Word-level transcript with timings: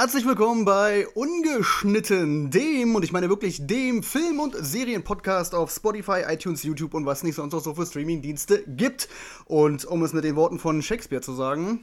Herzlich 0.00 0.26
willkommen 0.26 0.64
bei 0.64 1.08
Ungeschnitten, 1.08 2.52
dem, 2.52 2.94
und 2.94 3.02
ich 3.02 3.10
meine 3.10 3.28
wirklich 3.28 3.66
dem 3.66 4.04
Film- 4.04 4.38
und 4.38 4.54
Serienpodcast 4.56 5.56
auf 5.56 5.72
Spotify, 5.72 6.22
iTunes, 6.28 6.62
YouTube 6.62 6.94
und 6.94 7.04
was 7.04 7.24
nicht 7.24 7.34
sonst 7.34 7.52
noch 7.52 7.64
so 7.64 7.74
für 7.74 7.84
Streamingdienste 7.84 8.62
gibt. 8.68 9.08
Und 9.46 9.84
um 9.86 10.04
es 10.04 10.12
mit 10.12 10.22
den 10.22 10.36
Worten 10.36 10.60
von 10.60 10.82
Shakespeare 10.82 11.20
zu 11.20 11.32
sagen, 11.32 11.82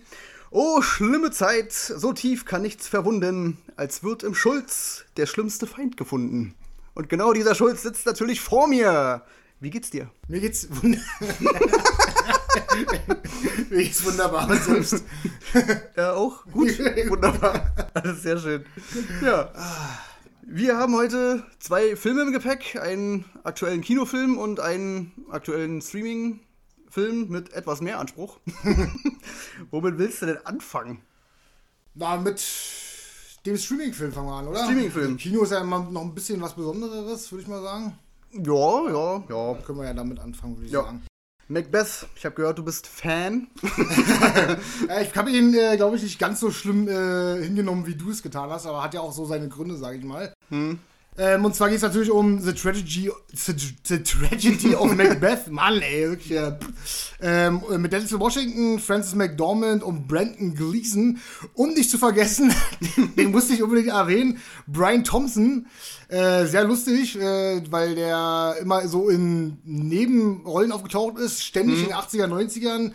Oh, 0.49 0.81
schlimme 0.81 1.31
Zeit, 1.31 1.73
so 1.73 2.13
tief 2.13 2.45
kann 2.45 2.61
nichts 2.61 2.87
verwunden, 2.87 3.57
als 3.75 4.01
wird 4.01 4.23
im 4.23 4.33
Schulz 4.33 5.03
der 5.17 5.25
schlimmste 5.25 5.67
Feind 5.67 5.97
gefunden. 5.97 6.55
Und 6.93 7.09
genau 7.09 7.33
dieser 7.33 7.53
Schulz 7.53 7.81
sitzt 7.81 8.05
natürlich 8.05 8.39
vor 8.39 8.69
mir. 8.69 9.23
Wie 9.59 9.71
geht's 9.71 9.89
dir? 9.89 10.09
Mir 10.29 10.39
geht's 10.39 10.69
wunderbar. 10.71 11.83
Mir 13.69 13.83
geht's 13.83 14.03
wunderbar 14.05 14.49
und 14.49 14.61
selbst. 14.61 15.03
Ja, 15.95 16.13
auch? 16.13 16.45
Gut. 16.51 16.77
Wunderbar. 17.09 17.71
Alles 17.93 18.21
sehr 18.23 18.37
schön. 18.37 18.65
Ja. 19.23 19.51
Wir 20.47 20.77
haben 20.77 20.95
heute 20.95 21.43
zwei 21.59 21.95
Filme 21.95 22.21
im 22.23 22.31
Gepäck: 22.31 22.77
einen 22.81 23.25
aktuellen 23.43 23.81
Kinofilm 23.81 24.37
und 24.37 24.59
einen 24.59 25.11
aktuellen 25.31 25.81
Streaming-Film 25.81 27.29
mit 27.29 27.53
etwas 27.53 27.81
mehr 27.81 27.99
Anspruch. 27.99 28.39
Womit 29.71 29.97
willst 29.97 30.21
du 30.21 30.27
denn 30.27 30.45
anfangen? 30.45 31.01
Na, 31.95 32.17
mit 32.17 32.43
dem 33.45 33.57
Streaming-Film 33.57 34.11
fangen 34.11 34.27
wir 34.27 34.33
an, 34.35 34.47
oder? 34.47 34.63
Streaming-Film. 34.65 35.17
Kino 35.17 35.43
ist 35.43 35.51
ja 35.51 35.59
immer 35.61 35.79
noch 35.79 36.01
ein 36.01 36.13
bisschen 36.13 36.41
was 36.41 36.53
Besonderes, 36.53 37.31
würde 37.31 37.41
ich 37.43 37.47
mal 37.47 37.61
sagen. 37.63 37.97
Ja, 38.31 38.89
ja, 38.89 39.23
ja. 39.29 39.53
Können 39.61 39.79
wir 39.79 39.85
ja 39.85 39.93
damit 39.93 40.19
anfangen, 40.19 40.55
würde 40.57 40.65
ich 40.67 40.71
Ja. 40.73 40.83
sagen. 40.83 41.03
Macbeth, 41.47 42.07
ich 42.15 42.25
habe 42.25 42.33
gehört, 42.33 42.57
du 42.57 42.63
bist 42.63 42.87
Fan. 42.87 43.47
Äh, 44.89 45.03
ich 45.03 45.15
habe 45.15 45.31
ihn, 45.31 45.53
äh, 45.53 45.77
glaube 45.77 45.95
ich, 45.95 46.03
nicht 46.03 46.19
ganz 46.19 46.39
so 46.39 46.51
schlimm 46.51 46.87
äh, 46.87 47.41
hingenommen, 47.43 47.87
wie 47.87 47.95
du 47.95 48.11
es 48.11 48.21
getan 48.21 48.49
hast, 48.49 48.65
aber 48.65 48.83
hat 48.83 48.93
ja 48.93 48.99
auch 48.99 49.11
so 49.11 49.25
seine 49.25 49.47
Gründe, 49.47 49.75
sage 49.75 49.97
ich 49.97 50.03
mal. 50.03 50.33
Hm. 50.49 50.79
Ähm, 51.17 51.45
und 51.45 51.55
zwar 51.55 51.69
geht 51.69 51.77
es 51.77 51.83
natürlich 51.83 52.11
um 52.11 52.41
The 52.41 52.53
Tragedy, 52.53 53.09
the, 53.33 54.03
Tragedy 54.03 54.75
of 54.75 54.93
Macbeth. 54.95 55.47
Mann, 55.49 55.81
ey, 55.81 56.09
wirklich. 56.09 56.37
Äh, 56.37 56.57
ähm, 57.21 57.61
mit 57.77 57.93
Denzel 57.93 58.19
Washington, 58.19 58.79
Francis 58.79 59.15
McDormand 59.15 59.81
und 59.81 60.07
Brandon 60.07 60.53
Gleason. 60.53 61.19
Und 61.53 61.75
nicht 61.77 61.89
zu 61.89 61.97
vergessen, 61.97 62.53
den 63.17 63.31
musste 63.31 63.53
ich 63.53 63.63
unbedingt 63.63 63.89
erwähnen, 63.89 64.41
Brian 64.67 65.05
Thompson. 65.05 65.67
Äh, 66.09 66.45
sehr 66.45 66.65
lustig, 66.65 67.17
äh, 67.17 67.61
weil 67.69 67.95
der 67.95 68.57
immer 68.61 68.87
so 68.87 69.09
in 69.09 69.57
Nebenrollen 69.63 70.71
aufgetaucht 70.73 71.17
ist, 71.17 71.43
ständig 71.43 71.79
in 71.79 71.85
den 71.85 71.95
80er, 71.95 72.27
90ern. 72.27 72.91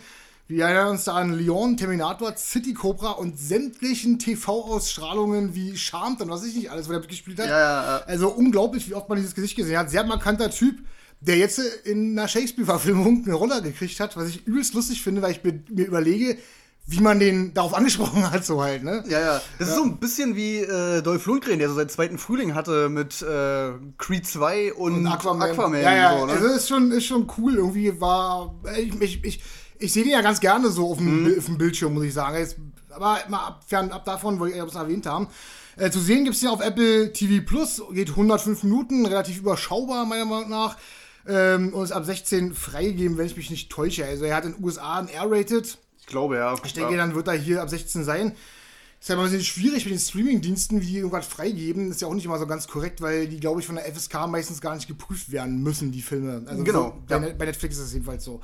Wir 0.51 0.65
erinnern 0.65 0.89
uns 0.89 1.05
da 1.05 1.13
an 1.13 1.31
Leon, 1.33 1.77
Terminator, 1.77 2.35
City 2.35 2.73
Cobra 2.73 3.11
und 3.11 3.39
sämtlichen 3.39 4.19
TV-Ausstrahlungen 4.19 5.55
wie 5.55 5.77
Charmed 5.77 6.19
und 6.19 6.29
was 6.29 6.43
ich 6.43 6.53
nicht 6.53 6.69
alles, 6.69 6.89
wo 6.89 6.91
er 6.91 6.99
mitgespielt 6.99 7.39
hat. 7.39 7.47
Ja, 7.47 7.57
ja, 7.57 7.83
ja. 7.83 7.97
Also 8.05 8.27
unglaublich, 8.27 8.89
wie 8.89 8.93
oft 8.93 9.07
man 9.07 9.17
dieses 9.17 9.33
Gesicht 9.33 9.55
gesehen 9.55 9.77
hat. 9.77 9.89
Sehr 9.89 10.03
markanter 10.03 10.49
Typ, 10.49 10.79
der 11.21 11.37
jetzt 11.37 11.59
in 11.85 12.19
einer 12.19 12.27
Shakespeare-Verfilmung 12.27 13.23
eine 13.25 13.33
Rolle 13.33 13.61
gekriegt 13.61 13.97
hat, 14.01 14.17
was 14.17 14.27
ich 14.27 14.45
übelst 14.45 14.73
lustig 14.73 15.01
finde, 15.01 15.21
weil 15.21 15.31
ich 15.31 15.41
mir, 15.41 15.63
mir 15.69 15.87
überlege, 15.87 16.37
wie 16.85 16.99
man 16.99 17.19
den 17.19 17.53
darauf 17.53 17.73
angesprochen 17.73 18.29
hat, 18.29 18.43
so 18.43 18.61
halt, 18.61 18.83
ne? 18.83 19.05
Ja, 19.07 19.21
ja. 19.21 19.41
Das 19.57 19.69
ist 19.69 19.75
so 19.75 19.83
ein 19.83 19.99
bisschen 19.99 20.35
wie 20.35 20.57
äh, 20.57 21.01
Dolph 21.01 21.27
Lundgren, 21.27 21.59
der 21.59 21.69
so 21.69 21.75
seinen 21.75 21.87
zweiten 21.87 22.17
Frühling 22.17 22.55
hatte 22.55 22.89
mit 22.89 23.21
äh, 23.21 23.71
Creed 23.97 24.27
2 24.27 24.73
und, 24.73 24.95
Und 24.95 25.07
Aquaman. 25.07 25.75
ja, 25.75 25.79
ja, 25.79 25.95
ja. 25.95 26.19
So, 26.19 26.25
ne? 26.25 26.33
Also 26.33 26.47
ist 26.47 26.67
schon, 26.67 26.91
ist 26.91 27.05
schon 27.05 27.31
cool. 27.37 27.55
Irgendwie 27.55 28.01
war. 28.01 28.53
Ich, 28.77 28.99
ich, 28.99 29.23
ich, 29.23 29.41
ich 29.81 29.91
sehe 29.93 30.03
den 30.03 30.13
ja 30.13 30.21
ganz 30.21 30.39
gerne 30.39 30.69
so 30.69 30.91
auf 30.91 30.97
dem, 30.97 31.23
Mhm. 31.23 31.37
Auf 31.37 31.45
dem 31.45 31.57
Bildschirm, 31.57 31.93
muss 31.93 32.03
ich 32.03 32.13
sagen. 32.13 32.37
Jetzt, 32.37 32.57
aber 32.89 33.19
mal 33.29 33.47
ab, 33.47 33.63
fernab 33.67 34.05
davon, 34.05 34.39
wo 34.39 34.45
ich 34.45 34.55
es 34.55 34.75
erwähnt 34.75 35.05
haben. 35.05 35.27
Äh, 35.77 35.89
zu 35.89 35.99
sehen 35.99 36.23
gibt 36.23 36.35
es 36.35 36.41
ja 36.41 36.51
auf 36.51 36.61
Apple 36.61 37.13
TV 37.13 37.43
Plus, 37.45 37.81
geht 37.91 38.09
105 38.09 38.63
Minuten, 38.63 39.05
relativ 39.05 39.39
überschaubar, 39.39 40.05
meiner 40.05 40.25
Meinung 40.25 40.49
nach. 40.49 40.77
Ähm, 41.27 41.73
und 41.73 41.83
ist 41.83 41.91
ab 41.91 42.05
16 42.05 42.53
freigegeben, 42.53 43.17
wenn 43.17 43.25
ich 43.27 43.37
mich 43.37 43.49
nicht 43.49 43.69
täusche. 43.71 44.05
Also 44.05 44.25
er 44.25 44.35
hat 44.35 44.45
in 44.45 44.53
den 44.53 44.63
USA 44.63 44.99
ein 44.99 45.07
R-Rated. 45.07 45.77
ich 45.99 46.05
glaube, 46.07 46.37
ja. 46.37 46.55
Ich 46.63 46.73
denke, 46.73 46.91
ja. 46.91 46.97
dann 46.97 47.15
wird 47.15 47.27
er 47.27 47.33
hier 47.33 47.61
ab 47.61 47.69
16 47.69 48.03
sein. 48.03 48.35
Ist 49.01 49.09
ja 49.09 49.15
immer 49.15 49.23
ein 49.23 49.31
bisschen 49.31 49.43
schwierig 49.43 49.83
mit 49.85 49.93
den 49.93 49.99
Streaming-Diensten, 49.99 50.79
wie 50.79 50.85
die 50.85 50.97
irgendwas 50.97 51.25
freigeben. 51.25 51.89
Ist 51.89 52.01
ja 52.01 52.07
auch 52.07 52.13
nicht 52.13 52.25
immer 52.25 52.37
so 52.37 52.45
ganz 52.45 52.67
korrekt, 52.67 53.01
weil 53.01 53.27
die, 53.27 53.39
glaube 53.39 53.59
ich, 53.59 53.65
von 53.65 53.73
der 53.73 53.91
FSK 53.91 54.27
meistens 54.27 54.61
gar 54.61 54.75
nicht 54.75 54.87
geprüft 54.87 55.31
werden 55.31 55.63
müssen, 55.63 55.91
die 55.91 56.03
Filme. 56.03 56.43
Also 56.45 56.63
Genau, 56.63 56.83
so, 56.83 57.03
bei, 57.07 57.27
ja. 57.27 57.33
Bei 57.33 57.45
Netflix 57.45 57.77
ist 57.77 57.85
es 57.85 57.93
jedenfalls 57.93 58.23
so. 58.23 58.41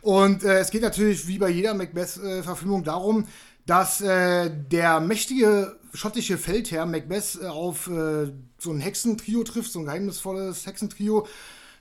Und 0.00 0.44
äh, 0.44 0.60
es 0.60 0.70
geht 0.70 0.80
natürlich, 0.80 1.28
wie 1.28 1.36
bei 1.36 1.50
jeder 1.50 1.74
Macbeth-Verfilmung, 1.74 2.84
darum, 2.84 3.26
dass 3.66 4.00
äh, 4.00 4.50
der 4.50 4.98
mächtige 5.00 5.76
schottische 5.92 6.38
Feldherr 6.38 6.86
Macbeth 6.86 7.38
äh, 7.42 7.46
auf 7.46 7.88
äh, 7.88 8.32
so 8.56 8.72
ein 8.72 8.80
Hexentrio 8.80 9.44
trifft, 9.44 9.72
so 9.72 9.80
ein 9.80 9.84
geheimnisvolles 9.84 10.64
Hexentrio, 10.66 11.26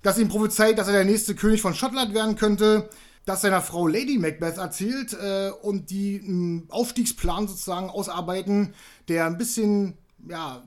das 0.01 0.17
ihm 0.17 0.27
prophezeit, 0.27 0.77
dass 0.77 0.88
er 0.88 0.94
der 0.94 1.05
nächste 1.05 1.33
König 1.33 1.61
von 1.61 1.73
Schottland 1.73 2.13
werden 2.13 2.35
könnte, 2.35 2.89
das 3.27 3.41
seiner 3.41 3.61
Frau 3.61 3.88
Lady 3.88 4.17
Macbeth 4.17 4.57
erzählt 4.57 5.13
äh, 5.13 5.51
und 5.61 5.91
die 5.91 6.21
einen 6.23 6.65
Aufstiegsplan 6.69 7.47
sozusagen 7.47 7.89
ausarbeiten, 7.89 8.73
der 9.09 9.25
ein 9.27 9.38
bisschen, 9.38 9.93
ja, 10.27 10.63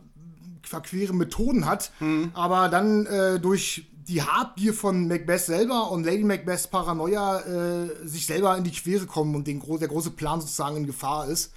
verquere 0.62 1.14
Methoden 1.14 1.64
hat, 1.66 1.90
aber 2.34 2.68
dann 2.68 3.06
äh, 3.06 3.40
durch 3.40 3.86
die 4.06 4.22
Habgier 4.22 4.74
von 4.74 5.08
Macbeth 5.08 5.40
selber 5.40 5.90
und 5.90 6.04
Lady 6.04 6.22
Macbeths 6.22 6.68
Paranoia 6.68 7.40
äh, 7.40 8.06
sich 8.06 8.26
selber 8.26 8.56
in 8.56 8.64
die 8.64 8.70
Quere 8.70 9.06
kommen 9.06 9.34
und 9.34 9.46
den, 9.46 9.62
der 9.80 9.88
große 9.88 10.10
Plan 10.10 10.40
sozusagen 10.40 10.76
in 10.76 10.86
Gefahr 10.86 11.28
ist. 11.28 11.52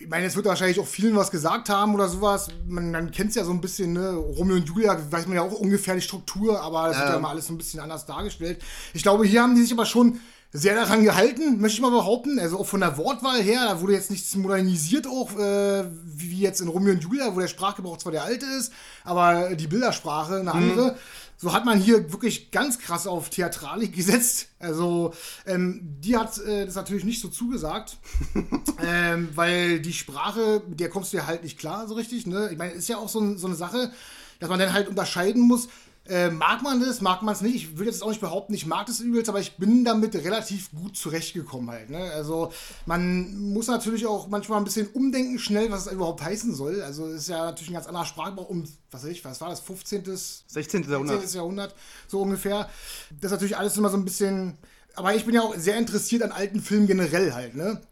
Ich 0.00 0.08
meine, 0.08 0.26
es 0.26 0.36
wird 0.36 0.46
wahrscheinlich 0.46 0.78
auch 0.78 0.86
vielen 0.86 1.16
was 1.16 1.30
gesagt 1.30 1.68
haben 1.68 1.92
oder 1.92 2.08
sowas. 2.08 2.48
Man, 2.68 2.92
man 2.92 3.10
kennt 3.10 3.30
es 3.30 3.34
ja 3.34 3.44
so 3.44 3.50
ein 3.50 3.60
bisschen, 3.60 3.94
ne? 3.94 4.12
Romeo 4.12 4.54
und 4.54 4.68
Julia 4.68 4.96
weiß 5.10 5.26
man 5.26 5.34
ja 5.34 5.42
auch 5.42 5.52
ungefähr 5.52 5.96
die 5.96 6.00
Struktur, 6.00 6.62
aber 6.62 6.88
das 6.88 6.98
wird 6.98 7.08
ja 7.08 7.16
immer 7.16 7.30
alles 7.30 7.48
so 7.48 7.52
ein 7.52 7.58
bisschen 7.58 7.80
anders 7.80 8.06
dargestellt. 8.06 8.62
Ich 8.94 9.02
glaube, 9.02 9.26
hier 9.26 9.42
haben 9.42 9.56
die 9.56 9.62
sich 9.62 9.72
aber 9.72 9.86
schon 9.86 10.20
sehr 10.52 10.74
daran 10.74 11.04
gehalten, 11.04 11.60
möchte 11.60 11.76
ich 11.76 11.82
mal 11.82 11.90
behaupten. 11.90 12.38
Also 12.38 12.58
auch 12.58 12.66
von 12.66 12.80
der 12.80 12.96
Wortwahl 12.96 13.42
her, 13.42 13.66
da 13.66 13.80
wurde 13.80 13.92
jetzt 13.92 14.10
nichts 14.10 14.34
modernisiert 14.34 15.06
auch, 15.06 15.38
äh, 15.38 15.84
wie 16.04 16.40
jetzt 16.40 16.60
in 16.60 16.68
Romeo 16.68 16.94
und 16.94 17.02
Julia, 17.02 17.34
wo 17.34 17.40
der 17.40 17.48
Sprachgebrauch 17.48 17.98
zwar 17.98 18.12
der 18.12 18.24
alte 18.24 18.46
ist, 18.46 18.72
aber 19.04 19.54
die 19.54 19.66
Bildersprache 19.66 20.36
eine 20.36 20.52
andere. 20.52 20.96
So 21.40 21.52
hat 21.52 21.64
man 21.64 21.78
hier 21.78 22.12
wirklich 22.12 22.50
ganz 22.50 22.80
krass 22.80 23.06
auf 23.06 23.30
Theatralik 23.30 23.92
gesetzt. 23.96 24.48
Also, 24.58 25.14
ähm, 25.46 25.80
die 26.00 26.16
hat 26.16 26.36
äh, 26.38 26.66
das 26.66 26.74
natürlich 26.74 27.04
nicht 27.04 27.20
so 27.20 27.28
zugesagt, 27.28 27.98
ähm, 28.84 29.28
weil 29.34 29.80
die 29.80 29.92
Sprache, 29.92 30.62
mit 30.66 30.80
der 30.80 30.88
kommst 30.88 31.12
du 31.12 31.18
ja 31.18 31.26
halt 31.26 31.44
nicht 31.44 31.58
klar 31.58 31.86
so 31.86 31.94
richtig. 31.94 32.26
Ne? 32.26 32.48
Ich 32.50 32.58
meine, 32.58 32.72
ist 32.72 32.88
ja 32.88 32.96
auch 32.96 33.08
so, 33.08 33.36
so 33.36 33.46
eine 33.46 33.54
Sache, 33.54 33.92
dass 34.40 34.48
man 34.48 34.58
dann 34.58 34.72
halt 34.72 34.88
unterscheiden 34.88 35.42
muss. 35.42 35.68
Äh, 36.08 36.30
mag 36.30 36.62
man 36.62 36.80
das, 36.80 37.02
mag 37.02 37.22
man 37.22 37.34
es 37.34 37.42
nicht? 37.42 37.54
Ich 37.54 37.76
würde 37.76 37.90
jetzt 37.90 38.02
auch 38.02 38.08
nicht 38.08 38.22
behaupten, 38.22 38.54
ich 38.54 38.64
mag 38.64 38.86
das 38.86 39.00
übelst, 39.00 39.28
aber 39.28 39.40
ich 39.40 39.58
bin 39.58 39.84
damit 39.84 40.14
relativ 40.14 40.70
gut 40.70 40.96
zurechtgekommen 40.96 41.70
halt. 41.70 41.90
Ne? 41.90 41.98
Also 41.98 42.50
man 42.86 43.36
muss 43.52 43.66
natürlich 43.66 44.06
auch 44.06 44.26
manchmal 44.26 44.58
ein 44.58 44.64
bisschen 44.64 44.86
umdenken 44.88 45.38
schnell, 45.38 45.70
was 45.70 45.86
es 45.86 45.92
überhaupt 45.92 46.22
heißen 46.22 46.54
soll. 46.54 46.80
Also 46.80 47.08
es 47.08 47.22
ist 47.22 47.28
ja 47.28 47.44
natürlich 47.44 47.68
ein 47.70 47.74
ganz 47.74 47.86
anderer 47.86 48.06
Sprachgebrauch 48.06 48.48
um, 48.48 48.64
was 48.90 49.04
weiß 49.04 49.10
ich, 49.10 49.22
was 49.22 49.40
war 49.42 49.50
das, 49.50 49.60
15. 49.60 50.04
16. 50.46 50.90
Jahrhundert. 50.90 51.20
16. 51.20 51.36
Jahrhundert, 51.36 51.74
so 52.06 52.22
ungefähr. 52.22 52.70
Das 53.20 53.30
ist 53.30 53.32
natürlich 53.32 53.58
alles 53.58 53.76
immer 53.76 53.90
so 53.90 53.98
ein 53.98 54.04
bisschen. 54.06 54.56
Aber 54.94 55.14
ich 55.14 55.26
bin 55.26 55.34
ja 55.34 55.42
auch 55.42 55.54
sehr 55.56 55.76
interessiert 55.76 56.22
an 56.22 56.32
alten 56.32 56.62
Filmen 56.62 56.86
generell 56.86 57.34
halt, 57.34 57.54
ne? 57.54 57.82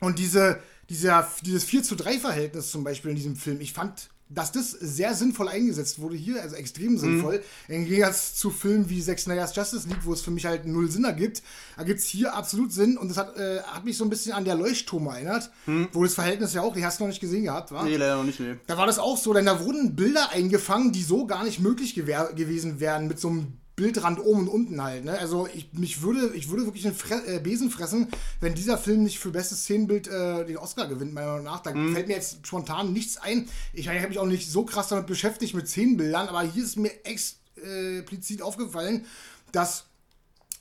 Und 0.00 0.18
diese, 0.18 0.60
dieser, 0.90 1.26
dieses 1.42 1.64
4 1.64 1.82
zu 1.82 1.96
3 1.96 2.18
Verhältnis 2.18 2.70
zum 2.70 2.84
Beispiel 2.84 3.12
in 3.12 3.16
diesem 3.16 3.34
Film, 3.34 3.62
ich 3.62 3.72
fand, 3.72 4.10
dass 4.28 4.52
das 4.52 4.70
sehr 4.72 5.14
sinnvoll 5.14 5.48
eingesetzt 5.48 6.00
wurde 6.00 6.16
hier, 6.16 6.42
also 6.42 6.56
extrem 6.56 6.98
sinnvoll. 6.98 7.42
Im 7.68 7.84
Gegensatz 7.84 8.34
zu 8.34 8.50
Filmen 8.50 8.90
wie 8.90 9.00
Zack 9.00 9.18
Snyder's 9.20 9.54
Justice 9.54 9.88
League, 9.88 10.04
wo 10.04 10.12
es 10.12 10.20
für 10.20 10.30
mich 10.30 10.46
halt 10.46 10.66
null 10.66 10.90
Sinn 10.90 11.04
ergibt, 11.04 11.42
da 11.76 11.84
gibt 11.84 12.00
es 12.00 12.06
hier 12.06 12.34
absolut 12.34 12.72
Sinn 12.72 12.98
und 12.98 13.08
das 13.08 13.16
hat, 13.16 13.36
äh, 13.36 13.60
hat 13.62 13.84
mich 13.84 13.96
so 13.96 14.04
ein 14.04 14.10
bisschen 14.10 14.32
an 14.32 14.44
der 14.44 14.56
Leuchtturm 14.56 15.06
erinnert, 15.06 15.50
wo 15.92 16.02
das 16.02 16.14
Verhältnis 16.14 16.54
ja 16.54 16.62
auch, 16.62 16.74
die 16.74 16.84
hast 16.84 16.98
du 16.98 17.04
noch 17.04 17.08
nicht 17.08 17.20
gesehen 17.20 17.44
gehabt, 17.44 17.70
wa? 17.70 17.84
Nee, 17.84 17.96
leider 17.96 18.16
noch 18.16 18.24
nicht, 18.24 18.40
nee. 18.40 18.56
Da 18.66 18.76
war 18.76 18.86
das 18.86 18.98
auch 18.98 19.16
so, 19.16 19.32
denn 19.32 19.46
da 19.46 19.64
wurden 19.64 19.94
Bilder 19.94 20.30
eingefangen, 20.30 20.92
die 20.92 21.02
so 21.02 21.26
gar 21.26 21.44
nicht 21.44 21.60
möglich 21.60 21.94
gewesen 21.94 22.80
wären 22.80 23.06
mit 23.06 23.20
so 23.20 23.28
einem 23.28 23.58
Bildrand 23.76 24.18
oben 24.18 24.40
und 24.40 24.48
unten 24.48 24.82
halt. 24.82 25.04
Ne? 25.04 25.18
Also 25.18 25.46
ich, 25.52 25.68
mich 25.72 26.00
würde, 26.00 26.34
ich 26.34 26.48
würde 26.48 26.64
wirklich 26.64 26.86
einen 26.86 26.96
Fre 26.96 27.22
äh, 27.26 27.38
Besen 27.38 27.70
fressen, 27.70 28.08
wenn 28.40 28.54
dieser 28.54 28.78
Film 28.78 29.02
nicht 29.02 29.18
für 29.18 29.30
bestes 29.30 29.60
Szenenbild 29.60 30.08
äh, 30.08 30.46
den 30.46 30.56
Oscar 30.56 30.88
gewinnt, 30.88 31.12
meiner 31.12 31.32
Meinung 31.32 31.44
nach. 31.44 31.60
Da 31.60 31.72
fällt 31.72 32.08
mir 32.08 32.14
jetzt 32.14 32.46
spontan 32.46 32.94
nichts 32.94 33.18
ein. 33.18 33.48
Ich, 33.74 33.86
ich 33.86 33.88
habe 33.88 34.08
mich 34.08 34.18
auch 34.18 34.26
nicht 34.26 34.50
so 34.50 34.64
krass 34.64 34.88
damit 34.88 35.06
beschäftigt 35.06 35.54
mit 35.54 35.68
Szenenbildern, 35.68 36.28
aber 36.28 36.42
hier 36.42 36.64
ist 36.64 36.76
mir 36.76 36.90
explizit 37.04 38.40
aufgefallen, 38.40 39.04
dass 39.52 39.84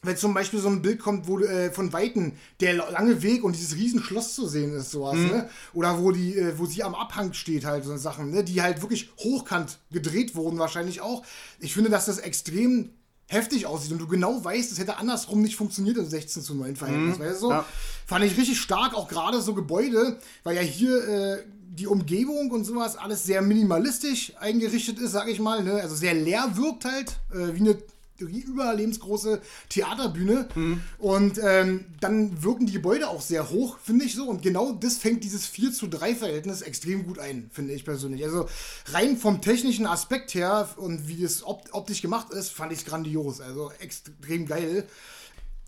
wenn 0.06 0.18
zum 0.18 0.34
Beispiel 0.34 0.60
so 0.60 0.68
ein 0.68 0.82
Bild 0.82 1.00
kommt, 1.00 1.28
wo 1.28 1.40
äh, 1.40 1.72
von 1.72 1.94
Weitem 1.94 2.34
der 2.60 2.74
lange 2.74 3.24
Weg 3.24 3.44
und 3.44 3.56
dieses 3.56 3.76
Riesenschloss 3.76 4.36
zu 4.36 4.48
sehen 4.48 4.74
ist, 4.74 4.92
sowas, 4.92 5.16
ne? 5.16 5.50
Oder 5.74 6.00
wo 6.00 6.12
die, 6.12 6.38
äh, 6.38 6.60
wo 6.60 6.66
sie 6.66 6.84
am 6.84 6.96
Abhang 6.96 7.34
steht, 7.34 7.66
halt, 7.66 7.86
so 7.86 7.96
Sachen, 7.98 8.30
ne? 8.30 8.44
Die 8.44 8.62
halt 8.62 8.82
wirklich 8.82 9.10
hochkant 9.20 9.80
gedreht 9.92 10.36
wurden, 10.36 10.60
wahrscheinlich 10.60 11.02
auch. 11.02 11.24
Ich 11.60 11.74
finde, 11.74 11.90
dass 11.90 12.06
das 12.06 12.20
extrem 12.20 12.92
heftig 13.27 13.66
aussieht 13.66 13.92
und 13.92 14.00
du 14.00 14.07
genau 14.07 14.44
weißt, 14.44 14.72
es 14.72 14.80
hätte 14.80 14.98
andersrum 14.98 15.42
nicht 15.42 15.56
funktioniert 15.56 15.98
im 15.98 16.06
16 16.06 16.44
zu 16.44 16.56
9 16.56 16.75
Verhältnis. 16.75 17.18
Mhm. 17.18 17.24
Weißt 17.24 17.36
du 17.36 17.48
so? 17.48 17.51
Ja. 17.51 17.66
Fand 18.06 18.24
ich 18.24 18.38
richtig 18.38 18.60
stark, 18.60 18.94
auch 18.94 19.07
gerade 19.07 19.42
so 19.42 19.54
Gebäude, 19.54 20.19
weil 20.44 20.56
ja 20.56 20.62
hier 20.62 21.07
äh, 21.07 21.44
die 21.75 21.88
Umgebung 21.88 22.51
und 22.51 22.63
sowas 22.63 22.95
alles 22.95 23.24
sehr 23.24 23.42
minimalistisch 23.42 24.33
eingerichtet 24.39 25.00
ist, 25.00 25.12
sag 25.12 25.27
ich 25.27 25.39
mal. 25.39 25.63
Ne? 25.63 25.74
Also 25.74 25.95
sehr 25.95 26.13
leer 26.13 26.56
wirkt 26.56 26.86
halt, 26.86 27.13
äh, 27.31 27.54
wie 27.54 27.62
eine 27.62 27.77
überlebensgroße 28.20 29.42
Theaterbühne. 29.70 30.48
Mhm. 30.56 30.82
Und 30.98 31.40
ähm, 31.44 31.86
dann 32.00 32.44
wirken 32.44 32.66
die 32.66 32.74
Gebäude 32.74 33.10
auch 33.10 33.22
sehr 33.22 33.50
hoch, 33.50 33.78
finde 33.80 34.06
ich 34.06 34.16
so. 34.16 34.28
Und 34.28 34.42
genau 34.42 34.72
das 34.72 34.98
fängt 34.98 35.24
dieses 35.24 35.46
4 35.46 35.74
zu 35.74 35.88
3 35.88 36.16
Verhältnis 36.16 36.62
extrem 36.62 37.06
gut 37.06 37.20
ein, 37.20 37.50
finde 37.52 37.74
ich 37.74 37.86
persönlich. 37.86 38.24
Also 38.24 38.48
rein 38.88 39.18
vom 39.18 39.42
technischen 39.42 39.86
Aspekt 39.86 40.34
her 40.34 40.70
und 40.78 41.08
wie 41.08 41.22
das 41.22 41.44
opt 41.44 41.74
optisch 41.74 42.02
gemacht 42.02 42.32
ist, 42.32 42.52
fand 42.52 42.72
ich 42.72 42.80
es 42.80 42.86
grandios. 42.86 43.42
Also 43.42 43.72
extrem 43.80 44.46
geil. 44.46 44.86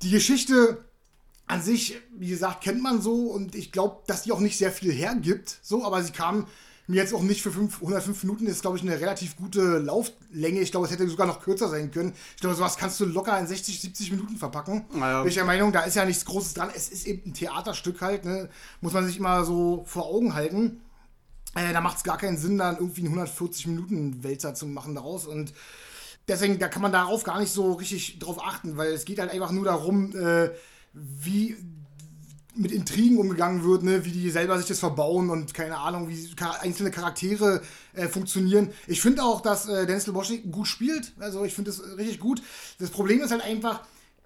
Die 0.02 0.12
Geschichte 0.12 0.86
an 1.48 1.62
sich, 1.62 1.98
wie 2.18 2.30
gesagt, 2.30 2.64
kennt 2.64 2.82
man 2.82 3.02
so 3.02 3.28
und 3.28 3.56
ich 3.56 3.72
glaube, 3.72 4.04
dass 4.08 4.24
die 4.24 4.32
auch 4.34 4.42
nicht 4.42 4.58
sehr 4.58 4.72
viel 4.72 4.92
hergibt, 4.92 5.58
so, 5.64 5.86
aber 5.86 6.04
sie 6.04 6.12
kam 6.12 6.48
mir 6.88 7.01
jetzt 7.01 7.13
auch 7.13 7.22
nicht 7.22 7.42
für 7.42 7.51
5, 7.51 7.81
105 7.81 8.24
Minuten 8.24 8.48
ist, 8.48 8.62
glaube 8.62 8.78
ich, 8.78 8.84
eine 8.84 9.00
relativ 9.00 9.36
gute 9.36 9.78
Lauflänge. 9.78 10.62
Ich 10.62 10.72
glaube, 10.72 10.86
es 10.86 10.92
hätte 10.92 11.07
sogar 11.07 11.28
noch 11.28 11.42
kürzer 11.42 11.68
sein 11.68 11.92
können. 11.92 12.13
Ich 12.36 12.42
glaube, 12.42 12.56
sowas 12.56 12.78
kannst 12.78 13.00
du 13.00 13.06
locker 13.06 13.38
in 13.38 13.45
60, 13.45 13.81
70 13.81 14.12
Minuten 14.12 14.38
verpacken. 14.38 14.86
Naja. 14.94 15.22
Bin 15.22 15.30
ich 15.30 15.36
der 15.36 15.45
Meinung, 15.45 15.74
da 15.74 15.81
ist 15.81 15.95
ja 15.95 16.06
nichts 16.06 16.24
Großes 16.25 16.54
dran. 16.54 16.69
Es 16.74 16.89
ist 16.89 17.06
eben 17.06 17.30
ein 17.30 17.34
Theaterstück 17.34 18.01
halt, 18.01 18.24
ne? 18.24 18.50
muss 18.80 18.94
man 18.94 19.06
sich 19.06 19.18
immer 19.18 19.44
so 19.44 19.84
vor 19.86 20.06
Augen 20.06 20.34
halten. 20.34 20.81
Äh, 21.56 21.74
da 21.74 21.81
macht 21.81 21.98
es 21.98 22.04
gar 22.04 22.18
keinen 22.18 22.38
Sinn, 22.38 22.57
dann 22.57 22.75
irgendwie 22.75 23.01
einen 23.01 23.10
140 23.10 23.68
Minuten 23.68 24.24
Wälzer 24.24 24.54
zu 24.54 24.66
machen 24.66 24.95
daraus 24.95 25.25
und 25.25 25.54
deswegen, 26.28 26.60
da 26.60 26.68
kann 26.68 26.81
man 26.81 26.92
darauf 26.92 27.24
gar 27.24 27.39
nicht 27.39 27.51
so 27.51 27.74
richtig 27.74 28.19
drauf 28.19 28.44
achten, 28.45 28.78
weil 28.78 28.92
es 28.92 29.06
geht 29.06 29.19
halt 29.19 29.31
einfach 29.31 29.51
nur 29.51 29.66
darum, 29.66 30.16
äh, 30.16 30.51
wie 30.94 31.57
mit 32.57 32.71
Intrigen 32.71 33.18
umgegangen 33.18 33.63
wird, 33.63 33.83
ne? 33.83 34.06
wie 34.06 34.12
die 34.12 34.30
selber 34.30 34.57
sich 34.57 34.68
das 34.68 34.80
verbauen 34.80 35.30
und 35.30 35.54
keine 35.54 35.77
Ahnung, 35.77 36.09
wie 36.09 36.30
einzelne 36.62 36.92
Charaktere 36.92 37.62
äh, 37.94 38.07
funktionieren. 38.07 38.69
Ich 38.88 39.01
finde 39.01 39.24
auch, 39.24 39.42
dass 39.42 39.68
äh, 39.68 39.86
Denzel 39.86 40.13
Washington 40.13 40.51
gut 40.51 40.68
spielt. 40.68 41.13
Also 41.19 41.44
ich 41.45 41.54
finde 41.54 41.71
das 41.71 41.81
richtig 41.98 42.19
gut. 42.19 42.42
Das 42.80 42.89
Problem 42.89 43.21
ist 43.21 43.31
halt 43.31 43.44
einfach, 43.44 43.81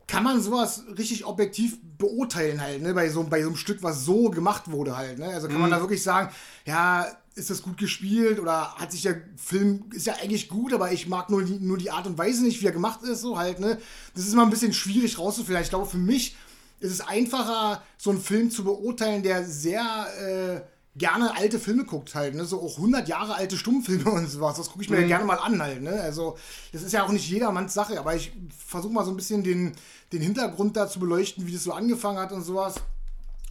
kann 0.08 0.24
man 0.24 0.42
sowas 0.42 0.84
richtig 0.98 1.26
objektiv 1.26 1.78
beurteilen 1.98 2.62
halt, 2.62 2.82
ne? 2.82 2.94
bei, 2.94 3.10
so, 3.10 3.24
bei 3.24 3.42
so 3.42 3.48
einem 3.48 3.56
Stück, 3.56 3.82
was 3.82 4.04
so 4.04 4.30
gemacht 4.30 4.70
wurde 4.70 4.98
halt. 4.98 5.20
Ne? 5.20 5.28
Also 5.28 5.48
kann 5.48 5.56
mhm. 5.56 5.62
man 5.62 5.72
da 5.72 5.80
wirklich 5.80 6.04
sagen, 6.04 6.34
ja, 6.66 7.08
ist 7.36 7.50
das 7.50 7.62
gut 7.62 7.78
gespielt 7.78 8.40
oder 8.40 8.76
hat 8.76 8.92
sich 8.92 9.04
der 9.04 9.22
Film, 9.38 9.86
ist 9.94 10.08
ja 10.08 10.16
eigentlich 10.22 10.50
gut, 10.50 10.74
aber 10.74 10.92
ich 10.92 11.08
mag 11.08 11.30
nur 11.30 11.44
die, 11.44 11.60
nur 11.60 11.78
die 11.78 11.92
Art 11.92 12.08
und 12.08 12.18
Weise 12.18 12.44
nicht, 12.44 12.62
wie 12.62 12.66
er 12.66 12.74
gemacht 12.74 13.04
ist, 13.04 13.22
so 13.22 13.38
halt, 13.38 13.60
ne? 13.60 13.78
Das 14.14 14.26
ist 14.26 14.34
immer 14.34 14.44
ein 14.44 14.50
bisschen 14.50 14.74
schwierig 14.74 15.18
rauszufinden. 15.18 15.64
Ich 15.64 15.70
glaube, 15.70 15.86
für 15.86 15.98
mich 15.98 16.36
ist 16.82 16.92
es 16.92 17.02
einfacher, 17.02 17.82
so 17.98 18.10
einen 18.10 18.20
Film 18.20 18.52
zu 18.52 18.64
beurteilen, 18.64 19.24
der 19.24 19.46
sehr 19.46 19.82
äh, 20.20 20.62
gerne 20.96 21.36
alte 21.38 21.60
Filme 21.60 21.86
guckt 21.86 22.16
halt, 22.16 22.36
ne? 22.36 22.46
So 22.46 22.62
auch 22.62 22.78
100 22.78 23.08
Jahre 23.08 23.36
alte 23.36 23.58
Stummfilme 23.58 24.10
und 24.12 24.28
sowas. 24.28 24.58
Das 24.58 24.70
gucke 24.70 24.84
ich 24.84 24.90
mir 24.90 24.98
mhm. 24.98 25.04
ja 25.04 25.08
gerne 25.08 25.26
mal 25.26 25.38
an 25.38 25.62
halt, 25.62 25.82
ne? 25.82 26.02
Also, 26.02 26.38
das 26.74 26.82
ist 26.82 26.92
ja 26.92 27.04
auch 27.04 27.12
nicht 27.12 27.30
jedermanns 27.30 27.74
Sache, 27.74 28.00
aber 28.00 28.16
ich 28.16 28.34
versuche 28.68 28.94
mal 28.94 29.06
so 29.06 29.12
ein 29.12 29.18
bisschen 29.18 29.44
den, 29.44 29.74
den 30.12 30.22
Hintergrund 30.22 30.76
da 30.76 30.90
zu 30.90 31.00
beleuchten, 31.00 31.48
wie 31.48 31.54
das 31.54 31.64
so 31.64 31.72
angefangen 31.72 32.20
hat 32.20 32.32
und 32.32 32.44
sowas. 32.44 32.76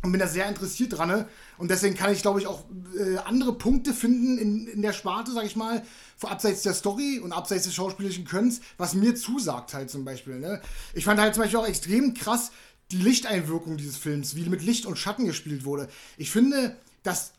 Und 0.02 0.12
bin 0.12 0.20
da 0.20 0.26
sehr 0.26 0.48
interessiert 0.48 0.96
dran. 0.96 1.08
Ne? 1.08 1.28
Und 1.58 1.70
deswegen 1.70 1.94
kann 1.94 2.10
ich, 2.10 2.22
glaube 2.22 2.40
ich, 2.40 2.46
auch 2.46 2.64
äh, 2.98 3.18
andere 3.18 3.52
Punkte 3.52 3.92
finden 3.92 4.38
in, 4.38 4.66
in 4.66 4.80
der 4.80 4.94
Sparte, 4.94 5.30
sag 5.30 5.44
ich 5.44 5.56
mal, 5.56 5.82
abseits 6.22 6.62
der 6.62 6.72
Story 6.72 7.20
und 7.22 7.32
abseits 7.32 7.64
des 7.64 7.74
schauspielerischen 7.74 8.24
Könns, 8.24 8.62
was 8.78 8.94
mir 8.94 9.14
zusagt 9.14 9.74
halt 9.74 9.90
zum 9.90 10.06
Beispiel. 10.06 10.38
Ne? 10.38 10.62
Ich 10.94 11.04
fand 11.04 11.20
halt 11.20 11.34
zum 11.34 11.42
Beispiel 11.42 11.60
auch 11.60 11.66
extrem 11.66 12.14
krass, 12.14 12.50
die 12.90 12.96
Lichteinwirkung 12.96 13.76
dieses 13.76 13.96
Films, 13.96 14.34
wie 14.34 14.48
mit 14.48 14.62
Licht 14.62 14.86
und 14.86 14.98
Schatten 14.98 15.26
gespielt 15.26 15.64
wurde. 15.64 15.88
Ich 16.16 16.30
finde, 16.30 16.76
dass 17.02 17.32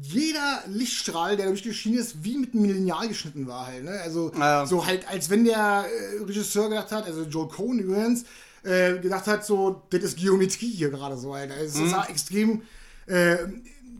jeder 0.00 0.62
Lichtstrahl, 0.68 1.36
der 1.36 1.46
durch 1.46 1.62
die 1.62 1.74
Schiene 1.74 1.98
ist, 1.98 2.22
wie 2.22 2.38
mit 2.38 2.54
einem 2.54 2.64
Lineal 2.64 3.08
geschnitten 3.08 3.46
war 3.46 3.66
halt. 3.66 3.84
Ne? 3.84 4.00
Also 4.02 4.32
ja. 4.38 4.64
so 4.64 4.86
halt, 4.86 5.08
als 5.08 5.28
wenn 5.28 5.44
der 5.44 5.86
äh, 5.86 6.22
Regisseur 6.22 6.68
gedacht 6.68 6.92
hat, 6.92 7.06
also 7.06 7.24
Joel 7.24 7.48
Cohn 7.48 7.78
übrigens, 7.78 8.24
äh, 8.62 8.98
gedacht 8.98 9.26
hat, 9.26 9.44
so, 9.44 9.82
das 9.90 10.02
ist 10.02 10.16
Geometrie 10.16 10.70
hier 10.70 10.90
gerade 10.90 11.16
so, 11.16 11.34
halt. 11.34 11.50
Also, 11.50 11.80
mhm. 11.80 11.86
Es 11.86 11.90
sah 11.90 12.06
extrem, 12.06 12.62
äh, 13.06 13.38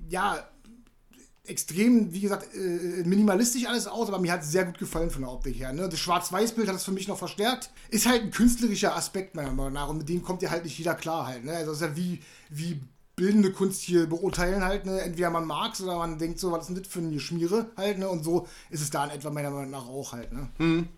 ja, 0.09 0.47
extrem, 1.49 2.13
wie 2.13 2.21
gesagt, 2.21 2.55
äh, 2.55 3.05
minimalistisch 3.05 3.67
alles 3.67 3.87
aus, 3.87 4.09
aber 4.09 4.19
mir 4.19 4.33
hat 4.33 4.43
es 4.43 4.53
sehr 4.53 4.65
gut 4.65 4.79
gefallen 4.79 5.11
von 5.11 5.23
der 5.23 5.31
Optik 5.31 5.59
her. 5.59 5.73
Ne? 5.73 5.89
Das 5.89 5.99
Schwarz-Weiß-Bild 5.99 6.69
hat 6.69 6.77
es 6.77 6.85
für 6.85 6.93
mich 6.93 7.09
noch 7.09 7.19
verstärkt. 7.19 7.71
Ist 7.91 8.07
halt 8.07 8.23
ein 8.23 8.31
künstlerischer 8.31 8.95
Aspekt 8.97 9.35
meiner 9.35 9.53
Meinung 9.53 9.73
nach 9.73 9.89
und 9.89 9.99
mit 9.99 10.09
dem 10.09 10.23
kommt 10.23 10.43
ja 10.43 10.51
halt 10.51 10.65
nicht 10.65 10.79
jeder 10.79 10.95
klar 10.95 11.27
halt. 11.27 11.45
Ne? 11.45 11.53
Also 11.53 11.73
das 11.73 11.81
ist 11.81 11.87
ja 11.89 11.97
wie, 11.97 12.21
wie 12.51 12.81
bildende 13.17 13.53
Kunst 13.53 13.83
hier 13.83 14.07
beurteilen 14.07 14.65
halt. 14.65 14.87
Ne? 14.87 15.01
Entweder 15.01 15.31
man 15.31 15.45
mag 15.45 15.75
es 15.75 15.81
oder 15.81 15.99
man 15.99 16.19
denkt 16.19 16.39
so, 16.39 16.53
was 16.53 16.63
ist 16.63 16.69
denn 16.69 16.83
das 16.83 16.93
für 16.93 17.01
eine 17.01 17.19
Schmiere 17.21 17.71
halt. 17.77 17.99
Ne? 17.99 18.09
Und 18.09 18.25
so 18.25 18.47
ist 18.71 18.81
es 18.81 18.91
da 18.91 19.05
in 19.05 19.11
etwa 19.11 19.31
meiner 19.31 19.51
Meinung 19.51 19.71
nach 19.71 19.89
auch 19.89 20.13
halt. 20.13 20.33
Ne? 20.33 20.49
Mhm. 20.59 20.89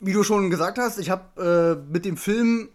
Wie 0.00 0.12
du 0.12 0.22
schon 0.22 0.50
gesagt 0.50 0.78
hast, 0.78 0.98
ich 0.98 1.10
habe 1.10 1.80
äh, 1.86 1.92
mit 1.92 2.04
dem 2.04 2.16
Film 2.16 2.68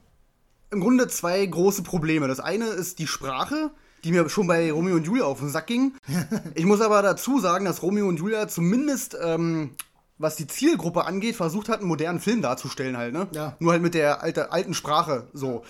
im 0.71 0.81
Grunde 0.81 1.07
zwei 1.07 1.45
große 1.45 1.83
Probleme. 1.83 2.27
Das 2.27 2.39
eine 2.39 2.65
ist 2.65 2.99
die 2.99 3.07
Sprache 3.07 3.71
die 4.03 4.11
mir 4.11 4.29
schon 4.29 4.47
bei 4.47 4.71
Romeo 4.71 4.95
und 4.95 5.05
Julia 5.05 5.25
auf 5.25 5.39
den 5.39 5.49
Sack 5.49 5.67
ging. 5.67 5.93
Ich 6.55 6.65
muss 6.65 6.81
aber 6.81 7.01
dazu 7.01 7.39
sagen, 7.39 7.65
dass 7.65 7.81
Romeo 7.81 8.07
und 8.07 8.17
Julia 8.17 8.47
zumindest, 8.47 9.17
ähm, 9.21 9.71
was 10.17 10.35
die 10.35 10.47
Zielgruppe 10.47 11.05
angeht, 11.05 11.35
versucht 11.35 11.69
hat, 11.69 11.79
einen 11.79 11.87
modernen 11.87 12.19
Film 12.19 12.41
darzustellen 12.41 12.97
halt, 12.97 13.13
ne? 13.13 13.27
Ja. 13.31 13.55
Nur 13.59 13.71
halt 13.71 13.81
mit 13.81 13.93
der 13.93 14.21
alte, 14.21 14.51
alten 14.51 14.73
Sprache 14.73 15.27
so. 15.33 15.63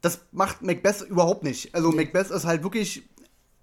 Das 0.00 0.20
macht 0.30 0.62
Macbeth 0.62 1.02
überhaupt 1.02 1.42
nicht. 1.42 1.74
Also 1.74 1.90
nee. 1.90 1.96
Macbeth 1.96 2.30
ist 2.30 2.44
halt 2.44 2.62
wirklich 2.62 3.08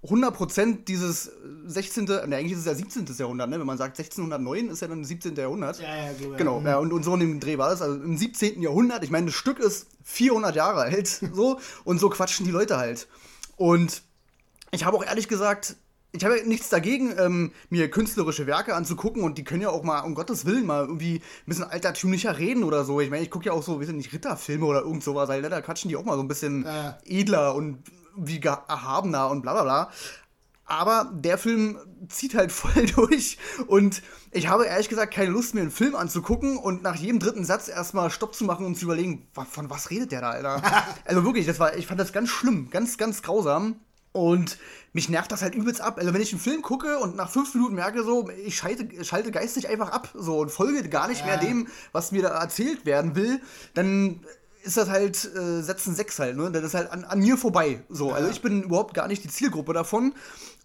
100% 0.08 0.86
dieses 0.86 1.32
16., 1.66 2.06
ne, 2.06 2.22
eigentlich 2.22 2.54
ist 2.54 2.60
es 2.60 2.66
ja 2.66 2.76
17. 2.76 3.06
Jahrhundert, 3.18 3.50
ne? 3.50 3.60
wenn 3.60 3.66
man 3.66 3.78
sagt 3.78 3.98
1609 3.98 4.70
ist 4.70 4.82
ja 4.82 4.88
dann 4.88 5.04
17. 5.04 5.36
Jahrhundert. 5.36 5.80
Ja, 5.80 5.96
ja, 5.96 6.14
so, 6.14 6.32
ja. 6.32 6.38
Genau, 6.38 6.62
ja, 6.62 6.78
und, 6.78 6.94
und 6.94 7.04
so 7.04 7.14
in 7.16 7.22
dem 7.22 7.40
Dreh 7.40 7.58
war 7.58 7.72
es, 7.72 7.82
also 7.82 7.96
im 7.96 8.18
17. 8.18 8.62
Jahrhundert, 8.62 9.04
ich 9.04 9.10
meine, 9.10 9.28
das 9.28 9.36
Stück 9.36 9.60
ist 9.60 9.88
400 10.04 10.56
Jahre 10.56 10.82
alt, 10.82 11.08
so, 11.34 11.60
und 11.84 12.00
so 12.00 12.10
quatschen 12.10 12.46
die 12.46 12.52
Leute 12.52 12.78
halt. 12.78 13.08
Und 13.56 14.02
ich 14.72 14.86
habe 14.86 14.98
auch 14.98 15.04
ehrlich 15.04 15.28
gesagt, 15.28 15.76
ich 16.12 16.24
habe 16.24 16.42
nichts 16.46 16.70
dagegen, 16.70 17.14
ähm, 17.18 17.52
mir 17.70 17.90
künstlerische 17.90 18.48
Werke 18.48 18.74
anzugucken 18.74 19.24
und 19.24 19.38
die 19.38 19.44
können 19.44 19.62
ja 19.62 19.70
auch 19.70 19.84
mal, 19.84 20.02
um 20.02 20.16
Gottes 20.16 20.46
Willen, 20.46 20.66
mal 20.66 20.86
irgendwie 20.86 21.16
ein 21.16 21.46
bisschen 21.46 21.66
altertümlicher 21.66 22.38
reden 22.38 22.64
oder 22.64 22.86
so. 22.86 23.02
Ich 23.02 23.10
meine, 23.10 23.24
ich 23.24 23.30
gucke 23.30 23.46
ja 23.46 23.52
auch 23.52 23.64
so, 23.64 23.82
sind 23.86 23.98
nicht 23.98 24.14
Ritterfilme 24.14 24.66
oder 24.66 24.82
irgend 24.82 25.04
sowas, 25.04 25.28
weil 25.30 25.42
da 25.42 25.62
quatschen 25.62 25.90
die 25.90 25.98
auch 25.98 26.06
mal 26.06 26.16
so 26.16 26.22
ein 26.22 26.28
bisschen 26.28 26.64
ja. 26.64 26.98
edler 27.06 27.56
und 27.56 27.80
wie 28.16 28.40
erhabener 28.40 29.30
und 29.30 29.42
bla 29.42 29.54
bla 29.54 29.64
bla. 29.64 29.92
Aber 30.66 31.12
der 31.14 31.38
Film 31.38 31.78
zieht 32.10 32.34
halt 32.34 32.52
voll 32.52 32.86
durch 32.96 33.38
und 33.68 34.02
ich 34.32 34.48
habe 34.48 34.66
ehrlich 34.66 34.90
gesagt 34.90 35.14
keine 35.14 35.30
Lust, 35.30 35.54
mir 35.54 35.62
einen 35.62 35.72
Film 35.72 35.96
anzugucken 35.96 36.58
und 36.58 36.82
nach 36.82 36.96
jedem 36.96 37.20
dritten 37.20 37.46
Satz 37.46 37.68
erstmal 37.68 38.10
Stopp 38.10 38.34
zu 38.34 38.46
machen 38.46 38.66
und 38.66 38.76
zu 38.76 38.86
überlegen, 38.86 39.28
von 39.50 39.70
was 39.70 39.92
redet 39.92 40.12
der 40.12 40.22
da, 40.22 40.32
Alter? 40.32 40.62
also 41.06 41.24
wirklich, 41.24 41.46
das 41.46 41.60
war, 41.60 41.76
ich 41.78 41.86
fand 41.88 42.00
das 42.00 42.14
ganz 42.14 42.30
schlimm, 42.30 42.70
ganz, 42.70 42.98
ganz 42.98 43.22
grausam. 43.22 43.80
Und 44.12 44.58
mich 44.94 45.10
nervt 45.10 45.30
das 45.34 45.42
halt 45.42 45.56
übelst 45.56 45.82
ab. 45.82 45.98
Also 45.98 46.14
wenn 46.14 46.22
ich 46.22 46.32
einen 46.32 46.40
Film 46.40 46.62
gucke 46.62 47.00
und 47.00 47.18
nach 47.18 47.30
fünf 47.30 47.54
Minuten 47.54 47.76
merke 47.76 48.02
so, 48.02 48.30
ich 48.46 48.56
schalte, 48.56 49.04
schalte 49.04 49.30
geistig 49.30 49.68
einfach 49.68 49.92
ab 49.92 50.08
so 50.14 50.40
und 50.40 50.52
folge 50.52 50.88
gar 50.88 51.10
nicht 51.10 51.20
ja. 51.20 51.26
mehr 51.26 51.38
dem, 51.38 51.68
was 51.92 52.14
mir 52.14 52.22
da 52.22 52.30
erzählt 52.30 52.86
werden 52.86 53.18
will, 53.18 53.42
dann 53.74 54.22
ist 54.66 54.78
das 54.78 54.90
halt 54.90 55.24
äh, 55.36 55.62
Setzen 55.62 55.94
6 55.94 56.20
halt, 56.20 56.38
ne? 56.38 56.52
Das 56.52 56.64
ist 56.64 56.74
halt 56.74 56.92
an, 56.92 57.04
an 57.04 57.20
mir 57.20 57.38
vorbei. 57.38 57.84
So. 57.90 58.10
Ja. 58.10 58.16
Also 58.16 58.30
ich 58.30 58.42
bin 58.42 58.64
überhaupt 58.64 58.94
gar 58.94 59.08
nicht 59.08 59.24
die 59.24 59.30
Zielgruppe 59.30 59.74
davon. 59.74 60.14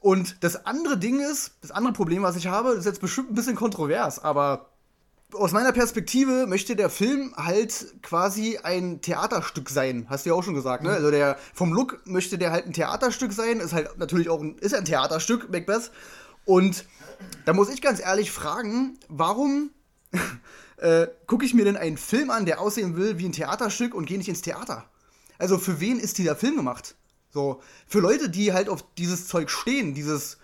Und 0.00 0.42
das 0.42 0.66
andere 0.66 0.97
Ding 0.97 1.21
ist, 1.21 1.52
das 1.61 1.71
andere 1.71 1.92
Problem, 1.92 2.23
was 2.23 2.37
ich 2.37 2.47
habe, 2.47 2.71
ist 2.71 2.87
jetzt 2.87 3.00
bestimmt 3.00 3.30
ein 3.30 3.35
bisschen 3.35 3.54
kontrovers, 3.54 4.19
aber 4.19 4.71
aus 5.35 5.52
meiner 5.52 5.73
Perspektive 5.73 6.47
möchte 6.47 6.75
der 6.75 6.90
Film 6.90 7.35
halt 7.37 7.95
quasi 8.02 8.59
ein 8.62 9.00
Theaterstück 9.00 9.69
sein. 9.69 10.07
Hast 10.09 10.25
du 10.25 10.30
ja 10.30 10.35
auch 10.35 10.42
schon 10.42 10.54
gesagt, 10.54 10.83
ne? 10.83 10.88
Mhm. 10.88 10.95
Also 10.95 11.11
der 11.11 11.38
vom 11.54 11.73
Look 11.73 12.00
möchte 12.04 12.38
der 12.38 12.50
halt 12.50 12.66
ein 12.66 12.73
Theaterstück 12.73 13.33
sein, 13.33 13.61
ist 13.61 13.73
halt 13.73 13.99
natürlich 13.99 14.28
auch 14.28 14.40
ein, 14.40 14.57
ist 14.59 14.75
ein 14.75 14.85
Theaterstück, 14.85 15.50
Macbeth. 15.50 15.90
Und 16.45 16.85
da 17.45 17.52
muss 17.52 17.69
ich 17.69 17.83
ganz 17.83 18.00
ehrlich 18.00 18.30
fragen, 18.30 18.99
warum 19.09 19.71
äh, 20.78 21.07
gucke 21.26 21.45
ich 21.45 21.54
mir 21.54 21.64
denn 21.64 21.76
einen 21.76 21.99
Film 21.99 22.30
an, 22.30 22.47
der 22.47 22.61
aussehen 22.61 22.97
will 22.97 23.19
wie 23.19 23.26
ein 23.26 23.33
Theaterstück 23.33 23.95
und 23.95 24.07
gehe 24.07 24.19
nicht 24.19 24.28
ins 24.28 24.42
Theater? 24.42 24.85
Also 25.38 25.59
für 25.59 25.80
wen 25.80 26.00
ist 26.00 26.19
dieser 26.19 26.37
Film 26.37 26.57
gemacht? 26.57 26.97
So, 27.32 27.62
für 27.87 28.00
Leute, 28.00 28.28
die 28.28 28.52
halt 28.52 28.68
auf 28.68 28.84
dieses 28.99 29.28
Zeug 29.28 29.50
stehen, 29.50 29.94
dieses, 29.94 30.38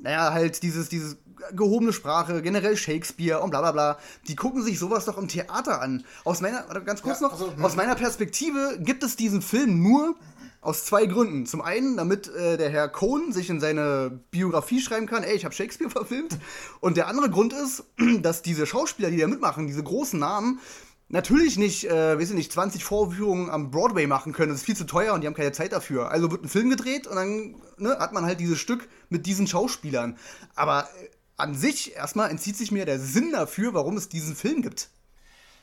naja, 0.00 0.32
halt 0.32 0.62
dieses, 0.62 0.88
dieses 0.88 1.16
gehobene 1.52 1.92
Sprache, 1.92 2.42
generell 2.42 2.76
Shakespeare 2.76 3.40
und 3.40 3.50
bla 3.50 3.60
bla 3.60 3.72
bla. 3.72 3.98
Die 4.28 4.36
gucken 4.36 4.62
sich 4.62 4.78
sowas 4.78 5.04
doch 5.04 5.18
im 5.18 5.28
Theater 5.28 5.82
an. 5.82 6.04
Aus 6.24 6.40
meiner, 6.40 6.62
ganz 6.80 7.02
kurz 7.02 7.20
ja, 7.20 7.26
noch, 7.26 7.32
also, 7.32 7.52
aus 7.60 7.76
meiner 7.76 7.94
Perspektive 7.94 8.78
gibt 8.80 9.02
es 9.02 9.16
diesen 9.16 9.42
Film 9.42 9.82
nur 9.82 10.14
aus 10.60 10.86
zwei 10.86 11.04
Gründen. 11.04 11.44
Zum 11.44 11.60
einen, 11.60 11.98
damit 11.98 12.28
äh, 12.28 12.56
der 12.56 12.70
Herr 12.70 12.88
Cohn 12.88 13.32
sich 13.32 13.50
in 13.50 13.60
seine 13.60 14.18
Biografie 14.30 14.80
schreiben 14.80 15.06
kann, 15.06 15.22
ey, 15.22 15.34
ich 15.34 15.44
habe 15.44 15.54
Shakespeare 15.54 15.90
verfilmt. 15.90 16.38
Und 16.80 16.96
der 16.96 17.08
andere 17.08 17.28
Grund 17.28 17.52
ist, 17.52 17.84
dass 18.22 18.40
diese 18.42 18.66
Schauspieler, 18.66 19.10
die 19.10 19.18
da 19.18 19.26
mitmachen, 19.26 19.66
diese 19.66 19.82
großen 19.82 20.18
Namen, 20.18 20.60
natürlich 21.08 21.56
nicht, 21.58 21.84
äh, 21.84 22.18
weiß 22.18 22.30
ich 22.30 22.36
nicht, 22.36 22.52
20 22.52 22.84
Vorführungen 22.84 23.50
am 23.50 23.70
Broadway 23.70 24.06
machen 24.06 24.32
können. 24.32 24.50
Das 24.50 24.60
ist 24.60 24.66
viel 24.66 24.76
zu 24.76 24.84
teuer 24.84 25.14
und 25.14 25.20
die 25.20 25.26
haben 25.26 25.34
keine 25.34 25.52
Zeit 25.52 25.72
dafür. 25.72 26.10
Also 26.10 26.30
wird 26.30 26.44
ein 26.44 26.48
Film 26.48 26.70
gedreht 26.70 27.06
und 27.06 27.16
dann 27.16 27.56
ne, 27.76 27.96
hat 27.98 28.12
man 28.12 28.24
halt 28.24 28.40
dieses 28.40 28.58
Stück 28.58 28.88
mit 29.08 29.26
diesen 29.26 29.46
Schauspielern. 29.46 30.18
Aber 30.54 30.88
äh, 31.00 31.08
an 31.36 31.54
sich 31.54 31.94
erstmal 31.96 32.30
entzieht 32.30 32.56
sich 32.56 32.70
mir 32.70 32.86
der 32.86 32.98
Sinn 32.98 33.32
dafür, 33.32 33.74
warum 33.74 33.96
es 33.96 34.08
diesen 34.08 34.36
Film 34.36 34.62
gibt. 34.62 34.88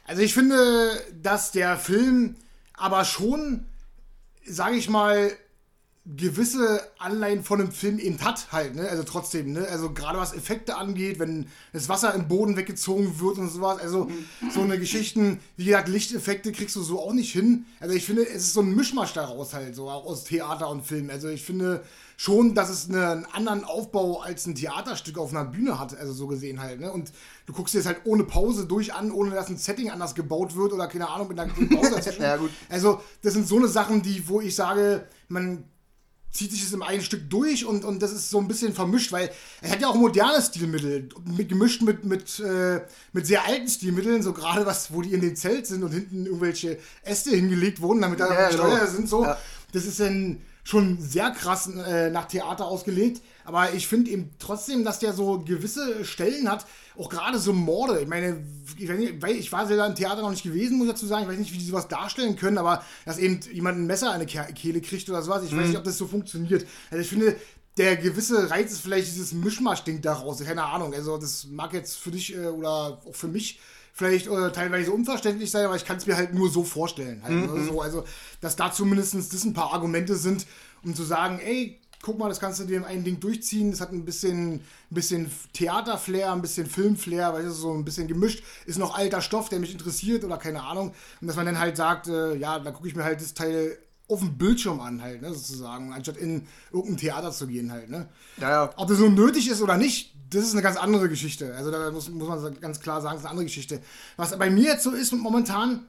Also 0.05 0.21
ich 0.21 0.33
finde, 0.33 1.01
dass 1.21 1.51
der 1.51 1.77
Film 1.77 2.35
aber 2.73 3.05
schon, 3.05 3.65
sage 4.45 4.75
ich 4.75 4.89
mal, 4.89 5.31
gewisse 6.03 6.81
Anleihen 6.97 7.43
von 7.43 7.61
einem 7.61 7.71
Film 7.71 7.99
eben 7.99 8.19
hat 8.21 8.51
halt, 8.51 8.75
ne? 8.75 8.89
Also 8.89 9.03
trotzdem, 9.03 9.53
ne? 9.53 9.67
Also 9.69 9.93
gerade 9.93 10.17
was 10.17 10.33
Effekte 10.33 10.75
angeht, 10.75 11.19
wenn 11.19 11.45
das 11.73 11.89
Wasser 11.89 12.15
im 12.15 12.27
Boden 12.27 12.57
weggezogen 12.57 13.19
wird 13.19 13.37
und 13.37 13.49
sowas, 13.49 13.79
also 13.79 14.09
so 14.51 14.61
eine 14.61 14.79
Geschichten, 14.79 15.39
wie 15.57 15.65
gesagt, 15.65 15.87
Lichteffekte 15.89 16.51
kriegst 16.53 16.75
du 16.75 16.81
so 16.81 16.99
auch 16.99 17.13
nicht 17.13 17.31
hin. 17.31 17.67
Also 17.79 17.93
ich 17.93 18.05
finde, 18.05 18.27
es 18.27 18.43
ist 18.43 18.53
so 18.53 18.61
ein 18.61 18.73
Mischmasch 18.75 19.13
daraus 19.13 19.53
halt, 19.53 19.75
so 19.75 19.89
auch 19.89 20.05
aus 20.05 20.23
Theater 20.23 20.69
und 20.69 20.83
Film. 20.83 21.11
Also 21.11 21.27
ich 21.27 21.43
finde 21.43 21.83
schon, 22.17 22.55
dass 22.55 22.69
es 22.69 22.89
einen 22.89 23.25
anderen 23.25 23.63
Aufbau 23.63 24.21
als 24.21 24.47
ein 24.47 24.55
Theaterstück 24.55 25.19
auf 25.19 25.29
einer 25.29 25.45
Bühne 25.45 25.79
hat, 25.79 25.95
also 25.95 26.13
so 26.13 26.25
gesehen 26.25 26.61
halt, 26.61 26.79
ne? 26.79 26.91
Und 26.91 27.11
du 27.45 27.53
guckst 27.53 27.75
dir 27.75 27.79
das 27.79 27.85
halt 27.85 28.01
ohne 28.05 28.23
Pause 28.23 28.65
durch 28.65 28.91
an, 28.93 29.11
ohne 29.11 29.31
dass 29.31 29.49
ein 29.49 29.57
Setting 29.57 29.91
anders 29.91 30.15
gebaut 30.15 30.55
wird 30.55 30.73
oder 30.73 30.87
keine 30.87 31.09
Ahnung, 31.09 31.27
mit 31.27 31.39
einer 31.39 31.53
Pause 31.53 31.91
dazwischen. 31.95 32.23
ja, 32.23 32.37
gut. 32.37 32.49
Also 32.69 33.01
das 33.21 33.33
sind 33.33 33.47
so 33.47 33.57
eine 33.57 33.67
Sachen, 33.67 34.01
die, 34.01 34.27
wo 34.27 34.41
ich 34.41 34.55
sage, 34.55 35.07
man 35.27 35.63
zieht 36.31 36.51
sich 36.51 36.63
es 36.63 36.73
im 36.73 36.81
einen 36.81 37.01
Stück 37.01 37.29
durch 37.29 37.65
und, 37.65 37.83
und 37.83 38.01
das 38.01 38.11
ist 38.11 38.29
so 38.29 38.39
ein 38.39 38.47
bisschen 38.47 38.73
vermischt, 38.73 39.11
weil 39.11 39.31
er 39.61 39.71
hat 39.71 39.81
ja 39.81 39.87
auch 39.87 39.95
moderne 39.95 40.41
Stilmittel, 40.41 41.09
mit, 41.25 41.49
gemischt 41.49 41.81
mit, 41.81 42.05
mit, 42.05 42.39
äh, 42.39 42.81
mit 43.11 43.27
sehr 43.27 43.45
alten 43.45 43.67
Stilmitteln, 43.67 44.23
so 44.23 44.33
gerade 44.33 44.65
was, 44.65 44.93
wo 44.93 45.01
die 45.01 45.13
in 45.13 45.21
dem 45.21 45.35
Zelt 45.35 45.67
sind 45.67 45.83
und 45.83 45.91
hinten 45.91 46.25
irgendwelche 46.25 46.79
Äste 47.03 47.31
hingelegt 47.31 47.81
wurden, 47.81 48.01
damit 48.01 48.19
da 48.19 48.33
ja, 48.33 48.51
Steuer 48.51 48.79
genau. 48.79 48.91
sind, 48.91 49.09
so. 49.09 49.23
Ja. 49.25 49.37
Das 49.73 49.85
ist 49.85 49.99
dann 49.99 50.41
schon 50.63 50.99
sehr 51.01 51.31
krass 51.31 51.67
äh, 51.67 52.09
nach 52.09 52.25
Theater 52.25 52.65
ausgelegt. 52.65 53.21
Aber 53.43 53.73
ich 53.73 53.87
finde 53.87 54.11
eben 54.11 54.29
trotzdem, 54.39 54.83
dass 54.83 54.99
der 54.99 55.13
so 55.13 55.39
gewisse 55.39 56.05
Stellen 56.05 56.49
hat, 56.49 56.65
auch 56.97 57.09
gerade 57.09 57.39
so 57.39 57.53
Morde. 57.53 58.01
Ich 58.01 58.07
meine, 58.07 58.43
ich, 58.77 58.89
nicht, 58.89 59.23
ich 59.23 59.51
war 59.51 59.65
selber 59.65 59.85
im 59.87 59.95
Theater 59.95 60.21
noch 60.21 60.31
nicht 60.31 60.43
gewesen, 60.43 60.77
muss 60.77 60.87
ich 60.87 60.93
dazu 60.93 61.07
sagen. 61.07 61.23
Ich 61.23 61.29
weiß 61.29 61.39
nicht, 61.39 61.53
wie 61.53 61.57
die 61.57 61.65
sowas 61.65 61.87
darstellen 61.87 62.35
können, 62.35 62.57
aber 62.57 62.83
dass 63.05 63.17
eben 63.17 63.39
jemand 63.51 63.77
ein 63.77 63.87
Messer 63.87 64.09
an 64.09 64.21
eine 64.21 64.25
Kehle 64.25 64.81
kriegt 64.81 65.09
oder 65.09 65.21
sowas. 65.21 65.43
Ich 65.43 65.51
mhm. 65.51 65.59
weiß 65.59 65.67
nicht, 65.69 65.77
ob 65.77 65.83
das 65.83 65.97
so 65.97 66.07
funktioniert. 66.07 66.65
Also 66.89 67.01
ich 67.01 67.07
finde, 67.07 67.35
der 67.77 67.95
gewisse 67.95 68.49
Reiz 68.49 68.71
ist 68.71 68.81
vielleicht 68.81 69.07
dieses 69.07 69.33
Mischmasch-Ding 69.33 70.01
daraus. 70.01 70.43
Keine 70.43 70.63
Ahnung. 70.63 70.93
Also 70.93 71.17
das 71.17 71.45
mag 71.45 71.73
jetzt 71.73 71.97
für 71.97 72.11
dich 72.11 72.35
äh, 72.35 72.47
oder 72.47 73.01
auch 73.05 73.15
für 73.15 73.27
mich 73.27 73.59
vielleicht 73.93 74.27
äh, 74.27 74.51
teilweise 74.51 74.91
unverständlich 74.91 75.51
sein, 75.51 75.65
aber 75.65 75.75
ich 75.75 75.85
kann 75.85 75.97
es 75.97 76.07
mir 76.07 76.15
halt 76.15 76.33
nur 76.33 76.49
so 76.49 76.63
vorstellen. 76.63 77.21
Halt, 77.23 77.33
mhm. 77.33 77.59
ne? 77.59 77.65
so, 77.65 77.81
also, 77.81 78.03
dass 78.39 78.55
da 78.55 78.71
zumindest 78.71 79.15
das 79.15 79.43
ein 79.43 79.53
paar 79.53 79.73
Argumente 79.73 80.15
sind, 80.15 80.45
um 80.83 80.95
zu 80.95 81.03
sagen, 81.03 81.39
ey, 81.39 81.80
guck 82.01 82.17
mal, 82.17 82.29
das 82.29 82.39
kannst 82.39 82.59
du 82.59 82.65
dir 82.65 82.77
in 82.77 82.83
ein 82.83 83.03
Ding 83.03 83.19
durchziehen. 83.19 83.71
Das 83.71 83.81
hat 83.81 83.91
ein 83.91 84.05
bisschen, 84.05 84.55
ein 84.55 84.61
bisschen 84.89 85.31
Theaterflair, 85.53 86.31
ein 86.31 86.41
bisschen 86.41 86.67
Filmflair, 86.67 87.33
weil 87.33 87.45
es 87.45 87.57
so 87.57 87.73
ein 87.73 87.85
bisschen 87.85 88.07
gemischt. 88.07 88.43
Ist 88.65 88.79
noch 88.79 88.95
alter 88.95 89.21
Stoff, 89.21 89.49
der 89.49 89.59
mich 89.59 89.71
interessiert 89.71 90.23
oder 90.23 90.37
keine 90.37 90.63
Ahnung. 90.63 90.93
Und 91.21 91.27
dass 91.27 91.35
man 91.35 91.45
dann 91.45 91.59
halt 91.59 91.77
sagt, 91.77 92.07
äh, 92.07 92.35
ja, 92.35 92.59
da 92.59 92.71
gucke 92.71 92.87
ich 92.87 92.95
mir 92.95 93.03
halt 93.03 93.21
das 93.21 93.33
Teil 93.33 93.77
auf 94.07 94.19
dem 94.19 94.37
Bildschirm 94.37 94.81
an, 94.81 95.01
halt, 95.01 95.21
ne, 95.21 95.33
sozusagen, 95.33 95.93
anstatt 95.93 96.17
in 96.17 96.45
irgendein 96.73 96.97
Theater 96.97 97.31
zu 97.31 97.47
gehen, 97.47 97.71
halt, 97.71 97.89
ne. 97.89 98.09
Ja, 98.37 98.49
ja. 98.49 98.73
Ob 98.75 98.89
das 98.89 98.97
so 98.97 99.09
nötig 99.09 99.49
ist 99.49 99.61
oder 99.61 99.77
nicht, 99.77 100.13
das 100.29 100.43
ist 100.43 100.51
eine 100.51 100.61
ganz 100.61 100.75
andere 100.75 101.07
Geschichte. 101.07 101.55
Also 101.55 101.71
da 101.71 101.91
muss, 101.91 102.09
muss 102.09 102.27
man 102.27 102.59
ganz 102.59 102.81
klar 102.81 103.01
sagen, 103.01 103.15
das 103.15 103.21
ist 103.21 103.25
eine 103.25 103.31
andere 103.31 103.45
Geschichte. 103.45 103.81
Was 104.17 104.37
bei 104.37 104.49
mir 104.49 104.65
jetzt 104.65 104.83
so 104.83 104.91
ist 104.91 105.13
momentan, 105.13 105.85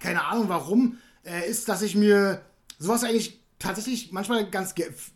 keine 0.00 0.24
Ahnung 0.24 0.48
warum, 0.48 0.98
äh, 1.24 1.48
ist, 1.48 1.68
dass 1.68 1.82
ich 1.82 1.96
mir 1.96 2.42
sowas 2.78 3.02
eigentlich 3.02 3.41
tatsächlich 3.62 4.12
manchmal 4.12 4.48
ganz, 4.50 4.74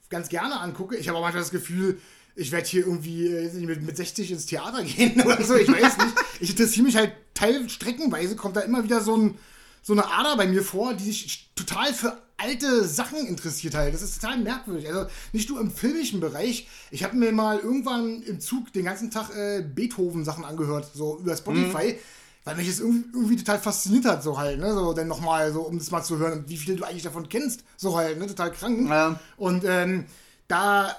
ganz 0.08 0.28
gerne 0.28 0.60
angucke. 0.60 0.96
Ich 0.96 1.08
habe 1.08 1.18
auch 1.18 1.22
manchmal 1.22 1.42
das 1.42 1.50
Gefühl, 1.50 2.00
ich 2.34 2.52
werde 2.52 2.66
hier 2.66 2.86
irgendwie 2.86 3.26
äh, 3.26 3.52
mit, 3.60 3.82
mit 3.82 3.96
60 3.96 4.30
ins 4.30 4.46
Theater 4.46 4.82
gehen 4.84 5.20
oder 5.20 5.42
so, 5.42 5.56
ich 5.56 5.68
weiß 5.68 5.98
nicht. 5.98 6.14
Ich 6.40 6.50
interessiere 6.50 6.84
mich 6.84 6.96
halt 6.96 7.12
teilstreckenweise, 7.34 8.36
kommt 8.36 8.56
da 8.56 8.60
immer 8.60 8.84
wieder 8.84 9.00
so, 9.00 9.16
ein, 9.16 9.38
so 9.82 9.92
eine 9.92 10.06
Ader 10.06 10.36
bei 10.36 10.46
mir 10.46 10.62
vor, 10.62 10.94
die 10.94 11.04
sich 11.04 11.50
total 11.54 11.92
für 11.92 12.18
alte 12.38 12.84
Sachen 12.84 13.26
interessiert 13.26 13.74
halt. 13.74 13.94
Das 13.94 14.02
ist 14.02 14.20
total 14.20 14.38
merkwürdig. 14.38 14.86
Also 14.88 15.06
nicht 15.32 15.48
nur 15.48 15.60
im 15.60 15.70
filmischen 15.70 16.20
Bereich. 16.20 16.68
Ich 16.90 17.02
habe 17.02 17.16
mir 17.16 17.32
mal 17.32 17.58
irgendwann 17.58 18.22
im 18.22 18.40
Zug 18.40 18.72
den 18.74 18.84
ganzen 18.84 19.10
Tag 19.10 19.34
äh, 19.34 19.62
Beethoven-Sachen 19.62 20.44
angehört, 20.44 20.90
so 20.94 21.18
über 21.18 21.36
Spotify. 21.36 21.94
Mhm 21.94 21.98
weil 22.46 22.54
mich 22.54 22.68
das 22.68 22.78
irgendwie, 22.78 23.08
irgendwie, 23.12 23.36
total 23.36 23.58
fasziniert 23.58 24.04
hat, 24.04 24.22
so 24.22 24.38
halt, 24.38 24.60
ne, 24.60 24.72
so 24.72 24.92
dann 24.92 25.08
nochmal, 25.08 25.52
so, 25.52 25.62
um 25.62 25.78
das 25.78 25.90
mal 25.90 26.02
zu 26.02 26.16
hören, 26.18 26.44
wie 26.46 26.56
viel 26.56 26.76
du 26.76 26.84
eigentlich 26.84 27.02
davon 27.02 27.28
kennst, 27.28 27.64
so 27.76 27.96
halt, 27.96 28.18
ne, 28.18 28.26
total 28.28 28.52
krank. 28.52 28.88
Ja. 28.88 29.18
Und, 29.36 29.64
ähm, 29.66 30.06
da, 30.46 30.94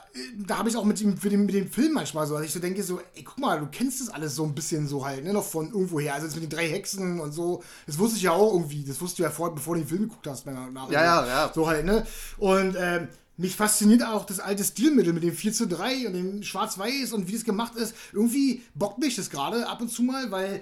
da 0.46 0.58
habe 0.58 0.68
ich 0.68 0.76
auch 0.76 0.84
mit 0.84 1.00
dem, 1.00 1.12
mit, 1.12 1.32
dem, 1.32 1.46
mit 1.46 1.56
dem 1.56 1.72
Film 1.72 1.94
manchmal 1.94 2.28
so, 2.28 2.36
dass 2.36 2.46
ich 2.46 2.52
so 2.52 2.60
denke, 2.60 2.84
so, 2.84 3.00
ey, 3.16 3.24
guck 3.24 3.40
mal, 3.40 3.62
du 3.62 3.68
kennst 3.72 4.02
das 4.02 4.10
alles 4.10 4.36
so 4.36 4.44
ein 4.44 4.54
bisschen 4.54 4.90
so 4.90 5.06
halt, 5.06 5.24
ne, 5.24 5.32
noch 5.32 5.46
von 5.46 5.72
irgendwoher. 5.72 6.16
Also 6.16 6.28
das 6.28 6.36
mit 6.36 6.44
den 6.44 6.50
drei 6.50 6.68
Hexen 6.68 7.22
und 7.22 7.32
so, 7.32 7.64
das 7.86 7.98
wusste 7.98 8.18
ich 8.18 8.24
ja 8.24 8.32
auch 8.32 8.52
irgendwie, 8.52 8.84
das 8.84 9.00
wusstest 9.00 9.20
du 9.20 9.24
ja 9.24 9.30
vor, 9.30 9.56
bevor 9.56 9.76
du 9.76 9.84
den 9.84 9.88
Film 9.88 10.02
geguckt 10.02 10.28
hast, 10.28 10.46
meiner 10.46 10.70
Meinung 10.70 10.92
Ja, 10.92 11.02
ja, 11.02 11.26
ja. 11.26 11.52
So 11.56 11.66
halt, 11.66 11.86
ne. 11.86 12.06
Und 12.38 12.76
ähm, 12.78 13.08
mich 13.38 13.56
fasziniert 13.56 14.04
auch 14.04 14.26
das 14.26 14.42
alte 14.42 14.66
Stilmittel 14.66 15.14
mit 15.14 15.24
dem 15.24 15.34
4 15.34 15.54
zu 15.54 15.68
3 15.68 16.08
und 16.08 16.14
dem 16.14 16.44
Schwarz-Weiß 16.44 17.14
und 17.14 17.30
wie 17.30 17.34
das 17.34 17.46
gemacht 17.46 17.76
ist. 17.78 17.96
Irgendwie 18.12 18.64
bockt 18.76 18.98
mich 18.98 19.16
das 19.16 19.30
gerade 19.30 19.70
ab 19.70 19.80
und 19.80 19.90
zu 19.90 20.04
mal, 20.04 20.30
weil 20.30 20.62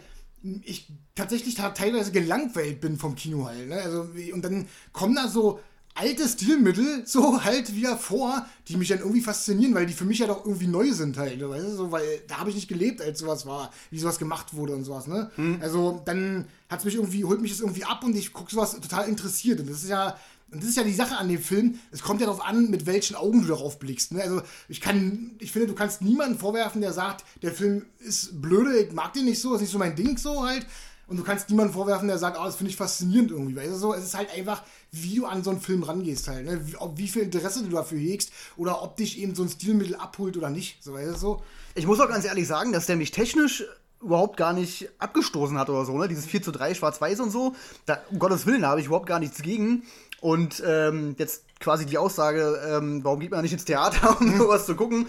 ich 0.64 0.88
tatsächlich 1.16 1.56
teilweise 1.56 2.12
gelangweilt 2.12 2.82
bin 2.82 2.98
vom 2.98 3.16
Kino 3.16 3.46
halt. 3.46 3.68
Ne? 3.70 3.76
Also, 3.76 4.08
und 4.34 4.44
dann 4.44 4.68
kommen 4.92 5.16
da 5.16 5.28
so 5.28 5.60
alte 5.96 6.28
Stilmittel 6.28 7.04
so 7.06 7.44
halt 7.44 7.74
wieder 7.74 7.98
vor, 7.98 8.46
die 8.68 8.78
mich 8.78 8.90
dann 8.90 9.00
irgendwie 9.00 9.22
faszinieren, 9.22 9.74
weil 9.74 9.86
die 9.86 9.94
für 9.94 10.06
mich 10.06 10.20
ja 10.20 10.28
doch 10.28 10.46
irgendwie 10.46 10.68
neu 10.68 10.92
sind 10.92 11.18
halt, 11.18 11.42
weißt 11.42 11.66
du, 11.66 11.76
so, 11.76 11.92
weil 11.92 12.22
da 12.28 12.38
habe 12.38 12.50
ich 12.50 12.56
nicht 12.56 12.68
gelebt, 12.68 13.02
als 13.02 13.20
sowas 13.20 13.46
war, 13.46 13.72
wie 13.90 14.00
sowas 14.00 14.20
gemacht 14.20 14.54
wurde 14.54 14.76
und 14.76 14.84
sowas, 14.84 15.08
ne? 15.08 15.32
Mhm. 15.38 15.60
Also 15.62 16.02
dann 16.06 16.46
hat 16.70 16.80
es 16.80 16.86
mich 16.86 16.96
irgendwie, 16.96 17.24
holt 17.24 17.42
mich 17.42 17.52
das 17.52 17.62
irgendwie 17.62 17.86
ab 17.86 18.04
und 18.04 18.16
ich 18.16 18.34
gucke 18.34 18.52
sowas 18.52 18.74
total 18.74 19.08
interessiert 19.08 19.62
und 19.62 19.70
das 19.70 19.84
ist 19.84 19.90
ja 19.90 20.18
und 20.56 20.64
das 20.64 20.70
ist 20.70 20.78
ja 20.78 20.84
die 20.84 20.94
Sache 20.94 21.18
an 21.18 21.28
dem 21.28 21.42
Film, 21.42 21.78
es 21.92 22.02
kommt 22.02 22.22
ja 22.22 22.28
darauf 22.28 22.42
an, 22.42 22.70
mit 22.70 22.86
welchen 22.86 23.16
Augen 23.16 23.42
du 23.42 23.50
darauf 23.50 23.78
blickst. 23.78 24.14
Ne? 24.14 24.22
Also 24.24 24.42
ich 24.70 24.80
kann, 24.80 25.32
ich 25.40 25.52
finde, 25.52 25.68
du 25.68 25.76
kannst 25.76 26.02
niemanden 26.02 26.40
vorwerfen, 26.40 26.80
der 26.80 26.94
sagt, 26.94 27.26
der 27.42 27.52
Film 27.52 27.86
ist 28.00 28.42
blöde, 28.42 28.80
ich 28.80 28.94
mag 28.94 29.12
den 29.12 29.26
nicht 29.26 29.42
so, 29.42 29.50
das 29.50 29.58
ist 29.58 29.62
nicht 29.64 29.72
so 29.74 29.80
mein 29.80 29.98
Ding 29.98 30.18
so 30.18 30.46
halt. 30.46 30.66
Und 31.08 31.18
du 31.18 31.24
kannst 31.24 31.50
niemanden 31.50 31.74
vorwerfen, 31.74 32.08
der 32.08 32.18
sagt, 32.18 32.38
oh, 32.40 32.46
das 32.46 32.56
finde 32.56 32.70
ich 32.72 32.78
faszinierend 32.78 33.32
irgendwie. 33.32 33.58
Weil 33.58 33.70
es, 33.70 33.80
so, 33.80 33.94
es 33.94 34.06
ist 34.06 34.16
halt 34.16 34.34
einfach, 34.34 34.64
wie 34.92 35.16
du 35.16 35.26
an 35.26 35.44
so 35.44 35.50
einen 35.50 35.60
Film 35.60 35.84
rangehst 35.84 36.30
halt. 36.30 36.46
Ne? 36.46 36.66
Wie, 36.66 36.78
ob, 36.78 36.98
wie 36.98 37.10
viel 37.10 37.24
Interesse 37.24 37.62
du 37.62 37.70
dafür 37.70 38.00
hegst 38.00 38.32
oder 38.56 38.82
ob 38.82 38.96
dich 38.96 39.20
eben 39.20 39.36
so 39.36 39.44
ein 39.44 39.50
Stilmittel 39.50 39.96
abholt 39.96 40.38
oder 40.38 40.50
nicht. 40.50 40.82
So, 40.82 40.94
weißt 40.94 41.16
du, 41.16 41.18
so. 41.18 41.44
Ich 41.76 41.86
muss 41.86 42.00
auch 42.00 42.08
ganz 42.08 42.24
ehrlich 42.24 42.48
sagen, 42.48 42.72
dass 42.72 42.86
der 42.86 42.96
mich 42.96 43.12
technisch 43.12 43.66
überhaupt 44.06 44.38
gar 44.38 44.54
nicht 44.54 44.90
abgestoßen 45.00 45.58
hat 45.58 45.70
oder 45.70 45.84
so, 45.84 45.98
ne? 45.98 46.08
Dieses 46.08 46.26
4 46.26 46.44
zu 46.44 46.52
3 46.52 46.76
Schwarz-Weiß 46.76 47.20
und 47.20 47.32
so. 47.32 47.56
Da, 47.86 48.00
um 48.12 48.20
Gottes 48.20 48.46
Willen, 48.46 48.62
da 48.62 48.70
habe 48.70 48.80
ich 48.80 48.88
überhaupt 48.88 49.08
gar 49.08 49.20
nichts 49.20 49.42
gegen. 49.42 49.84
Und 50.26 50.64
ähm, 50.66 51.16
jetzt 51.20 51.44
quasi 51.60 51.86
die 51.86 52.00
Aussage, 52.00 52.60
ähm, 52.68 53.04
warum 53.04 53.20
geht 53.20 53.30
man 53.30 53.44
nicht 53.44 53.54
ins 53.54 53.64
Theater, 53.64 54.18
um 54.20 54.36
sowas 54.36 54.66
zu 54.66 54.76
gucken, 54.76 55.06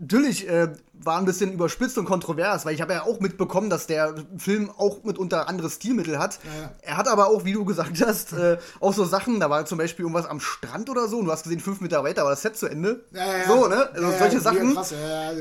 natürlich 0.00 0.48
äh, 0.48 0.72
war 1.02 1.18
ein 1.18 1.24
bisschen 1.24 1.52
überspitzt 1.52 1.96
und 1.98 2.04
kontrovers, 2.04 2.66
weil 2.66 2.74
ich 2.74 2.80
habe 2.82 2.92
ja 2.92 3.02
auch 3.04 3.20
mitbekommen, 3.20 3.70
dass 3.70 3.86
der 3.86 4.14
Film 4.36 4.70
auch 4.76 5.02
mitunter 5.02 5.48
andere 5.48 5.70
Stilmittel 5.70 6.18
hat. 6.18 6.40
Ja, 6.44 6.62
ja. 6.62 6.70
Er 6.82 6.96
hat 6.98 7.08
aber 7.08 7.28
auch, 7.28 7.44
wie 7.44 7.52
du 7.52 7.64
gesagt 7.64 8.02
hast, 8.06 8.32
äh, 8.32 8.58
auch 8.80 8.92
so 8.92 9.04
Sachen, 9.04 9.40
da 9.40 9.48
war 9.48 9.64
zum 9.64 9.78
Beispiel 9.78 10.04
irgendwas 10.04 10.26
am 10.26 10.40
Strand 10.40 10.90
oder 10.90 11.08
so 11.08 11.18
und 11.18 11.26
du 11.26 11.32
hast 11.32 11.44
gesehen, 11.44 11.60
fünf 11.60 11.80
Meter 11.80 12.04
weiter 12.04 12.24
war 12.24 12.30
das 12.30 12.42
Set 12.42 12.56
zu 12.56 12.66
Ende. 12.66 13.04
Ja, 13.12 13.46
so, 13.46 13.66
ne? 13.66 13.90
Also 13.92 14.10
solche 14.18 14.40
Sachen. 14.40 14.74
Krass, 14.74 14.94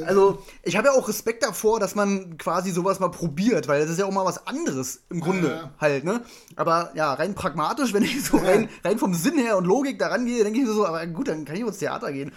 also 0.05 0.43
ich 0.63 0.77
habe 0.77 0.87
ja 0.87 0.93
auch 0.93 1.07
Respekt 1.07 1.43
davor, 1.43 1.79
dass 1.79 1.95
man 1.95 2.37
quasi 2.37 2.71
sowas 2.71 2.99
mal 2.99 3.09
probiert, 3.09 3.67
weil 3.67 3.81
das 3.81 3.89
ist 3.89 3.99
ja 3.99 4.05
auch 4.05 4.11
mal 4.11 4.25
was 4.25 4.47
anderes 4.47 5.01
im 5.09 5.19
Grunde 5.19 5.69
halt, 5.79 6.03
ne? 6.03 6.21
Aber 6.55 6.91
ja, 6.95 7.13
rein 7.13 7.35
pragmatisch, 7.35 7.93
wenn 7.93 8.03
ich 8.03 8.23
so 8.23 8.37
rein, 8.37 8.69
rein 8.83 8.97
vom 8.97 9.13
Sinn 9.13 9.37
her 9.37 9.57
und 9.57 9.65
Logik 9.65 9.99
daran 9.99 10.25
gehe, 10.25 10.43
denke 10.43 10.59
ich 10.59 10.65
mir 10.65 10.73
so, 10.73 10.85
aber 10.85 11.05
gut, 11.07 11.27
dann 11.27 11.45
kann 11.45 11.55
ich 11.55 11.61
ins 11.61 11.79
Theater 11.79 12.11
gehen. 12.11 12.31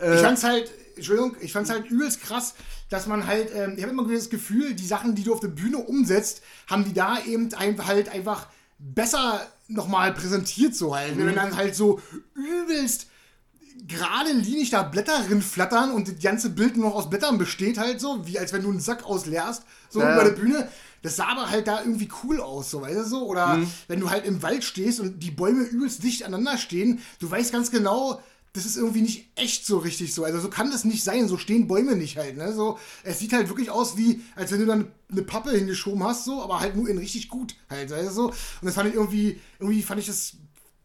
Äh, 0.00 0.16
ich 0.16 0.20
fand's 0.20 0.44
halt 0.44 0.70
Entschuldigung, 0.96 1.36
ich 1.40 1.52
fand 1.52 1.66
es 1.66 1.72
halt 1.72 1.90
übelst 1.90 2.20
krass, 2.20 2.54
dass 2.88 3.06
man 3.06 3.26
halt, 3.26 3.50
ähm, 3.54 3.74
ich 3.76 3.82
habe 3.82 3.92
immer 3.92 4.06
das 4.06 4.30
Gefühl, 4.30 4.74
die 4.74 4.86
Sachen, 4.86 5.14
die 5.14 5.24
du 5.24 5.32
auf 5.32 5.40
der 5.40 5.48
Bühne 5.48 5.78
umsetzt, 5.78 6.42
haben 6.66 6.84
die 6.84 6.92
da 6.92 7.18
eben 7.24 7.52
ein, 7.54 7.84
halt 7.86 8.08
einfach 8.08 8.48
besser 8.78 9.46
nochmal 9.68 10.12
präsentiert, 10.12 10.74
so 10.74 10.94
halt. 10.94 11.16
Mhm. 11.16 11.26
Wenn 11.26 11.34
dann 11.34 11.56
halt 11.56 11.74
so 11.74 12.00
übelst 12.34 13.06
gerade 13.86 14.32
linig 14.32 14.70
da 14.70 14.82
Blätter 14.82 15.22
drin 15.26 15.42
flattern 15.42 15.90
und 15.92 16.08
das 16.08 16.22
ganze 16.22 16.50
Bild 16.50 16.76
nur 16.76 16.90
noch 16.90 16.96
aus 16.96 17.10
Blättern 17.10 17.38
besteht, 17.38 17.78
halt 17.78 18.00
so, 18.00 18.26
wie 18.26 18.38
als 18.38 18.52
wenn 18.52 18.62
du 18.62 18.70
einen 18.70 18.80
Sack 18.80 19.04
ausleerst, 19.04 19.64
so 19.90 20.00
ja. 20.00 20.14
über 20.14 20.24
der 20.24 20.36
Bühne. 20.36 20.68
Das 21.02 21.16
sah 21.16 21.26
aber 21.26 21.50
halt 21.50 21.66
da 21.66 21.80
irgendwie 21.80 22.08
cool 22.22 22.40
aus, 22.40 22.70
so, 22.70 22.80
weißt 22.80 22.96
du 22.96 23.04
so? 23.04 23.26
Oder 23.26 23.58
mhm. 23.58 23.70
wenn 23.88 24.00
du 24.00 24.08
halt 24.08 24.24
im 24.24 24.42
Wald 24.42 24.64
stehst 24.64 25.00
und 25.00 25.20
die 25.20 25.30
Bäume 25.30 25.64
übelst 25.64 26.02
dicht 26.02 26.22
aneinander 26.22 26.56
stehen, 26.56 27.02
du 27.18 27.30
weißt 27.30 27.52
ganz 27.52 27.70
genau, 27.70 28.22
das 28.54 28.66
ist 28.66 28.76
irgendwie 28.76 29.02
nicht 29.02 29.30
echt 29.34 29.66
so 29.66 29.78
richtig 29.78 30.14
so. 30.14 30.22
Also 30.22 30.38
so 30.38 30.48
kann 30.48 30.70
das 30.70 30.84
nicht 30.84 31.02
sein. 31.02 31.26
So 31.26 31.38
stehen 31.38 31.66
Bäume 31.66 31.96
nicht 31.96 32.16
halt. 32.16 32.36
Ne? 32.36 32.52
So, 32.52 32.78
es 33.02 33.18
sieht 33.18 33.32
halt 33.32 33.48
wirklich 33.48 33.68
aus 33.68 33.96
wie, 33.96 34.22
als 34.36 34.52
wenn 34.52 34.60
du 34.60 34.66
dann 34.66 34.92
eine 35.10 35.22
Pappe 35.22 35.50
hingeschoben 35.50 36.04
hast, 36.04 36.24
so, 36.24 36.40
aber 36.40 36.60
halt 36.60 36.76
nur 36.76 36.88
in 36.88 36.96
richtig 36.96 37.28
gut 37.28 37.56
halt. 37.68 37.90
Also 37.90 38.10
so. 38.10 38.28
Und 38.28 38.36
das 38.62 38.76
fand 38.76 38.88
ich 38.88 38.94
irgendwie, 38.94 39.40
irgendwie 39.58 39.82
fand 39.82 40.00
ich 40.00 40.06
das, 40.06 40.36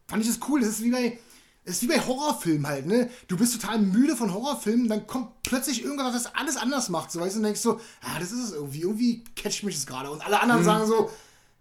fand 0.08 0.20
ich 0.20 0.28
das 0.28 0.40
cool. 0.48 0.60
Das 0.60 0.68
ist 0.70 0.82
wie 0.82 0.90
bei, 0.90 1.16
das 1.64 1.76
ist 1.76 1.82
wie 1.82 1.86
bei 1.86 2.00
Horrorfilmen 2.00 2.66
halt, 2.66 2.86
ne? 2.86 3.08
Du 3.28 3.36
bist 3.36 3.52
total 3.60 3.78
müde 3.78 4.16
von 4.16 4.34
Horrorfilmen, 4.34 4.88
dann 4.88 5.06
kommt 5.06 5.44
plötzlich 5.44 5.84
irgendwas, 5.84 6.12
das 6.12 6.34
alles 6.34 6.56
anders 6.56 6.88
macht, 6.88 7.12
so 7.12 7.20
weißt 7.20 7.36
du, 7.36 7.38
und 7.38 7.44
denkst 7.44 7.60
so, 7.60 7.78
ah, 8.00 8.18
das 8.18 8.32
ist 8.32 8.46
es 8.46 8.52
irgendwie, 8.52 8.80
irgendwie 8.80 9.24
catcht 9.36 9.62
mich 9.62 9.76
das 9.76 9.86
gerade. 9.86 10.10
Und 10.10 10.26
alle 10.26 10.40
anderen 10.40 10.62
mhm. 10.62 10.66
sagen 10.66 10.86
so, 10.88 11.08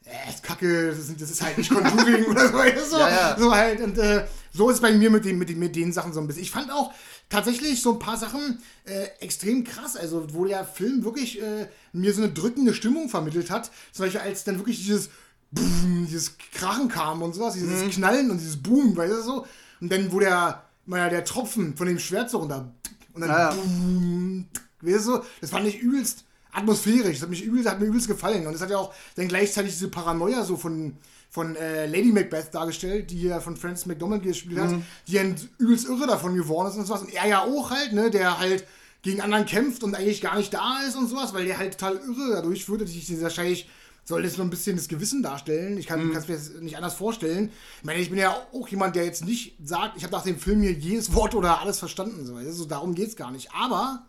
äh, 0.10 0.30
ist 0.30 0.44
kacke, 0.44 0.88
das 0.90 0.98
ist, 0.98 1.22
das 1.22 1.30
ist 1.30 1.42
halt 1.42 1.58
nicht 1.58 1.70
Conjuring 1.70 2.26
oder 2.30 2.48
so, 2.48 2.58
du? 2.58 2.98
Ja, 2.98 3.10
ja. 3.10 3.36
So 3.38 3.54
halt, 3.54 3.82
und 3.82 3.98
äh, 3.98 4.26
so 4.52 4.70
ist 4.70 4.78
es 4.78 4.82
bei 4.82 4.92
mir 4.92 5.10
mit 5.10 5.26
den, 5.26 5.38
mit, 5.38 5.50
den, 5.50 5.60
mit 5.60 5.76
den 5.76 5.94
Sachen 5.94 6.14
so 6.14 6.20
ein 6.20 6.28
bisschen. 6.28 6.44
Ich 6.44 6.52
fand 6.52 6.72
auch 6.72 6.92
tatsächlich 7.30 7.82
so 7.82 7.94
ein 7.94 8.00
paar 8.00 8.18
Sachen 8.18 8.60
äh, 8.86 9.06
extrem 9.20 9.64
krass, 9.64 9.96
also 9.96 10.34
wo 10.34 10.46
der 10.46 10.66
Film 10.66 11.04
wirklich 11.04 11.42
äh, 11.42 11.68
mir 11.94 12.14
so 12.14 12.24
eine 12.24 12.32
drückende 12.32 12.74
Stimmung 12.74 13.10
vermittelt 13.10 13.52
hat. 13.52 13.72
Zum 13.92 14.06
Beispiel 14.06 14.22
als 14.22 14.44
dann 14.44 14.58
wirklich 14.58 14.78
dieses 14.78 15.10
Boom, 15.52 16.08
dieses 16.08 16.38
Krachen 16.54 16.90
kam 16.90 17.22
und 17.22 17.34
sowas, 17.34 17.54
dieses 17.54 17.84
mhm. 17.84 17.92
Knallen 17.92 18.32
und 18.32 18.40
dieses 18.40 18.62
Boom, 18.62 18.96
weißt 18.96 19.14
du 19.14 19.22
so? 19.22 19.46
Und 19.82 19.92
dann, 19.92 20.12
wo 20.12 20.20
der, 20.20 20.64
naja, 20.86 21.10
der 21.10 21.24
Tropfen 21.24 21.76
von 21.78 21.88
dem 21.88 22.00
Schwert 22.00 22.30
so 22.30 22.40
runter 22.40 22.74
und 23.14 23.22
dann 23.22 23.30
ja. 23.30 23.52
Boom, 23.52 24.48
weißt 24.82 25.08
du, 25.08 25.20
das 25.42 25.52
fand 25.52 25.68
ich 25.68 25.80
übelst 25.80 26.26
atmosphärisch. 26.60 27.14
Das 27.14 27.24
hat, 27.24 27.30
mich 27.30 27.44
übelst, 27.44 27.70
hat 27.70 27.80
mir 27.80 27.88
übelst 27.88 28.08
gefallen. 28.08 28.48
Und 28.48 28.54
es 28.54 28.62
hat 28.62 28.70
ja 28.70 28.78
auch 28.78 28.94
dann 29.16 29.28
gleichzeitig 29.28 29.72
diese 29.72 29.90
Paranoia 29.90 30.44
so 30.44 30.58
von, 30.58 30.98
von 31.30 31.56
äh, 31.56 31.86
Lady 31.88 32.12
Macbeth 32.12 32.54
dargestellt, 32.54 33.12
die 33.12 33.24
ja 33.24 33.40
von 33.40 33.58
Francis 33.58 33.86
McDormand 33.86 34.24
gespielt 34.24 34.60
hat, 34.60 34.72
mhm. 34.72 34.84
die 35.08 35.14
ja 35.14 35.24
übelst 35.58 35.88
irre 35.88 36.08
davon 36.08 36.36
geworden 36.36 36.70
ist 36.70 36.76
und 36.78 36.86
sowas. 36.86 37.02
Und 37.02 37.14
er 37.14 37.28
ja 37.28 37.44
auch 37.44 37.72
halt, 37.72 37.94
ne, 37.94 38.10
der 38.10 38.40
halt 38.40 38.66
gegen 39.02 39.22
anderen 39.22 39.46
kämpft 39.46 39.84
und 39.84 39.96
eigentlich 39.96 40.22
gar 40.22 40.38
nicht 40.38 40.54
da 40.54 40.80
ist 40.88 40.96
und 40.96 41.08
sowas, 41.08 41.34
weil 41.34 41.46
der 41.46 41.58
halt 41.58 41.78
total 41.78 41.96
irre 41.96 42.32
dadurch 42.34 42.68
würde 42.68 42.86
sich 42.86 43.22
wahrscheinlich 43.22 43.70
soll 44.10 44.24
das 44.24 44.34
so 44.34 44.42
ein 44.42 44.50
bisschen 44.50 44.76
das 44.76 44.88
Gewissen 44.88 45.22
darstellen. 45.22 45.78
Ich 45.78 45.86
kann 45.86 46.00
es 46.00 46.06
mhm. 46.28 46.34
mir 46.34 46.40
das 46.40 46.50
nicht 46.62 46.76
anders 46.76 46.96
vorstellen. 46.96 47.52
Ich 47.78 47.86
meine, 47.86 48.00
ich 48.00 48.10
bin 48.10 48.18
ja 48.18 48.36
auch 48.52 48.68
jemand, 48.68 48.96
der 48.96 49.06
jetzt 49.06 49.24
nicht 49.24 49.56
sagt, 49.64 49.98
ich 49.98 50.04
habe 50.04 50.12
nach 50.12 50.24
dem 50.24 50.40
Film 50.40 50.62
hier 50.62 50.74
jedes 50.74 51.14
Wort 51.14 51.36
oder 51.36 51.62
alles 51.62 51.78
verstanden. 51.78 52.26
So. 52.26 52.36
Also 52.36 52.66
darum 52.66 52.96
geht 52.96 53.10
es 53.10 53.16
gar 53.16 53.30
nicht. 53.30 53.54
Aber 53.54 54.09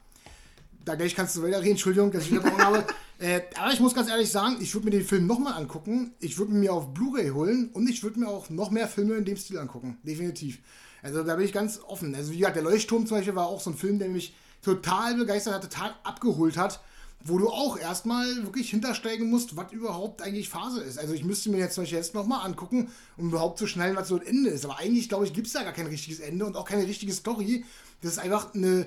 da 0.85 0.95
gleich 0.95 1.15
kannst 1.15 1.37
du 1.37 1.43
weiter 1.43 1.61
reden, 1.61 1.73
Entschuldigung, 1.73 2.11
dass 2.11 2.25
ich 2.25 2.33
wiederbrochen 2.33 2.65
habe. 2.65 2.85
Äh, 3.21 3.43
aber 3.59 3.71
ich 3.71 3.81
muss 3.81 3.93
ganz 3.93 4.09
ehrlich 4.09 4.31
sagen, 4.31 4.57
ich 4.63 4.73
würde 4.73 4.87
mir 4.87 4.93
den 4.93 5.05
Film 5.05 5.27
nochmal 5.27 5.53
angucken. 5.53 6.15
Ich 6.21 6.39
würde 6.39 6.55
mir 6.55 6.73
auf 6.73 6.95
Blu-ray 6.95 7.29
holen 7.29 7.69
und 7.75 7.87
ich 7.87 8.03
würde 8.03 8.19
mir 8.19 8.29
auch 8.29 8.49
noch 8.49 8.71
mehr 8.71 8.89
Filme 8.89 9.15
in 9.17 9.27
dem 9.27 9.37
Stil 9.37 9.59
angucken. 9.59 9.99
Definitiv. 10.03 10.61
Also 11.03 11.23
da 11.23 11.37
bin 11.37 11.45
ich 11.45 11.53
ganz 11.53 11.81
offen. 11.87 12.15
Also 12.15 12.33
wie 12.33 12.39
gesagt, 12.39 12.57
der 12.57 12.63
Leuchtturm 12.63 13.07
zum 13.07 13.19
Beispiel 13.19 13.35
war 13.35 13.47
auch 13.47 13.61
so 13.61 13.69
ein 13.69 13.77
Film, 13.77 13.99
der 13.99 14.09
mich 14.09 14.35
total 14.63 15.17
begeistert 15.17 15.53
hat, 15.53 15.63
total 15.65 15.95
abgeholt 16.03 16.57
hat, 16.57 16.81
wo 17.23 17.37
du 17.37 17.51
auch 17.51 17.79
erstmal 17.79 18.27
wirklich 18.45 18.71
hintersteigen 18.71 19.29
musst, 19.29 19.55
was 19.57 19.73
überhaupt 19.73 20.23
eigentlich 20.23 20.49
Phase 20.49 20.81
ist. 20.81 20.99
Also 20.99 21.13
ich 21.13 21.25
müsste 21.25 21.51
mir 21.51 21.59
jetzt 21.59 21.75
zum 21.75 21.83
Beispiel 21.83 21.99
jetzt 21.99 22.15
nochmal 22.15 22.47
angucken, 22.47 22.89
um 23.19 23.29
überhaupt 23.29 23.59
zu 23.59 23.67
schnallen, 23.67 23.97
was 23.97 24.09
so 24.09 24.17
ein 24.17 24.27
Ende 24.27 24.49
ist. 24.49 24.65
Aber 24.65 24.79
eigentlich, 24.79 25.11
glaube 25.11 25.27
ich, 25.27 25.35
gibt 25.35 25.47
es 25.47 25.53
da 25.53 25.63
gar 25.63 25.75
kein 25.75 25.87
richtiges 25.87 26.21
Ende 26.21 26.47
und 26.47 26.57
auch 26.57 26.65
keine 26.65 26.87
richtige 26.87 27.13
Story. 27.13 27.65
Das 28.01 28.13
ist 28.13 28.19
einfach 28.19 28.55
eine, 28.55 28.87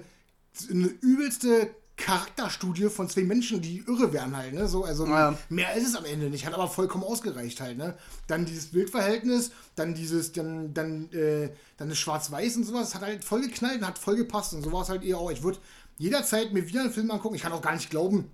eine 0.72 0.88
übelste 0.88 1.70
Charakterstudie 1.96 2.90
von 2.90 3.08
zwei 3.08 3.22
Menschen, 3.22 3.62
die 3.62 3.84
irre 3.88 4.12
wären 4.12 4.36
halt, 4.36 4.54
ne? 4.54 4.68
So, 4.68 4.84
also 4.84 5.06
ja. 5.06 5.38
mehr 5.50 5.76
ist 5.76 5.88
es 5.88 5.96
am 5.96 6.06
Ende 6.06 6.30
nicht, 6.30 6.46
hat 6.46 6.54
aber 6.54 6.68
vollkommen 6.68 7.04
ausgereicht 7.04 7.62
halt, 7.62 7.78
ne? 7.78 7.96
Dann 8.28 8.46
dieses 8.46 8.68
Bildverhältnis, 8.68 9.52
dann 9.76 9.94
dieses, 9.94 10.32
dann, 10.32 10.74
dann, 10.74 11.12
äh, 11.12 11.50
dann 11.78 11.90
das 11.90 12.00
Schwarz-Weiß 12.00 12.58
und 12.58 12.64
sowas, 12.64 12.96
hat 12.96 13.04
halt 13.04 13.24
voll 13.24 13.42
geknallt 13.42 13.82
und 13.82 13.88
hat 13.88 14.00
voll 14.00 14.16
gepasst 14.16 14.54
und 14.54 14.64
so 14.64 14.72
war 14.72 14.82
es 14.82 14.90
halt 14.90 15.04
eher 15.04 15.20
auch. 15.20 15.32
Ich 15.32 15.44
würde 15.44 15.60
jederzeit 15.98 16.52
mir 16.52 16.68
wieder 16.68 16.82
einen 16.82 16.92
Film 16.92 17.12
angucken. 17.12 17.36
Ich 17.36 17.44
kann 17.44 17.54
auch 17.54 17.62
gar 17.62 17.76
nicht 17.76 17.92
glauben, 17.92 18.32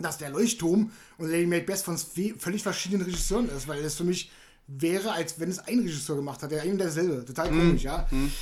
dass 0.00 0.18
der 0.18 0.30
Leuchtturm 0.30 0.90
und 1.18 1.30
Lady 1.30 1.46
Macbeth 1.46 1.78
von 1.78 1.96
völlig 1.96 2.62
verschiedenen 2.62 3.02
Regisseuren 3.02 3.48
ist, 3.48 3.68
weil 3.68 3.82
das 3.82 3.94
für 3.94 4.04
mich 4.04 4.30
wäre, 4.66 5.12
als 5.12 5.38
wenn 5.38 5.48
es 5.48 5.60
ein 5.60 5.78
Regisseur 5.78 6.16
gemacht 6.16 6.42
hat, 6.42 6.50
der 6.50 6.64
eben 6.64 6.78
derselbe. 6.78 7.24
Total 7.24 7.50
mhm. 7.50 7.58
komisch, 7.58 7.82
ja. 7.84 8.06
Mhm. 8.10 8.32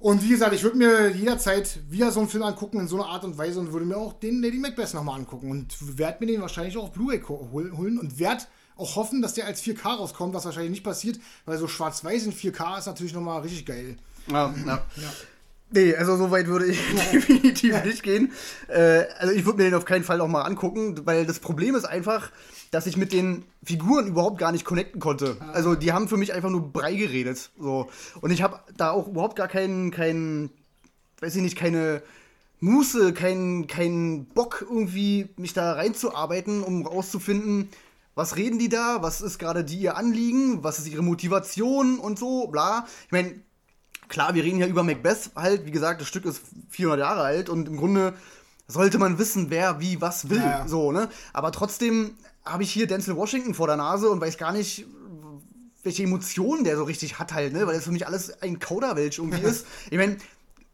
Und 0.00 0.22
wie 0.22 0.30
gesagt, 0.30 0.54
ich 0.54 0.62
würde 0.62 0.78
mir 0.78 1.10
jederzeit 1.10 1.78
wieder 1.90 2.10
so 2.10 2.20
einen 2.20 2.28
Film 2.30 2.42
angucken 2.42 2.80
in 2.80 2.88
so 2.88 2.96
einer 2.96 3.12
Art 3.12 3.22
und 3.22 3.36
Weise 3.36 3.60
und 3.60 3.72
würde 3.72 3.84
mir 3.84 3.98
auch 3.98 4.14
den 4.14 4.40
Lady 4.40 4.58
Macbeth 4.58 4.94
nochmal 4.94 5.18
angucken 5.18 5.50
und 5.50 5.98
werde 5.98 6.24
mir 6.24 6.32
den 6.32 6.40
wahrscheinlich 6.40 6.76
auch 6.78 6.84
auf 6.84 6.92
Blu-ray 6.92 7.20
holen 7.20 7.98
und 7.98 8.18
werde 8.18 8.44
auch 8.76 8.96
hoffen, 8.96 9.20
dass 9.20 9.34
der 9.34 9.44
als 9.44 9.62
4K 9.62 9.96
rauskommt, 9.96 10.32
was 10.32 10.46
wahrscheinlich 10.46 10.70
nicht 10.70 10.84
passiert, 10.84 11.20
weil 11.44 11.58
so 11.58 11.68
schwarz-weiß 11.68 12.24
in 12.24 12.32
4K 12.32 12.78
ist 12.78 12.86
natürlich 12.86 13.12
nochmal 13.12 13.42
richtig 13.42 13.66
geil. 13.66 13.98
Ja, 14.26 14.54
ja. 14.66 14.82
ja. 14.96 15.12
Nee, 15.72 15.94
also 15.94 16.16
so 16.16 16.30
weit 16.30 16.48
würde 16.48 16.66
ich 16.66 16.80
definitiv 17.12 17.72
ja. 17.72 17.84
nicht 17.84 18.02
gehen. 18.02 18.32
Äh, 18.68 19.04
also 19.18 19.32
ich 19.32 19.44
würde 19.44 19.58
mir 19.58 19.64
den 19.64 19.74
auf 19.74 19.84
keinen 19.84 20.04
Fall 20.04 20.18
noch 20.18 20.28
mal 20.28 20.42
angucken, 20.42 21.00
weil 21.04 21.26
das 21.26 21.38
Problem 21.38 21.74
ist 21.74 21.84
einfach, 21.84 22.32
dass 22.70 22.86
ich 22.86 22.96
mit 22.96 23.12
den 23.12 23.44
Figuren 23.62 24.08
überhaupt 24.08 24.38
gar 24.38 24.52
nicht 24.52 24.64
connecten 24.64 25.00
konnte. 25.00 25.36
Ah. 25.40 25.50
Also 25.52 25.74
die 25.74 25.92
haben 25.92 26.08
für 26.08 26.16
mich 26.16 26.32
einfach 26.32 26.50
nur 26.50 26.72
Brei 26.72 26.94
geredet. 26.94 27.50
So. 27.58 27.88
Und 28.20 28.30
ich 28.32 28.42
habe 28.42 28.60
da 28.76 28.90
auch 28.90 29.08
überhaupt 29.08 29.36
gar 29.36 29.48
keinen, 29.48 29.90
keinen, 29.90 30.50
weiß 31.20 31.36
ich 31.36 31.42
nicht, 31.42 31.56
keine 31.56 32.02
Muße, 32.60 33.12
keinen, 33.12 33.66
keinen 33.66 34.26
Bock 34.26 34.66
irgendwie 34.68 35.30
mich 35.36 35.54
da 35.54 35.72
reinzuarbeiten, 35.72 36.62
um 36.62 36.86
rauszufinden, 36.86 37.68
was 38.14 38.36
reden 38.36 38.58
die 38.58 38.68
da, 38.68 38.98
was 39.02 39.20
ist 39.20 39.38
gerade 39.38 39.64
die 39.64 39.78
ihr 39.78 39.96
Anliegen, 39.96 40.62
was 40.62 40.78
ist 40.78 40.88
ihre 40.88 41.02
Motivation 41.02 41.98
und 41.98 42.18
so, 42.18 42.48
bla. 42.48 42.86
Ich 43.06 43.12
meine, 43.12 43.40
klar, 44.10 44.34
wir 44.34 44.44
reden 44.44 44.58
ja 44.58 44.66
über 44.66 44.82
Macbeth 44.82 45.30
halt, 45.34 45.64
wie 45.64 45.70
gesagt, 45.70 46.02
das 46.02 46.08
Stück 46.08 46.26
ist 46.26 46.42
400 46.68 47.00
Jahre 47.00 47.22
alt 47.22 47.48
und 47.48 47.66
im 47.68 47.78
Grunde 47.78 48.12
sollte 48.66 48.98
man 48.98 49.18
wissen, 49.18 49.48
wer 49.48 49.80
wie 49.80 50.00
was 50.00 50.28
will, 50.28 50.38
ja. 50.38 50.68
so, 50.68 50.92
ne? 50.92 51.08
Aber 51.32 51.50
trotzdem 51.52 52.16
habe 52.44 52.62
ich 52.62 52.72
hier 52.72 52.86
Denzel 52.86 53.16
Washington 53.16 53.54
vor 53.54 53.66
der 53.66 53.76
Nase 53.76 54.10
und 54.10 54.20
weiß 54.20 54.36
gar 54.36 54.52
nicht, 54.52 54.86
welche 55.82 56.02
Emotionen 56.02 56.64
der 56.64 56.76
so 56.76 56.84
richtig 56.84 57.18
hat 57.18 57.32
halt, 57.32 57.52
ne? 57.52 57.66
Weil 57.66 57.74
das 57.74 57.84
für 57.84 57.92
mich 57.92 58.06
alles 58.06 58.42
ein 58.42 58.58
Kauderwelsch 58.58 59.18
irgendwie 59.18 59.42
ist. 59.42 59.66
Ich 59.90 59.96
meine, 59.96 60.18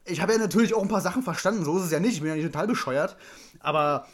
ich 0.04 0.20
habe 0.20 0.32
ja 0.32 0.38
natürlich 0.38 0.74
auch 0.74 0.82
ein 0.82 0.88
paar 0.88 1.00
Sachen 1.00 1.22
verstanden, 1.22 1.64
so 1.64 1.78
ist 1.78 1.84
es 1.84 1.90
ja 1.90 2.00
nicht, 2.00 2.14
ich 2.14 2.20
bin 2.20 2.28
ja 2.28 2.36
nicht 2.36 2.46
total 2.46 2.66
bescheuert, 2.66 3.16
aber 3.60 4.06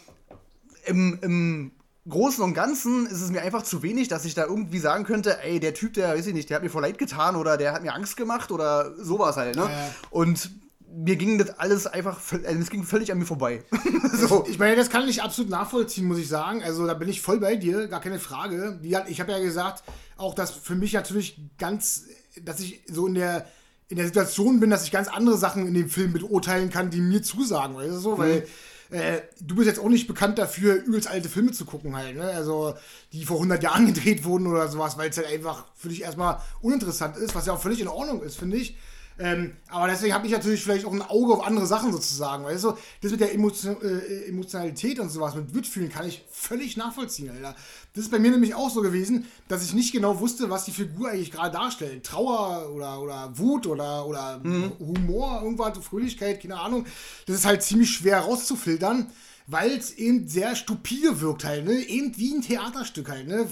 im, 0.87 1.19
im 1.23 1.73
Großen 2.09 2.43
und 2.43 2.55
Ganzen 2.55 3.07
ist 3.07 3.21
es 3.21 3.31
mir 3.31 3.43
einfach 3.43 3.63
zu 3.63 3.83
wenig, 3.83 4.09
dass 4.09 4.25
ich 4.25 4.35
da 4.35 4.45
irgendwie 4.45 4.81
sagen 4.81 5.05
könnte, 5.05 5.41
ey, 5.43 5.61
der 5.61 5.73
Typ, 5.73 5.95
der, 5.95 6.09
weiß 6.09 6.27
ich 6.27 6.35
nicht, 6.35 6.51
der 6.51 6.57
hat 6.57 6.65
mir 6.65 6.71
voll 6.71 6.83
leid 6.83 6.99
getan 6.99 7.37
oder 7.37 7.57
der 7.57 7.73
hat 7.73 7.83
mir 7.83 7.95
Angst 7.95 8.17
gemacht 8.17 8.51
oder 8.51 8.97
sowas 8.97 9.37
halt, 9.37 9.55
ne? 9.55 9.63
Ja. 9.63 9.95
Und 10.11 10.51
mir 10.95 11.15
ging 11.15 11.39
das 11.39 11.59
alles 11.61 11.87
einfach, 11.87 12.21
also 12.33 12.61
es 12.61 12.71
ging 12.71 12.83
völlig 12.83 13.13
an 13.13 13.19
mir 13.19 13.25
vorbei. 13.25 13.63
so. 14.29 14.45
Ich 14.49 14.59
meine, 14.59 14.75
das 14.75 14.91
kann 14.91 15.09
ich 15.09 15.23
absolut 15.23 15.51
nachvollziehen, 15.51 16.07
muss 16.07 16.19
ich 16.19 16.29
sagen. 16.29 16.63
Also 16.65 16.87
da 16.87 16.95
bin 16.95 17.09
ich 17.09 17.21
voll 17.23 17.39
bei 17.39 17.55
dir, 17.55 17.87
gar 17.87 18.01
keine 18.01 18.19
Frage. 18.19 18.81
Ich 18.83 19.21
habe 19.21 19.31
ja 19.31 19.39
gesagt, 19.39 19.85
auch 20.17 20.35
dass 20.35 20.51
für 20.51 20.75
mich 20.75 20.93
natürlich 20.93 21.41
ganz, 21.57 22.07
dass 22.43 22.59
ich 22.59 22.83
so 22.89 23.07
in 23.07 23.15
der 23.15 23.47
in 23.89 23.97
der 23.97 24.07
Situation 24.07 24.59
bin, 24.59 24.71
dass 24.71 24.85
ich 24.85 24.91
ganz 24.91 25.09
andere 25.09 25.37
Sachen 25.37 25.67
in 25.69 25.75
dem 25.75 25.91
Film 25.91 26.15
beurteilen 26.15 26.71
kann, 26.71 26.89
die 26.89 27.01
mir 27.01 27.23
zusagen, 27.23 27.77
weißt 27.77 27.91
du 27.91 27.99
so, 27.99 28.19
weil 28.19 28.41
mhm 28.41 28.47
äh, 28.93 29.23
du 29.41 29.57
bist 29.57 29.67
jetzt 29.67 29.81
auch 29.81 29.89
nicht 29.89 30.07
bekannt 30.07 30.39
dafür, 30.39 30.75
übelst 30.77 31.09
alte 31.09 31.29
Filme 31.29 31.53
zu 31.53 31.65
gucken 31.65 31.97
halt, 31.97 32.17
ne? 32.17 32.25
Also, 32.25 32.75
die 33.13 33.25
vor 33.25 33.37
100 33.37 33.63
Jahren 33.63 33.87
gedreht 33.93 34.25
wurden 34.25 34.47
oder 34.47 34.69
sowas, 34.69 34.99
weil 34.99 35.11
es 35.11 35.17
halt 35.17 35.29
einfach 35.29 35.67
für 35.75 35.89
dich 35.89 36.03
erstmal 36.03 36.39
uninteressant 36.61 37.17
ist, 37.17 37.35
was 37.35 37.47
ja 37.47 37.55
auch 37.55 37.61
völlig 37.61 37.81
in 37.81 37.89
Ordnung 37.89 38.23
ist, 38.23 38.39
finde 38.39 38.59
ich. 38.59 38.77
Ähm, 39.19 39.53
aber 39.69 39.89
deswegen 39.89 40.15
habe 40.15 40.27
ich 40.27 40.33
natürlich 40.33 40.63
vielleicht 40.63 40.85
auch 40.85 40.93
ein 40.93 41.03
Auge 41.03 41.35
auf 41.35 41.47
andere 41.47 41.67
Sachen 41.67 41.93
sozusagen. 41.93 42.45
Weißt 42.45 42.65
du, 42.65 42.75
das 43.01 43.11
mit 43.11 43.21
der 43.21 43.35
Emotion, 43.35 43.77
äh, 43.83 44.29
Emotionalität 44.29 44.99
und 44.99 45.11
sowas, 45.11 45.35
mit 45.35 45.55
Mitfühlen 45.55 45.91
kann 45.91 46.09
ich 46.09 46.25
völlig 46.31 46.77
nachvollziehen, 46.77 47.31
Alter. 47.31 47.55
Das 47.95 48.05
ist 48.05 48.11
bei 48.11 48.19
mir 48.19 48.31
nämlich 48.31 48.55
auch 48.55 48.71
so 48.71 48.81
gewesen, 48.81 49.27
dass 49.49 49.65
ich 49.65 49.75
nicht 49.75 49.93
genau 49.93 50.19
wusste, 50.21 50.51
was 50.51 50.65
die 50.65 50.71
Figur 50.71 51.11
eigentlich 51.11 51.31
gerade 51.31 51.53
darstellt. 51.53 52.05
Trauer 52.05 52.71
oder, 52.75 53.01
oder 53.01 53.39
Wut 53.39 53.67
oder, 53.67 54.07
oder 54.07 54.41
mhm. 54.43 54.73
Humor, 54.79 55.43
irgendwas, 55.43 55.79
Fröhlichkeit, 55.79 56.41
keine 56.41 56.59
Ahnung. 56.59 56.87
Das 57.27 57.37
ist 57.37 57.45
halt 57.45 57.63
ziemlich 57.63 57.91
schwer 57.91 58.21
rauszufiltern 58.21 59.09
weil 59.49 59.73
es 59.73 59.93
eben 59.95 60.29
sehr 60.29 60.55
stupide 60.55 61.21
wirkt 61.21 61.45
halt, 61.45 61.65
ne? 61.65 61.75
Eben 61.75 62.17
wie 62.17 62.33
ein 62.33 62.43
Theaterstück 62.43 63.11
halt, 63.11 63.27
ne? 63.27 63.47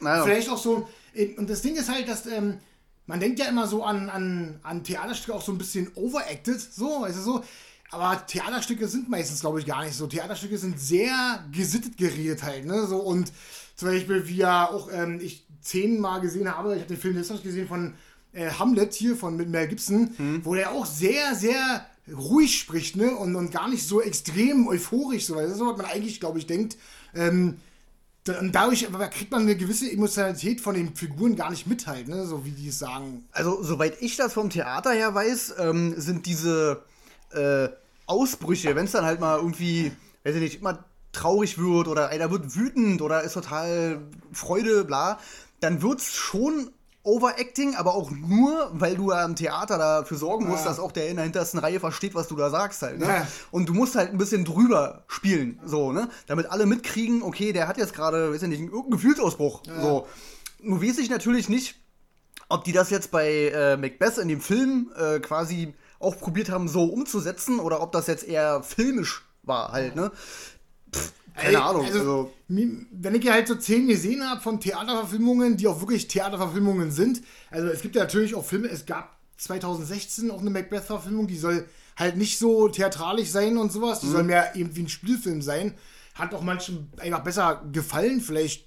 Naja. 0.00 0.24
Vielleicht 0.24 0.48
auch 0.50 0.58
so. 0.58 0.88
Und 1.36 1.48
das 1.48 1.62
Ding 1.62 1.76
ist 1.76 1.88
halt, 1.88 2.08
dass 2.08 2.26
ähm, 2.26 2.58
man 3.06 3.20
denkt 3.20 3.38
ja 3.38 3.46
immer 3.46 3.66
so 3.66 3.84
an, 3.84 4.08
an, 4.08 4.58
an 4.62 4.82
Theaterstücke 4.82 5.34
auch 5.34 5.42
so 5.42 5.52
ein 5.52 5.58
bisschen 5.58 5.90
overacted, 5.94 6.60
so, 6.60 7.02
weißt 7.02 7.18
du 7.18 7.22
so. 7.22 7.44
Aber 7.90 8.26
Theaterstücke 8.26 8.88
sind 8.88 9.08
meistens, 9.08 9.40
glaube 9.40 9.60
ich, 9.60 9.66
gar 9.66 9.84
nicht 9.84 9.94
so. 9.94 10.06
Theaterstücke 10.06 10.58
sind 10.58 10.80
sehr 10.80 11.44
gesittet 11.52 11.96
geredet 11.96 12.42
halt, 12.42 12.66
ne? 12.66 12.86
So, 12.86 12.98
und 12.98 13.32
zum 13.76 13.88
Beispiel, 13.88 14.26
wie 14.26 14.36
ja 14.36 14.68
auch 14.68 14.90
ähm, 14.92 15.20
ich 15.22 15.46
zehnmal 15.60 16.20
gesehen 16.20 16.52
habe, 16.52 16.74
ich 16.74 16.80
habe 16.80 16.94
den 16.94 17.00
Film 17.00 17.16
letztens 17.16 17.42
gesehen 17.42 17.68
von 17.68 17.94
äh, 18.32 18.50
Hamlet 18.50 18.92
hier 18.94 19.16
von 19.16 19.36
mit 19.36 19.48
Mel 19.48 19.68
Gibson, 19.68 20.10
hm. 20.16 20.44
wo 20.44 20.54
der 20.54 20.72
auch 20.72 20.86
sehr, 20.86 21.34
sehr 21.34 21.86
ruhig 22.12 22.58
spricht, 22.58 22.96
ne? 22.96 23.14
Und, 23.14 23.36
und 23.36 23.52
gar 23.52 23.68
nicht 23.68 23.86
so 23.86 24.00
extrem 24.00 24.66
euphorisch, 24.66 25.26
so, 25.26 25.36
weißt 25.36 25.52
du, 25.52 25.56
so, 25.56 25.66
was 25.66 25.76
man 25.76 25.86
eigentlich, 25.86 26.18
glaube 26.18 26.38
ich, 26.38 26.46
denkt. 26.46 26.76
Ähm, 27.14 27.58
und 28.28 28.52
dadurch 28.52 28.86
kriegt 29.10 29.30
man 29.30 29.42
eine 29.42 29.56
gewisse 29.56 29.90
Emotionalität 29.90 30.60
von 30.60 30.74
den 30.74 30.94
Figuren 30.94 31.36
gar 31.36 31.50
nicht 31.50 31.66
mit 31.66 31.86
halt, 31.86 32.08
ne? 32.08 32.26
so 32.26 32.44
wie 32.44 32.50
die 32.50 32.68
es 32.68 32.78
sagen. 32.78 33.24
Also, 33.32 33.62
soweit 33.62 34.00
ich 34.00 34.16
das 34.16 34.32
vom 34.32 34.50
Theater 34.50 34.92
her 34.92 35.14
weiß, 35.14 35.54
ähm, 35.58 35.94
sind 35.96 36.26
diese 36.26 36.82
äh, 37.32 37.68
Ausbrüche, 38.06 38.74
wenn 38.74 38.86
es 38.86 38.92
dann 38.92 39.04
halt 39.04 39.20
mal 39.20 39.36
irgendwie, 39.36 39.92
weiß 40.24 40.34
ich 40.36 40.40
nicht, 40.40 40.60
immer 40.60 40.84
traurig 41.12 41.58
wird 41.58 41.88
oder 41.88 42.08
einer 42.08 42.30
wird 42.30 42.54
wütend 42.54 43.00
oder 43.02 43.22
ist 43.22 43.34
total 43.34 44.00
Freude, 44.32 44.84
bla, 44.84 45.18
dann 45.60 45.82
wird 45.82 46.00
es 46.00 46.14
schon 46.14 46.70
Overacting, 47.06 47.76
aber 47.76 47.94
auch 47.94 48.10
nur, 48.10 48.70
weil 48.72 48.96
du 48.96 49.12
ja 49.12 49.24
im 49.24 49.36
Theater 49.36 49.78
dafür 49.78 50.16
sorgen 50.16 50.48
musst, 50.48 50.64
ja. 50.64 50.70
dass 50.70 50.80
auch 50.80 50.90
der 50.90 51.08
in 51.08 51.16
der 51.16 51.24
hintersten 51.24 51.60
Reihe 51.60 51.78
versteht, 51.78 52.14
was 52.14 52.26
du 52.26 52.34
da 52.36 52.50
sagst 52.50 52.82
halt. 52.82 52.98
Ne? 52.98 53.06
Ja. 53.06 53.26
Und 53.52 53.68
du 53.68 53.74
musst 53.74 53.94
halt 53.94 54.10
ein 54.10 54.18
bisschen 54.18 54.44
drüber 54.44 55.04
spielen, 55.06 55.60
so, 55.64 55.92
ne? 55.92 56.08
Damit 56.26 56.50
alle 56.50 56.66
mitkriegen, 56.66 57.22
okay, 57.22 57.52
der 57.52 57.68
hat 57.68 57.78
jetzt 57.78 57.94
gerade, 57.94 58.32
weiß 58.32 58.42
ich 58.42 58.48
nicht, 58.48 58.60
irgendeinen 58.60 58.90
Gefühlsausbruch. 58.90 59.62
Ja. 59.66 59.80
So. 59.80 60.06
Nur 60.60 60.82
weiß 60.82 60.98
ich 60.98 61.08
natürlich 61.08 61.48
nicht, 61.48 61.76
ob 62.48 62.64
die 62.64 62.72
das 62.72 62.90
jetzt 62.90 63.10
bei 63.10 63.50
äh, 63.54 63.76
Macbeth 63.76 64.18
in 64.18 64.28
dem 64.28 64.40
Film 64.40 64.92
äh, 64.96 65.20
quasi 65.20 65.74
auch 66.00 66.18
probiert 66.18 66.50
haben, 66.50 66.68
so 66.68 66.84
umzusetzen, 66.84 67.60
oder 67.60 67.80
ob 67.80 67.92
das 67.92 68.08
jetzt 68.08 68.24
eher 68.24 68.62
filmisch 68.62 69.24
war 69.42 69.72
halt, 69.72 69.94
ne? 69.94 70.10
Pff, 70.92 71.12
keine 71.36 71.50
Ey, 71.50 71.56
Ahnung. 71.56 71.84
Also, 71.84 71.98
also, 71.98 72.32
wenn 72.48 73.14
ich 73.14 73.24
ja 73.24 73.34
halt 73.34 73.46
so 73.46 73.54
zehn 73.54 73.86
gesehen 73.86 74.28
habe 74.28 74.40
von 74.40 74.58
Theaterverfilmungen, 74.58 75.56
die 75.56 75.66
auch 75.66 75.80
wirklich 75.80 76.08
Theaterverfilmungen 76.08 76.90
sind, 76.90 77.22
also 77.50 77.68
es 77.68 77.82
gibt 77.82 77.94
ja 77.94 78.02
natürlich 78.02 78.34
auch 78.34 78.44
Filme, 78.44 78.68
es 78.68 78.86
gab 78.86 79.16
2016 79.36 80.30
auch 80.30 80.40
eine 80.40 80.50
Macbeth-Verfilmung, 80.50 81.26
die 81.26 81.36
soll 81.36 81.68
halt 81.96 82.16
nicht 82.16 82.38
so 82.38 82.68
theatralisch 82.68 83.28
sein 83.28 83.58
und 83.58 83.70
sowas, 83.70 84.00
die 84.00 84.06
mhm. 84.06 84.12
soll 84.12 84.22
mehr 84.24 84.56
irgendwie 84.56 84.82
ein 84.82 84.88
Spielfilm 84.88 85.42
sein. 85.42 85.74
Hat 86.14 86.34
auch 86.34 86.42
manchen 86.42 86.90
einfach 86.98 87.22
besser 87.22 87.62
gefallen, 87.72 88.20
vielleicht 88.20 88.66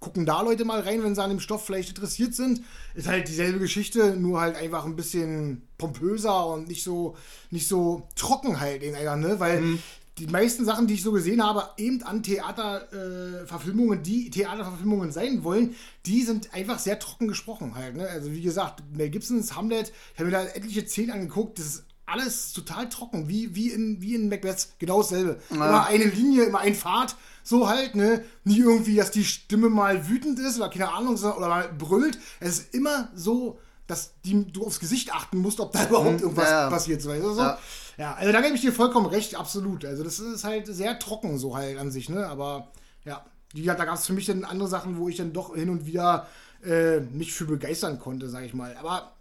gucken 0.00 0.24
da 0.24 0.42
Leute 0.42 0.64
mal 0.64 0.80
rein, 0.80 1.02
wenn 1.02 1.14
sie 1.14 1.22
an 1.22 1.30
dem 1.30 1.40
Stoff 1.40 1.64
vielleicht 1.64 1.90
interessiert 1.90 2.34
sind. 2.34 2.62
Ist 2.94 3.08
halt 3.08 3.28
dieselbe 3.28 3.58
Geschichte, 3.58 4.16
nur 4.16 4.40
halt 4.40 4.56
einfach 4.56 4.84
ein 4.84 4.96
bisschen 4.96 5.62
pompöser 5.78 6.46
und 6.46 6.68
nicht 6.68 6.82
so, 6.82 7.16
nicht 7.50 7.66
so 7.66 8.08
trocken 8.14 8.60
halt, 8.60 8.82
ne? 8.82 9.36
Weil 9.38 9.60
mhm 9.60 9.78
die 10.18 10.26
meisten 10.26 10.64
Sachen, 10.64 10.86
die 10.86 10.94
ich 10.94 11.02
so 11.02 11.12
gesehen 11.12 11.42
habe, 11.42 11.68
eben 11.76 12.02
an 12.02 12.22
Theaterverfilmungen, 12.22 13.98
äh, 13.98 14.02
die 14.02 14.30
Theaterverfilmungen 14.30 15.12
sein 15.12 15.44
wollen, 15.44 15.74
die 16.06 16.22
sind 16.22 16.54
einfach 16.54 16.78
sehr 16.78 16.98
trocken 16.98 17.28
gesprochen 17.28 17.74
halt. 17.74 17.96
Ne? 17.96 18.08
Also 18.08 18.32
wie 18.32 18.40
gesagt, 18.40 18.82
Mel 18.96 19.10
Gibsons 19.10 19.54
Hamlet, 19.54 19.92
ich 20.14 20.18
habe 20.18 20.30
mir 20.30 20.36
da 20.36 20.44
etliche 20.44 20.86
Szenen 20.86 21.10
angeguckt, 21.10 21.58
das 21.58 21.66
ist 21.66 21.84
alles 22.06 22.52
total 22.52 22.88
trocken, 22.88 23.28
wie, 23.28 23.54
wie, 23.54 23.70
in, 23.70 24.00
wie 24.00 24.14
in 24.14 24.28
Macbeth, 24.28 24.68
genau 24.78 25.02
dasselbe. 25.02 25.40
Ja. 25.50 25.56
Immer 25.56 25.86
eine 25.86 26.04
Linie, 26.04 26.44
immer 26.44 26.60
ein 26.60 26.74
Pfad, 26.74 27.16
so 27.42 27.68
halt, 27.68 27.96
ne? 27.96 28.24
Nie 28.44 28.60
irgendwie, 28.60 28.94
dass 28.94 29.10
die 29.10 29.24
Stimme 29.24 29.68
mal 29.68 30.08
wütend 30.08 30.38
ist 30.38 30.56
oder 30.56 30.68
keine 30.68 30.92
Ahnung, 30.92 31.16
oder 31.16 31.48
mal 31.48 31.68
brüllt. 31.76 32.18
Es 32.38 32.60
ist 32.60 32.74
immer 32.74 33.10
so, 33.14 33.58
dass 33.86 34.14
die, 34.24 34.50
du 34.52 34.66
aufs 34.66 34.80
Gesicht 34.80 35.14
achten 35.14 35.38
musst, 35.38 35.60
ob 35.60 35.72
da 35.72 35.86
überhaupt 35.86 36.18
mhm. 36.18 36.22
irgendwas 36.22 36.50
ja, 36.50 36.62
ja. 36.62 36.70
passiert. 36.70 37.02
So, 37.02 37.10
weißt 37.10 37.24
du, 37.24 37.32
so. 37.32 37.40
Ja. 37.40 37.58
Ja, 37.98 38.14
also 38.14 38.30
da 38.30 38.42
gebe 38.42 38.54
ich 38.54 38.60
dir 38.60 38.72
vollkommen 38.72 39.06
recht, 39.06 39.36
absolut. 39.36 39.84
Also 39.84 40.04
das 40.04 40.18
ist 40.18 40.44
halt 40.44 40.66
sehr 40.66 40.98
trocken 40.98 41.38
so 41.38 41.56
halt 41.56 41.78
an 41.78 41.90
sich, 41.90 42.10
ne? 42.10 42.26
Aber 42.26 42.70
ja, 43.04 43.24
gesagt, 43.54 43.80
da 43.80 43.84
gab 43.84 43.94
es 43.94 44.06
für 44.06 44.12
mich 44.12 44.26
dann 44.26 44.44
andere 44.44 44.68
Sachen, 44.68 44.98
wo 44.98 45.08
ich 45.08 45.16
dann 45.16 45.32
doch 45.32 45.54
hin 45.54 45.70
und 45.70 45.86
wieder 45.86 46.26
äh, 46.64 47.00
mich 47.00 47.32
für 47.32 47.46
begeistern 47.46 47.98
konnte, 47.98 48.28
sag 48.28 48.44
ich 48.44 48.54
mal. 48.54 48.76
Aber 48.76 49.12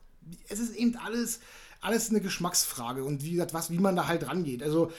es 0.49 0.59
ist 0.59 0.75
eben 0.75 0.97
alles, 0.97 1.39
alles 1.79 2.09
eine 2.09 2.19
Geschmacksfrage 2.19 3.03
und 3.03 3.23
wie 3.23 3.31
gesagt, 3.31 3.53
was, 3.53 3.71
wie 3.71 3.79
man 3.79 3.95
da 3.95 4.07
halt 4.07 4.27
rangeht. 4.27 4.63
Also 4.63 4.91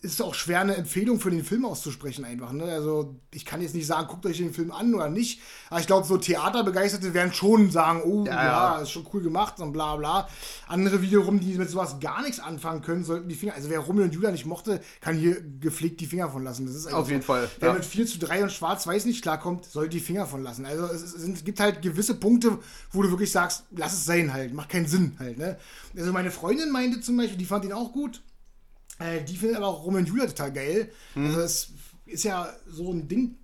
ist 0.00 0.22
auch 0.22 0.34
schwer, 0.34 0.60
eine 0.60 0.76
Empfehlung 0.76 1.18
für 1.18 1.30
den 1.30 1.44
Film 1.44 1.64
auszusprechen 1.64 2.24
einfach. 2.24 2.52
Ne? 2.52 2.64
Also 2.64 3.16
ich 3.32 3.44
kann 3.44 3.60
jetzt 3.60 3.74
nicht 3.74 3.86
sagen, 3.86 4.06
guckt 4.06 4.24
euch 4.26 4.36
den 4.36 4.54
Film 4.54 4.70
an 4.70 4.94
oder 4.94 5.08
nicht. 5.08 5.40
Aber 5.70 5.80
ich 5.80 5.86
glaube, 5.86 6.06
so 6.06 6.16
Theaterbegeisterte 6.16 7.14
werden 7.14 7.32
schon 7.32 7.70
sagen, 7.70 8.02
oh 8.04 8.24
ja, 8.24 8.44
ja, 8.44 8.78
ist 8.78 8.90
schon 8.90 9.06
cool 9.12 9.22
gemacht 9.22 9.58
und 9.58 9.72
bla 9.72 9.96
bla. 9.96 10.28
Andere 10.68 11.02
wiederum, 11.02 11.40
die 11.40 11.58
mit 11.58 11.68
sowas 11.68 11.98
gar 12.00 12.22
nichts 12.22 12.38
anfangen 12.38 12.82
können, 12.82 13.02
sollten 13.02 13.28
die 13.28 13.34
Finger, 13.34 13.54
also 13.54 13.70
wer 13.70 13.80
Romeo 13.80 14.04
und 14.04 14.14
Julia 14.14 14.30
nicht 14.30 14.46
mochte, 14.46 14.80
kann 15.00 15.16
hier 15.16 15.40
gepflegt 15.60 16.00
die 16.00 16.06
Finger 16.06 16.30
von 16.30 16.44
lassen. 16.44 16.66
Das 16.66 16.76
ist 16.76 16.92
Auf 16.92 17.08
jeden 17.08 17.22
so. 17.22 17.26
Fall. 17.26 17.48
Wer 17.58 17.68
ja. 17.70 17.74
mit 17.74 17.84
4 17.84 18.06
zu 18.06 18.18
3 18.18 18.44
und 18.44 18.52
Schwarz-Weiß 18.52 19.04
nicht 19.04 19.22
klarkommt, 19.22 19.64
sollte 19.64 19.90
die 19.90 20.00
Finger 20.00 20.26
von 20.26 20.44
lassen. 20.44 20.64
Also 20.64 20.84
es, 20.86 21.14
es, 21.14 21.44
gibt 21.44 21.58
halt 21.58 21.82
gewisse 21.82 22.14
Punkte, 22.14 22.58
wo 22.92 23.02
du 23.02 23.10
wirklich 23.10 23.32
sagst, 23.32 23.64
lass 23.72 23.94
es 23.94 24.04
sein 24.04 24.32
halt, 24.32 24.54
macht 24.54 24.68
keinen 24.68 24.86
Sinn 24.86 25.16
halt. 25.18 25.38
Ne? 25.38 25.58
Also 25.96 26.12
meine 26.12 26.30
Freundin 26.30 26.70
meinte 26.70 27.00
zum 27.00 27.16
Beispiel, 27.16 27.36
die 27.36 27.46
fand 27.46 27.64
ihn 27.64 27.72
auch 27.72 27.92
gut 27.92 28.22
äh, 28.98 29.22
die 29.22 29.36
finden 29.36 29.56
aber 29.56 29.68
auch 29.68 29.84
Romeo 29.84 30.00
und 30.00 30.08
Julia 30.08 30.26
total 30.26 30.52
geil. 30.52 30.90
Mhm. 31.14 31.26
Also 31.26 31.40
es 31.40 31.68
ist 32.06 32.24
ja 32.24 32.52
so 32.66 32.92
ein 32.92 33.08
Ding, 33.08 33.36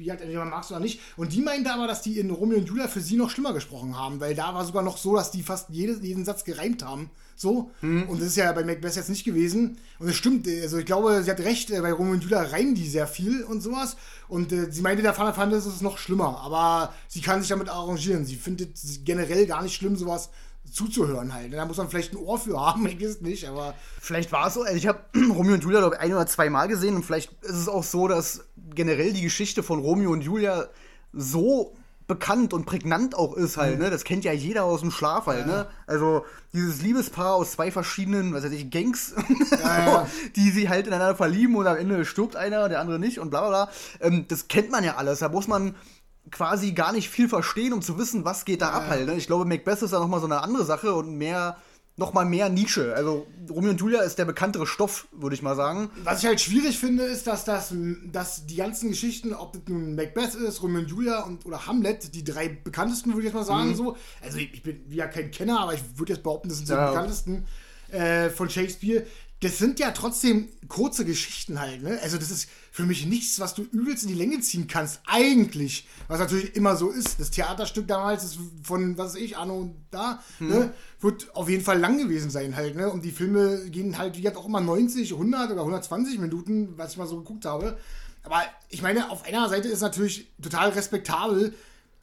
wie 0.00 0.10
halt 0.10 0.20
entweder 0.20 0.40
man 0.40 0.50
mag 0.50 0.64
es 0.64 0.70
oder 0.70 0.80
nicht. 0.80 1.00
Und 1.16 1.32
die 1.32 1.42
meinte 1.42 1.72
aber, 1.72 1.86
dass 1.86 2.02
die 2.02 2.18
in 2.18 2.30
Romeo 2.30 2.58
und 2.58 2.66
Julia 2.66 2.88
für 2.88 3.00
sie 3.00 3.16
noch 3.16 3.30
schlimmer 3.30 3.52
gesprochen 3.52 3.96
haben, 3.96 4.18
weil 4.18 4.34
da 4.34 4.54
war 4.54 4.64
sogar 4.64 4.82
noch 4.82 4.96
so, 4.96 5.14
dass 5.14 5.30
die 5.30 5.42
fast 5.42 5.68
jede, 5.70 5.94
jeden 6.04 6.24
Satz 6.24 6.44
gereimt 6.44 6.82
haben. 6.82 7.10
So. 7.36 7.70
Mhm. 7.80 8.08
Und 8.08 8.20
das 8.20 8.28
ist 8.28 8.36
ja 8.36 8.50
bei 8.52 8.64
Macbeth 8.64 8.96
jetzt 8.96 9.08
nicht 9.08 9.24
gewesen. 9.24 9.78
Und 9.98 10.08
es 10.08 10.16
stimmt, 10.16 10.48
also 10.48 10.78
ich 10.78 10.86
glaube, 10.86 11.22
sie 11.22 11.30
hat 11.30 11.40
recht, 11.40 11.70
äh, 11.70 11.80
bei 11.80 11.92
Romeo 11.92 12.14
und 12.14 12.22
Julia 12.22 12.42
reimen 12.42 12.74
die 12.74 12.88
sehr 12.88 13.06
viel 13.06 13.44
und 13.44 13.60
sowas. 13.60 13.96
Und 14.28 14.52
äh, 14.52 14.70
sie 14.70 14.82
meinte, 14.82 15.02
der 15.02 15.14
Vater 15.14 15.34
fand 15.34 15.52
es 15.52 15.80
noch 15.80 15.98
schlimmer. 15.98 16.40
Aber 16.40 16.92
sie 17.08 17.20
kann 17.20 17.40
sich 17.40 17.48
damit 17.48 17.68
arrangieren. 17.68 18.24
Sie 18.24 18.36
findet 18.36 18.78
generell 19.04 19.46
gar 19.46 19.62
nicht 19.62 19.74
schlimm, 19.74 19.96
sowas 19.96 20.30
zuzuhören 20.70 21.34
halt. 21.34 21.52
Da 21.52 21.64
muss 21.64 21.76
man 21.76 21.88
vielleicht 21.88 22.12
ein 22.12 22.18
Ohr 22.18 22.38
für 22.38 22.60
haben, 22.60 22.86
ich 22.86 23.00
weiß 23.02 23.20
nicht, 23.20 23.48
aber. 23.48 23.74
Vielleicht 24.00 24.32
war 24.32 24.48
es 24.48 24.54
so, 24.54 24.62
also 24.62 24.76
ich 24.76 24.86
habe 24.86 25.00
Romeo 25.30 25.54
und 25.54 25.64
Julia, 25.64 25.80
glaube 25.80 25.96
ich, 25.96 26.00
ein 26.00 26.12
oder 26.12 26.26
zwei 26.26 26.50
Mal 26.50 26.68
gesehen 26.68 26.96
und 26.96 27.04
vielleicht 27.04 27.32
ist 27.42 27.56
es 27.56 27.68
auch 27.68 27.84
so, 27.84 28.08
dass 28.08 28.44
generell 28.74 29.12
die 29.12 29.22
Geschichte 29.22 29.62
von 29.62 29.80
Romeo 29.80 30.10
und 30.10 30.22
Julia 30.22 30.68
so 31.12 31.74
bekannt 32.10 32.52
und 32.52 32.66
prägnant 32.66 33.14
auch 33.14 33.36
ist 33.36 33.56
halt, 33.56 33.78
mhm. 33.78 33.84
ne? 33.84 33.90
Das 33.90 34.02
kennt 34.02 34.24
ja 34.24 34.32
jeder 34.32 34.64
aus 34.64 34.80
dem 34.80 34.90
Schlaf 34.90 35.26
halt, 35.26 35.46
ne? 35.46 35.52
ja. 35.52 35.58
ne? 35.58 35.66
Also 35.86 36.24
dieses 36.52 36.82
Liebespaar 36.82 37.34
aus 37.34 37.52
zwei 37.52 37.70
verschiedenen, 37.70 38.34
was 38.34 38.42
weiß 38.42 38.50
ich, 38.50 38.68
Gangs, 38.68 39.14
ja, 39.62 39.86
ja. 39.86 40.08
die 40.36 40.50
sich 40.50 40.68
halt 40.68 40.88
ineinander 40.88 41.14
verlieben 41.14 41.54
und 41.54 41.68
am 41.68 41.76
Ende 41.76 42.04
stirbt 42.04 42.34
einer, 42.34 42.68
der 42.68 42.80
andere 42.80 42.98
nicht 42.98 43.20
und 43.20 43.30
bla 43.30 43.42
bla 43.42 43.48
bla. 43.48 43.70
Ähm, 44.00 44.24
das 44.26 44.48
kennt 44.48 44.72
man 44.72 44.82
ja 44.82 44.96
alles. 44.96 45.20
Da 45.20 45.28
muss 45.28 45.46
man 45.46 45.76
quasi 46.30 46.72
gar 46.72 46.92
nicht 46.92 47.08
viel 47.08 47.28
verstehen, 47.28 47.72
um 47.72 47.82
zu 47.82 47.98
wissen, 47.98 48.24
was 48.24 48.44
geht 48.44 48.62
da 48.62 48.68
ja. 48.68 48.74
ab 48.74 48.88
halt. 48.88 49.06
Ne? 49.06 49.16
Ich 49.16 49.26
glaube, 49.26 49.44
Macbeth 49.44 49.82
ist 49.82 49.92
da 49.92 50.00
nochmal 50.00 50.20
so 50.20 50.26
eine 50.26 50.42
andere 50.42 50.64
Sache 50.64 50.94
und 50.94 51.16
mehr 51.16 51.56
nochmal 51.96 52.24
mehr 52.24 52.48
Nische. 52.48 52.94
Also 52.94 53.26
Romeo 53.48 53.70
und 53.70 53.80
Julia 53.80 54.00
ist 54.00 54.18
der 54.18 54.24
bekanntere 54.24 54.66
Stoff, 54.66 55.06
würde 55.12 55.34
ich 55.34 55.42
mal 55.42 55.54
sagen. 55.54 55.90
Was 56.02 56.20
ich 56.20 56.26
halt 56.26 56.40
schwierig 56.40 56.78
finde, 56.78 57.04
ist, 57.04 57.26
dass 57.26 57.44
das, 57.44 57.74
dass 58.06 58.46
die 58.46 58.56
ganzen 58.56 58.88
Geschichten, 58.88 59.34
ob 59.34 59.52
das 59.52 59.62
nun 59.68 59.94
Macbeth 59.94 60.34
ist, 60.34 60.62
Romeo 60.62 60.80
und 60.80 60.88
Julia 60.88 61.20
und, 61.24 61.46
oder 61.46 61.66
Hamlet, 61.66 62.14
die 62.14 62.24
drei 62.24 62.48
bekanntesten, 62.48 63.10
würde 63.10 63.20
ich 63.20 63.26
jetzt 63.26 63.34
mal 63.34 63.44
sagen, 63.44 63.70
mhm. 63.70 63.74
so. 63.74 63.96
Also 64.22 64.38
ich, 64.38 64.54
ich 64.54 64.62
bin 64.62 64.82
ja 64.90 65.06
kein 65.06 65.30
Kenner, 65.30 65.60
aber 65.60 65.74
ich 65.74 65.82
würde 65.96 66.14
jetzt 66.14 66.22
behaupten, 66.22 66.48
das 66.48 66.58
sind 66.58 66.66
so 66.66 66.74
ja. 66.74 66.86
die 66.86 66.94
bekanntesten 66.94 67.46
äh, 67.90 68.30
von 68.30 68.48
Shakespeare 68.48 69.04
das 69.40 69.56
sind 69.56 69.80
ja 69.80 69.90
trotzdem 69.92 70.48
kurze 70.68 71.06
Geschichten 71.06 71.58
halt, 71.58 71.82
ne? 71.82 71.98
Also 72.02 72.18
das 72.18 72.30
ist 72.30 72.48
für 72.70 72.84
mich 72.84 73.06
nichts, 73.06 73.40
was 73.40 73.54
du 73.54 73.62
übelst 73.62 74.02
in 74.02 74.10
die 74.10 74.14
Länge 74.14 74.40
ziehen 74.40 74.68
kannst, 74.68 75.00
eigentlich. 75.06 75.88
Was 76.08 76.18
natürlich 76.18 76.54
immer 76.56 76.76
so 76.76 76.90
ist. 76.90 77.18
Das 77.18 77.30
Theaterstück 77.30 77.88
damals 77.88 78.22
ist 78.22 78.38
von, 78.62 78.98
was 78.98 79.14
weiß 79.14 79.20
ich, 79.20 79.38
Anno 79.38 79.58
und 79.58 79.76
da, 79.90 80.22
hm. 80.38 80.48
ne? 80.48 80.74
Wird 81.00 81.34
auf 81.34 81.48
jeden 81.48 81.64
Fall 81.64 81.78
lang 81.78 81.96
gewesen 81.96 82.30
sein 82.30 82.54
halt, 82.54 82.76
ne? 82.76 82.90
Und 82.90 83.02
die 83.04 83.12
Filme 83.12 83.70
gehen 83.70 83.96
halt, 83.96 84.16
wie 84.16 84.20
gesagt, 84.20 84.36
auch 84.36 84.46
immer 84.46 84.60
90, 84.60 85.12
100 85.12 85.50
oder 85.50 85.60
120 85.60 86.18
Minuten, 86.18 86.76
was 86.76 86.92
ich 86.92 86.98
mal 86.98 87.06
so 87.06 87.16
geguckt 87.16 87.46
habe. 87.46 87.78
Aber 88.22 88.42
ich 88.68 88.82
meine, 88.82 89.10
auf 89.10 89.24
einer 89.24 89.48
Seite 89.48 89.68
ist 89.68 89.80
natürlich 89.80 90.30
total 90.42 90.70
respektabel, 90.70 91.54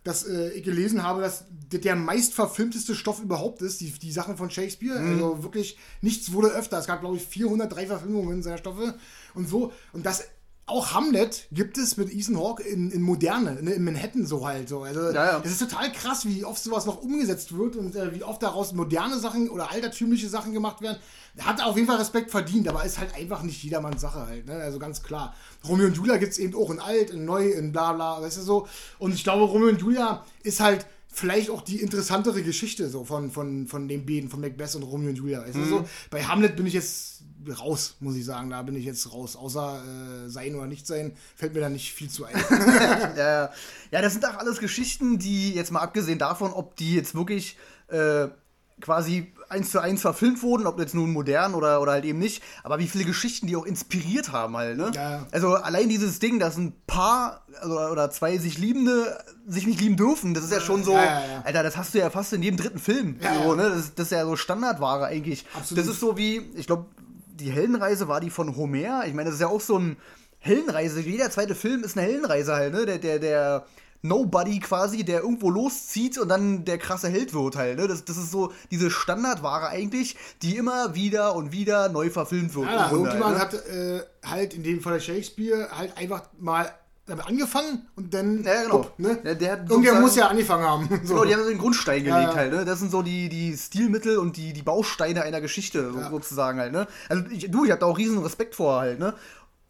dass 0.07 0.25
äh, 0.25 0.49
ich 0.51 0.63
gelesen 0.63 1.03
habe, 1.03 1.21
dass 1.21 1.45
der 1.49 1.95
meistverfilmteste 1.95 2.95
Stoff 2.95 3.21
überhaupt 3.21 3.61
ist, 3.61 3.81
die, 3.81 3.91
die 3.91 4.11
Sachen 4.11 4.37
von 4.37 4.49
Shakespeare. 4.49 4.99
Mhm. 4.99 5.13
Also 5.15 5.43
wirklich, 5.43 5.77
nichts 6.01 6.31
wurde 6.31 6.47
öfter. 6.47 6.79
Es 6.79 6.87
gab, 6.87 7.01
glaube 7.01 7.17
ich, 7.17 7.25
403 7.25 7.87
Verfilmungen 7.87 8.41
seiner 8.41 8.57
Stoffe 8.57 8.95
und 9.35 9.49
so. 9.49 9.73
Und 9.91 10.05
das 10.05 10.23
auch 10.65 10.93
Hamlet 10.93 11.47
gibt 11.51 11.77
es 11.77 11.95
mit 11.95 12.13
Ethan 12.13 12.37
Hawke 12.37 12.61
in, 12.61 12.91
in 12.91 13.01
Moderne, 13.01 13.61
ne, 13.63 13.71
in 13.71 13.85
Manhattan 13.85 14.25
so 14.25 14.45
halt. 14.45 14.67
So. 14.67 14.83
Also, 14.83 15.11
ja, 15.11 15.25
ja. 15.25 15.39
Das 15.39 15.51
ist 15.53 15.59
total 15.59 15.91
krass, 15.93 16.25
wie 16.25 16.43
oft 16.43 16.61
sowas 16.61 16.85
noch 16.85 17.01
umgesetzt 17.01 17.57
wird 17.57 17.77
und 17.77 17.95
äh, 17.95 18.13
wie 18.13 18.23
oft 18.23 18.43
daraus 18.43 18.73
moderne 18.73 19.17
Sachen 19.17 19.49
oder 19.49 19.71
altertümliche 19.71 20.27
Sachen 20.27 20.53
gemacht 20.53 20.81
werden. 20.81 20.97
Hat 21.39 21.63
auf 21.63 21.75
jeden 21.75 21.87
Fall 21.87 21.97
Respekt 21.97 22.31
verdient, 22.31 22.67
aber 22.67 22.83
ist 22.83 22.97
halt 22.97 23.13
einfach 23.15 23.43
nicht 23.43 23.63
jedermanns 23.63 24.01
Sache 24.01 24.25
halt. 24.25 24.47
Ne? 24.47 24.53
Also 24.55 24.79
ganz 24.79 25.03
klar. 25.03 25.35
Romeo 25.67 25.87
und 25.87 25.95
Julia 25.95 26.17
gibt 26.17 26.31
es 26.31 26.39
eben 26.39 26.55
auch 26.55 26.71
in 26.71 26.79
alt, 26.79 27.11
in 27.11 27.25
neu, 27.25 27.49
in 27.49 27.71
bla 27.71 27.93
bla, 27.93 28.21
weißt 28.21 28.37
du 28.37 28.41
so. 28.41 28.67
Und 28.97 29.13
ich 29.13 29.23
glaube, 29.23 29.43
Romeo 29.43 29.69
und 29.69 29.79
Julia 29.81 30.25
ist 30.43 30.59
halt 30.59 30.85
vielleicht 31.17 31.49
auch 31.49 31.61
die 31.61 31.81
interessantere 31.81 32.43
Geschichte 32.43 32.89
so 32.89 33.03
von, 33.03 33.31
von, 33.31 33.67
von 33.67 33.87
den 33.87 34.05
beiden, 34.05 34.29
von 34.29 34.39
Macbeth 34.39 34.75
und 34.75 34.83
Romeo 34.83 35.09
und 35.09 35.15
Julia. 35.15 35.41
Weißt 35.41 35.55
du 35.55 35.59
mhm. 35.59 35.69
so? 35.69 35.85
Bei 36.11 36.23
Hamlet 36.23 36.55
bin 36.55 36.65
ich 36.65 36.73
jetzt 36.73 37.23
raus, 37.59 37.95
muss 37.99 38.15
ich 38.15 38.25
sagen. 38.25 38.51
Da 38.51 38.61
bin 38.61 38.75
ich 38.75 38.85
jetzt 38.85 39.11
raus. 39.11 39.35
Außer 39.35 39.83
äh, 40.25 40.29
sein 40.29 40.55
oder 40.55 40.67
nicht 40.67 40.85
sein, 40.85 41.13
fällt 41.35 41.53
mir 41.53 41.61
da 41.61 41.69
nicht 41.69 41.93
viel 41.93 42.09
zu 42.09 42.25
ein. 42.25 42.35
ja, 43.17 43.51
ja, 43.91 44.01
das 44.01 44.13
sind 44.13 44.25
auch 44.25 44.37
alles 44.37 44.59
Geschichten, 44.59 45.17
die 45.17 45.53
jetzt 45.53 45.71
mal 45.71 45.81
abgesehen 45.81 46.19
davon, 46.19 46.51
ob 46.51 46.75
die 46.75 46.93
jetzt 46.93 47.15
wirklich 47.15 47.57
äh, 47.87 48.27
quasi 48.81 49.33
eins 49.49 49.71
zu 49.71 49.79
eins 49.79 50.01
verfilmt 50.01 50.43
wurden, 50.43 50.67
ob 50.67 50.79
jetzt 50.79 50.93
nun 50.93 51.11
modern 51.11 51.53
oder, 51.53 51.81
oder 51.81 51.93
halt 51.93 52.05
eben 52.05 52.19
nicht, 52.19 52.43
aber 52.63 52.79
wie 52.79 52.87
viele 52.87 53.05
Geschichten 53.05 53.47
die 53.47 53.55
auch 53.55 53.65
inspiriert 53.65 54.31
haben 54.31 54.57
halt, 54.57 54.77
ne? 54.77 54.91
Ja. 54.93 55.25
Also 55.31 55.55
allein 55.55 55.89
dieses 55.89 56.19
Ding, 56.19 56.37
dass 56.39 56.57
ein 56.57 56.73
Paar 56.85 57.45
also, 57.61 57.79
oder 57.79 58.11
zwei 58.11 58.37
sich 58.37 58.57
Liebende 58.57 59.17
sich 59.47 59.65
nicht 59.65 59.79
lieben 59.79 59.95
dürfen, 59.95 60.33
das 60.33 60.43
ist 60.43 60.51
ja 60.51 60.59
schon 60.59 60.83
so, 60.83 60.93
Ja, 60.93 61.03
ja. 61.03 61.41
Alter, 61.43 61.63
das 61.63 61.77
hast 61.77 61.93
du 61.93 61.99
ja 61.99 62.09
fast 62.09 62.33
in 62.33 62.43
jedem 62.43 62.57
dritten 62.57 62.79
Film. 62.79 63.19
So, 63.43 63.55
ne? 63.55 63.69
das, 63.69 63.95
das 63.95 64.07
ist 64.07 64.11
ja 64.11 64.25
so 64.25 64.35
Standardware 64.35 65.05
eigentlich. 65.05 65.45
Absolut. 65.53 65.83
Das 65.83 65.91
ist 65.91 65.99
so 65.99 66.17
wie, 66.17 66.41
ich 66.55 66.67
glaube, 66.67 66.85
die 67.39 67.51
Heldenreise 67.51 68.07
war 68.07 68.19
die 68.19 68.29
von 68.29 68.55
Homer. 68.55 69.05
Ich 69.05 69.13
meine, 69.13 69.25
das 69.25 69.35
ist 69.35 69.41
ja 69.41 69.47
auch 69.47 69.61
so 69.61 69.77
ein 69.77 69.97
Heldenreise. 70.39 70.99
Jeder 71.01 71.31
zweite 71.31 71.55
Film 71.55 71.83
ist 71.83 71.97
eine 71.97 72.05
Heldenreise 72.05 72.53
halt, 72.53 72.73
ne? 72.73 72.85
Der, 72.85 72.97
der, 72.97 73.19
der 73.19 73.65
Nobody 74.01 74.59
quasi, 74.59 75.03
der 75.03 75.21
irgendwo 75.21 75.49
loszieht 75.49 76.17
und 76.17 76.29
dann 76.29 76.65
der 76.65 76.77
krasse 76.77 77.09
Held 77.09 77.33
wird 77.33 77.55
halt, 77.55 77.77
ne? 77.79 77.87
Das, 77.87 78.05
das 78.05 78.17
ist 78.17 78.31
so 78.31 78.51
diese 78.71 78.91
Standardware 78.91 79.67
eigentlich, 79.67 80.15
die 80.41 80.55
immer 80.57 80.95
wieder 80.95 81.35
und 81.35 81.51
wieder 81.51 81.89
neu 81.89 82.09
verfilmt 82.09 82.53
wird. 82.55 82.67
Ja, 82.67 82.83
im 82.85 82.89
Grunde 82.89 83.09
irgendjemand 83.09 83.39
halt, 83.39 83.53
ne? 83.53 83.59
hat 83.59 83.67
äh, 83.67 84.27
halt 84.29 84.53
in 84.53 84.63
dem 84.63 84.81
Fall 84.81 85.01
Shakespeare 85.01 85.69
halt 85.71 85.97
einfach 85.97 86.23
mal 86.39 86.71
damit 87.07 87.25
angefangen 87.25 87.87
und 87.95 88.13
dann. 88.13 88.43
Ja, 88.43 88.63
genau. 88.63 88.79
Upp, 88.81 88.99
ne? 88.99 89.17
Ja, 89.23 89.33
der 89.33 89.65
sozusagen- 89.67 90.01
muss 90.01 90.15
ja 90.15 90.27
angefangen 90.27 90.63
haben. 90.65 90.89
So. 91.03 91.13
Genau, 91.13 91.25
die 91.25 91.33
haben 91.33 91.43
so 91.43 91.49
den 91.49 91.57
Grundstein 91.57 92.05
Ja, 92.05 92.17
gelegt 92.17 92.33
ja. 92.33 92.39
halt, 92.39 92.51
ne? 92.53 92.65
Das 92.65 92.79
sind 92.79 92.91
so 92.91 93.01
die, 93.01 93.29
die 93.29 93.55
Stilmittel 93.57 94.17
und 94.17 94.37
die, 94.37 94.53
die 94.53 94.61
Bausteine 94.61 95.23
einer 95.23 95.41
Geschichte, 95.41 95.91
so, 95.91 96.09
sozusagen 96.09 96.59
halt, 96.59 96.71
ne? 96.73 96.85
Also 97.09 97.23
ich, 97.31 97.49
du, 97.49 97.65
ich 97.65 97.71
hab 97.71 97.79
da 97.79 97.85
auch 97.85 97.97
riesen 97.97 98.19
Respekt 98.19 98.55
vor 98.55 98.79
halt, 98.81 98.99
ne? 98.99 99.13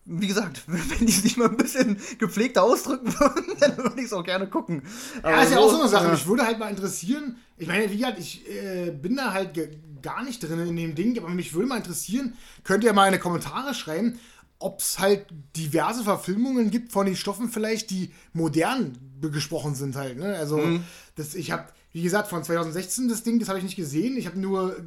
Wie 0.09 0.27
gesagt, 0.27 0.63
wenn 0.67 1.05
die 1.05 1.11
sich 1.11 1.37
mal 1.37 1.49
ein 1.49 1.57
bisschen 1.57 1.97
gepflegter 2.17 2.63
ausdrücken 2.63 3.13
würden, 3.19 3.45
dann 3.59 3.77
würde 3.77 3.99
ich 3.99 4.05
es 4.05 4.13
auch 4.13 4.23
gerne 4.23 4.47
gucken. 4.47 4.83
Ja, 5.23 5.43
ist 5.43 5.51
ja 5.51 5.59
auch 5.59 5.69
so 5.69 5.79
eine 5.79 5.89
Sache. 5.89 6.05
ja. 6.05 6.11
Mich 6.11 6.25
würde 6.25 6.45
halt 6.45 6.59
mal 6.59 6.69
interessieren, 6.69 7.37
ich 7.57 7.67
meine, 7.67 7.91
wie 7.91 7.97
gesagt, 7.97 8.19
ich 8.19 8.47
äh, 8.49 8.91
bin 8.91 9.15
da 9.15 9.33
halt 9.33 9.59
gar 10.01 10.23
nicht 10.23 10.41
drin 10.41 10.59
in 10.59 10.75
dem 10.75 10.95
Ding, 10.95 11.17
aber 11.17 11.29
mich 11.29 11.53
würde 11.53 11.67
mal 11.67 11.77
interessieren, 11.77 12.35
könnt 12.63 12.83
ihr 12.83 12.93
mal 12.93 13.07
in 13.07 13.13
die 13.13 13.19
Kommentare 13.19 13.73
schreiben, 13.73 14.19
ob 14.59 14.79
es 14.79 14.97
halt 14.99 15.27
diverse 15.55 16.03
Verfilmungen 16.03 16.71
gibt 16.71 16.91
von 16.91 17.05
den 17.05 17.15
Stoffen 17.15 17.49
vielleicht, 17.49 17.89
die 17.89 18.11
modern 18.33 18.97
gesprochen 19.21 19.75
sind 19.75 19.95
halt. 19.95 20.17
Ne? 20.17 20.35
Also, 20.35 20.79
das, 21.15 21.35
ich 21.35 21.51
habe, 21.51 21.65
wie 21.91 22.01
gesagt, 22.01 22.29
von 22.29 22.43
2016 22.43 23.07
das 23.09 23.23
Ding, 23.23 23.39
das 23.39 23.49
habe 23.49 23.59
ich 23.59 23.65
nicht 23.65 23.75
gesehen. 23.75 24.17
Ich 24.17 24.25
habe 24.25 24.39
nur 24.39 24.77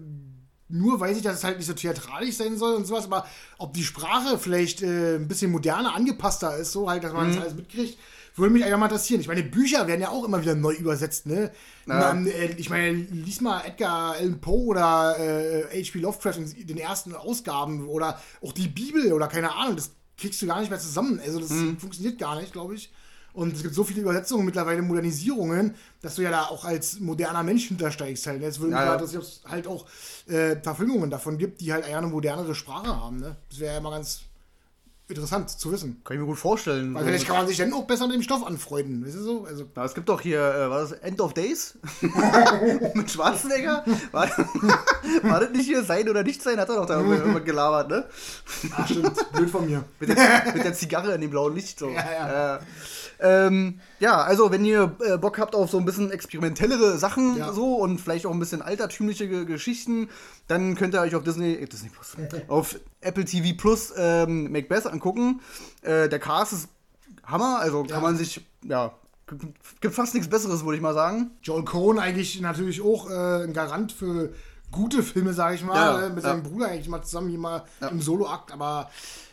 nur 0.71 1.01
weiß 1.01 1.17
ich, 1.17 1.23
dass 1.23 1.37
es 1.37 1.45
halt 1.45 1.59
nicht 1.59 1.67
so 1.67 1.73
theatralisch 1.73 2.37
sein 2.37 2.57
soll 2.57 2.75
und 2.75 2.87
sowas, 2.87 3.05
aber 3.05 3.27
ob 3.59 3.75
die 3.75 3.85
Sprache 3.85 4.39
vielleicht 4.39 4.83
äh, 4.83 5.17
ein 5.17 5.29
bisschen 5.29 5.51
moderner, 5.51 5.95
angepasster 5.95 6.57
ist, 6.57 6.73
so 6.73 6.89
halt, 6.89 7.05
dass 7.05 7.13
man 7.13 7.29
das 7.29 7.41
alles 7.41 7.55
mitkriegt, 7.55 7.99
würde 8.37 8.53
mich 8.53 8.65
einfach 8.65 8.79
mal 8.79 8.87
interessieren. 8.87 9.21
Ich 9.21 9.29
meine, 9.29 9.43
Bücher 9.43 9.87
werden 9.87 10.01
ja 10.01 10.09
auch 10.11 10.25
immer 10.25 10.41
wieder 10.41 10.55
neu 10.55 10.73
übersetzt, 10.73 11.27
ne? 11.27 11.51
Man, 11.99 12.27
äh, 12.27 12.55
ich 12.57 12.71
meine, 12.71 12.93
lies 12.93 13.41
mal 13.41 13.63
Edgar 13.67 14.15
Allan 14.15 14.41
Poe 14.41 14.67
oder 14.67 15.17
äh, 15.19 15.83
H.P. 15.83 15.99
Lovecraft 15.99 16.37
in 16.57 16.67
den 16.67 16.79
ersten 16.79 17.15
Ausgaben 17.15 17.87
oder 17.87 18.21
auch 18.41 18.53
die 18.53 18.69
Bibel 18.69 19.13
oder 19.13 19.29
keine 19.29 19.55
Ahnung, 19.55 19.77
das 19.77 19.91
kriegst 20.17 20.41
du 20.43 20.47
gar 20.47 20.61
nicht 20.61 20.71
mehr 20.71 20.79
zusammen. 20.79 21.21
Also 21.25 21.41
das 21.41 21.51
funktioniert 21.79 22.19
gar 22.19 22.41
nicht, 22.41 22.53
glaube 22.53 22.75
ich. 22.75 22.93
Und 23.33 23.55
es 23.55 23.63
gibt 23.63 23.75
so 23.75 23.85
viele 23.85 24.01
Übersetzungen, 24.03 24.45
mittlerweile 24.45 24.83
Modernisierungen, 24.83 25.75
dass 26.03 26.17
du 26.17 26.23
ja 26.23 26.31
da 26.31 26.43
auch 26.47 26.65
als 26.65 26.99
moderner 27.01 27.43
Mensch 27.43 27.69
hintersteigst 27.69 28.27
halt. 28.27 28.43
Jetzt 28.43 28.59
würde 28.61 28.73
mich 28.73 28.81
Ja, 28.81 28.87
ja. 28.87 28.95
ob 28.97 29.03
es 29.03 29.41
halt 29.47 29.67
auch 29.67 29.87
äh, 30.27 30.57
Verfilmungen 30.61 31.11
davon 31.11 31.39
gibt, 31.39 31.61
die 31.61 31.73
halt 31.73 31.87
eher 31.89 31.99
eine 31.99 32.09
modernere 32.09 32.55
Sprache 32.55 32.89
haben. 32.89 33.19
Ne? 33.19 33.37
Das 33.49 33.61
wäre 33.61 33.75
ja 33.75 33.81
mal 33.81 33.91
ganz 33.91 34.23
interessant 35.11 35.51
zu 35.51 35.73
wissen. 35.73 36.01
Kann 36.05 36.17
ich 36.17 36.21
mir 36.21 36.27
gut 36.27 36.39
vorstellen. 36.39 36.95
Weil 36.95 37.05
vielleicht 37.05 37.27
kann 37.27 37.37
man 37.37 37.47
sich 37.49 37.57
dann 37.57 37.73
auch 37.73 37.85
besser 37.85 38.07
mit 38.07 38.15
dem 38.15 38.23
Stoff 38.23 38.47
anfreunden. 38.47 39.05
Weißt 39.05 39.17
du 39.17 39.23
so? 39.23 39.45
Also, 39.45 39.65
Na, 39.75 39.85
es 39.85 39.95
gibt 39.95 40.09
doch 40.09 40.21
hier, 40.21 40.39
äh, 40.39 40.71
war 40.71 40.81
das 40.83 40.93
End 40.93 41.21
of 41.21 41.35
Days? 41.35 41.77
Mit 42.95 43.11
Schwarzenegger? 43.11 43.85
War, 44.13 44.29
war 45.23 45.41
das 45.41 45.51
nicht 45.51 45.67
hier 45.67 45.83
sein 45.83 46.09
oder 46.09 46.23
nicht 46.23 46.43
sein? 46.43 46.59
Hat 46.59 46.69
er 46.69 46.77
doch 46.77 46.87
da 46.87 47.01
irgendwann 47.01 47.45
gelabert, 47.45 47.91
ne? 47.91 48.05
ah, 48.77 48.87
stimmt. 48.87 49.33
Blöd 49.33 49.51
von 49.51 49.67
mir. 49.67 49.85
Mit 49.99 50.11
der, 50.11 50.53
mit 50.55 50.65
der 50.65 50.75
Zigarre 50.75 51.15
in 51.15 51.21
dem 51.21 51.31
blauen 51.31 51.55
Licht. 51.55 51.79
So. 51.79 51.89
Ja, 51.91 52.13
ja. 52.13 52.57
Äh, 52.57 52.61
ähm, 53.21 53.81
ja, 53.99 54.17
also 54.23 54.51
wenn 54.51 54.65
ihr 54.65 54.97
äh, 55.07 55.19
Bock 55.19 55.39
habt 55.39 55.55
auf 55.55 55.71
so 55.71 55.79
ein 55.79 55.85
bisschen 55.85 56.11
experimentellere 56.11 56.99
Sachen 56.99 57.37
Ja. 57.37 57.53
so 57.53 57.77
und 57.77 58.01
vielleicht 58.01 58.27
auch 58.27 58.33
ein 58.33 58.39
bisschen 58.39 58.63
altertümliche 58.63 59.29
Ge 59.29 59.45
Geschichten, 59.45 60.09
dann 60.49 60.75
könnt 60.75 60.95
ihr 60.95 61.01
euch 61.01 61.15
auf 61.15 61.23
Disney, 61.25 61.53
äh, 61.55 61.67
Disney 61.67 61.91
Plus, 61.91 62.17
auf 62.49 62.79
Apple 63.01 63.25
TV 63.25 63.57
Plus 63.57 63.93
ähm, 63.97 64.51
Macbeth 64.53 64.87
angucken. 64.87 65.41
Äh, 65.83 66.09
der 66.09 66.19
Cast 66.19 66.53
ist 66.53 66.69
Hammer, 67.25 67.59
also 67.61 67.83
kann 67.83 67.91
Ja. 67.91 68.01
man 68.01 68.17
sich, 68.17 68.45
ja, 68.65 68.93
g- 69.29 69.37
gibt 69.81 69.95
fast 69.95 70.15
nichts 70.15 70.29
Besseres, 70.29 70.65
würde 70.65 70.77
ich 70.77 70.83
mal 70.83 70.95
sagen. 70.95 71.31
Joel 71.43 71.65
Cohen 71.65 71.99
eigentlich 71.99 72.41
natürlich 72.41 72.81
auch 72.83 73.09
äh, 73.11 73.45
ein 73.45 73.53
Garant 73.53 73.93
für 73.93 74.33
gute 74.71 75.03
Filme, 75.03 75.33
sage 75.33 75.57
ich 75.57 75.65
mal. 75.65 75.75
Ja, 75.77 76.07
äh, 76.07 76.09
mit 76.11 76.23
ja. 76.25 76.31
seinem 76.31 76.43
Bruder 76.43 76.69
eigentlich 76.69 76.89
mal 76.89 77.03
zusammen 77.03 77.29
hier 77.31 77.39
mal 77.39 77.65
im 77.91 78.01
Soloakt. 78.01 78.53
Aber 78.53 78.91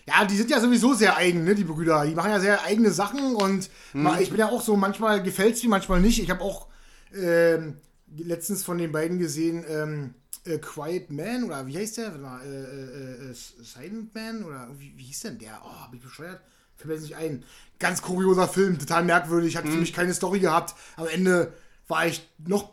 ja, 0.07 0.25
die 0.25 0.35
sind 0.37 0.49
ja 0.49 0.59
sowieso 0.59 0.93
sehr 0.93 1.17
eigen, 1.17 1.43
ne, 1.43 1.53
die 1.55 1.63
Brüder. 1.63 2.05
Die 2.05 2.15
machen 2.15 2.31
ja 2.31 2.39
sehr 2.39 2.63
eigene 2.63 2.91
Sachen 2.91 3.35
und 3.35 3.69
Mhm. 3.93 4.03
ma- 4.03 4.19
ich 4.19 4.29
bin 4.29 4.39
ja 4.39 4.49
auch 4.49 4.61
so, 4.61 4.75
manchmal 4.75 5.21
gefällt 5.21 5.55
es 5.55 5.63
mir, 5.63 5.69
manchmal 5.69 5.99
nicht. 6.01 6.21
Ich 6.21 6.29
habe 6.29 6.41
auch 6.41 6.67
ähm, 7.13 7.77
letztens 8.17 8.63
von 8.63 8.77
den 8.77 8.91
beiden 8.91 9.19
gesehen, 9.19 9.63
ähm, 9.69 10.13
äh, 10.45 10.57
Quiet 10.59 11.09
Man 11.11 11.43
oder 11.45 11.67
wie 11.67 11.77
heißt 11.77 11.97
der? 11.97 12.11
Mal, 12.11 12.41
äh, 12.45 13.27
äh, 13.27 13.31
äh, 13.31 13.33
Silent 13.33 14.13
Man 14.15 14.43
oder 14.43 14.67
wie, 14.77 14.93
wie 14.97 15.03
hieß 15.03 15.21
denn 15.21 15.37
der? 15.39 15.59
Oh, 15.63 15.81
hab 15.83 15.93
ich 15.93 16.01
bescheuert? 16.01 16.39
Fällt 16.75 16.87
mir 16.89 16.93
jetzt 16.95 17.03
nicht 17.03 17.15
ein. 17.15 17.43
Ganz 17.79 18.01
kurioser 18.01 18.47
Film, 18.47 18.77
total 18.79 19.03
merkwürdig, 19.03 19.55
hat 19.57 19.65
Mhm. 19.65 19.71
für 19.71 19.77
mich 19.77 19.93
keine 19.93 20.13
Story 20.13 20.39
gehabt. 20.39 20.75
Am 20.95 21.07
Ende 21.07 21.53
war 21.87 22.05
ich 22.07 22.27
noch, 22.45 22.69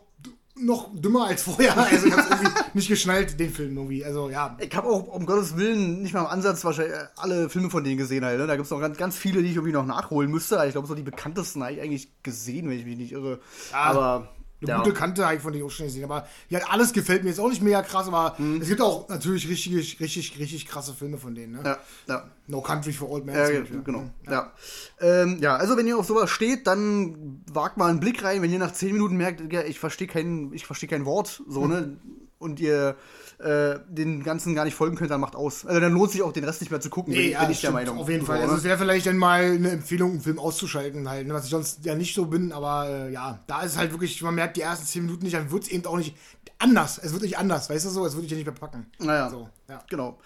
noch 0.57 0.89
dümmer 0.93 1.27
als 1.27 1.43
vorher. 1.43 1.75
Also 1.91 2.07
ich 2.07 2.13
hab's 2.13 2.29
irgendwie 2.29 2.51
nicht 2.73 2.87
geschnallt, 2.87 3.39
den 3.39 3.51
Film 3.51 3.77
irgendwie. 3.77 4.03
Also 4.03 4.29
ja. 4.29 4.57
Ich 4.59 4.75
habe 4.75 4.87
auch, 4.87 5.07
um 5.07 5.25
Gottes 5.25 5.57
Willen, 5.57 6.01
nicht 6.01 6.13
mal 6.13 6.21
im 6.21 6.27
Ansatz 6.27 6.63
wahrscheinlich 6.63 6.95
äh, 6.95 7.07
alle 7.17 7.49
Filme 7.49 7.69
von 7.69 7.83
denen 7.83 7.97
gesehen 7.97 8.23
halt. 8.25 8.39
Ne? 8.39 8.47
Da 8.47 8.55
gibt 8.55 8.65
es 8.65 8.71
noch 8.71 8.79
ganz, 8.79 8.97
ganz 8.97 9.17
viele, 9.17 9.41
die 9.41 9.49
ich 9.49 9.55
irgendwie 9.55 9.73
noch 9.73 9.85
nachholen 9.85 10.31
müsste. 10.31 10.61
Ich 10.65 10.71
glaube, 10.71 10.87
so 10.87 10.95
die 10.95 11.03
bekanntesten 11.03 11.63
habe 11.63 11.73
ich 11.73 11.81
eigentlich 11.81 12.23
gesehen, 12.23 12.69
wenn 12.69 12.79
ich 12.79 12.85
mich 12.85 12.97
nicht 12.97 13.11
irre. 13.11 13.39
Aber 13.71 14.29
Eine 14.61 14.69
ja. 14.69 14.77
gute 14.77 14.93
Kante 14.93 15.25
habe 15.25 15.35
ich 15.35 15.41
von 15.41 15.61
auch 15.61 15.69
schon 15.69 15.87
gesehen. 15.87 16.05
Aber 16.05 16.27
ja, 16.49 16.59
alles 16.69 16.93
gefällt 16.93 17.23
mir 17.23 17.29
jetzt 17.29 17.39
auch 17.39 17.49
nicht 17.49 17.61
mega 17.61 17.81
krass, 17.81 18.07
aber 18.07 18.37
es 18.61 18.67
gibt 18.67 18.81
auch 18.81 19.09
natürlich 19.09 19.49
richtig, 19.49 19.99
richtig, 19.99 20.39
richtig 20.39 20.65
krasse 20.65 20.93
Filme 20.93 21.17
von 21.17 21.35
denen. 21.35 21.53
Ne? 21.53 21.61
Ja, 21.63 21.77
ja. 22.07 22.29
No 22.47 22.61
Country 22.61 22.93
for 22.93 23.09
Old 23.09 23.25
Men. 23.25 23.35
Ja, 23.35 23.49
genau. 23.83 24.09
Ja. 24.29 24.53
Ähm, 25.01 25.39
ja, 25.41 25.57
also 25.57 25.75
wenn 25.75 25.87
ihr 25.87 25.97
auf 25.97 26.05
sowas 26.05 26.29
steht, 26.29 26.67
dann 26.67 27.43
wagt 27.51 27.77
mal 27.77 27.89
einen 27.89 27.99
Blick 27.99 28.23
rein. 28.23 28.41
Wenn 28.41 28.51
ihr 28.51 28.59
nach 28.59 28.71
10 28.71 28.93
Minuten 28.93 29.17
merkt, 29.17 29.41
ich 29.53 29.79
verstehe 29.79 30.07
kein, 30.07 30.51
ich 30.53 30.65
verstehe 30.65 30.89
kein 30.89 31.05
Wort, 31.05 31.43
so, 31.47 31.67
ne? 31.67 31.97
Und 32.37 32.59
ihr 32.59 32.95
äh, 33.39 33.79
den 33.87 34.23
Ganzen 34.23 34.55
gar 34.55 34.63
nicht 34.65 34.75
folgen 34.75 34.95
könnt, 34.95 35.11
dann 35.11 35.19
macht 35.21 35.35
aus. 35.35 35.65
Also 35.65 35.79
dann 35.79 35.91
lohnt 35.93 36.11
sich 36.11 36.21
auch 36.23 36.31
den 36.31 36.43
Rest 36.43 36.61
nicht 36.61 36.71
mehr 36.71 36.79
zu 36.81 36.89
gucken, 36.89 37.13
Nee, 37.13 37.23
bin, 37.23 37.31
ja, 37.31 37.41
bin 37.41 37.51
ich 37.51 37.61
der 37.61 37.71
Meinung. 37.71 37.97
Auf 37.99 38.09
jeden 38.09 38.25
Fall. 38.25 38.37
ne? 38.37 38.43
Also 38.43 38.55
es 38.55 38.63
wäre 38.63 38.77
vielleicht 38.77 39.05
dann 39.05 39.17
mal 39.17 39.43
eine 39.43 39.71
Empfehlung, 39.71 40.11
einen 40.11 40.21
Film 40.21 40.39
auszuschalten, 40.39 41.07
halt, 41.09 41.27
ne, 41.27 41.33
was 41.33 41.45
ich 41.45 41.51
sonst 41.51 41.83
ja 41.85 41.95
nicht 41.95 42.15
so 42.15 42.25
bin, 42.27 42.51
aber 42.51 42.87
äh, 42.89 43.11
ja, 43.11 43.39
da 43.47 43.61
ist 43.61 43.73
es 43.73 43.77
halt 43.77 43.91
wirklich, 43.91 44.21
man 44.21 44.35
merkt 44.35 44.57
die 44.57 44.61
ersten 44.61 44.85
zehn 44.85 45.03
Minuten 45.05 45.23
nicht, 45.23 45.35
dann 45.35 45.51
wird 45.51 45.63
es 45.63 45.69
eben 45.69 45.85
auch 45.85 45.97
nicht 45.97 46.15
anders. 46.59 46.97
Es 46.97 47.11
wird 47.11 47.23
nicht 47.23 47.37
anders, 47.37 47.69
weißt 47.69 47.85
du 47.85 47.89
so, 47.89 48.05
es 48.05 48.13
würde 48.13 48.25
ich 48.25 48.31
ja 48.31 48.37
nicht 48.37 48.45
mehr 48.45 48.55
packen. 48.55 48.85
Naja, 48.99 49.29
So, 49.29 49.49
ja. 49.67 49.83
genau. 49.89 50.17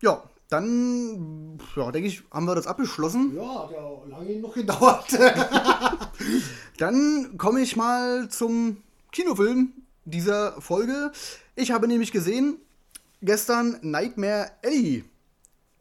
Ja, 0.00 0.22
dann, 0.48 1.58
ja, 1.74 1.90
denke 1.90 2.06
ich, 2.08 2.22
haben 2.30 2.46
wir 2.46 2.54
das 2.54 2.66
abgeschlossen. 2.68 3.32
Ja, 3.34 3.64
hat 3.64 3.70
ja 3.72 3.90
lange 4.08 4.36
noch 4.38 4.54
gedauert. 4.54 5.06
Dann 6.78 7.36
komme 7.38 7.60
ich 7.60 7.76
mal 7.76 8.28
zum 8.28 8.78
Kinofilm 9.12 9.72
dieser 10.04 10.60
Folge. 10.60 11.12
Ich 11.56 11.70
habe 11.70 11.86
nämlich 11.88 12.12
gesehen 12.12 12.58
gestern 13.22 13.78
Nightmare 13.82 14.50
Alley, 14.64 15.04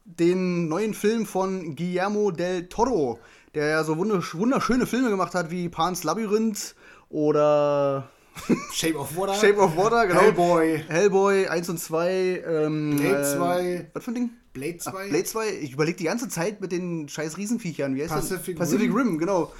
den 0.05 0.67
neuen 0.67 0.93
Film 0.93 1.25
von 1.25 1.75
Guillermo 1.75 2.31
del 2.31 2.67
Toro, 2.67 3.19
der 3.55 3.67
ja 3.67 3.83
so 3.83 3.93
wundersch- 3.93 4.35
wunderschöne 4.37 4.85
Filme 4.85 5.09
gemacht 5.09 5.33
hat 5.33 5.49
wie 5.51 5.69
Pan's 5.69 6.03
Labyrinth 6.03 6.75
oder 7.09 8.09
Shape 8.73 8.97
of 8.97 9.15
Water. 9.15 9.33
Shape 9.35 9.57
of 9.57 9.75
Water, 9.77 10.07
genau. 10.07 10.21
Hellboy. 10.21 10.83
Hellboy 10.87 11.47
1 11.47 11.69
und 11.69 11.79
2. 11.79 12.43
Ähm, 12.47 12.97
Blade 12.97 13.21
äh, 13.21 13.35
2. 13.37 13.89
Was 13.93 14.03
für 14.03 14.11
ein 14.11 14.15
Ding? 14.15 14.29
Blade 14.53 14.77
Ach, 14.85 14.91
2. 14.93 15.09
Blade 15.09 15.23
2. 15.23 15.49
Ich 15.61 15.73
überlege 15.73 15.97
die 15.97 16.03
ganze 16.05 16.29
Zeit 16.29 16.59
mit 16.61 16.71
den 16.71 17.07
scheiß 17.09 17.37
Riesenviechern. 17.37 17.95
Wie 17.95 18.01
heißt 18.01 18.13
Pacific 18.13 18.57
das? 18.57 18.69
Pacific 18.69 18.89
Rim. 18.91 19.07
Rim, 19.09 19.17
genau. 19.19 19.51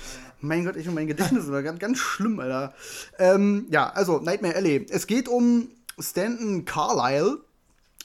Mein 0.42 0.66
Gott, 0.66 0.76
ich 0.76 0.88
und 0.88 0.96
mein 0.96 1.08
Gedächtnis 1.08 1.50
war 1.52 1.62
ganz, 1.64 1.80
ganz 1.80 2.00
schlimm, 2.00 2.40
Alter. 2.40 2.74
Ähm, 3.20 3.68
ja, 3.70 3.90
also 3.92 4.20
Nightmare 4.20 4.56
Alley. 4.56 4.86
Es 4.90 5.08
geht 5.08 5.28
um 5.30 5.70
Stanton 6.00 6.66
Carlyle, 6.66 7.40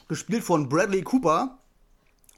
gespielt 0.09 0.44
von 0.44 0.68
Bradley 0.68 1.03
Cooper. 1.03 1.59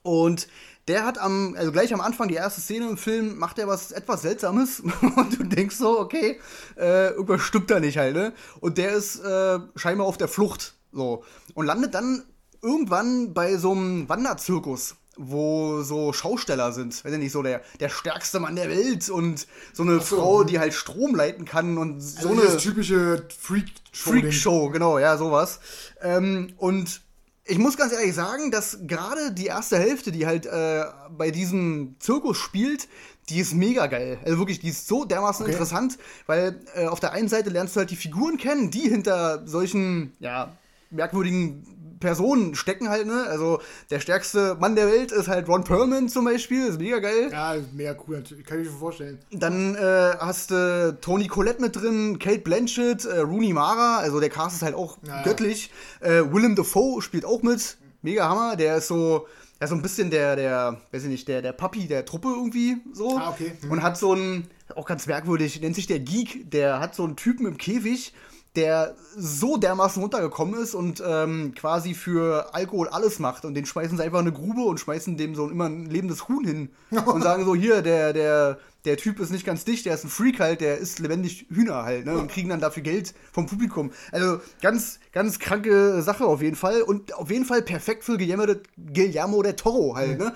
Und 0.03 0.49
der 0.89 1.05
hat 1.05 1.19
am, 1.19 1.55
also 1.57 1.73
gleich 1.73 1.93
am 1.93 2.01
Anfang, 2.01 2.29
die 2.29 2.35
erste 2.35 2.61
Szene 2.61 2.89
im 2.89 2.97
Film, 2.97 3.39
macht 3.39 3.59
er 3.59 3.69
was 3.69 3.93
etwas 3.93 4.23
Seltsames. 4.23 4.81
Und 5.17 5.39
du 5.39 5.45
denkst 5.45 5.77
so, 5.77 6.01
okay, 6.01 6.41
äh, 6.77 7.11
irgendwas 7.11 7.43
stimmt 7.43 7.71
da 7.71 7.81
nicht 7.81 7.99
halt, 7.99 8.15
ne? 8.15 8.33
Und 8.61 8.79
der 8.79 8.93
ist 8.93 9.21
äh, 9.21 9.61
scheinbar 9.77 10.07
auf 10.07 10.17
der 10.17 10.29
Flucht. 10.29 10.75
So. 10.93 11.25
Und 11.55 11.67
landet 11.67 11.95
dann 11.95 12.25
irgendwann 12.63 13.35
bei 13.35 13.57
so 13.57 13.73
einem 13.73 14.09
Wanderzirkus, 14.09 14.97
wo 15.21 15.83
so 15.83 16.13
Schausteller 16.13 16.73
sind. 16.73 17.05
Weiß 17.05 17.13
ich 17.13 17.19
nicht, 17.19 17.33
so 17.33 17.43
der, 17.43 17.61
der 17.79 17.89
stärkste 17.89 18.41
Mann 18.41 18.57
der 18.57 18.69
Welt 18.69 19.09
und 19.11 19.47
so 19.73 19.83
eine 19.83 20.01
so. 20.01 20.17
Frau, 20.17 20.45
die 20.45 20.59
halt 20.59 20.75
Strom 20.75 21.15
leiten 21.15 21.45
kann 21.45 21.79
und 21.79 22.01
so 22.01 22.31
also 22.31 22.41
eine. 22.41 22.57
typische 22.57 23.27
Freak-Show. 23.39 24.11
Freak-Show, 24.11 24.71
genau, 24.71 24.99
ja, 24.99 25.17
sowas. 25.17 25.61
Ähm, 26.01 26.55
und 26.57 27.03
ich 27.45 27.59
muss 27.59 27.77
ganz 27.77 27.93
ehrlich 27.93 28.15
sagen, 28.15 28.51
dass 28.51 28.79
gerade 28.87 29.33
die 29.33 29.47
erste 29.47 29.79
Hälfte, 29.79 30.13
die 30.13 30.27
halt 30.27 30.47
äh, 30.47 30.85
bei 31.11 31.31
diesem 31.31 31.97
Zirkus 31.99 32.39
spielt, 32.39 32.89
die 33.29 33.39
ist 33.39 33.55
mega 33.55 33.87
geil. 33.87 34.19
Also 34.25 34.39
wirklich, 34.39 34.61
die 34.61 34.69
ist 34.69 34.89
so 34.89 35.05
dermaßen 35.05 35.45
okay. 35.45 35.53
interessant, 35.53 35.99
weil 36.27 36.61
äh, 36.75 36.87
auf 36.87 37.01
der 37.01 37.13
einen 37.13 37.29
Seite 37.29 37.51
lernst 37.51 37.77
du 37.77 37.81
halt 37.81 37.91
die 37.91 37.97
Figuren 37.97 38.37
kennen, 38.37 38.71
die 38.71 38.89
hinter 38.89 39.47
solchen, 39.47 40.13
ja, 40.19 40.57
merkwürdigen 40.91 41.65
Personen 42.01 42.55
stecken 42.55 42.89
halt, 42.89 43.07
ne? 43.07 43.27
Also 43.29 43.61
der 43.91 44.01
stärkste 44.01 44.57
Mann 44.59 44.75
der 44.75 44.89
Welt 44.89 45.13
ist 45.13 45.29
halt 45.29 45.49
Ron 45.49 45.65
Perlman 45.65 46.09
zum 46.09 46.25
Beispiel, 46.25 46.67
ist 46.67 46.81
mega 46.81 46.99
geil. 46.99 47.29
Ja, 47.31 47.55
mega 47.73 47.95
cool, 48.07 48.17
natürlich. 48.17 48.45
kann 48.45 48.61
ich 48.61 48.67
mir 48.67 48.79
vorstellen. 48.79 49.19
Dann 49.31 49.77
äh, 49.77 50.17
hast 50.19 50.51
du 50.51 50.55
äh, 50.97 51.01
Tony 51.01 51.29
Collette 51.29 51.61
mit 51.61 51.77
drin, 51.77 52.19
Kate 52.19 52.41
Blanchett, 52.41 53.05
äh, 53.05 53.21
Rooney 53.21 53.53
Mara, 53.53 53.99
also 53.99 54.19
der 54.19 54.31
Cast 54.31 54.57
ist 54.57 54.63
halt 54.63 54.75
auch 54.75 54.99
ja, 55.07 55.23
göttlich. 55.23 55.71
Ja. 56.01 56.09
Äh, 56.09 56.33
Willem 56.33 56.57
Dafoe 56.57 57.03
spielt 57.03 57.25
auch 57.25 57.43
mit, 57.43 57.77
mega 58.03 58.29
Hammer, 58.29 58.57
der 58.57 58.77
ist 58.77 58.89
so 58.89 59.27
ja, 59.61 59.67
so 59.67 59.75
ein 59.75 59.83
bisschen 59.83 60.11
der, 60.11 60.37
der, 60.37 60.81
weiß 60.91 61.05
ich 61.05 61.11
nicht, 61.11 61.29
der, 61.29 61.43
der 61.43 61.53
Papi 61.53 61.87
der 61.87 62.07
Truppe 62.07 62.29
irgendwie 62.29 62.79
so. 62.95 63.19
Ah, 63.19 63.31
okay. 63.31 63.53
Mhm. 63.61 63.71
Und 63.71 63.83
hat 63.83 63.99
so 63.99 64.13
einen, 64.13 64.49
auch 64.75 64.87
ganz 64.87 65.07
merkwürdig, 65.07 65.61
nennt 65.61 65.75
sich 65.75 65.87
der 65.87 66.01
Geek, 66.01 66.51
der 66.51 66.81
hat 66.81 66.95
so 66.95 67.05
einen 67.05 67.17
Typen 67.17 67.47
im 67.47 67.59
Käfig, 67.59 68.15
der 68.57 68.97
so 69.17 69.57
dermaßen 69.57 70.03
runtergekommen 70.03 70.61
ist 70.61 70.75
und 70.75 71.03
ähm, 71.07 71.55
quasi 71.55 71.95
für 71.95 72.53
Alkohol 72.53 72.89
alles 72.89 73.21
macht. 73.21 73.45
Und 73.45 73.55
den 73.55 73.65
schmeißen 73.65 73.97
sie 73.97 74.03
einfach 74.03 74.21
in 74.21 74.27
eine 74.27 74.37
Grube 74.37 74.63
und 74.63 74.81
schmeißen 74.81 75.17
dem 75.17 75.37
so 75.37 75.49
immer 75.49 75.67
ein 75.67 75.87
lebendes 75.87 76.29
Huhn 76.29 76.45
hin. 76.45 76.71
und 77.07 77.23
sagen 77.23 77.45
so, 77.45 77.55
hier, 77.55 77.81
der, 77.83 78.13
der, 78.13 78.59
der 78.85 78.97
Typ 78.97 79.21
ist 79.21 79.31
nicht 79.31 79.47
ganz 79.47 79.65
dicht, 79.65 79.87
der 79.87 79.95
ist 79.95 80.05
ein 80.05 80.11
Freak 80.11 80.41
halt, 80.41 80.61
der 80.61 80.79
isst 80.79 80.99
lebendig 80.99 81.47
Hühner 81.49 81.85
halt, 81.85 82.07
ne? 82.07 82.19
Und 82.19 82.31
kriegen 82.31 82.49
dann 82.49 82.61
dafür 82.61 82.83
Geld 82.83 83.15
vom 83.33 83.47
Publikum. 83.47 83.93
Also 84.11 84.41
ganz, 84.61 84.99
ganz 85.13 85.39
kranke 85.39 86.03
Sache 86.03 86.25
auf 86.25 86.43
jeden 86.43 86.57
Fall. 86.57 86.83
Und 86.83 87.15
auf 87.15 87.31
jeden 87.31 87.45
Fall 87.45 87.63
perfekt 87.63 88.03
für 88.03 88.19
Guillermo, 88.19 88.47
de, 88.47 88.61
Guillermo 88.77 89.43
del 89.43 89.55
Toro 89.55 89.95
halt, 89.95 90.19
mhm. 90.19 90.25
ne? 90.25 90.35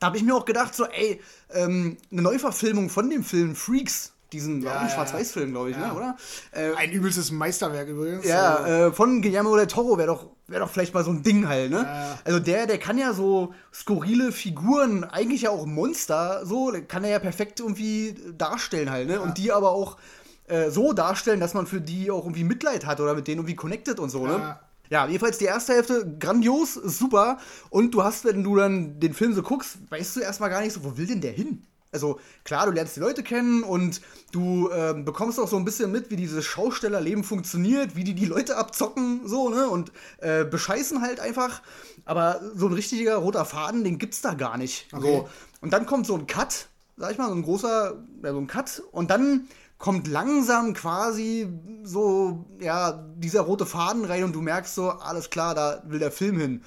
Da 0.00 0.08
habe 0.08 0.16
ich 0.16 0.24
mir 0.24 0.34
auch 0.34 0.46
gedacht, 0.46 0.74
so, 0.74 0.84
ey, 0.86 1.20
ähm, 1.50 1.96
eine 2.10 2.22
Neuverfilmung 2.22 2.90
von 2.90 3.08
dem 3.08 3.22
Film 3.22 3.54
Freaks 3.54 4.11
diesen 4.32 4.62
ja, 4.62 4.88
Schwarz-Weiß-Film, 4.88 5.52
glaube 5.52 5.70
ich, 5.70 5.76
ne, 5.76 5.84
ja. 5.84 5.92
oder? 5.92 6.16
Äh, 6.52 6.74
ein 6.76 6.90
übelstes 6.90 7.30
Meisterwerk 7.30 7.88
übrigens. 7.88 8.24
Ja, 8.26 8.66
äh, 8.66 8.92
von 8.92 9.22
Guillermo 9.22 9.56
del 9.56 9.66
Toro 9.66 9.98
wäre 9.98 10.08
doch, 10.08 10.30
wär 10.46 10.60
doch 10.60 10.70
vielleicht 10.70 10.94
mal 10.94 11.04
so 11.04 11.10
ein 11.10 11.22
Ding 11.22 11.48
halt, 11.48 11.70
ne? 11.70 11.86
Also 12.24 12.40
der, 12.40 12.66
der 12.66 12.78
kann 12.78 12.98
ja 12.98 13.12
so 13.12 13.54
skurrile 13.72 14.32
Figuren, 14.32 15.04
eigentlich 15.04 15.42
ja 15.42 15.50
auch 15.50 15.66
Monster, 15.66 16.44
so, 16.44 16.72
kann 16.88 17.04
er 17.04 17.10
ja 17.10 17.18
perfekt 17.18 17.60
irgendwie 17.60 18.14
darstellen 18.36 18.90
halt, 18.90 19.08
ne? 19.08 19.20
Und 19.20 19.38
die 19.38 19.52
aber 19.52 19.70
auch 19.70 19.98
äh, 20.46 20.70
so 20.70 20.92
darstellen, 20.92 21.40
dass 21.40 21.54
man 21.54 21.66
für 21.66 21.80
die 21.80 22.10
auch 22.10 22.24
irgendwie 22.24 22.44
Mitleid 22.44 22.86
hat 22.86 23.00
oder 23.00 23.14
mit 23.14 23.28
denen 23.28 23.38
irgendwie 23.38 23.56
connected 23.56 23.98
und 23.98 24.10
so, 24.10 24.26
ne? 24.26 24.58
Ja, 24.90 25.06
jedenfalls 25.06 25.38
die 25.38 25.46
erste 25.46 25.72
Hälfte 25.72 26.18
grandios, 26.18 26.74
super. 26.74 27.38
Und 27.70 27.92
du 27.94 28.04
hast, 28.04 28.26
wenn 28.26 28.42
du 28.44 28.56
dann 28.56 29.00
den 29.00 29.14
Film 29.14 29.32
so 29.32 29.42
guckst, 29.42 29.78
weißt 29.90 30.16
du 30.16 30.20
erstmal 30.20 30.50
gar 30.50 30.60
nicht 30.60 30.74
so, 30.74 30.84
wo 30.84 30.98
will 30.98 31.06
denn 31.06 31.22
der 31.22 31.32
hin? 31.32 31.66
Also 31.92 32.18
klar, 32.44 32.66
du 32.66 32.72
lernst 32.72 32.96
die 32.96 33.00
Leute 33.00 33.22
kennen 33.22 33.62
und 33.62 34.00
du 34.32 34.70
äh, 34.70 34.94
bekommst 34.94 35.38
auch 35.38 35.46
so 35.46 35.56
ein 35.56 35.64
bisschen 35.64 35.92
mit, 35.92 36.10
wie 36.10 36.16
dieses 36.16 36.44
Schaustellerleben 36.44 37.22
funktioniert, 37.22 37.94
wie 37.94 38.04
die 38.04 38.14
die 38.14 38.24
Leute 38.24 38.56
abzocken, 38.56 39.28
so, 39.28 39.50
ne? 39.50 39.68
Und 39.68 39.92
äh, 40.18 40.44
bescheißen 40.44 41.02
halt 41.02 41.20
einfach. 41.20 41.60
Aber 42.04 42.40
so 42.54 42.66
ein 42.66 42.72
richtiger 42.72 43.16
roter 43.16 43.44
Faden, 43.44 43.84
den 43.84 43.98
gibt's 43.98 44.22
da 44.22 44.34
gar 44.34 44.56
nicht. 44.56 44.88
Okay. 44.92 45.02
So. 45.02 45.28
Und 45.60 45.72
dann 45.72 45.86
kommt 45.86 46.06
so 46.06 46.16
ein 46.16 46.26
Cut, 46.26 46.68
sag 46.96 47.12
ich 47.12 47.18
mal, 47.18 47.28
so 47.28 47.34
ein 47.34 47.42
großer, 47.42 48.02
ja, 48.24 48.32
so 48.32 48.38
ein 48.38 48.46
Cut. 48.46 48.82
Und 48.90 49.10
dann 49.10 49.46
kommt 49.82 50.06
langsam 50.06 50.74
quasi 50.74 51.48
so, 51.82 52.44
ja, 52.60 53.04
dieser 53.16 53.40
rote 53.40 53.66
Faden 53.66 54.04
rein 54.04 54.22
und 54.22 54.32
du 54.32 54.40
merkst 54.40 54.76
so, 54.76 54.90
alles 54.90 55.28
klar, 55.28 55.56
da 55.56 55.82
will 55.88 55.98
der 55.98 56.12
Film 56.12 56.38
hin. 56.38 56.62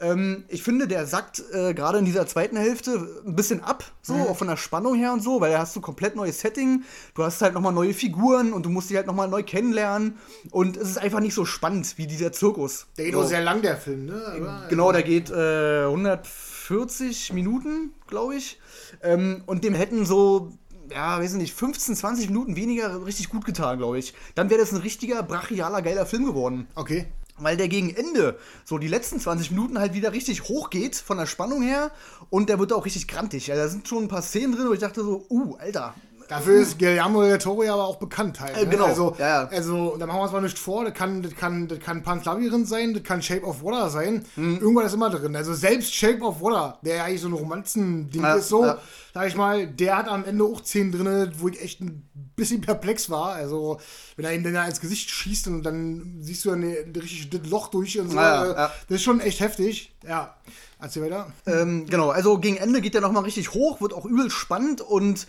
Ähm, 0.00 0.44
ich 0.48 0.64
finde, 0.64 0.88
der 0.88 1.06
sackt 1.06 1.44
äh, 1.52 1.74
gerade 1.74 1.98
in 1.98 2.04
dieser 2.04 2.26
zweiten 2.26 2.56
Hälfte 2.56 3.22
ein 3.24 3.36
bisschen 3.36 3.62
ab, 3.62 3.84
so, 4.02 4.14
mhm. 4.14 4.22
auch 4.22 4.36
von 4.36 4.48
der 4.48 4.56
Spannung 4.56 4.96
her 4.96 5.12
und 5.12 5.22
so, 5.22 5.40
weil 5.40 5.52
da 5.52 5.60
hast 5.60 5.76
du 5.76 5.80
komplett 5.80 6.16
neues 6.16 6.40
Setting, 6.40 6.82
du 7.14 7.22
hast 7.22 7.40
halt 7.40 7.54
nochmal 7.54 7.72
neue 7.72 7.94
Figuren 7.94 8.52
und 8.52 8.66
du 8.66 8.68
musst 8.68 8.90
die 8.90 8.96
halt 8.96 9.06
nochmal 9.06 9.28
neu 9.28 9.44
kennenlernen 9.44 10.18
und 10.50 10.76
es 10.76 10.90
ist 10.90 10.98
einfach 10.98 11.20
nicht 11.20 11.34
so 11.34 11.44
spannend 11.44 11.96
wie 11.98 12.08
dieser 12.08 12.32
Zirkus. 12.32 12.88
Der 12.98 13.04
geht 13.04 13.14
so. 13.14 13.20
auch 13.20 13.28
sehr 13.28 13.42
lang, 13.42 13.62
der 13.62 13.76
Film, 13.76 14.06
ne? 14.06 14.20
Aber, 14.26 14.66
genau, 14.68 14.90
der 14.90 15.04
geht 15.04 15.30
äh, 15.30 15.84
140 15.84 17.32
Minuten, 17.32 17.94
glaube 18.08 18.34
ich. 18.34 18.58
Ähm, 19.02 19.44
und 19.46 19.62
dem 19.62 19.74
hätten 19.74 20.04
so 20.04 20.52
ja, 20.90 21.20
weiß 21.20 21.34
nicht, 21.34 21.54
15, 21.54 21.96
20 21.96 22.28
Minuten 22.28 22.56
weniger 22.56 23.04
richtig 23.06 23.28
gut 23.28 23.44
getan, 23.44 23.78
glaube 23.78 23.98
ich. 23.98 24.14
Dann 24.34 24.50
wäre 24.50 24.60
das 24.60 24.72
ein 24.72 24.78
richtiger, 24.78 25.22
brachialer, 25.22 25.82
geiler 25.82 26.06
Film 26.06 26.24
geworden. 26.24 26.68
Okay. 26.74 27.06
Weil 27.38 27.56
der 27.56 27.68
gegen 27.68 27.94
Ende, 27.94 28.38
so 28.64 28.78
die 28.78 28.88
letzten 28.88 29.20
20 29.20 29.50
Minuten 29.50 29.78
halt 29.78 29.92
wieder 29.92 30.12
richtig 30.12 30.44
hoch 30.44 30.70
geht 30.70 30.96
von 30.96 31.18
der 31.18 31.26
Spannung 31.26 31.62
her 31.62 31.90
und 32.30 32.48
der 32.48 32.58
wird 32.58 32.72
auch 32.72 32.86
richtig 32.86 33.08
grantig. 33.08 33.50
Also 33.50 33.62
da 33.62 33.68
sind 33.68 33.86
schon 33.86 34.04
ein 34.04 34.08
paar 34.08 34.22
Szenen 34.22 34.54
drin, 34.54 34.68
wo 34.68 34.72
ich 34.72 34.80
dachte 34.80 35.02
so, 35.02 35.26
uh, 35.28 35.54
Alter, 35.56 35.94
Dafür 36.28 36.60
ist 36.60 36.78
Guillermo 36.78 37.22
del 37.22 37.38
Toro 37.38 37.62
ja 37.62 37.74
aber 37.74 37.86
auch 37.86 37.96
bekannt 37.96 38.40
halt. 38.40 38.56
Äh, 38.56 38.64
ne? 38.64 38.70
Genau. 38.70 38.86
Also, 38.86 39.16
ja, 39.18 39.42
ja. 39.42 39.48
also, 39.48 39.96
da 39.96 40.06
machen 40.06 40.18
wir 40.18 40.22
uns 40.22 40.32
mal 40.32 40.42
nicht 40.42 40.58
vor, 40.58 40.84
das 40.84 40.94
kann, 40.94 41.22
das 41.22 41.34
kann, 41.34 41.68
das 41.68 41.78
kann 41.80 42.02
Pan's 42.02 42.24
Labyrinth 42.24 42.68
sein, 42.68 42.94
das 42.94 43.02
kann 43.02 43.22
Shape 43.22 43.44
of 43.44 43.62
Water 43.62 43.90
sein. 43.90 44.24
Mhm. 44.36 44.58
Irgendwann 44.60 44.86
ist 44.86 44.94
immer 44.94 45.10
drin. 45.10 45.36
Also 45.36 45.54
selbst 45.54 45.94
Shape 45.94 46.22
of 46.22 46.40
Water, 46.40 46.78
der 46.82 46.96
ja 46.96 47.04
eigentlich 47.04 47.20
so 47.20 47.28
ein 47.28 47.34
Romanzen-Ding 47.34 48.22
ja, 48.22 48.34
ist, 48.34 48.48
so, 48.48 48.64
ja. 48.64 48.78
sag 49.14 49.28
ich 49.28 49.36
mal, 49.36 49.66
der 49.66 49.96
hat 49.96 50.08
am 50.08 50.24
Ende 50.24 50.44
auch 50.44 50.64
Szenen 50.64 50.92
drin, 50.92 51.32
wo 51.38 51.48
ich 51.48 51.62
echt 51.62 51.80
ein 51.80 52.08
bisschen 52.34 52.60
perplex 52.60 53.08
war. 53.10 53.32
Also, 53.32 53.78
wenn 54.16 54.24
er 54.24 54.34
ihm 54.34 54.42
dann 54.42 54.68
ins 54.68 54.80
Gesicht 54.80 55.10
schießt 55.10 55.46
und 55.48 55.62
dann 55.62 56.18
siehst 56.20 56.44
du 56.44 56.50
dann 56.50 56.62
richtig 56.62 57.30
das 57.30 57.48
Loch 57.48 57.68
durch 57.68 57.98
und 57.98 58.10
so. 58.10 58.16
Ja, 58.16 58.70
das 58.88 58.96
ist 58.96 59.02
schon 59.02 59.20
echt 59.20 59.40
heftig. 59.40 59.94
Ja. 60.06 60.34
Erzähl 60.78 61.04
weiter. 61.04 61.32
Ähm, 61.46 61.86
genau, 61.86 62.10
also 62.10 62.38
gegen 62.38 62.58
Ende 62.58 62.82
geht 62.82 62.92
der 62.92 63.00
nochmal 63.00 63.24
richtig 63.24 63.54
hoch, 63.54 63.80
wird 63.80 63.94
auch 63.94 64.04
übel 64.04 64.30
spannend 64.30 64.82
und 64.82 65.26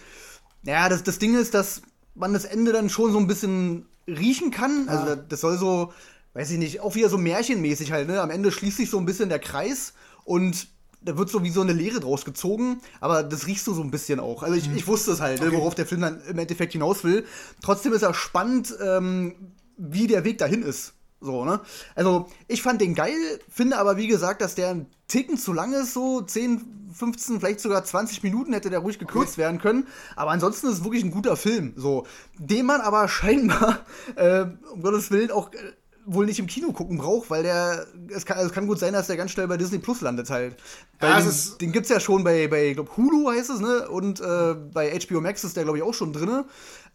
ja, 0.63 0.89
das, 0.89 1.04
das 1.04 1.20
Ding 1.20 1.36
ist, 1.36 1.54
dass 1.54 1.82
man 2.15 2.34
das 2.34 2.46
Ende 2.46 2.72
dann 2.74 2.89
schon 2.89 3.12
so 3.12 3.20
ein 3.20 3.28
bisschen 3.28 3.86
riechen 4.08 4.52
kann. 4.52 4.89
Also 4.89 5.15
das, 5.15 5.20
das 5.30 5.41
soll 5.41 5.58
so, 5.58 5.93
weiß 6.34 6.52
ich 6.52 6.58
nicht, 6.58 6.80
auch 6.82 6.96
wieder 6.96 7.10
so 7.10 7.17
märchenmäßig 7.17 7.91
halt, 7.91 8.08
ne? 8.08 8.22
Am 8.22 8.32
Ende 8.32 8.52
schließt 8.52 8.78
sich 8.78 8.89
so 8.89 8.98
ein 8.98 9.06
bisschen 9.06 9.30
der 9.30 9.39
Kreis 9.39 9.93
und 10.24 10.67
da 11.02 11.17
wird 11.17 11.30
so 11.30 11.43
wie 11.43 11.52
so 11.52 11.62
eine 11.62 11.74
Leere 11.74 12.00
draus 12.00 12.26
gezogen, 12.26 12.82
aber 13.00 13.24
das 13.24 13.48
riechst 13.48 13.67
du 13.67 13.74
so 13.74 13.82
ein 13.82 13.91
bisschen 13.91 14.20
auch. 14.20 14.43
Also 14.43 14.56
ich, 14.56 14.67
mhm. 14.67 14.78
ich 14.78 14.88
wusste 14.88 15.12
es 15.12 15.22
halt, 15.22 15.39
ne, 15.39 15.48
okay. 15.48 15.56
ne, 15.56 15.62
worauf 15.62 15.76
der 15.76 15.86
Film 15.86 16.02
dann 16.02 16.22
im 16.28 16.38
Endeffekt 16.38 16.74
hinaus 16.74 17.04
will. 17.04 17.26
Trotzdem 17.62 17.93
ist 17.93 18.02
er 18.02 18.13
spannend, 18.13 18.76
ähm, 18.84 19.36
wie 19.78 20.08
der 20.08 20.24
Weg 20.24 20.39
dahin 20.39 20.63
ist. 20.63 20.93
So, 21.20 21.46
ne? 21.46 21.62
Also, 21.96 22.28
ich 22.48 22.62
fand 22.62 22.82
den 22.82 22.93
geil, 22.93 23.39
finde 23.50 23.78
aber, 23.78 23.98
wie 23.98 24.08
gesagt, 24.08 24.41
dass 24.41 24.56
der 24.56 24.70
ein 24.70 24.88
Ticken 25.08 25.38
zu 25.38 25.54
lang 25.54 25.74
ist, 25.74 25.93
so 25.93 26.22
10, 26.22 26.87
15, 26.93 27.39
vielleicht 27.39 27.60
sogar 27.60 27.84
20 27.84 28.23
Minuten 28.23 28.54
hätte 28.54 28.69
der 28.69 28.80
ruhig 28.80 29.00
gekürzt 29.00 29.34
okay. 29.34 29.41
werden 29.41 29.60
können. 29.60 29.88
Aber 30.15 30.32
ansonsten 30.32 30.67
ist 30.67 30.73
es 30.73 30.84
wirklich 30.84 31.04
ein 31.04 31.12
guter 31.12 31.36
Film, 31.36 31.73
so. 31.76 32.06
Den 32.38 32.65
man 32.65 32.82
aber 32.82 33.08
scheinbar, 33.08 33.80
äh, 34.15 34.45
um 34.71 34.82
Gottes 34.82 35.12
Willen, 35.12 35.32
auch 35.32 35.52
äh, 35.54 35.58
wohl 36.06 36.26
nicht 36.26 36.39
im 36.39 36.47
Kino 36.47 36.71
gucken 36.71 36.97
braucht, 36.97 37.30
weil 37.30 37.43
der, 37.43 37.86
es 38.10 38.26
kann, 38.26 38.38
also 38.38 38.47
es 38.50 38.54
kann 38.54 38.65
gut 38.65 38.80
sein, 38.80 38.93
dass 38.93 39.08
der 39.08 39.17
ganz 39.17 39.32
schnell 39.32 39.47
bei 39.47 39.58
Disney 39.58 39.78
Plus 39.78 40.00
landet 40.02 40.30
halt. 40.30 40.56
Ja, 41.02 41.19
den, 41.19 41.34
den 41.60 41.71
gibt's 41.73 41.89
ja 41.89 42.00
schon 42.00 42.23
bei, 42.23 42.47
bei 42.47 42.73
glaub, 42.73 42.95
Hulu 42.95 43.30
heißt 43.30 43.50
es, 43.50 43.60
ne? 43.60 43.89
Und 43.89 44.21
äh, 44.21 44.56
bei 44.56 44.97
HBO 44.97 45.19
Max 45.19 45.43
ist 45.43 45.58
der, 45.58 45.65
glaube 45.65 45.80
ich, 45.80 45.84
auch 45.84 45.93
schon 45.93 46.13
drin. 46.13 46.45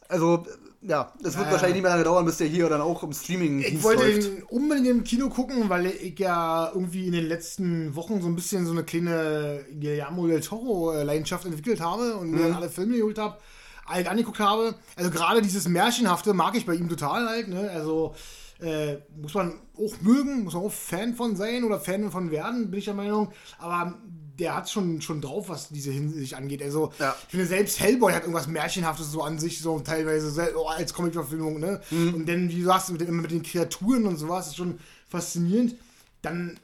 Also, 0.08 0.44
ja, 0.82 1.12
es 1.20 1.36
wird 1.36 1.46
ja, 1.46 1.52
wahrscheinlich 1.52 1.74
nicht 1.74 1.82
mehr 1.82 1.92
lange 1.92 2.04
dauern, 2.04 2.24
bis 2.24 2.38
der 2.38 2.48
hier 2.48 2.68
dann 2.68 2.80
auch 2.80 3.02
im 3.02 3.12
Streaming 3.12 3.60
Ich 3.60 3.82
wollte 3.82 4.02
läuft. 4.02 4.24
den 4.24 4.42
unbedingt 4.44 4.88
im 4.88 5.04
Kino 5.04 5.28
gucken, 5.28 5.68
weil 5.68 5.86
ich 5.86 6.18
ja 6.18 6.70
irgendwie 6.74 7.06
in 7.06 7.12
den 7.12 7.26
letzten 7.26 7.94
Wochen 7.94 8.20
so 8.20 8.26
ein 8.26 8.34
bisschen 8.34 8.66
so 8.66 8.72
eine 8.72 8.82
kleine 8.82 9.64
Guillermo 9.78 10.26
del 10.26 10.40
Toro-Leidenschaft 10.40 11.44
entwickelt 11.44 11.80
habe 11.80 12.16
und 12.16 12.32
mhm. 12.32 12.48
mir 12.48 12.56
alle 12.56 12.68
Filme 12.68 12.96
geholt 12.96 13.18
habe, 13.18 13.38
alt 13.86 14.08
angeguckt 14.08 14.40
habe. 14.40 14.74
Also 14.96 15.10
gerade 15.10 15.40
dieses 15.40 15.68
Märchenhafte 15.68 16.34
mag 16.34 16.56
ich 16.56 16.66
bei 16.66 16.74
ihm 16.74 16.88
total 16.88 17.28
halt, 17.28 17.48
ne? 17.48 17.70
Also 17.70 18.14
äh, 18.60 18.98
muss 19.20 19.34
man 19.34 19.54
auch 19.76 20.00
mögen, 20.00 20.44
muss 20.44 20.54
man 20.54 20.64
auch 20.64 20.72
Fan 20.72 21.14
von 21.14 21.36
sein 21.36 21.64
oder 21.64 21.80
Fan 21.80 22.10
von 22.10 22.30
werden, 22.30 22.70
bin 22.70 22.78
ich 22.78 22.86
der 22.86 22.94
Meinung. 22.94 23.32
Aber 23.58 23.98
der 24.38 24.56
hat 24.56 24.70
schon, 24.70 25.02
schon 25.02 25.20
drauf, 25.20 25.48
was 25.48 25.68
diese 25.68 25.90
Hinsicht 25.90 26.34
angeht. 26.34 26.62
Also, 26.62 26.92
ja. 26.98 27.14
ich 27.24 27.30
finde, 27.30 27.46
selbst 27.46 27.80
Hellboy 27.80 28.12
hat 28.12 28.22
irgendwas 28.22 28.46
Märchenhaftes 28.46 29.10
so 29.10 29.22
an 29.22 29.38
sich, 29.38 29.60
so 29.60 29.78
teilweise 29.80 30.52
oh, 30.56 30.66
als 30.66 30.94
Comicverfilmung, 30.94 31.60
ne? 31.60 31.80
Mhm. 31.90 32.14
Und 32.14 32.28
dann, 32.28 32.48
wie 32.48 32.60
du 32.60 32.64
sagst, 32.64 32.90
mit, 32.90 33.08
mit 33.08 33.30
den 33.30 33.42
Kreaturen 33.42 34.06
und 34.06 34.16
sowas, 34.16 34.48
ist 34.48 34.56
schon 34.56 34.78
faszinierend. 35.08 35.74
Dann 36.22 36.58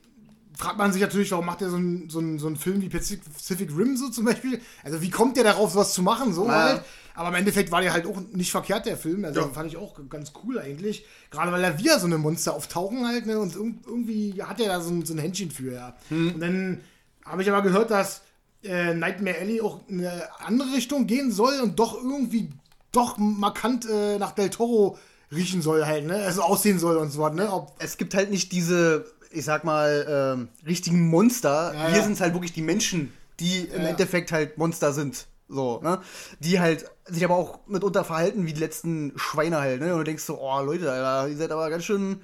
fragt 0.57 0.79
man 0.79 0.93
sich 0.93 1.03
natürlich, 1.03 1.31
warum 1.31 1.47
macht 1.47 1.63
er 1.63 1.71
so 1.71 1.77
einen 1.77 2.09
so 2.09 2.21
so 2.39 2.49
ein 2.49 2.57
Film 2.57 2.81
wie 2.81 2.89
Pacific 2.89 3.71
Rim 3.77 3.97
so 3.97 4.09
zum 4.09 4.25
Beispiel? 4.25 4.61
Also, 4.83 5.03
wie 5.03 5.11
kommt 5.11 5.37
der 5.37 5.45
darauf, 5.45 5.73
sowas 5.73 5.93
zu 5.93 6.03
machen, 6.03 6.33
so 6.33 6.47
ja. 6.47 6.53
halt? 6.53 6.83
Aber 7.15 7.31
im 7.31 7.35
Endeffekt 7.35 7.73
war 7.73 7.81
der 7.81 7.93
halt 7.93 8.07
auch 8.07 8.21
nicht 8.33 8.53
verkehrt, 8.53 8.87
der 8.87 8.97
Film. 8.97 9.25
Also, 9.25 9.41
ja. 9.41 9.49
fand 9.49 9.69
ich 9.69 9.77
auch 9.77 9.99
ganz 10.09 10.33
cool 10.45 10.59
eigentlich. 10.59 11.05
Gerade 11.31 11.53
weil 11.53 11.61
da 11.61 11.77
wieder 11.77 11.99
so 11.99 12.07
eine 12.07 12.17
Monster 12.17 12.55
auftauchen 12.55 13.07
halt, 13.07 13.27
ne? 13.27 13.39
Und 13.39 13.57
irgendwie 13.57 14.41
hat 14.43 14.61
er 14.61 14.69
da 14.69 14.81
so 14.81 14.91
ein, 14.91 15.05
so 15.05 15.13
ein 15.13 15.19
Händchen 15.19 15.51
für, 15.51 15.73
ja. 15.73 15.97
Mhm. 16.09 16.35
Und 16.35 16.41
dann 16.41 16.81
habe 17.29 17.43
ich 17.43 17.51
aber 17.51 17.63
gehört, 17.63 17.91
dass 17.91 18.23
äh, 18.65 18.95
Nightmare 18.95 19.39
Alley 19.39 19.61
auch 19.61 19.81
in 19.89 20.01
eine 20.01 20.29
andere 20.41 20.73
Richtung 20.75 21.07
gehen 21.07 21.31
soll 21.31 21.61
und 21.61 21.79
doch 21.79 21.95
irgendwie 22.03 22.51
doch 22.93 23.17
markant 23.19 23.87
äh, 23.89 24.19
nach 24.19 24.33
Del 24.33 24.51
Toro 24.51 24.99
riechen 25.31 25.61
soll 25.63 25.85
halt, 25.85 26.07
ne? 26.07 26.17
Also 26.25 26.43
aussehen 26.43 26.79
soll 26.79 26.97
und 26.97 27.11
so 27.11 27.21
was, 27.21 27.35
ne? 27.35 27.53
Ob 27.53 27.75
es 27.79 27.99
gibt 27.99 28.15
halt 28.15 28.31
nicht 28.31 28.51
diese, 28.53 29.05
ich 29.31 29.45
sag 29.45 29.63
mal, 29.65 30.37
ähm, 30.39 30.49
richtigen 30.67 31.09
Monster. 31.09 31.73
Ja, 31.75 31.89
Hier 31.89 31.99
ja. 31.99 32.03
sind 32.03 32.15
es 32.15 32.21
halt 32.21 32.33
wirklich 32.33 32.53
die 32.55 32.63
Menschen, 32.63 33.13
die 33.39 33.61
im 33.73 33.83
Ja. 33.83 33.89
Endeffekt 33.89 34.33
halt 34.33 34.57
Monster 34.59 34.93
sind. 34.93 35.27
So, 35.51 35.81
ne? 35.83 36.01
Die 36.41 36.61
halt 36.61 36.87
sich 37.07 37.25
aber 37.25 37.37
auch 37.37 37.61
mitunter 37.67 38.05
verhalten 38.05 38.47
wie 38.47 38.53
die 38.53 38.61
letzten 38.61 39.13
Schweine 39.17 39.59
halt, 39.61 39.81
ne? 39.81 39.93
Und 39.93 39.99
du 39.99 40.05
denkst 40.05 40.25
so, 40.25 40.39
oh 40.41 40.61
Leute, 40.63 40.91
Alter, 40.91 41.29
ihr 41.29 41.37
seid 41.37 41.51
aber 41.53 41.69
ganz 41.71 41.85
schön. 41.85 42.21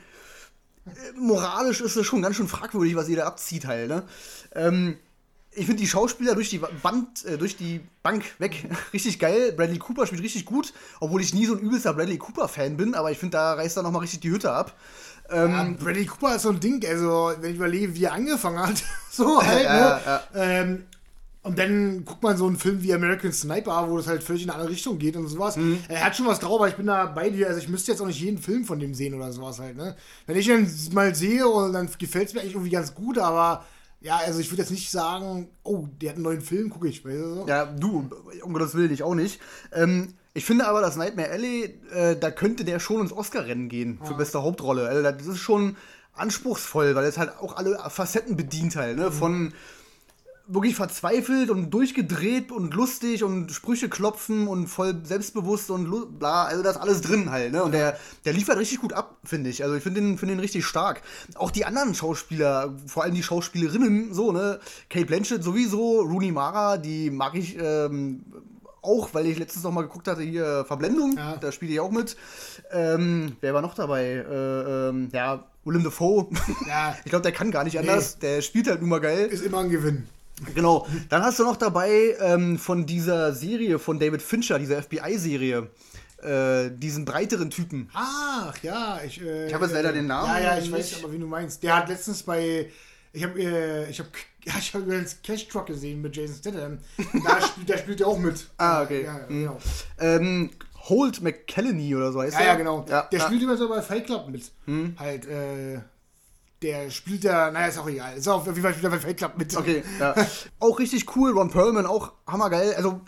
äh, 0.87 0.91
Moralisch 1.19 1.81
ist 1.83 1.97
es 1.97 2.07
schon 2.07 2.23
ganz 2.23 2.37
schön 2.37 2.49
fragwürdig, 2.49 2.97
was 2.97 3.09
ihr 3.09 3.17
da 3.17 3.27
abzieht 3.27 3.67
halt, 3.67 3.89
ne? 3.89 4.03
Ähm, 4.55 4.97
ich 5.57 5.67
finde 5.67 5.81
die 5.83 5.89
Schauspieler 5.89 6.35
durch 6.35 6.51
die 6.51 6.59
Band, 6.59 7.25
äh, 7.25 7.39
durch 7.39 7.57
die 7.57 7.81
Bank 8.03 8.25
weg 8.39 8.69
richtig 8.93 9.19
geil. 9.19 9.53
Bradley 9.53 9.79
Cooper 9.79 10.07
spielt 10.07 10.23
richtig 10.23 10.45
gut, 10.47 10.73
obwohl 11.01 11.21
ich 11.21 11.33
nie 11.35 11.47
so 11.47 11.55
ein 11.55 11.61
übelster 11.61 11.95
Bradley 11.95 12.19
Cooper-Fan 12.19 12.77
bin, 12.77 12.95
aber 12.95 13.11
ich 13.13 13.19
finde, 13.19 13.37
da 13.37 13.55
reißt 13.55 13.77
er 13.77 13.83
nochmal 13.83 14.03
richtig 14.03 14.21
die 14.21 14.31
Hütte 14.31 14.53
ab. 14.53 14.75
Ja, 15.31 15.47
Bradley 15.79 16.05
Cooper 16.05 16.37
ist 16.37 16.43
so 16.43 16.51
ein 16.51 16.61
Ding, 16.61 16.85
also 16.87 17.33
wenn 17.41 17.51
ich 17.51 17.57
überlege, 17.57 17.95
wie 17.95 18.05
er 18.05 18.13
angefangen 18.13 18.59
hat, 18.59 18.83
so 19.11 19.43
halt, 19.43 19.65
Ja, 19.65 19.73
ne? 19.73 20.01
ja. 20.05 20.23
Ähm, 20.35 20.85
und 21.45 21.59
dann 21.59 22.05
guckt 22.07 22.23
man 22.23 22.37
so 22.39 22.47
einen 22.47 22.57
Film 22.57 22.83
wie 22.83 22.93
American 22.93 23.31
Sniper, 23.33 23.89
wo 23.91 23.99
das 23.99 24.07
halt 24.07 24.23
völlig 24.23 24.45
in 24.45 24.51
eine 24.51 24.59
andere 24.59 24.73
Richtung 24.73 24.99
geht 24.99 25.15
und 25.15 25.29
sowas. 25.29 25.57
Mhm. 25.57 25.79
Er 25.89 26.05
hat 26.05 26.17
schon 26.17 26.27
was 26.27 26.41
drauf, 26.41 26.59
aber 26.59 26.69
ich 26.69 26.75
bin 26.75 26.87
da 26.87 27.05
bei 27.05 27.29
dir. 27.29 27.49
Also 27.49 27.61
ich 27.61 27.69
müsste 27.69 27.93
jetzt 27.93 28.01
auch 28.01 28.07
nicht 28.07 28.21
jeden 28.21 28.39
Film 28.39 28.65
von 28.65 28.81
dem 28.81 28.95
sehen 28.95 29.13
oder 29.13 29.31
sowas 29.31 29.59
halt, 29.59 29.77
ne? 29.77 29.95
Wenn 30.27 30.39
ich 30.39 30.49
ihn 30.49 30.67
mal 30.93 31.15
sehe 31.15 31.47
und 31.47 31.75
dann 31.75 31.89
gefällt 31.99 32.29
es 32.29 32.35
mir 32.35 32.41
eigentlich 32.41 32.55
irgendwie 32.55 32.71
ganz 32.71 32.95
gut, 32.95 33.19
aber 33.19 33.63
ja, 34.05 34.19
also 34.19 34.39
ich 34.39 34.51
würde 34.51 34.61
jetzt 34.61 34.71
nicht 34.71 34.91
sagen, 34.91 35.49
oh, 35.63 35.87
der 36.01 36.11
hat 36.11 36.17
einen 36.17 36.25
neuen 36.25 36.43
Film, 36.43 36.69
gucke 36.69 36.89
ich. 36.89 37.03
Weißt 37.07 37.17
du 37.17 37.35
so? 37.37 37.47
Ja, 37.49 37.65
du, 37.65 38.11
um 38.43 38.53
Gottes 38.53 38.75
Willen, 38.75 38.93
ich 38.93 39.03
auch 39.03 39.15
nicht. 39.15 39.41
Ähm, 39.73 40.13
ich 40.35 40.45
finde 40.45 40.67
aber, 40.67 40.83
dass 40.83 40.97
Nightmare 40.97 41.31
Alley, 41.31 41.81
äh, 41.91 42.15
da 42.15 42.31
könnte 42.31 42.67
der 42.67 42.81
schon 42.81 43.01
ins 43.01 43.13
Oscar-Rennen 43.13 43.71
gehen 43.71 43.99
für 44.05 44.13
beste 44.13 44.43
Hauptrolle. 44.43 44.87
Also, 44.87 45.03
das 45.03 45.27
ist 45.27 45.39
schon 45.39 45.77
anspruchsvoll, 46.13 46.95
weil 46.95 47.07
es 47.07 47.17
halt 47.17 47.31
auch 47.39 47.57
alle 47.57 47.79
Facetten 47.89 48.37
bedient 48.37 48.77
halt, 48.77 48.99
ne? 48.99 49.11
Von 49.11 49.55
wirklich 50.47 50.77
verzweifelt 50.77 51.49
und 51.49 51.71
durchgedreht 51.71 52.53
und 52.53 52.75
lustig 52.75 53.25
und 53.25 53.51
Sprüche 53.51 53.89
klopfen 53.89 54.47
und 54.47 54.67
voll 54.67 55.01
selbstbewusst 55.05 55.71
und 55.71 56.19
bla, 56.19 56.45
also 56.45 56.63
da 56.63 56.71
ist 56.71 56.77
alles 56.77 57.01
drin 57.01 57.31
halt, 57.31 57.53
ne? 57.53 57.63
Und 57.63 57.73
der, 57.73 57.99
der 58.27 58.35
liefert 58.35 58.59
richtig 58.59 58.81
gut 58.81 58.93
ab, 58.93 59.17
finde 59.25 59.49
ich. 59.49 59.63
Also 59.63 59.75
ich 59.75 59.83
finde 59.83 60.01
den, 60.03 60.19
find 60.19 60.31
den 60.31 60.41
richtig 60.41 60.67
stark. 60.67 61.01
Auch 61.37 61.51
die 61.51 61.65
anderen 61.65 61.95
Schauspieler, 61.95 62.75
vor 62.87 63.05
allem 63.05 63.15
die 63.15 63.23
Schauspielerinnen, 63.23 64.13
so, 64.13 64.33
ne? 64.33 64.61
Kate 64.91 65.07
Blanchett 65.07 65.43
sowieso, 65.43 66.01
Rooney 66.01 66.31
Mara, 66.31 66.77
die 66.77 67.11
mag 67.11 67.35
ich 67.35 67.57
ähm, 67.59 68.25
auch, 68.83 69.15
weil 69.15 69.27
ich 69.27 69.39
letztens 69.39 69.65
noch 69.65 69.73
mal 69.73 69.83
geguckt 69.83 70.09
hatte, 70.09 70.23
hier 70.23 70.65
Verblendung, 70.67 71.17
Ja. 71.17 71.37
da 71.37 71.53
spielt 71.53 71.71
die 71.71 71.81
auch 71.81 71.91
mit. 71.91 72.17
Ähm, 72.71 73.37
wer 73.41 73.55
war 73.55 73.63
noch 73.63 73.75
dabei? 73.75 74.05
Äh, 74.05 74.89
ähm, 74.91 75.09
ja, 75.13 75.45
Willem 75.65 75.85
Dafoe. 75.85 76.29
Ja. 76.69 76.95
ich 77.05 77.11
glaube, 77.11 77.23
der 77.23 77.33
kann 77.33 77.51
gar 77.51 77.65
nicht 77.65 77.79
anders. 77.79 78.19
Der 78.19 78.43
spielt 78.43 78.69
halt 78.69 78.81
nun 78.81 78.91
mal 78.91 79.01
geil. 79.01 79.27
Ist 79.27 79.43
immer 79.43 79.61
ein 79.61 79.71
Gewinn. 79.71 80.07
Genau. 80.55 80.87
Dann 81.09 81.23
hast 81.23 81.39
du 81.39 81.45
noch 81.45 81.57
dabei 81.57 82.17
ähm, 82.21 82.59
von 82.59 82.87
dieser 82.87 83.33
Serie 83.35 83.79
von 83.79 83.99
David 84.01 84.21
Fincher, 84.23 84.59
dieser 84.59 84.83
FBI-Serie, 84.83 85.69
äh, 86.23 86.71
diesen 86.73 87.05
breiteren 87.05 87.51
Typen. 87.51 87.89
Ach 87.95 88.57
ja, 88.63 88.99
ich. 89.07 89.21
Äh, 89.21 89.47
Ich 89.47 89.55
habe 89.55 89.65
jetzt 89.67 89.75
leider 89.75 89.93
den 89.93 90.07
Namen 90.09 90.29
Ja, 90.29 90.41
ja, 90.41 90.59
ich 90.59 90.71
weiß 90.73 91.03
aber, 91.03 91.13
wie 91.13 91.19
du 91.19 91.27
meinst. 91.27 91.63
Der 91.63 91.77
hat 91.77 91.89
letztens 91.89 92.23
bei. 92.25 92.71
Ich 93.13 93.23
habe 93.23 93.41
äh, 93.41 93.89
ich 93.91 93.99
habe 94.01 94.09
ja, 94.45 94.55
ich 94.59 94.75
habe 94.75 94.85
übrigens 94.85 95.23
Cash 95.23 95.47
Truck 95.49 95.67
gesehen 95.67 96.03
mit 96.03 96.17
Jason 96.17 96.35
Statham. 96.37 96.79
Da 97.25 97.41
spielt, 97.47 97.69
der 97.69 97.79
spielt 97.79 98.01
ja 98.01 98.07
auch 98.07 98.19
mit. 98.19 98.47
Ah, 98.59 98.83
okay. 98.83 99.05
Ja, 99.05 99.19
ja, 99.19 99.27
Mhm. 99.29 99.41
genau. 99.41 99.59
Ähm, 100.01 100.51
Holt 100.89 101.23
McCallany 101.23 101.95
oder 101.95 102.13
so 102.13 102.21
heißt 102.21 102.35
Ja, 102.35 102.39
der. 102.41 102.47
ja, 102.49 102.55
genau. 102.57 102.85
Ja, 102.89 103.03
der 103.11 103.21
spielt 103.21 103.41
übrigens 103.41 103.63
auch 103.63 103.69
bei 103.71 103.81
Fight 103.81 104.05
Club 104.07 104.29
mit. 104.29 104.51
Halt, 104.99 105.27
äh, 105.27 105.79
der 106.65 106.91
spielt 106.91 107.25
ja, 107.25 107.51
naja, 107.51 107.67
ist 107.67 107.79
auch 107.79 107.89
egal. 107.89 108.17
Ist 108.17 108.27
auch 108.27 108.41
auf 108.41 108.47
jeden 108.47 108.63
Fall 108.63 108.73
spielt 108.73 108.85
er 108.85 108.91
bei 108.91 108.99
Fight 108.99 109.19
Club 109.19 109.35
mit. 109.37 109.55
Okay, 109.55 109.83
ja. 110.01 110.15
auch 110.59 110.79
richtig 110.79 111.15
cool. 111.15 111.31
Ron 111.33 111.51
Perlman 111.51 111.85
auch 111.85 112.13
hammergeil. 112.27 112.75
Also 112.75 113.03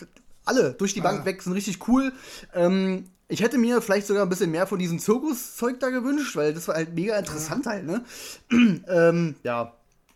alle 0.45 0.75
durch 0.75 0.93
die 0.93 1.01
Bank 1.01 1.21
Ja. 1.21 1.25
weg 1.25 1.43
sind 1.43 1.55
richtig 1.55 1.89
cool. 1.89 2.13
Ähm, 2.55 3.07
ich 3.29 3.43
hätte 3.43 3.57
mir 3.59 3.81
vielleicht 3.81 4.07
sogar 4.07 4.25
ein 4.25 4.29
bisschen 4.29 4.51
mehr 4.51 4.67
von 4.67 4.79
diesem 4.79 4.99
Zirkuszeug 4.99 5.81
da 5.81 5.89
gewünscht, 5.89 6.37
weil 6.37 6.53
das 6.53 6.69
war 6.69 6.75
halt 6.77 6.95
mega 6.95 7.17
interessant 7.19 7.67
halt, 7.67 7.85
ne? 7.87 8.05
ähm, 8.89 9.35
ja. 9.43 9.73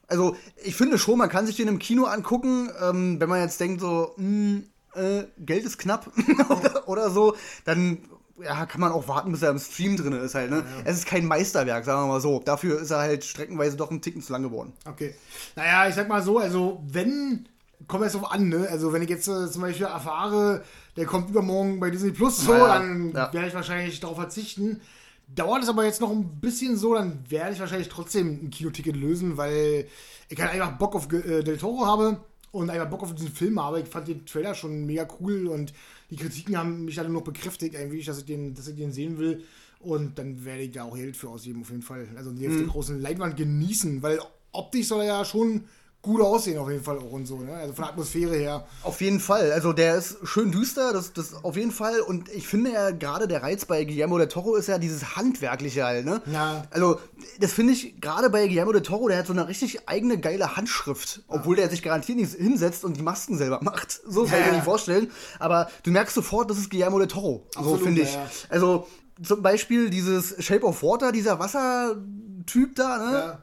Also, 0.06 0.36
ich 0.62 0.76
finde 0.76 0.98
schon, 0.98 1.18
man 1.18 1.28
kann 1.28 1.46
sich 1.46 1.56
den 1.56 1.68
im 1.68 1.78
Kino 1.78 2.04
angucken, 2.04 2.68
ähm, 2.82 3.20
wenn 3.20 3.28
man 3.28 3.40
jetzt 3.40 3.58
denkt, 3.60 3.80
so, 3.80 4.12
mh, 4.16 4.60
äh, 4.94 5.24
Geld 5.38 5.64
ist 5.64 5.78
knapp 5.78 6.10
oder, 6.48 6.88
oder 6.88 7.10
so, 7.10 7.36
dann 7.64 7.98
ja, 8.44 8.66
kann 8.66 8.80
man 8.80 8.92
auch 8.92 9.06
warten, 9.08 9.32
bis 9.32 9.42
er 9.42 9.50
im 9.50 9.58
Stream 9.58 9.96
drin 9.96 10.12
ist 10.12 10.34
halt, 10.34 10.50
ne? 10.50 10.64
Es 10.84 10.98
ist 10.98 11.06
kein 11.06 11.26
Meisterwerk, 11.26 11.84
sagen 11.84 12.02
wir 12.02 12.06
mal 12.14 12.20
so. 12.20 12.40
Dafür 12.44 12.80
ist 12.80 12.90
er 12.90 12.98
halt 12.98 13.24
streckenweise 13.24 13.76
doch 13.76 13.90
ein 13.90 14.00
Ticken 14.02 14.22
zu 14.22 14.32
lang 14.32 14.42
geworden. 14.42 14.72
Okay. 14.88 15.14
Naja, 15.56 15.88
ich 15.88 15.94
sag 15.94 16.08
mal 16.08 16.22
so, 16.22 16.38
also 16.38 16.82
wenn, 16.88 17.48
kommt 17.88 18.04
es 18.04 18.12
drauf 18.12 18.30
an, 18.32 18.48
ne? 18.48 18.66
Also 18.70 18.92
wenn 18.92 19.02
ich 19.02 19.08
jetzt 19.10 19.28
äh, 19.28 19.50
zum 19.50 19.62
Beispiel 19.62 19.86
erfahre, 19.86 20.62
der 20.96 21.06
kommt 21.06 21.30
übermorgen 21.30 21.80
bei 21.80 21.90
Disney 21.90 22.10
Plus 22.12 22.38
so, 22.38 22.52
Ja, 22.52 22.58
ja. 22.58 22.74
dann 22.78 23.12
Ja. 23.12 23.32
werde 23.32 23.48
ich 23.48 23.54
wahrscheinlich 23.54 24.00
darauf 24.00 24.16
verzichten. 24.16 24.80
Dauert 25.32 25.62
es 25.62 25.68
aber 25.68 25.84
jetzt 25.84 26.00
noch 26.00 26.10
ein 26.10 26.40
bisschen 26.40 26.76
so, 26.76 26.94
dann 26.94 27.20
werde 27.28 27.52
ich 27.52 27.60
wahrscheinlich 27.60 27.88
trotzdem 27.88 28.40
ein 28.46 28.50
Kinoticket 28.50 28.96
lösen, 28.96 29.36
weil 29.36 29.86
ich 30.28 30.40
halt 30.40 30.50
einfach 30.52 30.72
Bock 30.72 30.96
auf 30.96 31.12
äh, 31.12 31.42
Del 31.44 31.56
Toro 31.56 31.86
habe 31.86 32.20
und 32.52 32.70
einfach 32.70 32.88
Bock 32.88 33.02
auf 33.02 33.14
diesen 33.14 33.32
Film 33.32 33.60
habe. 33.60 33.80
Ich 33.80 33.88
fand 33.88 34.08
den 34.08 34.26
Trailer 34.26 34.54
schon 34.54 34.86
mega 34.86 35.06
cool 35.20 35.46
und 35.46 35.72
die 36.10 36.16
Kritiken 36.16 36.56
haben 36.56 36.84
mich 36.84 36.98
alle 36.98 37.08
noch 37.08 37.22
bekräftigt, 37.22 37.76
eigentlich, 37.76 38.06
dass 38.06 38.18
ich 38.18 38.24
den, 38.24 38.54
dass 38.54 38.68
ich 38.68 38.76
den 38.76 38.92
sehen 38.92 39.18
will. 39.18 39.44
Und 39.80 40.18
dann 40.18 40.44
werde 40.44 40.62
ich 40.62 40.72
da 40.72 40.84
auch 40.84 40.94
Geld 40.94 41.16
für 41.16 41.28
ausgeben, 41.28 41.62
auf 41.62 41.70
jeden 41.70 41.82
Fall. 41.82 42.06
Also 42.16 42.32
die 42.32 42.46
der 42.46 42.66
großen 42.66 43.00
Leinwand 43.00 43.36
genießen, 43.36 44.02
weil 44.02 44.20
optisch 44.52 44.88
soll 44.88 45.02
er 45.02 45.06
ja 45.06 45.24
schon 45.24 45.64
gut 46.02 46.22
aussehen, 46.22 46.56
auf 46.58 46.70
jeden 46.70 46.82
Fall 46.82 46.96
auch 46.98 47.10
und 47.12 47.26
so, 47.26 47.40
ne? 47.40 47.52
Also 47.52 47.74
von 47.74 47.84
der 47.84 47.92
Atmosphäre 47.92 48.34
her. 48.34 48.64
Auf 48.82 49.02
jeden 49.02 49.20
Fall. 49.20 49.52
Also 49.52 49.74
der 49.74 49.96
ist 49.96 50.16
schön 50.24 50.50
düster, 50.50 50.94
das, 50.94 51.12
das 51.12 51.34
auf 51.44 51.56
jeden 51.56 51.72
Fall. 51.72 52.00
Und 52.00 52.30
ich 52.30 52.48
finde 52.48 52.72
ja 52.72 52.90
gerade 52.90 53.28
der 53.28 53.42
Reiz 53.42 53.66
bei 53.66 53.84
Guillermo 53.84 54.16
del 54.16 54.28
Toro 54.28 54.54
ist 54.56 54.66
ja 54.68 54.78
dieses 54.78 55.16
Handwerkliche 55.16 55.84
halt, 55.84 56.06
ne? 56.06 56.22
Ja. 56.32 56.64
Also 56.70 56.98
das 57.38 57.52
finde 57.52 57.74
ich 57.74 58.00
gerade 58.00 58.30
bei 58.30 58.46
Guillermo 58.46 58.72
del 58.72 58.80
Toro, 58.80 59.08
der 59.08 59.18
hat 59.18 59.26
so 59.26 59.34
eine 59.34 59.46
richtig 59.46 59.88
eigene 59.90 60.16
geile 60.18 60.56
Handschrift, 60.56 61.22
obwohl 61.28 61.56
der 61.56 61.68
sich 61.68 61.82
garantiert 61.82 62.16
nicht 62.16 62.32
hinsetzt 62.34 62.82
und 62.84 62.96
die 62.96 63.02
Masken 63.02 63.36
selber 63.36 63.58
macht. 63.62 64.00
So 64.06 64.24
kann 64.24 64.38
ich 64.38 64.40
Ja. 64.40 64.46
mir 64.46 64.52
nicht 64.54 64.64
vorstellen. 64.64 65.10
Aber 65.38 65.68
du 65.82 65.90
merkst 65.90 66.14
sofort, 66.14 66.48
das 66.50 66.56
ist 66.56 66.70
Guillermo 66.70 66.98
del 66.98 67.08
Toro. 67.08 67.46
so 67.62 67.76
finde 67.76 68.00
ich. 68.02 68.14
ja, 68.14 68.20
ja. 68.22 68.30
Also 68.48 68.86
zum 69.22 69.42
Beispiel 69.42 69.90
dieses 69.90 70.42
Shape 70.42 70.64
of 70.64 70.82
Water, 70.82 71.12
dieser 71.12 71.38
Wassertyp 71.38 72.74
da, 72.76 72.98
ne? 72.98 73.18
Ja. 73.18 73.38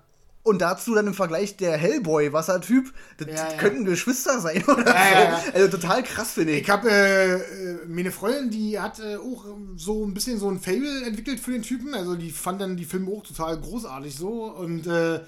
Und 0.48 0.60
dazu 0.62 0.96
dann 0.96 1.08
im 1.08 1.14
Vergleich 1.14 1.58
der 1.58 1.78
Hellboy-Wassertyp, 1.78 2.94
das 3.18 3.28
Ja, 3.28 3.52
ja. 3.52 3.58
könnten 3.58 3.86
Geschwister 3.86 4.40
sein 4.40 4.64
oder 4.68 4.86
Ja, 4.86 4.94
so. 4.94 4.94
ja, 4.96 5.24
ja. 5.24 5.42
Also 5.54 5.78
total 5.78 6.04
krass, 6.04 6.32
finde 6.32 6.54
ich. 6.54 6.62
Ich 6.62 6.70
habe 6.70 6.90
äh, 6.90 7.34
äh, 7.36 7.86
meine 7.88 8.12
Freundin, 8.12 8.50
die 8.50 8.80
hat 8.80 9.00
äh, 9.00 9.18
auch 9.18 9.46
so 9.76 10.06
ein 10.06 10.14
bisschen 10.14 10.40
so 10.40 10.50
ein 10.50 10.60
Fable 10.60 11.04
entwickelt 11.06 11.40
für 11.40 11.52
den 11.52 11.62
Typen. 11.62 11.94
Also 11.94 12.16
die 12.16 12.32
fand 12.32 12.62
dann 12.62 12.78
die 12.78 12.86
Filme 12.86 13.12
auch 13.12 13.24
total 13.24 13.60
großartig 13.60 14.16
so. 14.16 14.46
Und 14.46 14.88
äh, 14.88 15.20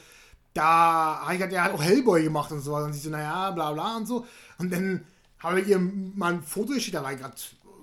da 0.53 1.19
habe 1.21 1.33
ich 1.33 1.37
gesagt, 1.39 1.53
er 1.53 1.63
hat 1.65 1.73
auch 1.73 1.83
Hellboy 1.83 2.23
gemacht 2.23 2.51
und 2.51 2.61
so. 2.61 2.75
Und 2.75 2.93
sie 2.93 2.99
so, 2.99 3.09
naja, 3.09 3.51
bla 3.51 3.71
bla 3.73 3.97
und 3.97 4.07
so. 4.07 4.25
Und 4.57 4.71
dann 4.73 5.03
habe 5.39 5.61
ich 5.61 5.67
ihr 5.67 5.79
mal 5.79 6.33
ein 6.33 6.43
Foto 6.43 6.73
geschickt, 6.73 6.95
da 6.95 7.03
war 7.03 7.13
ich 7.13 7.19
gerade 7.19 7.35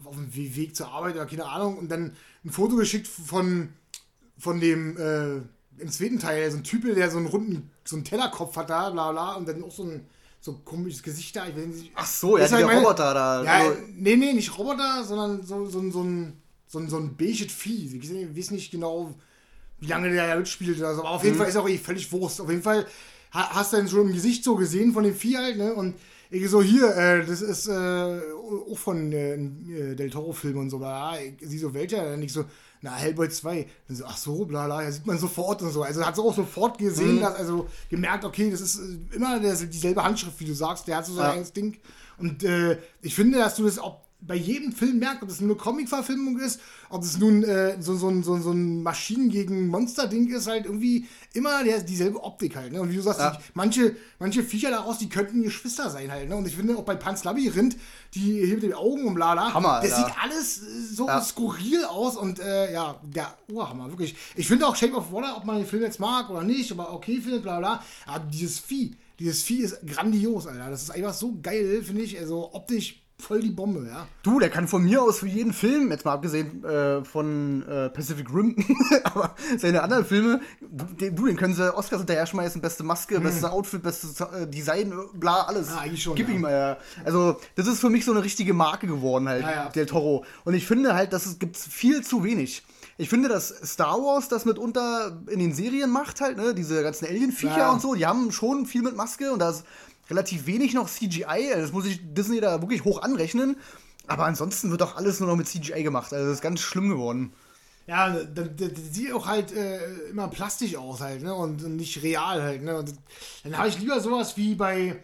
auf 0.05 0.15
dem 0.15 0.35
We- 0.35 0.57
Weg 0.57 0.77
zur 0.77 0.89
Arbeit 0.89 1.15
oder 1.15 1.27
keine 1.27 1.47
Ahnung. 1.47 1.79
Und 1.79 1.91
dann 1.91 2.13
ein 2.45 2.51
Foto 2.51 2.77
geschickt 2.77 3.07
von, 3.09 3.71
von 4.39 4.61
dem, 4.61 4.97
äh, 4.99 5.41
im 5.79 5.91
zweiten 5.91 6.19
Teil, 6.19 6.51
so 6.51 6.57
ein 6.59 6.65
Typ, 6.65 6.83
der 6.95 7.11
so 7.11 7.19
einen 7.19 7.27
runden, 7.27 7.71
so 7.85 7.97
einen 7.97 8.05
Tellerkopf 8.05 8.57
hat 8.57 8.71
da, 8.71 8.91
bla 8.91 9.13
bla. 9.13 9.35
Und 9.35 9.49
dann 9.49 9.63
auch 9.65 9.73
so 9.73 9.85
ein 9.85 10.07
so 10.41 10.53
komisches 10.65 11.03
Gesicht 11.03 11.35
da. 11.37 11.47
Ich 11.49 11.57
weiß 11.57 11.67
nicht, 11.67 11.93
Ach 11.95 12.07
so, 12.07 12.39
ja, 12.39 12.49
meine- 12.51 12.79
Roboter 12.81 13.15
da. 13.15 13.43
ja, 13.45 13.73
nee, 13.97 14.17
nee, 14.17 14.33
nicht 14.33 14.57
Roboter, 14.57 15.03
sondern 15.05 15.43
so, 15.45 15.67
so, 15.67 15.91
so 15.91 16.03
ein 16.03 16.35
so 16.69 16.81
ein, 16.81 16.89
so 16.89 16.97
ein 16.99 17.17
beiges 17.17 17.53
Vieh. 17.53 17.97
Ich 17.97 18.37
weiß 18.37 18.51
nicht- 18.51 18.71
genau, 18.71 19.15
wie 19.79 19.87
lange 19.87 20.11
der 20.11 20.27
da 20.29 20.37
mitspielt 20.37 20.79
oder 20.79 20.95
so. 20.95 21.01
Aber 21.03 21.11
auf 21.11 21.25
jeden 21.25 21.37
Fall 21.37 21.49
ist 21.49 21.57
auch 21.57 21.69
eh 21.69 21.79
völlig 21.79 22.11
Wurst. 22.13 22.41
Auf 22.41 22.51
jeden 22.51 22.63
Fall 22.63 22.87
ha- 23.33 23.51
hast 23.55 23.73
du 23.73 23.77
dann 23.77 23.89
schon 23.89 24.09
im 24.09 24.13
Gesicht 24.13 24.43
so 24.45 24.57
gesehen 24.57 24.93
von 24.93 25.05
dem 25.05 25.15
Vieh 25.15 25.37
halt, 25.37 25.57
ne? 25.59 25.75
Und 25.75 25.95
ich 26.29 26.49
so, 26.51 26.61
hier, 26.61 26.89
äh, 26.97 27.25
das 27.25 27.41
ist 27.41 27.69
äh, 27.69 27.73
auch 27.73 28.77
von 28.79 29.13
äh, 29.13 29.95
Del 29.95 30.11
Toro-Film 30.11 30.59
und 30.59 30.71
so. 30.71 30.81
Ja, 30.81 31.17
ich, 31.19 31.35
sie 31.49 31.59
so, 31.59 31.73
welcher? 31.73 32.05
Dann 32.05 32.21
ich 32.23 32.33
so, 32.33 32.45
na, 32.83 32.95
Hellboy 32.95 33.29
2. 33.29 33.67
Dann 33.89 33.97
so, 33.97 34.05
ach 34.07 34.17
so, 34.17 34.45
bla 34.45 34.67
bla, 34.67 34.83
ja, 34.83 34.91
sieht 34.93 35.07
man 35.07 35.19
sofort 35.19 35.63
und 35.63 35.71
so. 35.73 35.83
Also 35.83 36.05
hat 36.05 36.17
sie 36.17 36.23
auch 36.23 36.35
sofort 36.35 36.79
gesehen, 36.79 37.21
dass, 37.21 37.35
also 37.35 37.67
gemerkt, 37.89 38.25
okay, 38.25 38.51
das 38.51 38.61
ist 38.61 38.79
äh, 38.79 39.17
immer 39.17 39.39
dieselbe 39.41 40.03
Handschrift, 40.03 40.39
wie 40.41 40.45
du 40.45 40.55
sagst. 40.55 40.87
Der 40.89 40.97
hat 40.99 41.07
so 41.07 41.15
sein 41.15 41.25
Ja. 41.25 41.31
eigenes 41.33 41.53
Ding. 41.53 41.79
Und 42.19 42.45
äh, 42.45 42.79
ich 43.03 43.15
finde, 43.15 43.39
dass 43.39 43.57
du 43.57 43.65
das 43.65 43.79
ob 43.79 44.06
bei 44.21 44.35
jedem 44.35 44.73
Film 44.73 44.99
merkt, 44.99 45.23
ob 45.23 45.29
es 45.29 45.41
nur 45.41 45.51
eine 45.51 45.59
Comic-Verfilmung 45.59 46.39
ist, 46.41 46.59
ob 46.89 47.03
es 47.05 47.19
nun 47.19 47.45
äh, 47.45 47.81
so, 47.81 47.95
so, 47.97 48.11
so, 48.23 48.39
so 48.41 48.51
ein 48.51 48.83
Maschinen 48.83 49.29
gegen 49.29 49.69
Monster-Ding 49.69 50.29
ist, 50.35 50.47
halt 50.49 50.65
irgendwie 50.65 51.07
immer 51.35 51.63
der, 51.63 51.83
dieselbe 51.83 52.23
Optik 52.25 52.57
halt. 52.57 52.73
Ne? 52.73 52.81
Und 52.81 52.91
wie 52.91 52.97
du 52.97 53.03
sagst, 53.03 53.21
Ja. 53.21 53.31
die, 53.33 53.39
manche, 53.55 53.95
manche 54.19 54.43
Viecher 54.43 54.71
daraus, 54.71 54.99
die 54.99 55.09
könnten 55.09 55.43
Geschwister 55.43 55.91
sein 55.91 56.11
halt. 56.11 56.29
Ne? 56.29 56.37
Und 56.37 56.47
ich 56.49 56.57
finde 56.57 56.77
auch 56.77 56.83
bei 56.85 56.97
Pans 56.97 57.25
Labyrinth, 57.25 57.77
die 58.15 58.41
mit 58.55 58.63
den 58.63 58.73
Augen 58.73 59.05
und 59.05 59.15
blala, 59.15 59.53
Hammer, 59.53 59.81
das 59.83 59.97
sieht 59.97 60.13
alles 60.23 60.59
äh, 60.63 60.95
so 60.95 61.07
Ja. 61.07 61.21
skurril 61.21 61.85
aus 61.85 62.17
und 62.17 62.41
äh, 62.41 62.73
ja, 62.73 62.99
der 63.05 63.37
Urhammer, 63.53 63.89
wirklich. 63.91 64.17
Ich 64.35 64.49
finde 64.49 64.67
auch 64.67 64.75
Shape 64.77 64.95
of 64.95 65.13
Water, 65.13 65.37
ob 65.37 65.45
man 65.45 65.59
den 65.59 65.67
Film 65.67 65.83
jetzt 65.83 66.01
mag 66.01 66.31
oder 66.31 66.43
nicht, 66.43 66.73
aber 66.73 66.93
okay 66.93 67.21
findet, 67.21 67.43
bla 67.43 67.59
bla, 67.59 67.83
aber 68.07 68.25
dieses 68.25 68.59
Vieh, 68.59 68.97
dieses 69.19 69.43
Vieh 69.43 69.61
ist 69.61 69.87
grandios, 69.87 70.47
Alter. 70.47 70.71
Das 70.71 70.83
ist 70.83 70.91
einfach 70.91 71.15
so 71.15 71.37
geil, 71.43 71.83
finde 71.85 72.03
ich, 72.03 72.19
also 72.19 72.53
optisch 72.55 73.03
voll 73.19 73.41
die 73.41 73.51
Bombe, 73.51 73.87
ja. 73.89 74.07
Du, 74.23 74.39
der 74.39 74.51
kann 74.51 74.69
von 74.69 74.85
mir 74.85 75.03
aus 75.03 75.21
für 75.21 75.27
jeden 75.27 75.53
Film, 75.53 75.91
jetzt 75.91 76.05
mal 76.05 76.13
abgesehen 76.13 76.63
äh, 76.65 77.03
von 77.05 77.67
äh, 77.67 77.89
Pacific 77.89 78.29
Rim, 78.33 78.55
aber 79.05 79.35
seine 79.59 79.83
anderen 79.83 80.05
Filme, 80.05 80.41
du, 80.61 80.85
den, 80.85 81.17
du, 81.17 81.27
den 81.27 81.37
können 81.37 81.55
sie 81.55 81.75
Oscars 81.75 82.01
hinterher 82.01 82.27
schmeißen, 82.27 82.61
beste 82.61 82.85
Maske, 82.85 83.19
beste 83.21 83.51
Outfit, 83.51 83.83
bestes 83.83 84.21
äh, 84.21 84.47
Design, 84.47 84.93
bla, 85.15 85.43
alles. 85.43 85.69
Ja, 85.71 85.79
eigentlich 85.79 86.03
schon, 86.03 86.15
Gib 86.15 86.29
ja. 86.29 86.35
ihm, 86.35 86.45
äh, 86.45 86.77
Also, 87.05 87.41
das 87.55 87.67
ist 87.67 87.81
für 87.81 87.91
mich 87.91 88.05
so 88.05 88.13
eine 88.13 88.23
richtige 88.23 88.53
Marke 88.53 88.87
geworden 88.87 89.29
halt, 89.29 89.43
Ja, 89.43 89.51
ja. 89.51 89.69
Del 89.71 89.87
Toro. 89.87 90.25
Und 90.45 90.55
ich 90.55 90.67
finde 90.67 90.95
halt, 90.95 91.13
dass 91.13 91.27
es 91.27 91.39
gibt 91.39 91.57
viel 91.57 92.03
zu 92.05 92.23
wenig. 92.23 92.65
Ich 92.99 93.11
finde, 93.11 93.29
dass 93.29 93.49
Star 93.49 93.99
Wars 93.99 94.29
das 94.29 94.47
mitunter 94.47 95.21
in 95.29 95.39
den 95.39 95.53
Serien 95.53 95.91
macht 95.91 96.23
halt, 96.23 96.39
ne, 96.39 96.55
diese 96.55 96.83
ganzen 96.83 97.07
Alien-Viecher 97.07 97.59
Ja. 97.59 97.71
und 97.73 97.83
so, 97.83 97.95
die 97.95 98.07
haben 98.07 98.33
schon 98.33 98.65
viel 98.65 98.81
mit 98.81 98.97
Maske 98.97 99.33
und 99.33 99.39
da 99.39 99.51
ist 99.51 99.65
relativ 100.11 100.47
wenig 100.47 100.75
noch 100.75 100.89
CGI. 100.89 101.53
Also 101.53 101.63
Das 101.63 101.73
muss 101.73 101.87
ich 101.87 102.01
Disney 102.03 102.41
da 102.41 102.61
wirklich 102.61 102.85
hoch 102.85 103.03
anrechnen. 103.03 103.57
Aber 104.07 104.25
ansonsten 104.25 104.71
wird 104.71 104.81
doch 104.81 104.97
alles 104.97 105.21
nur 105.21 105.29
noch 105.29 105.37
mit 105.37 105.49
CGI 105.49 105.83
gemacht. 105.83 106.13
Also 106.13 106.27
das 106.27 106.37
ist 106.37 106.43
ganz 106.43 106.61
schlimm 106.61 106.89
geworden. 106.89 107.33
Ja, 107.87 108.11
das, 108.11 108.49
das, 108.57 108.71
sieht 108.93 109.13
auch 109.13 109.27
halt 109.27 109.53
äh, 109.53 110.09
immer 110.11 110.27
plastisch 110.29 110.75
aus 110.77 111.01
halt, 111.01 111.23
ne? 111.23 111.33
Und 111.35 111.63
nicht 111.77 112.03
real 112.03 112.43
halt, 112.43 112.63
ne? 112.63 112.79
Und 112.79 112.95
dann 113.45 113.57
habe 113.57 113.69
ich 113.69 113.79
lieber 113.79 114.01
sowas 114.01 114.37
wie 114.37 114.57
bei, 114.57 114.97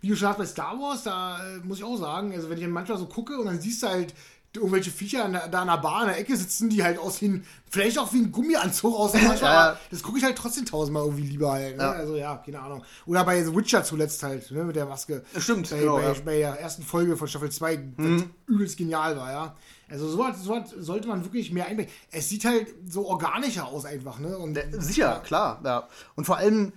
wie 0.00 0.08
du 0.08 0.16
schon 0.16 0.28
hast, 0.28 0.38
bei 0.38 0.46
Star 0.46 0.78
Wars, 0.78 1.02
da 1.02 1.38
äh, 1.44 1.58
muss 1.58 1.78
ich 1.78 1.84
auch 1.84 1.96
sagen, 1.96 2.32
also 2.32 2.48
wenn 2.48 2.58
ich 2.58 2.66
manchmal 2.68 2.98
so 2.98 3.06
gucke 3.06 3.38
und 3.38 3.46
dann 3.46 3.60
siehst 3.60 3.82
du 3.82 3.88
halt 3.88 4.14
irgendwelche 4.56 4.90
Viecher 4.90 5.24
an 5.24 5.32
da 5.50 5.60
an 5.60 5.68
der 5.68 5.76
Bar 5.78 6.02
in 6.02 6.08
der 6.08 6.18
Ecke 6.18 6.36
sitzen, 6.36 6.68
die 6.70 6.82
halt 6.82 6.98
aussehen, 6.98 7.44
vielleicht 7.70 7.98
auch 7.98 8.12
wie 8.12 8.18
ein 8.20 8.32
Gummianzug 8.32 8.94
aussehen 8.96 9.26
manchmal, 9.28 9.52
Ja. 9.52 9.68
aber 9.70 9.78
das 9.90 10.02
gucke 10.02 10.18
ich 10.18 10.24
halt 10.24 10.36
trotzdem 10.36 10.64
tausendmal 10.64 11.04
irgendwie 11.04 11.24
lieber 11.24 11.52
halt, 11.52 11.76
ne? 11.76 11.82
Ja. 11.82 11.90
Also 11.92 12.16
ja, 12.16 12.36
keine 12.36 12.60
Ahnung. 12.60 12.82
Oder 13.06 13.24
bei 13.24 13.42
The 13.44 13.54
Witcher 13.54 13.84
zuletzt 13.84 14.22
halt, 14.22 14.50
ne, 14.50 14.64
mit 14.64 14.74
der 14.74 14.86
Maske. 14.86 15.22
Stimmt, 15.38 15.68
bei, 15.70 15.78
genau, 15.78 15.96
bei, 15.96 16.02
ja. 16.02 16.14
Mhm. 16.14 16.24
bei 16.24 16.38
der 16.38 16.60
ersten 16.60 16.82
Folge 16.82 17.16
von 17.16 17.28
Staffel 17.28 17.50
2, 17.50 17.76
das 17.96 18.22
übelst 18.46 18.76
genial 18.78 19.16
war, 19.16 19.30
ja. 19.30 19.56
Also 19.90 20.08
so 20.08 20.18
was, 20.18 20.42
so 20.42 20.50
was 20.50 20.70
sollte 20.70 21.08
man 21.08 21.24
wirklich 21.24 21.52
mehr 21.52 21.66
einbringen. 21.66 21.90
Es 22.10 22.28
sieht 22.28 22.44
halt 22.44 22.68
so 22.86 23.06
organischer 23.06 23.66
aus 23.68 23.84
einfach, 23.84 24.18
ne? 24.18 24.36
Und 24.36 24.58
Sicher, 24.78 25.20
klar. 25.24 25.60
Ja. 25.64 25.88
Und 26.16 26.24
vor 26.24 26.36
allem 26.38 26.72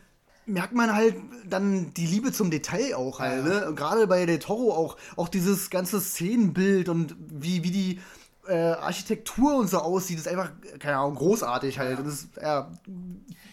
merkt 0.52 0.74
man 0.74 0.94
halt 0.94 1.16
dann 1.50 1.94
die 1.96 2.06
Liebe 2.06 2.32
zum 2.32 2.52
Detail 2.52 2.96
auch 2.96 3.20
halt. 3.20 3.46
Ja. 3.46 3.60
Ne? 3.62 3.68
Und 3.70 3.76
Gerade 3.76 4.08
bei 4.08 4.26
Del 4.26 4.40
Toro 4.40 4.74
auch, 4.74 4.98
auch 5.16 5.30
dieses 5.30 5.70
ganze 5.70 6.00
Szenenbild 6.02 6.90
und 6.90 7.16
wie, 7.30 7.64
wie 7.64 7.72
die 7.72 8.00
äh, 8.48 8.56
Architektur 8.56 9.56
und 9.56 9.70
so 9.70 9.78
aussieht, 9.80 10.18
ist 10.18 10.28
einfach, 10.28 10.52
keine 10.80 10.98
Ahnung, 10.98 11.16
großartig 11.16 11.78
halt. 11.80 12.00
Und 12.00 12.06
das 12.08 12.14
ist 12.16 12.30
ja 12.42 12.72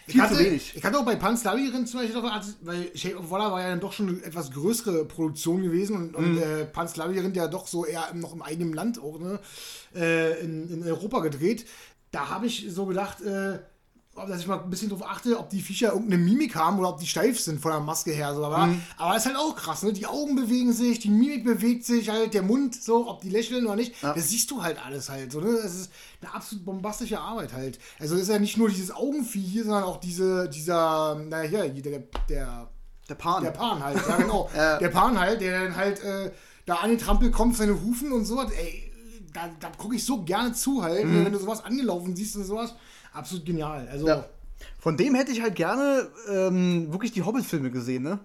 Ich 0.07 0.19
hatte, 0.19 0.35
zu 0.35 0.39
wenig. 0.43 0.73
ich 0.75 0.83
hatte 0.83 0.97
auch 0.97 1.05
bei 1.05 1.15
Pan's 1.15 1.43
Labyrinth 1.43 1.87
zum 1.87 1.99
Beispiel, 2.01 2.21
weil 2.61 2.97
Shape 2.97 3.17
of 3.19 3.29
Water 3.29 3.51
war 3.51 3.61
ja 3.61 3.69
dann 3.69 3.79
doch 3.79 3.93
schon 3.93 4.09
eine 4.09 4.23
etwas 4.23 4.51
größere 4.51 5.05
Produktion 5.05 5.61
gewesen 5.61 5.95
und, 5.95 6.15
und 6.15 6.35
Mhm. 6.35 6.41
äh, 6.41 6.65
Pan's 6.65 6.95
Labyrinth 6.95 7.35
ja 7.35 7.47
doch 7.47 7.67
so 7.67 7.85
eher 7.85 8.13
noch 8.15 8.33
im 8.33 8.41
eigenen 8.41 8.73
Land 8.73 8.99
auch, 8.99 9.19
ne, 9.19 9.39
äh, 9.95 10.39
in, 10.43 10.69
in 10.69 10.83
Europa 10.83 11.19
gedreht. 11.19 11.65
Da 12.11 12.29
habe 12.29 12.47
ich 12.47 12.65
so 12.69 12.87
gedacht, 12.87 13.21
äh, 13.21 13.59
dass 14.27 14.41
ich 14.41 14.47
mal 14.47 14.59
ein 14.59 14.69
bisschen 14.69 14.89
drauf 14.89 15.03
achte, 15.05 15.37
ob 15.39 15.49
die 15.49 15.61
Viecher 15.61 15.93
irgendeine 15.93 16.23
Mimik 16.23 16.55
haben 16.55 16.79
oder 16.79 16.89
ob 16.89 16.99
die 16.99 17.07
steif 17.07 17.39
sind 17.39 17.59
von 17.61 17.71
der 17.71 17.79
Maske 17.79 18.11
her. 18.11 18.33
So. 18.35 18.43
Aber, 18.45 18.67
Mhm. 18.67 18.81
aber 18.97 19.13
das 19.13 19.23
ist 19.23 19.27
halt 19.27 19.37
auch 19.37 19.55
krass, 19.55 19.83
ne? 19.83 19.93
Die 19.93 20.05
Augen 20.05 20.35
bewegen 20.35 20.73
sich, 20.73 20.99
die 20.99 21.09
Mimik 21.09 21.43
bewegt 21.45 21.85
sich 21.85 22.09
halt, 22.09 22.33
der 22.33 22.41
Mund 22.43 22.75
so, 22.81 23.07
ob 23.09 23.21
die 23.21 23.29
lächeln 23.29 23.65
oder 23.65 23.75
nicht. 23.75 24.01
Ja. 24.01 24.13
Das 24.13 24.29
siehst 24.29 24.49
du 24.51 24.61
halt 24.63 24.83
alles 24.85 25.09
halt. 25.09 25.31
So, 25.31 25.39
ne? 25.39 25.59
Das 25.61 25.73
ist 25.75 25.91
eine 26.21 26.33
absolut 26.33 26.65
bombastische 26.65 27.19
Arbeit 27.19 27.53
halt. 27.53 27.79
Also 27.99 28.15
es 28.15 28.21
ist 28.23 28.29
ja 28.29 28.39
nicht 28.39 28.57
nur 28.57 28.69
dieses 28.69 28.91
Augenvieh 28.91 29.41
hier, 29.41 29.63
sondern 29.63 29.83
auch 29.83 29.97
diese, 29.97 30.49
dieser, 30.49 31.15
naja, 31.15 31.63
hier, 31.63 31.81
der, 31.81 32.03
der, 32.29 32.69
Der 33.07 33.15
Pan. 33.15 33.43
der 33.43 33.51
Pan 33.51 33.83
halt, 33.83 33.97
ja 34.07 34.17
genau. 34.17 34.49
Ja. 34.55 34.77
Der 34.77 34.89
Pan 34.89 35.19
halt, 35.19 35.41
der 35.41 35.63
dann 35.63 35.75
halt 35.75 36.03
äh, 36.03 36.31
da 36.65 36.75
an 36.75 36.89
den 36.91 36.99
Trampel 36.99 37.31
kommt, 37.31 37.55
seine 37.57 37.81
Hufen 37.81 38.11
und 38.11 38.25
sowas, 38.25 38.51
ey, 38.51 38.91
da, 39.33 39.49
da 39.59 39.69
gucke 39.77 39.95
ich 39.95 40.03
so 40.05 40.23
gerne 40.23 40.53
zu 40.53 40.83
halt, 40.83 41.05
Mhm. 41.05 41.25
wenn 41.25 41.33
du 41.33 41.39
sowas 41.39 41.63
angelaufen 41.63 42.15
siehst 42.15 42.35
und 42.35 42.43
sowas. 42.45 42.73
Absolut 43.13 43.45
genial. 43.45 43.87
Also, 43.91 44.07
Ja. 44.07 44.15
ja, 44.15 44.25
Von 44.79 44.97
dem 44.97 45.15
hätte 45.15 45.31
ich 45.31 45.41
halt 45.41 45.55
gerne 45.55 46.07
ähm, 46.29 46.91
wirklich 46.91 47.11
die 47.11 47.23
Hobbit-Filme 47.23 47.71
gesehen, 47.71 48.03
ne? 48.03 48.19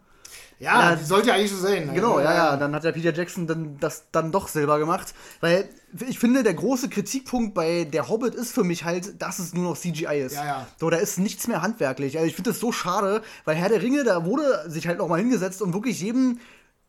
ja, 0.58 0.96
die 0.96 1.04
sollte 1.04 1.28
ja 1.28 1.34
eigentlich 1.34 1.50
so 1.50 1.58
sein. 1.58 1.86
halt, 1.86 1.94
Genau, 1.94 2.18
ne? 2.18 2.24
ja, 2.24 2.34
ja. 2.34 2.56
Dann 2.56 2.74
hat 2.74 2.84
der 2.84 2.92
Peter 2.92 3.12
Jackson 3.12 3.46
dann 3.46 3.76
das 3.80 4.04
dann 4.12 4.32
doch 4.32 4.48
selber 4.48 4.78
gemacht. 4.78 5.14
Weil 5.40 5.68
ich 6.08 6.18
finde, 6.18 6.42
der 6.42 6.54
große 6.54 6.88
Kritikpunkt 6.88 7.54
bei 7.54 7.84
der 7.84 8.08
Hobbit 8.08 8.34
ist 8.34 8.52
für 8.52 8.64
mich 8.64 8.84
halt, 8.84 9.20
dass 9.20 9.38
es 9.38 9.52
nur 9.52 9.64
noch 9.64 9.76
CGI 9.76 10.20
ist. 10.24 10.36
Ja, 10.36 10.44
ja. 10.44 10.66
So, 10.78 10.90
da 10.90 10.96
ist 10.96 11.18
nichts 11.18 11.46
mehr 11.48 11.60
handwerklich. 11.60 12.16
Also 12.16 12.26
ich 12.26 12.34
finde 12.34 12.50
das 12.50 12.60
so 12.60 12.72
schade, 12.72 13.22
weil 13.44 13.56
Herr 13.56 13.68
der 13.68 13.82
Ringe, 13.82 14.04
da 14.04 14.24
wurde 14.24 14.64
sich 14.68 14.86
halt 14.88 14.98
noch 14.98 15.08
mal 15.08 15.18
hingesetzt 15.18 15.60
und 15.60 15.74
wirklich 15.74 16.00
jedem 16.00 16.38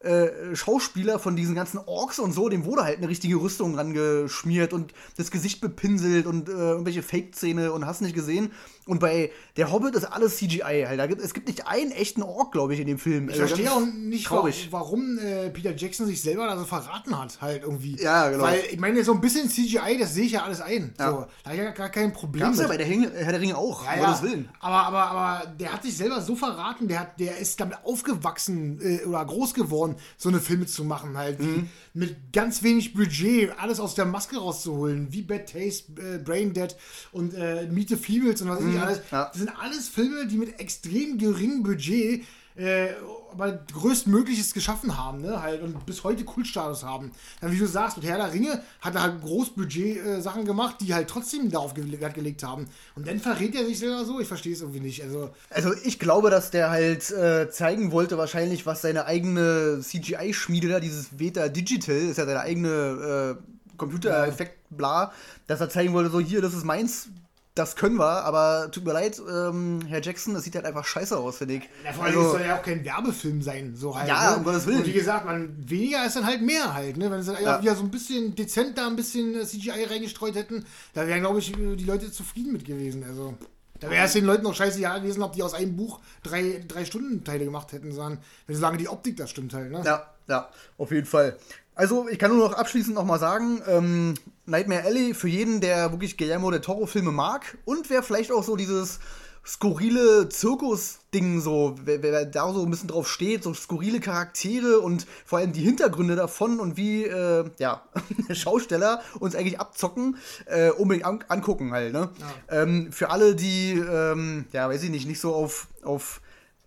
äh, 0.05 0.55
Schauspieler 0.55 1.19
von 1.19 1.35
diesen 1.35 1.55
ganzen 1.55 1.79
Orks 1.79 2.19
und 2.19 2.31
so, 2.31 2.47
dem 2.47 2.65
wurde 2.65 2.83
halt 2.83 2.97
eine 2.97 3.09
richtige 3.09 3.37
Rüstung 3.37 3.73
dran 3.73 3.93
geschmiert 3.93 4.71
und 4.71 4.93
das 5.17 5.31
Gesicht 5.31 5.61
bepinselt 5.61 6.27
und 6.27 6.47
äh, 6.47 6.51
irgendwelche 6.51 7.03
Fake-Zähne 7.03 7.71
und 7.71 7.85
hast 7.85 8.01
nicht 8.01 8.15
gesehen. 8.15 8.51
Und 8.85 8.99
bei 8.99 9.31
der 9.57 9.71
Hobbit 9.71 9.95
ist 9.95 10.03
alles 10.05 10.37
CGI 10.37 10.85
halt. 10.87 10.99
Da 10.99 11.07
gibt, 11.07 11.19
es 11.21 11.33
gibt 11.33 11.47
nicht 11.47 11.65
einen 11.67 11.91
echten 11.91 12.21
Ork, 12.21 12.51
glaube 12.51 12.73
ich, 12.75 12.79
in 12.79 12.85
dem 12.85 12.99
Film. 12.99 13.29
Ich 13.29 13.35
verstehe 13.35 13.71
auch 13.71 13.81
nicht, 13.85 14.27
traurig. 14.27 14.67
warum 14.69 15.17
äh, 15.17 15.49
Peter 15.49 15.75
Jackson 15.75 16.05
sich 16.05 16.21
selber 16.21 16.45
da 16.45 16.55
so 16.57 16.65
verraten 16.65 17.17
hat, 17.17 17.41
halt 17.41 17.63
irgendwie. 17.63 17.95
Ja, 17.99 18.29
genau. 18.29 18.43
Weil, 18.43 18.61
ich 18.71 18.79
meine, 18.79 19.03
so 19.03 19.13
ein 19.13 19.21
bisschen 19.21 19.49
CGI, 19.49 19.97
das 19.99 20.13
sehe 20.13 20.25
ich 20.25 20.33
ja 20.33 20.43
alles 20.43 20.61
ein. 20.61 20.93
Ja. 20.99 21.09
So, 21.09 21.17
da 21.43 21.49
habe 21.49 21.55
ich 21.57 21.63
ja 21.63 21.71
gar 21.71 21.89
kein 21.89 22.13
Problem 22.13 22.43
Gab's 22.43 22.57
ja 22.57 22.63
mit. 22.63 22.71
bei 22.73 22.77
der 22.77 22.87
Ringe, 22.87 23.11
Herr 23.15 23.31
der 23.31 23.41
Ringe 23.41 23.57
auch, 23.57 23.85
Ja, 23.85 23.95
ja. 23.95 24.21
Willen. 24.21 24.49
Aber, 24.59 24.83
aber, 24.83 25.03
aber 25.11 25.47
der 25.59 25.73
hat 25.73 25.81
sich 25.83 25.97
selber 25.97 26.21
so 26.21 26.35
verraten, 26.35 26.87
der, 26.87 26.99
hat, 26.99 27.19
der 27.19 27.37
ist 27.39 27.59
damit 27.59 27.77
aufgewachsen 27.83 28.79
äh, 28.81 29.03
oder 29.05 29.25
groß 29.25 29.53
geworden, 29.55 29.95
so 30.17 30.29
eine 30.29 30.39
Filme 30.39 30.65
zu 30.67 30.83
machen, 30.83 31.17
halt. 31.17 31.39
Wie, 31.39 31.45
Mhm. 31.45 31.69
Mit 31.93 32.33
ganz 32.33 32.61
wenig 32.63 32.93
Budget 32.93 33.57
alles 33.57 33.79
aus 33.79 33.95
der 33.95 34.03
Maske 34.05 34.37
rauszuholen, 34.37 35.13
wie 35.13 35.21
Bad 35.21 35.49
Taste, 35.53 35.93
äh, 36.01 36.17
Brain 36.17 36.51
Dead 36.53 36.75
und 37.13 37.33
äh, 37.33 37.67
Meet 37.67 37.89
the 37.89 37.95
Feebles 37.95 38.41
und 38.41 38.49
was 38.49 38.57
weiß 38.59 38.73
ich 38.73 38.74
alles. 38.77 38.97
Mhm. 38.99 39.03
ja. 39.11 39.25
Das 39.25 39.37
sind 39.37 39.51
alles 39.59 39.89
Filme, 39.89 40.27
die 40.27 40.37
mit 40.37 40.59
extrem 40.59 41.17
geringem 41.17 41.63
Budget 41.63 42.25
äh, 42.55 42.89
aber 43.31 43.51
größtmögliches 43.51 44.53
geschaffen 44.53 44.97
haben, 44.97 45.21
ne, 45.21 45.41
halt, 45.41 45.61
und 45.61 45.85
bis 45.85 46.05
heute 46.05 46.23
Kultstatus 46.23 46.83
haben. 46.83 47.11
Dann, 47.41 47.51
wie 47.51 47.57
du 47.57 47.67
sagst, 47.67 47.97
mit 47.97 48.05
Herr 48.05 48.17
der 48.17 48.31
Ringe 48.31 48.63
hat 48.79 48.95
er 48.95 49.03
halt 49.03 49.21
Großbudget-Sachen 49.21 50.45
gemacht, 50.45 50.77
die 50.79 50.93
halt 50.93 51.09
trotzdem 51.09 51.51
darauf 51.51 51.73
ge 51.73 51.83
Wert 51.99 52.13
gelegt 52.13 52.43
haben. 52.43 52.67
Und 52.95 53.07
dann 53.07 53.19
verrät 53.19 53.55
er 53.55 53.65
sich 53.65 53.79
selber 53.79 54.05
so, 54.05 54.21
ich 54.21 54.27
verstehe 54.27 54.53
es 54.53 54.61
irgendwie 54.61 54.79
nicht. 54.79 55.03
Also, 55.03 55.31
Also 55.49 55.73
ich 55.83 55.99
glaube, 55.99 56.29
dass 56.29 56.49
der 56.49 56.69
halt 56.69 57.11
äh, 57.11 57.49
zeigen 57.49 57.91
wollte 57.91 58.17
wahrscheinlich, 58.17 58.65
was 58.65 58.81
seine 58.81 59.05
eigene 59.05 59.81
CGI-Schmiede 59.81 60.69
da, 60.69 60.79
dieses 60.79 61.19
Veta 61.19 61.49
Digital, 61.49 61.97
ist 61.97 62.17
ja 62.17 62.25
seine 62.25 62.39
eigene 62.39 63.37
äh, 63.37 63.75
Computereffekt, 63.75 64.59
bla, 64.69 65.11
dass 65.47 65.59
er 65.59 65.69
zeigen 65.69 65.91
wollte, 65.91 66.09
so 66.09 66.21
hier, 66.21 66.41
das 66.41 66.53
ist 66.53 66.63
meins, 66.63 67.09
das 67.55 67.75
können 67.77 67.95
wir, 67.95 68.23
aber 68.25 68.69
tut 68.69 68.83
mir 68.85 68.91
leid, 68.93 69.21
ähm, 69.29 69.79
Herr 69.87 70.01
Jackson, 70.01 70.33
das 70.33 70.43
sieht 70.43 70.55
halt 70.55 70.65
einfach 70.65 70.83
scheiße 70.85 71.17
aus, 71.17 71.37
finde 71.37 71.55
ich. 71.55 71.63
ja, 71.85 71.93
vor 71.93 72.03
allem 72.03 72.17
Also, 72.17 72.31
soll 72.31 72.41
ja 72.41 72.57
auch 72.57 72.61
kein 72.61 72.83
Werbefilm 72.83 73.41
sein, 73.41 73.75
so 73.75 73.97
halt. 73.97 74.09
Ja, 74.09 74.31
ne? 74.31 74.37
um 74.37 74.43
Gottes 74.43 74.65
Willen. 74.65 74.79
Und 74.79 74.85
wie 74.85 74.91
gesagt, 74.93 75.25
man, 75.25 75.55
weniger 75.57 76.05
ist 76.05 76.17
dann 76.17 76.25
halt 76.25 76.41
mehr 76.41 76.73
halt, 76.73 76.97
ne? 76.97 77.09
Wenn 77.09 77.21
sie 77.21 77.31
dann 77.33 77.41
Ja. 77.41 77.49
einfach 77.51 77.61
wieder 77.63 77.75
so 77.75 77.83
ein 77.83 77.91
bisschen 77.91 78.35
dezent 78.35 78.77
da 78.77 78.87
ein 78.87 78.95
bisschen 78.97 79.33
äh, 79.35 79.45
CGI 79.45 79.85
reingestreut 79.89 80.35
hätten, 80.35 80.65
da 80.93 81.07
wären, 81.07 81.21
glaube 81.21 81.39
ich, 81.39 81.57
äh, 81.57 81.75
die 81.77 81.85
Leute 81.85 82.11
zufrieden 82.11 82.51
mit 82.51 82.65
gewesen. 82.65 83.03
Also. 83.07 83.35
Da 83.79 83.89
wäre 83.89 84.05
es 84.05 84.13
den 84.13 84.23
Leuten 84.25 84.45
auch 84.47 84.55
scheißegal 84.55 85.01
gewesen, 85.01 85.21
ob 85.21 85.33
die 85.33 85.43
aus 85.43 85.53
einem 85.53 85.75
Buch 85.75 85.99
drei, 86.23 86.63
drei 86.67 86.85
Stunden 86.85 87.23
Teile 87.25 87.43
gemacht 87.45 87.73
hätten, 87.73 87.91
sondern 87.91 88.19
wenn 88.47 88.55
solange 88.55 88.77
die 88.77 88.87
Optik 88.87 89.17
das 89.17 89.29
stimmt 89.29 89.53
halt, 89.53 89.69
ne? 89.71 89.81
Ja, 89.85 90.13
ja, 90.27 90.49
auf 90.77 90.91
jeden 90.91 91.05
Fall. 91.05 91.37
Also, 91.75 92.07
ich 92.07 92.17
kann 92.17 92.31
nur 92.31 92.47
noch 92.47 92.57
abschließend 92.57 92.95
nochmal 92.95 93.19
sagen, 93.19 93.61
ähm, 93.67 94.13
Nightmare 94.45 94.83
Alley 94.83 95.13
für 95.13 95.27
jeden, 95.27 95.59
der 95.59 95.91
wirklich 95.91 96.17
Guillermo 96.17 96.49
del 96.49 96.61
Toro-Filme 96.61 97.11
mag 97.11 97.57
und 97.65 97.89
wer 97.89 98.01
vielleicht 98.01 98.31
auch 98.31 98.43
so 98.43 98.55
dieses 98.55 98.99
skurrile 99.45 100.27
Zirkus-Ding 100.29 101.39
so, 101.39 101.75
wer, 101.83 102.01
wer 102.01 102.25
da 102.25 102.51
so 102.51 102.63
ein 102.63 102.71
bisschen 102.71 102.87
drauf 102.87 103.07
steht, 103.07 103.43
so 103.43 103.53
skurrile 103.53 103.99
Charaktere 103.99 104.79
und 104.79 105.05
vor 105.25 105.39
allem 105.39 105.51
die 105.53 105.61
Hintergründe 105.61 106.15
davon 106.15 106.59
und 106.59 106.77
wie, 106.77 107.03
äh, 107.03 107.43
ja, 107.59 107.83
Schausteller 108.31 109.01
uns 109.19 109.35
eigentlich 109.35 109.59
abzocken, 109.59 110.17
äh, 110.45 110.71
unbedingt 110.71 111.05
an 111.05 111.23
angucken 111.27 111.73
halt, 111.73 111.93
ne? 111.93 112.09
Ähm, 112.49 112.91
für 112.91 113.09
alle, 113.09 113.35
die, 113.35 113.73
ähm, 113.73 114.45
ja, 114.51 114.67
weiß 114.67 114.81
ich 114.83 114.89
nicht, 114.89 115.07
nicht 115.07 115.19
so 115.19 115.35
auf, 115.35 115.67
auf 115.83 116.21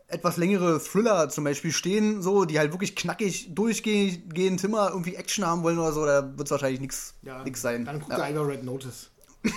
etwas 0.09 0.37
längere 0.39 0.81
Thriller 0.83 1.29
zum 1.29 1.45
Beispiel 1.45 1.71
stehen, 1.73 2.23
so, 2.23 2.45
die 2.47 2.59
halt 2.59 2.73
wirklich 2.73 2.97
knackig 2.97 3.55
durchgehend 3.55 4.65
immer 4.65 4.89
irgendwie 4.91 5.15
Action 5.17 5.45
haben 5.47 5.63
wollen 5.63 5.79
oder 5.79 5.93
so, 5.93 6.05
da 6.07 6.23
wird 6.37 6.47
es 6.47 6.51
wahrscheinlich 6.51 6.81
nichts 6.81 7.15
Ja, 7.23 7.45
sein. 7.55 7.85
Dann 7.85 8.01
guckt 8.01 8.13
ja. 8.13 8.25
einfach 8.25 8.47
Red 8.47 8.65
Notice. 8.65 9.11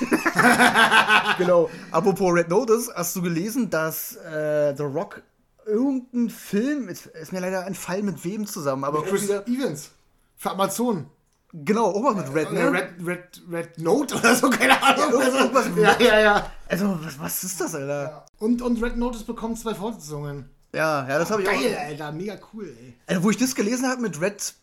Genau. 1.38 1.70
Apropos 1.92 2.34
Red 2.34 2.50
Notice, 2.50 2.92
hast 2.94 3.16
du 3.16 3.22
gelesen, 3.22 3.70
dass 3.70 4.16
äh, 4.18 4.76
The 4.76 4.84
Rock 4.84 5.22
irgendein 5.66 6.30
Film, 6.30 6.90
ist, 6.90 7.08
ist 7.08 7.32
mir 7.32 7.40
leider 7.40 7.64
ein 7.66 7.76
Fall 7.76 8.04
mit 8.04 8.24
wem 8.26 8.46
zusammen, 8.46 8.84
aber 8.84 9.04
Chris 9.04 9.30
irgendwie- 9.30 9.62
Evans. 9.62 9.92
Für 10.36 10.52
Amazon. 10.52 11.06
genau, 11.54 11.86
auch 11.92 12.04
was 12.04 12.16
mit 12.16 12.34
Red, 12.36 12.50
Äh, 12.50 12.54
ne? 12.54 12.72
Red, 12.74 12.90
Red, 13.06 13.42
Red 13.52 13.78
Note 13.80 14.16
oder 14.20 14.36
so, 14.36 14.50
keine 14.50 14.82
Ahnung. 14.82 15.20
Ja, 15.22 15.28
irgendwas 15.40 15.70
mit 15.70 15.78
ja, 15.84 15.96
ja, 16.00 16.20
ja. 16.20 16.52
Also, 16.72 16.98
was, 17.04 17.20
was 17.20 17.44
ist 17.44 17.60
das, 17.62 17.76
Alter? 17.76 18.26
Und, 18.40 18.62
und 18.62 18.82
Red 18.82 18.98
Notice 18.98 19.24
bekommt 19.24 19.60
zwei 19.60 19.76
Fortsetzungen. 19.76 20.50
Ja, 20.74 21.08
ja, 21.08 21.20
das 21.20 21.30
habe 21.30 21.42
ich 21.42 21.48
Geil, 21.50 21.76
auch. 21.78 21.86
Alter, 21.86 22.12
mega 22.14 22.38
cool, 22.54 22.74
ey. 22.80 22.94
Also, 23.08 23.24
wo 23.24 23.30
ich 23.30 23.38
das 23.38 23.56
gelesen 23.56 23.88
habe 23.90 24.02
mit 24.02 24.22
Red, 24.22 24.54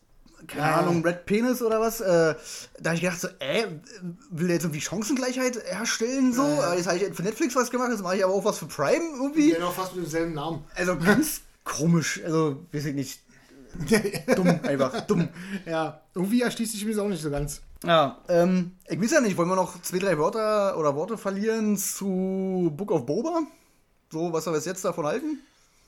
keine 0.46 0.62
Ja. 0.62 0.76
Ahnung, 0.78 1.04
Red 1.04 1.26
Penis 1.26 1.60
oder 1.60 1.80
was, 1.80 2.00
äh, 2.00 2.34
da 2.80 2.90
habe 2.90 2.94
ich 2.94 3.02
gedacht 3.02 3.20
so, 3.20 3.28
äh, 3.40 3.66
will 4.30 4.46
der 4.46 4.56
jetzt 4.56 4.64
irgendwie 4.64 4.80
Chancengleichheit 4.80 5.62
herstellen, 5.66 6.32
so? 6.32 6.42
Ja. 6.44 6.72
Äh, 6.72 6.76
Jetzt 6.78 6.86
habe 6.86 6.96
ich 6.98 7.14
für 7.14 7.22
Netflix 7.22 7.54
was 7.54 7.70
gemacht, 7.70 7.90
jetzt 7.90 8.02
mache 8.02 8.16
ich 8.16 8.24
aber 8.24 8.32
auch 8.32 8.44
was 8.44 8.58
für 8.58 8.66
Prime 8.66 9.04
irgendwie. 9.16 9.54
Noch 9.60 9.74
fast 9.74 9.94
mit 9.94 10.04
demselben 10.04 10.32
Namen. 10.32 10.64
Also, 10.74 10.96
ganz 10.96 11.42
komisch, 11.64 12.22
also, 12.24 12.64
weiß 12.72 12.86
ich 12.86 12.94
nicht. 12.94 13.20
Dumm, 14.34 14.48
einfach, 14.62 15.02
dumm. 15.02 15.28
ja, 15.66 16.00
irgendwie 16.14 16.40
erschließt 16.40 16.72
sich 16.72 16.84
mir 16.86 16.92
das 16.92 17.00
auch 17.04 17.08
nicht 17.08 17.22
so 17.22 17.30
ganz. 17.30 17.60
Ja, 17.84 18.18
ähm, 18.28 18.72
ich 18.88 19.00
weiß 19.00 19.12
ja 19.12 19.20
nicht, 19.20 19.36
wollen 19.36 19.48
wir 19.48 19.56
noch 19.56 19.80
zwei, 19.82 19.98
drei 19.98 20.18
Wörter 20.18 20.76
oder 20.76 20.94
Worte 20.96 21.16
verlieren 21.16 21.76
zu 21.76 22.72
Book 22.76 22.90
of 22.90 23.06
Boba? 23.06 23.42
So, 24.10 24.32
was 24.32 24.46
wir 24.46 24.52
bis 24.52 24.64
jetzt 24.64 24.84
davon 24.84 25.06
halten? 25.06 25.38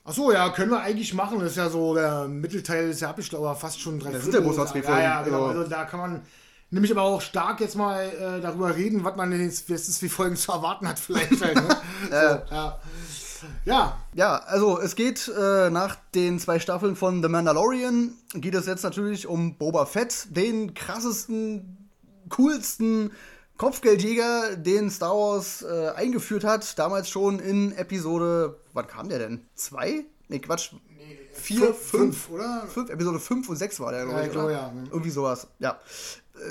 Achso, 0.05 0.31
ja, 0.33 0.49
können 0.51 0.71
wir 0.71 0.81
eigentlich 0.81 1.15
machen. 1.15 1.41
Das 1.41 1.51
ist 1.53 1.57
ja 1.57 1.69
so, 1.69 1.95
der 1.95 2.27
Mittelteil 2.29 2.91
ist 2.91 3.01
ja 3.01 3.11
abgeschlossen, 3.11 3.45
aber 3.45 3.57
fast 3.57 3.81
schon 3.81 3.99
drei 3.99 4.13
Das 4.13 4.23
sind 4.23 4.35
ja 4.35 4.41
bloß 4.41 4.57
noch 4.57 4.67
zwei 4.71 4.83
Folgen, 4.83 4.99
Ja, 5.01 5.05
ja, 5.05 5.23
genau. 5.23 5.47
also- 5.47 5.65
da 5.65 5.85
kann 5.85 6.01
man 6.01 6.23
nämlich 6.71 6.93
aber 6.93 7.03
auch 7.03 7.21
stark 7.21 7.61
jetzt 7.61 7.77
mal 7.77 8.01
äh, 8.05 8.41
darüber 8.41 8.75
reden, 8.77 9.03
was 9.05 9.17
man 9.17 9.33
in 9.33 9.39
den 9.39 9.49
letzten 9.49 9.93
zwei 9.93 10.09
Folgen 10.09 10.37
zu 10.37 10.53
erwarten 10.53 10.89
hat, 10.89 10.99
vielleicht 11.01 11.41
halt. 11.41 11.57
Ne? 11.57 11.77
so, 12.09 12.15
ja. 12.55 12.79
ja, 13.65 13.97
Ja, 14.15 14.37
also 14.47 14.81
es 14.81 14.95
geht 14.95 15.29
äh, 15.29 15.71
nach 15.71 15.97
den 16.15 16.39
zwei 16.39 16.61
Staffeln 16.61 16.95
von 16.97 17.23
The 17.23 17.29
Mandalorian, 17.29 18.13
geht 18.35 18.55
es 18.55 18.67
jetzt 18.67 18.85
natürlich 18.85 19.27
um 19.27 19.57
Boba 19.57 19.87
Fett, 19.87 20.29
den 20.31 20.73
krassesten, 20.75 21.80
coolsten 22.31 23.13
Kopfgeldjäger, 23.59 24.57
den 24.57 24.91
Star 24.91 25.15
Wars 25.15 25.63
äh, 25.63 25.89
eingeführt 25.95 26.45
hat, 26.45 26.79
damals 26.79 27.11
schon 27.11 27.39
in 27.41 27.73
Episode, 27.73 28.59
wann 28.73 28.87
kam 28.87 29.09
der 29.11 29.19
denn? 29.19 29.45
Zwei? 29.55 30.05
Nee, 30.29 30.39
Quatsch. 30.39 30.73
Vier, 31.33 31.75
fünf, 31.75 32.29
oder? 32.31 32.67
Fünf, 32.73 32.91
Episode 32.91 33.19
5 33.19 33.49
und 33.49 33.57
6 33.57 33.81
war 33.81 33.93
der, 33.93 34.05
glaube 34.05 34.21
Ja, 34.21 34.27
ich. 34.27 34.33
oder? 34.37 34.51
ja. 34.51 34.73
Irgendwie 34.91 35.11
sowas, 35.11 35.47
ja. 35.59 35.79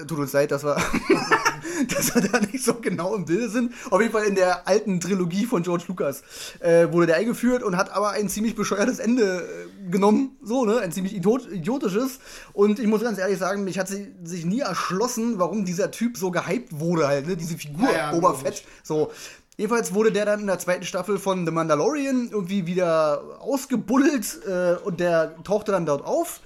Äh, 0.02 0.06
Tut 0.06 0.20
uns 0.20 0.34
leid, 0.34 0.52
dass 0.52 0.64
wir, 0.64 0.76
dass 1.96 2.14
wir 2.16 2.22
da 2.22 2.40
nicht 2.40 2.64
so 2.64 2.76
genau 2.76 3.16
im 3.16 3.26
Bilde 3.26 3.50
sind. 3.50 3.74
Auf 3.90 4.02
jeden 4.02 4.12
Fall 4.14 4.26
in 4.26 4.36
der 4.36 4.68
alten 4.68 5.00
Trilogie 5.00 5.46
von 5.46 5.64
George 5.64 5.86
Lucas 5.88 6.24
äh, 6.60 6.92
wurde 6.92 7.08
der 7.08 7.16
eingeführt 7.18 7.64
und 7.64 7.78
hat 7.78 7.92
aber 7.92 8.12
ein 8.12 8.30
ziemlich 8.30 8.56
bescheuertes 8.56 9.00
Ende 9.00 9.44
äh, 9.88 9.90
genommen. 9.90 10.38
So, 10.42 10.66
ne? 10.66 10.80
Ein 10.80 10.92
ziemlich 10.92 11.16
idiot 11.16 11.52
idiotisches. 11.52 12.20
Und 12.54 12.80
ich 12.80 12.88
muss 12.88 13.02
ganz 13.02 13.18
ehrlich 13.18 13.38
sagen, 13.38 13.64
mich 13.64 13.80
hat 13.80 13.88
sie, 13.88 14.14
sich 14.24 14.46
nie 14.46 14.60
erschlossen, 14.60 15.40
warum 15.40 15.66
dieser 15.66 15.92
Typ 15.92 16.18
so 16.18 16.32
gehypt 16.32 16.80
wurde 16.80 17.08
halt, 17.08 17.28
ne? 17.28 17.36
Diese 17.38 17.58
Figur, 17.58 17.88
Ja, 17.90 17.98
ja, 17.98 18.12
Boba 18.12 18.30
glaub 18.32 18.42
Fett. 18.42 18.54
ich. 18.56 18.68
So. 18.84 19.12
Jedenfalls 19.58 19.94
wurde 19.94 20.14
der 20.14 20.24
dann 20.24 20.40
in 20.40 20.48
der 20.48 20.58
zweiten 20.58 20.86
Staffel 20.86 21.20
von 21.20 21.46
The 21.46 21.52
Mandalorian 21.52 22.30
irgendwie 22.32 22.66
wieder 22.66 23.22
ausgebuddelt 23.42 24.40
äh, 24.48 24.76
und 24.86 25.02
der 25.02 25.36
tauchte 25.44 25.74
dann 25.74 25.86
dort 25.86 26.06
auf. 26.06 26.40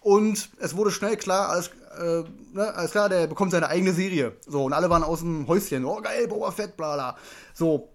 Und 0.00 0.50
es 0.60 0.76
wurde 0.76 0.90
schnell 0.90 1.16
klar, 1.16 1.48
alles, 1.48 1.70
äh, 1.96 2.24
ne, 2.52 2.74
alles 2.74 2.90
klar, 2.90 3.08
der 3.08 3.26
bekommt 3.26 3.52
seine 3.52 3.68
eigene 3.68 3.92
Serie. 3.92 4.36
So, 4.46 4.64
und 4.64 4.72
alle 4.72 4.90
waren 4.90 5.02
aus 5.02 5.20
dem 5.20 5.46
Häuschen. 5.46 5.84
Oh, 5.84 6.00
geil, 6.00 6.28
Boba 6.28 6.50
Fett, 6.50 6.76
bla 6.76 6.94
bla. 6.94 7.16
So. 7.54 7.90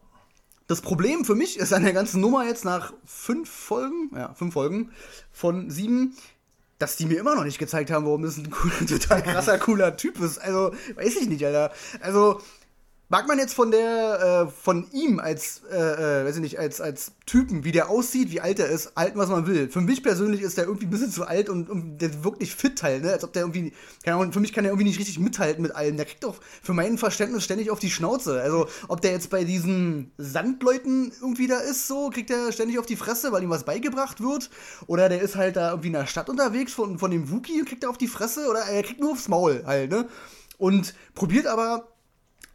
Das 0.65 0.79
Problem 0.79 1.25
für 1.25 1.35
mich 1.35 1.59
ist 1.59 1.73
an 1.73 1.83
der 1.83 1.91
ganzen 1.91 2.21
Nummer 2.21 2.45
jetzt 2.45 2.63
nach 2.63 2.93
fünf 3.05 3.49
Folgen, 3.49 4.09
ja, 4.15 4.33
fünf 4.33 4.53
Folgen 4.53 4.91
von 5.29 5.69
sieben, 5.69 6.15
dass 6.79 6.95
die 6.95 7.05
mir 7.05 7.19
immer 7.19 7.35
noch 7.35 7.43
nicht 7.43 7.59
gezeigt 7.59 7.91
haben, 7.91 8.05
warum 8.05 8.23
das 8.23 8.37
ein 8.37 8.49
cooler, 8.49 8.85
total 8.87 9.23
krasser, 9.23 9.57
cooler 9.59 9.97
Typ 9.97 10.19
ist. 10.21 10.37
Also, 10.37 10.73
weiß 10.95 11.17
ich 11.17 11.27
nicht, 11.27 11.45
Alter. 11.45 11.73
Also, 11.99 12.39
Mag 13.13 13.27
man 13.27 13.37
jetzt 13.37 13.53
von 13.53 13.69
der, 13.69 14.47
äh, 14.47 14.51
von 14.51 14.87
ihm 14.91 15.19
als, 15.19 15.61
äh, 15.71 15.75
äh, 15.75 16.25
weiß 16.25 16.37
ich 16.37 16.41
nicht, 16.41 16.57
als, 16.57 16.81
als 16.81 17.11
Typen, 17.27 17.63
wie 17.63 17.71
der 17.71 17.91
aussieht, 17.91 18.31
wie 18.31 18.41
alt 18.41 18.57
er 18.57 18.65
ist, 18.69 18.93
halten, 18.95 19.19
was 19.19 19.29
man 19.29 19.45
will. 19.45 19.69
Für 19.69 19.81
mich 19.81 20.01
persönlich 20.01 20.41
ist 20.41 20.57
der 20.57 20.63
irgendwie 20.65 20.87
ein 20.87 20.89
bisschen 20.89 21.11
zu 21.11 21.27
alt 21.27 21.47
und, 21.47 21.69
und 21.69 21.99
der 21.99 22.23
wirklich 22.23 22.55
fit 22.55 22.81
halt, 22.81 23.03
ne? 23.03 23.11
Als 23.11 23.23
ob 23.23 23.31
der 23.31 23.43
irgendwie, 23.43 23.71
keine 24.03 24.17
Ahnung, 24.17 24.33
für 24.33 24.39
mich 24.39 24.51
kann 24.51 24.63
der 24.63 24.71
irgendwie 24.71 24.87
nicht 24.87 24.97
richtig 24.97 25.19
mithalten 25.19 25.61
mit 25.61 25.75
allem. 25.75 25.95
Der 25.95 26.07
kriegt 26.07 26.23
doch 26.23 26.37
für 26.63 26.73
mein 26.73 26.97
Verständnis 26.97 27.43
ständig 27.43 27.69
auf 27.69 27.77
die 27.77 27.91
Schnauze. 27.91 28.41
Also, 28.41 28.67
ob 28.87 29.01
der 29.01 29.11
jetzt 29.11 29.29
bei 29.29 29.43
diesen 29.43 30.11
Sandleuten 30.17 31.11
irgendwie 31.21 31.45
da 31.45 31.59
ist, 31.59 31.87
so, 31.87 32.09
kriegt 32.09 32.31
er 32.31 32.51
ständig 32.51 32.79
auf 32.79 32.87
die 32.87 32.95
Fresse, 32.95 33.31
weil 33.31 33.43
ihm 33.43 33.51
was 33.51 33.63
beigebracht 33.63 34.21
wird. 34.21 34.49
Oder 34.87 35.07
der 35.07 35.21
ist 35.21 35.35
halt 35.35 35.55
da 35.55 35.69
irgendwie 35.69 35.89
in 35.89 35.93
der 35.93 36.07
Stadt 36.07 36.29
unterwegs 36.29 36.73
von, 36.73 36.97
von 36.97 37.11
dem 37.11 37.29
Wookie 37.29 37.59
und 37.59 37.69
kriegt 37.69 37.83
er 37.83 37.91
auf 37.91 37.99
die 37.99 38.07
Fresse. 38.07 38.49
Oder 38.49 38.61
er 38.61 38.81
kriegt 38.81 39.01
nur 39.01 39.11
aufs 39.11 39.27
Maul 39.27 39.61
halt, 39.67 39.91
ne? 39.91 40.07
Und 40.57 40.95
probiert 41.13 41.45
aber 41.45 41.92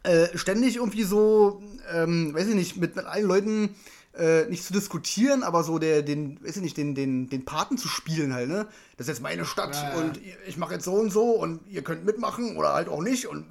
äh, 0.03 0.37
ständig 0.37 0.77
irgendwie 0.77 1.03
so, 1.03 1.61
ähm, 1.93 2.33
weiß 2.33 2.47
ich 2.47 2.55
nicht, 2.55 2.77
mit, 2.77 2.95
mit 2.95 3.05
allen 3.05 3.25
Leuten 3.27 3.75
äh, 4.17 4.45
nicht 4.45 4.63
zu 4.65 4.73
diskutieren, 4.73 5.43
aber 5.43 5.63
so 5.63 5.77
der, 5.77 6.01
den, 6.01 6.43
weiß 6.43 6.57
ich 6.57 6.61
nicht, 6.63 6.77
den, 6.77 6.95
den, 6.95 7.29
den 7.29 7.45
Paten 7.45 7.77
zu 7.77 7.87
spielen 7.87 8.33
halt, 8.33 8.49
ne? 8.49 8.65
Das 8.97 9.05
ist 9.05 9.09
jetzt 9.13 9.21
meine 9.21 9.45
Stadt 9.45 9.75
Ja, 9.75 9.91
ja. 9.93 9.95
und 9.97 10.19
ich 10.47 10.57
mache 10.57 10.73
jetzt 10.73 10.83
so 10.83 10.93
und 10.95 11.11
so 11.11 11.29
und 11.31 11.61
ihr 11.69 11.83
könnt 11.83 12.05
mitmachen 12.05 12.57
oder 12.57 12.73
halt 12.73 12.89
auch 12.89 13.01
nicht 13.01 13.27
und 13.27 13.45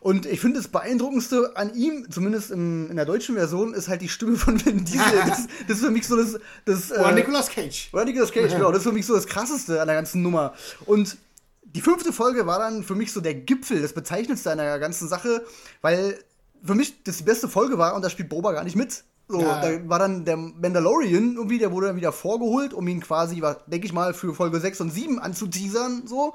und 0.00 0.24
ich 0.24 0.40
finde 0.40 0.58
das 0.60 0.68
beeindruckendste 0.68 1.56
an 1.56 1.74
ihm, 1.74 2.06
zumindest 2.10 2.52
im, 2.52 2.88
in 2.88 2.96
der 2.96 3.04
deutschen 3.04 3.34
Version, 3.34 3.74
ist 3.74 3.88
halt 3.88 4.00
die 4.02 4.08
Stimme 4.08 4.36
von 4.36 4.64
Vin 4.64 4.84
Diesel. 4.84 5.00
das, 5.26 5.46
das 5.66 5.78
ist 5.78 5.84
für 5.84 5.90
mich 5.90 6.06
so 6.06 6.16
das, 6.16 6.38
das 6.64 6.92
Oder 6.92 7.10
äh, 7.10 7.14
Nicolas 7.14 7.48
Cage. 7.50 7.88
oder 7.92 8.04
Nicolas 8.04 8.30
Cage, 8.32 8.52
genau. 8.54 8.70
Das 8.70 8.78
ist 8.78 8.84
für 8.86 8.92
mich 8.92 9.04
so 9.04 9.14
das 9.14 9.26
Krasseste 9.26 9.80
an 9.80 9.88
der 9.88 9.96
ganzen 9.96 10.22
Nummer. 10.22 10.54
Und 10.86 11.18
die 11.76 11.82
fünfte 11.82 12.10
Folge 12.10 12.46
war 12.46 12.58
dann 12.58 12.82
für 12.82 12.94
mich 12.94 13.12
so 13.12 13.20
der 13.20 13.34
Gipfel, 13.34 13.82
das 13.82 13.92
Bezeichnendste 13.92 14.56
der 14.56 14.78
ganzen 14.78 15.08
Sache, 15.08 15.44
weil 15.82 16.18
für 16.64 16.74
mich 16.74 17.04
das 17.04 17.18
die 17.18 17.22
beste 17.22 17.48
Folge 17.50 17.76
war 17.76 17.94
und 17.94 18.02
da 18.02 18.08
spielt 18.08 18.30
Boba 18.30 18.52
gar 18.52 18.64
nicht 18.64 18.76
mit. 18.76 19.04
So, 19.28 19.42
Ja. 19.42 19.60
da 19.60 19.86
war 19.86 19.98
dann 19.98 20.24
der 20.24 20.38
Mandalorian 20.38 21.34
irgendwie, 21.34 21.58
der 21.58 21.72
wurde 21.72 21.88
dann 21.88 21.96
wieder 21.96 22.12
vorgeholt, 22.12 22.72
um 22.72 22.88
ihn 22.88 23.00
quasi, 23.00 23.42
denke 23.66 23.86
ich 23.86 23.92
mal, 23.92 24.14
für 24.14 24.34
Folge 24.34 24.58
6 24.58 24.80
und 24.80 24.90
7 24.90 25.18
anzuteasern, 25.18 26.06
so. 26.06 26.32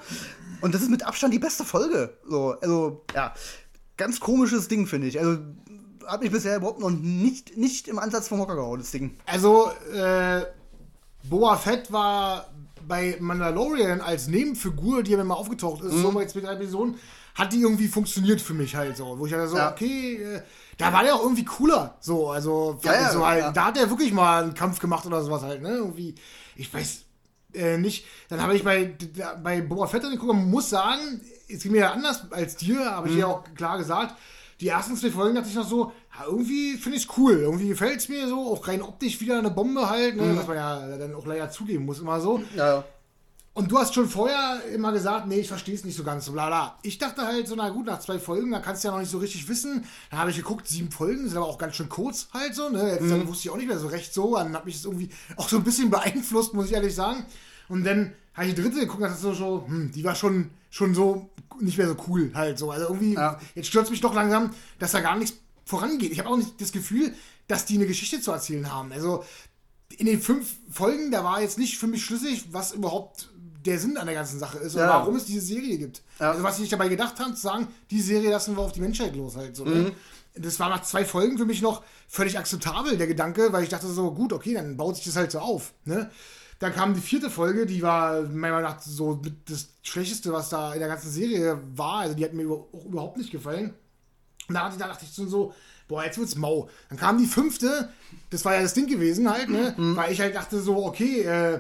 Und 0.62 0.76
das 0.76 0.84
ist 0.84 0.92
mit 0.92 1.08
Abstand 1.08 1.34
die 1.34 1.40
beste 1.40 1.64
Folge. 1.64 2.16
So, 2.30 2.52
also, 2.62 3.04
ja, 3.16 3.34
ganz 3.98 4.20
komisches 4.20 4.68
Ding, 4.68 4.86
finde 4.86 5.08
ich. 5.08 5.20
Also, 5.20 5.40
hat 6.06 6.22
mich 6.22 6.32
bisher 6.32 6.56
überhaupt 6.58 6.82
noch 6.82 6.92
nicht, 6.92 7.58
nicht 7.58 7.88
im 7.88 7.98
Ansatz 7.98 8.28
vom 8.28 8.40
Hocker 8.40 8.56
gehauen, 8.56 8.80
das 8.80 8.92
Ding. 8.92 9.18
Also, 9.26 9.72
äh, 9.92 10.42
Boa 11.24 11.56
Fett 11.56 11.92
war 11.92 12.48
bei 12.88 13.18
Mandalorian 13.20 14.02
als 14.02 14.28
Nebenfigur, 14.28 15.04
die 15.04 15.12
ja 15.12 15.24
mal 15.24 15.36
aufgetaucht 15.36 15.84
ist, 15.84 15.94
Mhm. 15.94 16.02
so 16.02 16.12
bei 16.12 16.26
zwei, 16.26 16.42
drei 16.42 16.54
Episoden, 16.54 16.96
hat 17.36 17.54
die 17.54 17.62
irgendwie 17.62 17.88
funktioniert 17.88 18.42
für 18.42 18.54
mich 18.54 18.76
halt 18.76 18.98
so. 18.98 19.18
Wo 19.18 19.26
ich 19.26 19.34
halt 19.34 19.50
so, 19.50 19.58
Ja. 19.58 19.72
okay, 19.72 20.16
äh, 20.18 20.42
da 20.78 20.92
war 20.92 21.04
der 21.04 21.16
auch 21.16 21.24
irgendwie 21.24 21.46
cooler. 21.46 21.96
So, 22.02 22.30
also, 22.30 22.80
Ja, 22.84 23.02
ich 23.02 23.08
so 23.10 23.26
halt, 23.26 23.56
da 23.56 23.66
hat 23.66 23.78
er 23.78 23.90
wirklich 23.90 24.12
mal 24.14 24.44
einen 24.44 24.54
Kampf 24.54 24.80
gemacht 24.80 25.06
oder 25.06 25.24
sowas 25.24 25.42
halt, 25.44 25.62
ne? 25.62 25.70
Irgendwie, 25.70 26.16
ich 26.56 26.74
weiß 26.74 27.04
äh, 27.54 27.78
nicht. 27.78 28.06
Dann 28.30 28.42
habe 28.42 28.56
ich 28.56 28.64
bei, 28.64 28.96
bei 29.44 29.62
Boba 29.62 29.86
Fett 29.88 30.04
dann 30.04 30.12
geguckt 30.12 30.32
und 30.32 30.50
muss 30.50 30.70
sagen, 30.70 31.22
es 31.50 31.62
ging 31.64 31.74
mir 31.74 31.80
ja 31.80 31.92
anders 31.92 32.32
als 32.32 32.56
dir, 32.56 32.86
habe 32.92 33.08
ich 33.10 33.14
Mhm. 33.16 33.20
ja 33.20 33.28
auch 33.28 33.44
klar 33.56 33.78
gesagt. 33.78 34.16
Die 34.62 34.68
ersten 34.68 34.96
zwei 34.96 35.10
Folgen 35.12 35.36
dachte 35.36 35.50
ich 35.50 35.56
noch 35.56 35.68
so, 35.68 35.92
ja, 36.18 36.26
irgendwie 36.28 36.74
finde 36.78 36.98
ich 36.98 37.06
es 37.06 37.18
cool, 37.18 37.34
irgendwie 37.40 37.68
gefällt 37.70 37.98
es 37.98 38.08
mir 38.10 38.28
so, 38.28 38.54
auch 38.54 38.68
rein 38.68 38.82
optisch 38.82 39.20
wieder 39.20 39.40
eine 39.40 39.50
Bombe 39.52 39.90
halt, 39.90 40.16
Mhm. 40.16 40.22
ne, 40.28 40.38
was 40.38 40.48
man 40.48 40.56
ja 40.56 40.98
dann 40.98 41.14
auch 41.16 41.26
leider 41.26 41.50
zugeben 41.50 41.86
muss, 41.86 42.00
immer 42.00 42.22
so. 42.22 42.42
Ja, 42.56 42.84
Und 43.54 43.70
du 43.70 43.78
hast 43.78 43.94
schon 43.94 44.08
vorher 44.08 44.62
immer 44.74 44.94
gesagt, 44.94 45.28
nee, 45.28 45.40
ich 45.42 45.48
verstehe 45.50 45.76
es 45.76 45.84
nicht 45.84 45.98
so 45.98 46.04
ganz, 46.06 46.24
so 46.26 46.32
bla 46.32 46.48
bla. 46.48 46.78
Ich 46.84 47.00
dachte 47.00 47.24
halt 47.26 47.48
so, 47.50 47.56
na 47.56 47.68
gut, 47.70 47.86
nach 47.86 48.00
zwei 48.00 48.18
Folgen, 48.18 48.52
da 48.52 48.60
kannst 48.62 48.82
du 48.84 48.88
ja 48.88 48.94
noch 48.94 49.02
nicht 49.02 49.12
so 49.12 49.18
richtig 49.18 49.50
wissen. 49.50 49.84
Dann 50.10 50.20
habe 50.22 50.30
ich 50.30 50.38
geguckt, 50.38 50.68
sieben 50.70 50.90
Folgen, 50.90 51.28
sind 51.28 51.36
aber 51.38 51.48
auch 51.48 51.58
ganz 51.58 51.76
schön 51.76 51.90
kurz 51.90 52.30
halt 52.34 52.56
so, 52.56 52.70
ne. 52.70 52.92
Jetzt 53.00 53.12
dann 53.12 53.28
wusste 53.28 53.48
ich 53.48 53.50
auch 53.50 53.58
nicht 53.58 53.68
mehr 53.68 53.78
so 53.80 53.88
recht 53.88 54.14
so, 54.14 54.36
dann 54.36 54.56
hat 54.56 54.66
mich 54.66 54.76
das 54.76 54.86
irgendwie 54.86 55.10
auch 55.36 55.50
so 55.50 55.58
ein 55.58 55.64
bisschen 55.66 55.90
beeinflusst, 55.90 56.54
muss 56.54 56.68
ich 56.68 56.74
ehrlich 56.74 56.96
sagen. 56.96 57.26
Und 57.68 57.84
dann 57.84 58.14
habe 58.36 58.48
ich 58.48 58.54
die 58.56 58.62
dritte 58.62 58.80
geguckt, 58.80 59.02
das 59.04 59.16
ist 59.16 59.22
so, 59.22 59.34
so 59.34 59.66
hm, 59.68 59.92
die 59.92 60.04
war 60.06 60.16
schon, 60.16 60.52
schon 60.70 60.94
so 60.96 61.30
nicht 61.62 61.78
mehr 61.78 61.88
so 61.88 61.96
cool 62.08 62.32
halt 62.34 62.58
so. 62.60 62.72
Also 62.72 62.88
irgendwie, 62.88 63.14
Ja. 63.14 63.40
jetzt 63.56 63.68
stört 63.68 63.90
mich 63.90 64.02
doch 64.02 64.14
langsam, 64.14 64.52
dass 64.80 64.92
da 64.92 65.00
gar 65.02 65.18
nichts 65.18 65.38
vorangeht. 65.66 66.12
Ich 66.12 66.20
habe 66.20 66.30
auch 66.30 66.38
nicht 66.38 66.60
das 66.60 66.72
Gefühl, 66.72 67.14
dass 67.48 67.66
die 67.66 67.76
eine 67.76 67.88
Geschichte 67.88 68.20
zu 68.22 68.32
erzählen 68.32 68.72
haben. 68.72 68.92
Also 68.92 69.24
in 69.98 70.06
den 70.06 70.22
fünf 70.22 70.56
Folgen, 70.70 71.12
da 71.12 71.24
war 71.24 71.42
jetzt 71.42 71.58
nicht 71.58 71.78
für 71.78 71.88
mich 71.88 72.04
schlüssig, 72.06 72.46
was 72.52 72.72
überhaupt 72.74 73.30
der 73.66 73.78
Sinn 73.78 73.98
an 73.98 74.06
der 74.08 74.16
ganzen 74.16 74.40
Sache 74.40 74.58
ist 74.58 74.76
Ja. 74.76 74.84
und 74.84 74.90
warum 74.90 75.16
es 75.16 75.26
diese 75.26 75.42
Serie 75.42 75.78
gibt. 75.78 76.02
Ja. 76.20 76.32
Also 76.32 76.44
was 76.44 76.56
sie 76.56 76.64
sich 76.64 76.72
dabei 76.72 76.88
gedacht 76.88 77.20
haben, 77.20 77.36
zu 77.36 77.42
sagen, 77.42 77.68
die 77.92 78.02
Serie 78.02 78.32
lassen 78.32 78.56
wir 78.56 78.64
auf 78.64 78.72
die 78.72 78.82
Menschheit 78.82 79.16
los 79.16 79.36
halt. 79.36 79.56
So, 79.56 79.66
Mhm. 79.66 79.72
ne? 79.84 79.92
Das 80.36 80.60
war 80.62 80.70
nach 80.70 80.82
zwei 80.84 81.04
Folgen 81.04 81.38
für 81.38 81.46
mich 81.46 81.62
noch 81.62 81.84
völlig 82.08 82.40
akzeptabel, 82.40 82.98
der 82.98 83.06
Gedanke, 83.08 83.52
weil 83.52 83.64
ich 83.64 83.70
dachte 83.70 83.88
so, 83.88 84.12
gut, 84.14 84.32
okay, 84.32 84.54
dann 84.54 84.78
baut 84.78 84.96
sich 84.96 85.04
das 85.06 85.18
halt 85.18 85.32
so 85.32 85.40
auf. 85.40 85.74
Ne? 85.84 86.10
Dann 86.62 86.74
kam 86.74 86.94
die 86.94 87.02
vierte 87.02 87.30
Folge, 87.30 87.66
die 87.66 87.82
war 87.82 88.22
meiner 88.22 88.56
Meinung 88.56 88.62
nach 88.72 88.80
so 88.82 89.20
das 89.46 89.68
Schlechteste, 89.82 90.32
was 90.32 90.50
da 90.50 90.74
in 90.74 90.80
der 90.80 90.88
ganzen 90.88 91.10
Serie 91.12 91.60
war. 91.76 92.02
Also 92.02 92.16
die 92.16 92.24
hat 92.24 92.34
mir 92.34 92.48
auch 92.50 92.86
überhaupt 92.86 93.18
nicht 93.18 93.32
gefallen. 93.32 93.74
Und 94.48 94.56
da 94.56 94.70
dachte 94.70 95.04
ich- 95.06 95.12
so, 95.14 95.54
boah, 95.88 96.04
jetzt 96.06 96.18
wird's 96.18 96.36
mau. 96.36 96.70
Dann 96.90 96.98
kam 97.00 97.18
die 97.18 97.26
fünfte, 97.26 97.90
das 98.30 98.46
war 98.46 98.54
ja 98.56 98.62
das 98.62 98.74
Ding 98.76 98.88
gewesen 98.88 99.30
halt, 99.30 99.50
ne? 99.50 99.74
Weil 99.96 100.12
ich 100.12 100.22
halt 100.22 100.36
dachte 100.36 100.62
so, 100.62 100.86
okay, 100.86 101.22
äh, 101.24 101.60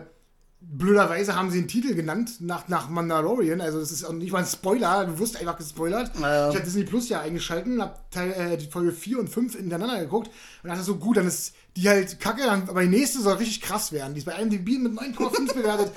blöderweise 0.64 1.36
haben 1.36 1.50
sie 1.50 1.60
den 1.60 1.68
Titel 1.68 1.96
genannt 1.96 2.36
nach, 2.40 2.68
nach 2.68 2.88
Mandalorian. 2.88 3.62
Also 3.62 3.80
das 3.80 3.92
ist 3.92 4.04
auch 4.04 4.14
nicht 4.14 4.32
mal 4.32 4.40
ein 4.40 4.46
Spoiler, 4.46 5.06
du 5.06 5.18
wirst 5.18 5.36
einfach 5.38 5.58
gespoilert. 5.58 6.12
Ja. 6.20 6.50
Ich 6.50 6.56
habe 6.56 6.64
Disney 6.66 6.84
Plus 6.84 7.10
ja 7.10 7.22
eingeschalten, 7.22 7.82
hab 7.82 8.12
Teil, 8.12 8.32
äh, 8.34 8.58
die 8.58 8.68
Folge 8.68 8.92
4 8.92 9.18
und 9.20 9.28
5 9.30 9.56
hintereinander 9.56 10.00
geguckt 10.00 10.30
und 10.62 10.70
dachte 10.70 10.84
so, 10.84 10.98
gut, 10.98 11.18
dann 11.18 11.26
ist 11.28 11.56
die 11.76 11.88
halt 11.88 12.20
kacke, 12.20 12.44
dann, 12.44 12.68
aber 12.70 12.82
die 12.82 12.90
nächste 12.90 13.22
soll 13.22 13.36
richtig 13.36 13.62
krass 13.62 13.92
werden. 13.92 14.14
Die 14.14 14.20
ist 14.20 14.26
bei 14.26 14.34
IMDb 14.34 14.78
mit 14.78 14.94
9,5 14.94 15.54
bewertet. 15.54 15.92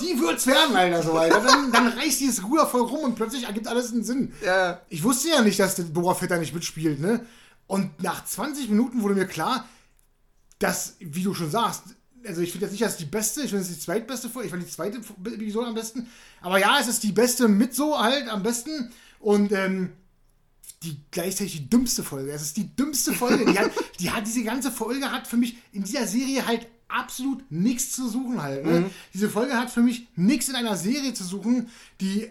Die 0.00 0.18
wird's 0.20 0.46
werden, 0.46 0.76
Alter, 0.76 1.02
so, 1.02 1.12
Alter. 1.12 1.40
Dann, 1.40 1.72
dann 1.72 1.88
reißt 1.88 2.20
dieses 2.20 2.44
Ruder 2.44 2.66
voll 2.66 2.82
rum 2.82 3.00
und 3.00 3.14
plötzlich 3.16 3.44
ergibt 3.44 3.66
alles 3.66 3.92
einen 3.92 4.04
Sinn. 4.04 4.32
Ja. 4.44 4.80
Ich 4.88 5.02
wusste 5.02 5.28
ja 5.28 5.42
nicht, 5.42 5.58
dass 5.58 5.74
der 5.74 5.84
Boba 5.84 6.14
Fett 6.14 6.30
da 6.30 6.38
nicht 6.38 6.54
mitspielt, 6.54 7.00
ne? 7.00 7.26
Und 7.66 8.02
nach 8.02 8.24
20 8.24 8.70
Minuten 8.70 9.02
wurde 9.02 9.14
mir 9.14 9.26
klar, 9.26 9.68
dass, 10.58 10.96
wie 11.00 11.22
du 11.22 11.34
schon 11.34 11.50
sagst, 11.50 11.82
also 12.26 12.40
ich 12.40 12.50
finde 12.50 12.66
jetzt 12.66 12.72
nicht, 12.72 12.82
dass 12.82 12.92
es 12.92 12.98
die 12.98 13.04
beste, 13.04 13.42
ich 13.42 13.50
finde 13.50 13.62
es 13.62 13.68
die 13.68 13.78
zweitbeste 13.78 14.28
Folge, 14.28 14.46
ich 14.46 14.50
fand 14.52 14.62
die 14.62 14.70
zweite 14.70 14.98
Episode 15.24 15.66
am 15.68 15.74
besten. 15.74 16.08
Aber 16.40 16.58
ja, 16.58 16.78
es 16.80 16.88
ist 16.88 17.02
die 17.02 17.12
beste 17.12 17.48
mit 17.48 17.74
so 17.74 17.98
halt 17.98 18.28
am 18.28 18.42
besten. 18.42 18.92
Und 19.20 19.52
ähm, 19.52 19.92
die 20.82 21.00
gleichzeitig 21.10 21.54
die 21.56 21.70
dümmste 21.70 22.02
Folge. 22.04 22.30
Es 22.32 22.42
ist 22.42 22.56
die 22.56 22.74
dümmste 22.76 23.12
Folge. 23.12 23.44
Die 23.44 23.58
hat, 23.58 23.70
die 23.98 24.10
hat, 24.10 24.26
diese 24.26 24.44
ganze 24.44 24.70
Folge 24.70 25.10
hat 25.10 25.26
für 25.26 25.36
mich 25.36 25.56
in 25.72 25.82
dieser 25.82 26.06
Serie 26.06 26.46
halt 26.46 26.66
absolut 26.88 27.50
nichts 27.50 27.92
zu 27.92 28.08
suchen 28.08 28.40
halt. 28.42 28.64
Ne? 28.64 28.90
Diese 29.12 29.28
Folge 29.28 29.54
hat 29.54 29.70
für 29.70 29.82
mich 29.82 30.06
nichts 30.16 30.48
in 30.48 30.54
einer 30.54 30.76
Serie 30.76 31.12
zu 31.14 31.24
suchen, 31.24 31.68
die 32.00 32.30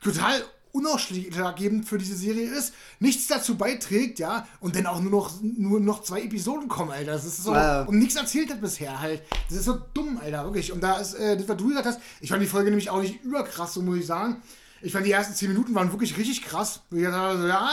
total 0.00 0.42
unausschlaggebend 0.72 1.88
für 1.88 1.98
diese 1.98 2.16
Serie 2.16 2.48
ist, 2.48 2.74
nichts 2.98 3.26
dazu 3.28 3.56
beiträgt, 3.56 4.18
ja, 4.18 4.46
und 4.60 4.74
dann 4.74 4.86
auch 4.86 5.00
nur 5.00 5.10
noch, 5.10 5.32
nur 5.42 5.78
noch 5.80 6.02
zwei 6.02 6.22
Episoden 6.22 6.68
kommen, 6.68 6.90
Alter. 6.90 7.12
Das 7.12 7.24
ist 7.24 7.42
so, 7.44 7.54
Ja. 7.54 7.82
und 7.82 7.98
nichts 7.98 8.16
erzählt 8.16 8.50
hat 8.50 8.60
bisher 8.60 9.00
halt. 9.00 9.22
Das 9.48 9.58
ist 9.58 9.64
so 9.66 9.80
dumm, 9.94 10.18
Alter, 10.18 10.44
wirklich. 10.44 10.72
Und 10.72 10.82
da 10.82 10.98
ist, 10.98 11.14
äh, 11.14 11.36
das, 11.36 11.48
was 11.48 11.56
du 11.56 11.68
gesagt 11.68 11.86
hast, 11.86 12.00
ich 12.20 12.28
fand 12.30 12.42
die 12.42 12.46
Folge 12.48 12.70
nämlich 12.70 12.90
auch 12.90 13.00
nicht 13.02 13.22
überkrass, 13.22 13.74
so 13.74 13.82
muss 13.82 13.98
ich 13.98 14.06
sagen. 14.06 14.42
Ich 14.84 14.92
fand 14.92 15.06
die 15.06 15.12
ersten 15.12 15.34
zehn 15.34 15.48
Minuten 15.48 15.74
waren 15.74 15.90
wirklich 15.90 16.16
richtig 16.18 16.44
krass. 16.44 16.82
Ich 16.90 17.02
dachte 17.02 17.40
so, 17.40 17.46
ja, 17.48 17.70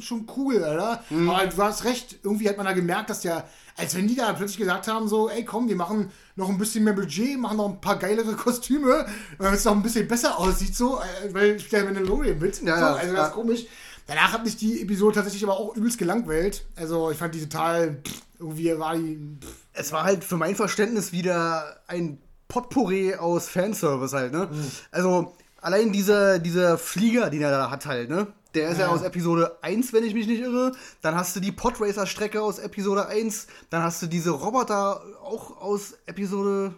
schon 0.00 0.26
cool, 0.36 0.62
Alter. 0.62 1.02
Mhm. 1.10 1.28
Aber 1.28 1.46
du 1.46 1.62
hast 1.62 1.84
recht, 1.84 2.20
irgendwie 2.22 2.48
hat 2.48 2.56
man 2.56 2.64
da 2.64 2.72
gemerkt, 2.72 3.10
dass 3.10 3.22
der, 3.22 3.48
als 3.76 3.96
wenn 3.96 4.06
die 4.06 4.14
da 4.14 4.32
plötzlich 4.32 4.58
gesagt 4.58 4.86
haben, 4.86 5.08
so, 5.08 5.28
ey 5.28 5.44
komm, 5.44 5.68
wir 5.68 5.74
machen 5.74 6.12
noch 6.36 6.48
ein 6.48 6.56
bisschen 6.56 6.84
mehr 6.84 6.92
Budget, 6.92 7.38
machen 7.38 7.56
noch 7.56 7.68
ein 7.68 7.80
paar 7.80 7.98
geilere 7.98 8.34
Kostüme, 8.34 9.04
damit 9.38 9.58
es 9.58 9.64
noch 9.64 9.74
ein 9.74 9.82
bisschen 9.82 10.06
besser 10.06 10.38
aussieht, 10.38 10.76
so, 10.76 11.00
äh, 11.00 11.34
weil 11.34 11.58
spielt 11.58 11.72
der 11.72 11.84
Mandalorian 11.84 12.38
mit. 12.38 12.62
Ja, 12.62 12.76
so, 12.76 12.82
ja, 12.82 12.94
also 12.94 13.06
ja. 13.12 13.12
das 13.14 13.28
ist 13.28 13.34
komisch. 13.34 13.66
Danach 14.06 14.32
hat 14.32 14.44
mich 14.44 14.56
die 14.56 14.80
Episode 14.80 15.16
tatsächlich 15.16 15.42
aber 15.42 15.58
auch 15.58 15.76
übelst 15.76 15.98
gelangweilt. 15.98 16.64
Also 16.76 17.10
ich 17.10 17.18
fand 17.18 17.34
die 17.34 17.42
total, 17.42 18.00
pff, 18.06 18.22
irgendwie 18.38 18.78
war 18.78 18.96
die, 18.96 19.18
pff, 19.40 19.48
es 19.72 19.92
war 19.92 20.04
halt 20.04 20.22
für 20.22 20.36
mein 20.36 20.54
Verständnis 20.54 21.12
wieder 21.12 21.80
ein 21.88 22.18
Potpourri 22.48 23.14
aus 23.14 23.48
Fanservice 23.48 24.14
halt, 24.14 24.32
ne? 24.32 24.48
Mhm. 24.50 24.70
Also, 24.90 25.34
allein 25.60 25.92
dieser, 25.92 26.38
dieser 26.38 26.78
Flieger, 26.78 27.30
den 27.30 27.42
er 27.42 27.50
da 27.50 27.70
hat 27.70 27.86
halt, 27.86 28.08
ne? 28.10 28.28
Der 28.54 28.70
ist 28.70 28.78
ja. 28.78 28.86
Ja. 28.86 28.92
aus 28.92 29.02
Episode 29.02 29.58
1, 29.60 29.92
wenn 29.92 30.04
ich 30.04 30.14
mich 30.14 30.26
nicht 30.26 30.40
irre. 30.40 30.72
Dann 31.02 31.14
hast 31.14 31.36
du 31.36 31.40
die 31.40 31.52
Podracer-Strecke 31.52 32.40
aus 32.42 32.58
Episode 32.58 33.06
1. 33.06 33.46
Dann 33.70 33.82
hast 33.82 34.00
du 34.00 34.06
diese 34.06 34.30
Roboter 34.30 35.02
auch 35.22 35.60
aus 35.60 35.94
Episode 36.06 36.74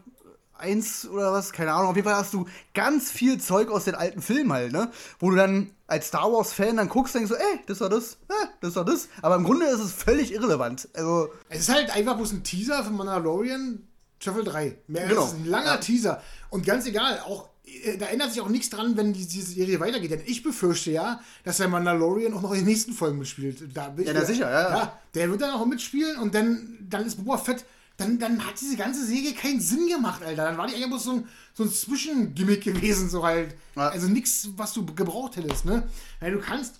1 0.58 1.08
oder 1.08 1.32
was, 1.32 1.52
keine 1.52 1.72
Ahnung. 1.72 1.90
Auf 1.90 1.96
jeden 1.96 2.06
Fall 2.08 2.16
hast 2.18 2.34
du 2.34 2.46
ganz 2.74 3.10
viel 3.10 3.40
Zeug 3.40 3.70
aus 3.70 3.84
den 3.84 3.94
alten 3.94 4.20
Filmen 4.20 4.52
halt, 4.52 4.72
ne? 4.72 4.90
Wo 5.20 5.30
du 5.30 5.36
dann 5.36 5.70
als 5.86 6.08
Star 6.08 6.30
Wars-Fan 6.30 6.76
dann 6.76 6.88
guckst 6.88 7.14
und 7.14 7.20
denkst 7.22 7.34
so, 7.34 7.38
ey, 7.40 7.60
das 7.66 7.80
war 7.80 7.88
das, 7.88 8.14
äh, 8.28 8.46
das 8.60 8.74
war 8.76 8.84
das. 8.84 9.08
Aber 9.22 9.36
im 9.36 9.44
Grunde 9.44 9.66
ist 9.66 9.80
es 9.80 9.92
völlig 9.92 10.32
irrelevant. 10.32 10.88
Also, 10.94 11.30
Es 11.48 11.60
ist 11.60 11.72
halt 11.72 11.94
einfach 11.94 12.16
bloß 12.16 12.32
ein 12.32 12.42
Teaser 12.44 12.82
von 12.84 12.96
Mandalorian 12.96 13.86
Staffel 14.18 14.44
3. 14.44 14.76
Mehr 14.88 15.06
Genau. 15.08 15.24
ist 15.24 15.34
ein 15.34 15.46
langer 15.46 15.66
Ja. 15.74 15.76
Teaser. 15.78 16.20
Und 16.50 16.66
ganz 16.66 16.84
egal, 16.86 17.20
auch 17.20 17.48
da 17.98 18.06
ändert 18.06 18.32
sich 18.32 18.40
auch 18.40 18.48
nichts 18.48 18.70
dran, 18.70 18.96
wenn 18.96 19.12
die, 19.12 19.26
diese 19.26 19.52
Serie 19.52 19.80
weitergeht. 19.80 20.10
Denn 20.10 20.22
ich 20.26 20.42
befürchte 20.42 20.90
ja, 20.90 21.20
dass 21.44 21.58
der 21.58 21.68
Mandalorian 21.68 22.34
auch 22.34 22.42
noch 22.42 22.52
in 22.52 22.58
den 22.58 22.66
nächsten 22.66 22.92
Folgen 22.92 23.18
mitspielt. 23.18 23.62
Da 23.74 23.88
bin 23.88 24.04
ich 24.06 24.12
Ja, 24.12 24.18
mir- 24.20 24.26
sicher, 24.26 24.50
ja, 24.50 24.70
ja. 24.70 25.00
Der 25.14 25.30
wird 25.30 25.40
dann 25.40 25.50
auch 25.50 25.64
mitspielen 25.66 26.18
und 26.18 26.34
dann, 26.34 26.78
dann 26.88 27.06
ist 27.06 27.16
Boba 27.16 27.38
Fett. 27.38 27.64
Dann, 27.96 28.18
dann 28.18 28.46
hat 28.46 28.58
diese 28.60 28.76
ganze 28.76 29.04
Serie 29.04 29.34
keinen 29.34 29.60
Sinn 29.60 29.86
gemacht, 29.86 30.22
Alter. 30.22 30.44
Dann 30.44 30.56
war 30.56 30.66
die 30.66 30.74
eigentlich 30.74 30.88
bloß 30.88 31.04
so 31.04 31.12
ein, 31.12 31.28
so 31.52 31.64
ein 31.64 31.70
Zwischengimmick 31.70 32.62
gewesen, 32.64 33.10
so 33.10 33.24
halt. 33.24 33.54
Ja. 33.76 33.88
Also 33.90 34.08
nichts, 34.08 34.48
was 34.56 34.72
du 34.72 34.86
gebraucht 34.86 35.36
hättest, 35.36 35.64
ne? 35.66 35.86
Weil 36.20 36.32
du 36.32 36.38
kannst, 36.40 36.76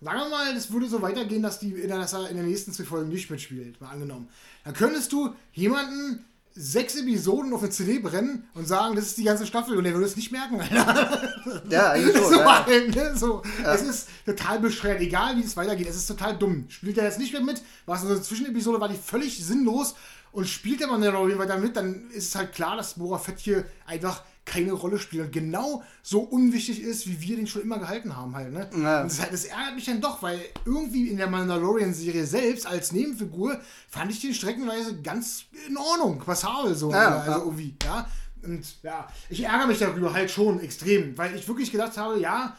Sagen 0.00 0.18
wir 0.18 0.28
mal, 0.28 0.54
das 0.54 0.70
würde 0.70 0.86
so 0.86 1.00
weitergehen, 1.00 1.42
dass, 1.42 1.60
die, 1.60 1.86
dass 1.86 2.12
er 2.12 2.28
in 2.28 2.36
den 2.36 2.46
nächsten 2.46 2.72
zwei 2.72 2.84
Folgen 2.84 3.08
nicht 3.08 3.30
mitspielt, 3.30 3.80
mal 3.80 3.88
angenommen. 3.90 4.28
Dann 4.64 4.74
könntest 4.74 5.12
du 5.12 5.34
jemanden 5.54 6.22
sechs 6.56 6.94
Episoden 6.94 7.52
auf 7.52 7.62
eine 7.62 7.70
CD 7.70 7.98
brennen 7.98 8.48
und 8.54 8.68
sagen, 8.68 8.94
das 8.94 9.06
ist 9.06 9.18
die 9.18 9.24
ganze 9.24 9.46
Staffel 9.46 9.76
und 9.76 9.84
er 9.84 9.92
würde 9.92 10.06
es 10.06 10.16
nicht 10.16 10.30
merken, 10.30 10.60
Alter. 10.60 11.62
ja, 11.68 11.90
eigentlich 11.90 12.16
schon. 12.16 12.32
so, 12.32 12.40
ja. 12.40 12.64
ne? 12.68 13.16
so. 13.16 13.42
Es 13.64 13.82
ist 13.82 14.08
total 14.24 14.60
bescheuert, 14.60 15.00
egal 15.00 15.36
wie 15.36 15.42
es 15.42 15.56
weitergeht. 15.56 15.88
Es 15.88 15.96
ist 15.96 16.06
total 16.06 16.36
dumm. 16.38 16.66
Spielt 16.68 16.96
er 16.98 17.04
jetzt 17.04 17.18
nicht 17.18 17.32
mehr 17.32 17.42
mit, 17.42 17.60
war 17.86 17.98
so 17.98 18.06
eine 18.06 18.22
Zwischenepisode, 18.22 18.80
war 18.80 18.88
die 18.88 18.96
völlig 18.96 19.44
sinnlos 19.44 19.96
und 20.30 20.48
spielt 20.48 20.80
der 20.80 20.86
Mandalorian 20.88 21.38
weiter 21.38 21.58
mit, 21.58 21.76
dann 21.76 22.10
ist 22.10 22.28
es 22.28 22.34
halt 22.34 22.52
klar, 22.52 22.76
dass 22.76 22.94
Boba 22.94 23.18
Fett 23.18 23.40
hier 23.40 23.64
einfach 23.86 24.22
keine 24.44 24.72
Rolle 24.72 24.98
spielt 24.98 25.24
und 25.26 25.32
genau 25.32 25.82
so 26.02 26.20
unwichtig 26.20 26.80
ist, 26.82 27.06
wie 27.08 27.20
wir 27.20 27.36
den 27.36 27.46
schon 27.46 27.62
immer 27.62 27.78
gehalten 27.78 28.14
haben 28.14 28.34
halt, 28.36 28.52
ne? 28.52 28.68
Ja. 28.76 29.02
Und 29.02 29.10
das, 29.10 29.20
halt- 29.20 29.32
das 29.32 29.44
ärgert 29.46 29.74
mich 29.74 29.86
dann 29.86 30.00
doch, 30.00 30.22
weil 30.22 30.38
irgendwie 30.64 31.08
in 31.08 31.16
der 31.16 31.28
Mandalorian-Serie 31.28 32.26
selbst 32.26 32.66
als 32.66 32.92
Nebenfigur 32.92 33.58
fand 33.88 34.10
ich 34.10 34.20
den 34.20 34.34
streckenweise 34.34 35.00
ganz 35.00 35.44
in 35.68 35.76
Ordnung, 35.76 36.18
passabel 36.18 36.74
so. 36.74 36.90
Ja, 36.90 37.18
also 37.20 37.30
ja. 37.30 37.38
irgendwie, 37.38 37.74
ja. 37.84 38.08
Und 38.42 38.82
ja, 38.82 39.08
ich 39.30 39.42
ärgere 39.42 39.66
mich 39.66 39.78
darüber 39.78 40.12
halt 40.12 40.30
schon 40.30 40.60
extrem, 40.60 41.16
weil 41.16 41.34
ich 41.34 41.48
wirklich 41.48 41.72
gedacht 41.72 41.96
habe, 41.96 42.20
ja, 42.20 42.54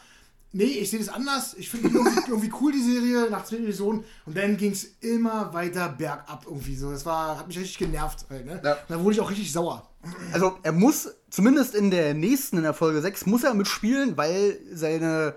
nee, 0.52 0.64
ich 0.64 0.90
sehe 0.90 0.98
das 0.98 1.08
anders. 1.08 1.54
Ich 1.54 1.70
finde 1.70 1.90
die 1.90 1.94
irgendwie, 1.94 2.20
irgendwie 2.28 2.52
cool, 2.60 2.72
die 2.72 2.82
Serie, 2.82 3.30
nach 3.30 3.44
zwei 3.44 3.56
Episoden. 3.58 4.02
Und 4.24 4.36
dann 4.36 4.56
ging 4.56 4.72
es 4.72 4.84
immer 5.00 5.54
weiter 5.54 5.88
bergab 5.90 6.44
irgendwie 6.46 6.74
so. 6.74 6.90
Das 6.90 7.06
war, 7.06 7.38
hat 7.38 7.46
mich 7.46 7.58
richtig 7.58 7.78
genervt 7.78 8.26
halt, 8.28 8.46
ne? 8.46 8.60
Ja. 8.64 8.76
Dann 8.88 9.04
wurde 9.04 9.14
ich 9.14 9.20
auch 9.20 9.30
richtig 9.30 9.52
sauer. 9.52 9.88
Also 10.32 10.58
er 10.62 10.72
muss, 10.72 11.08
zumindest 11.36 11.74
in 11.74 11.90
der 11.90 12.14
nächsten, 12.14 12.56
in 12.56 12.62
der 12.62 12.72
Folge 12.72 13.02
6, 13.02 13.26
muss 13.26 13.44
er 13.44 13.52
mitspielen, 13.52 14.16
weil 14.16 14.58
seine 14.72 15.34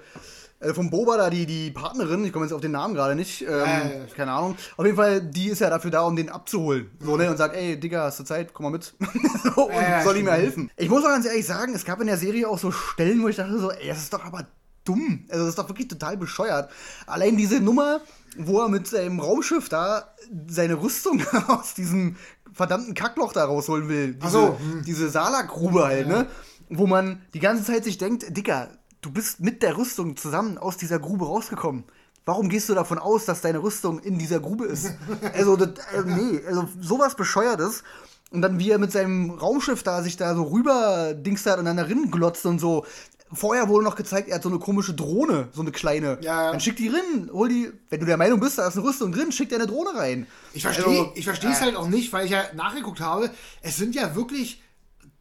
äh, 0.61 0.73
vom 0.73 0.89
Boba 0.89 1.17
da 1.17 1.29
die, 1.29 1.45
die 1.45 1.71
Partnerin, 1.71 2.23
ich 2.23 2.31
komme 2.31 2.45
jetzt 2.45 2.53
auf 2.53 2.61
den 2.61 2.71
Namen 2.71 2.93
gerade 2.93 3.15
nicht, 3.15 3.41
ähm, 3.41 3.49
ja. 3.49 3.89
keine 4.15 4.31
Ahnung. 4.31 4.55
Auf 4.77 4.85
jeden 4.85 4.95
Fall, 4.95 5.19
die 5.19 5.49
ist 5.49 5.59
ja 5.59 5.69
dafür 5.69 5.91
da, 5.91 6.03
um 6.03 6.15
den 6.15 6.29
abzuholen. 6.29 6.89
So, 7.01 7.17
ne? 7.17 7.29
Und 7.29 7.35
sagt, 7.35 7.53
ey, 7.53 7.77
Digga, 7.77 8.05
hast 8.05 8.17
du 8.17 8.23
Zeit? 8.23 8.53
Komm 8.53 8.63
mal 8.63 8.69
mit. 8.69 8.93
so, 9.43 9.67
und 9.67 9.73
ja, 9.73 10.01
soll 10.01 10.15
ihm 10.15 10.27
ja 10.27 10.33
helfen. 10.33 10.71
Ich 10.77 10.89
muss 10.89 11.03
auch 11.03 11.09
ganz 11.09 11.25
ehrlich 11.25 11.45
sagen, 11.45 11.75
es 11.75 11.83
gab 11.83 11.99
in 11.99 12.07
der 12.07 12.17
Serie 12.17 12.47
auch 12.47 12.59
so 12.59 12.71
Stellen, 12.71 13.21
wo 13.21 13.27
ich 13.27 13.35
dachte 13.35 13.59
so, 13.59 13.69
ey, 13.69 13.89
das 13.89 13.97
ist 13.97 14.13
doch 14.13 14.23
aber 14.23 14.47
dumm. 14.89 15.25
Also 15.29 15.43
das 15.43 15.49
ist 15.49 15.59
doch 15.59 15.69
wirklich 15.69 15.87
total 15.87 16.17
bescheuert. 16.17 16.71
Allein 17.05 17.37
diese 17.37 17.59
Nummer, 17.59 18.01
wo 18.37 18.61
er 18.61 18.69
mit 18.69 18.87
seinem 18.87 19.19
Raumschiff 19.19 19.69
da 19.69 20.15
seine 20.47 20.81
Rüstung 20.81 21.21
aus 21.47 21.75
diesem 21.75 22.17
verdammten 22.51 22.95
Kackloch 22.95 23.33
da 23.33 23.45
rausholen 23.45 23.87
will. 23.87 24.15
Diese, 24.15 24.31
so, 24.31 24.57
hm. 24.59 24.83
diese 24.85 25.09
Salakgrube 25.09 25.85
halt, 25.85 26.07
ne? 26.07 26.27
Wo 26.69 26.87
man 26.87 27.21
die 27.33 27.39
ganze 27.39 27.63
Zeit 27.63 27.83
sich 27.83 27.97
denkt, 27.97 28.35
Dicker, 28.35 28.69
du 29.01 29.11
bist 29.11 29.39
mit 29.39 29.63
der 29.63 29.77
Rüstung 29.77 30.17
zusammen 30.17 30.57
aus 30.57 30.77
dieser 30.77 30.99
Grube 30.99 31.25
rausgekommen. 31.25 31.85
Warum 32.25 32.49
gehst 32.49 32.69
du 32.69 32.75
davon 32.75 32.99
aus, 32.99 33.25
dass 33.25 33.41
deine 33.41 33.63
Rüstung 33.63 33.99
in 33.99 34.19
dieser 34.19 34.39
Grube 34.39 34.65
ist? 34.65 34.93
Also, 35.33 35.55
das, 35.55 35.69
äh, 35.93 36.03
nee, 36.05 36.41
also 36.47 36.67
sowas 36.79 37.15
Bescheuertes. 37.15 37.83
Und 38.31 38.41
dann, 38.43 38.59
wie 38.59 38.69
er 38.69 38.77
mit 38.77 38.91
seinem 38.91 39.31
Raumschiff 39.31 39.81
da 39.81 40.03
sich 40.03 40.17
da 40.17 40.35
so 40.35 40.43
rüber 40.43 41.15
dingst 41.15 41.47
hat 41.47 41.57
und 41.57 41.65
dann 41.65 41.77
darin 41.77 42.11
glotzt 42.11 42.45
und 42.45 42.59
so. 42.59 42.85
Vorher 43.31 43.67
wurde 43.69 43.83
noch 43.85 43.95
gezeigt, 43.95 44.27
er 44.29 44.35
hat 44.35 44.43
so 44.43 44.49
eine 44.49 44.57
komische 44.59 44.93
Drohne, 44.93 45.49
so 45.53 45.61
eine 45.61 45.71
kleine. 45.71 46.17
Ja, 46.21 46.45
ja. 46.45 46.51
Dann 46.51 46.59
schick 46.59 46.77
die 46.77 46.87
rein, 46.87 47.29
hol 47.31 47.47
die. 47.47 47.71
Wenn 47.89 47.99
du 47.99 48.05
der 48.07 48.17
Meinung 48.17 48.39
bist, 48.39 48.57
da 48.57 48.67
ist 48.67 48.75
eine 48.77 48.85
Rüstung 48.87 49.11
drin, 49.11 49.31
schick 49.31 49.49
dir 49.49 49.55
eine 49.55 49.67
Drohne 49.67 49.93
rein. 49.93 50.25
Ich 50.53 50.63
verstehe 50.63 50.85
Also, 50.85 51.11
ich 51.15 51.25
verstehe 51.25 51.51
es 51.51 51.61
halt 51.61 51.75
auch 51.75 51.87
nicht, 51.87 52.11
weil 52.11 52.25
ich 52.25 52.31
ja 52.31 52.43
nachgeguckt 52.55 52.99
habe. 53.01 53.29
Es 53.61 53.77
sind 53.77 53.93
ja 53.93 54.15
wirklich 54.15 54.61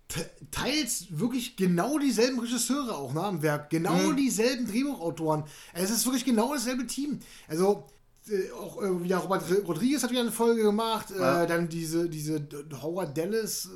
te- 0.09 0.30
teils 0.50 1.06
wirklich 1.11 1.56
genau 1.56 1.98
dieselben 1.98 2.38
Regisseure 2.40 2.96
auch 2.96 3.12
ne, 3.12 3.22
am 3.22 3.42
Werk. 3.42 3.68
Genau 3.68 3.92
Mhm. 3.94 4.16
dieselben 4.16 4.66
Drehbuchautoren. 4.66 5.44
Es 5.74 5.90
ist 5.90 6.06
wirklich 6.06 6.24
genau 6.24 6.54
dasselbe 6.54 6.86
Team. 6.86 7.20
Also 7.46 7.84
äh, 8.30 8.50
auch 8.52 8.82
äh, 8.82 9.02
wieder 9.04 9.18
Robert 9.18 9.42
Rodriguez 9.66 10.02
hat 10.02 10.11
wieder 10.11 10.20
eine 10.22 10.32
Folge 10.32 10.62
gemacht. 10.62 11.09
Ja. 11.18 11.42
Äh, 11.42 11.46
dann 11.46 11.68
diese, 11.68 12.09
diese 12.09 12.46
Howard 12.82 13.16
Dallas. 13.18 13.68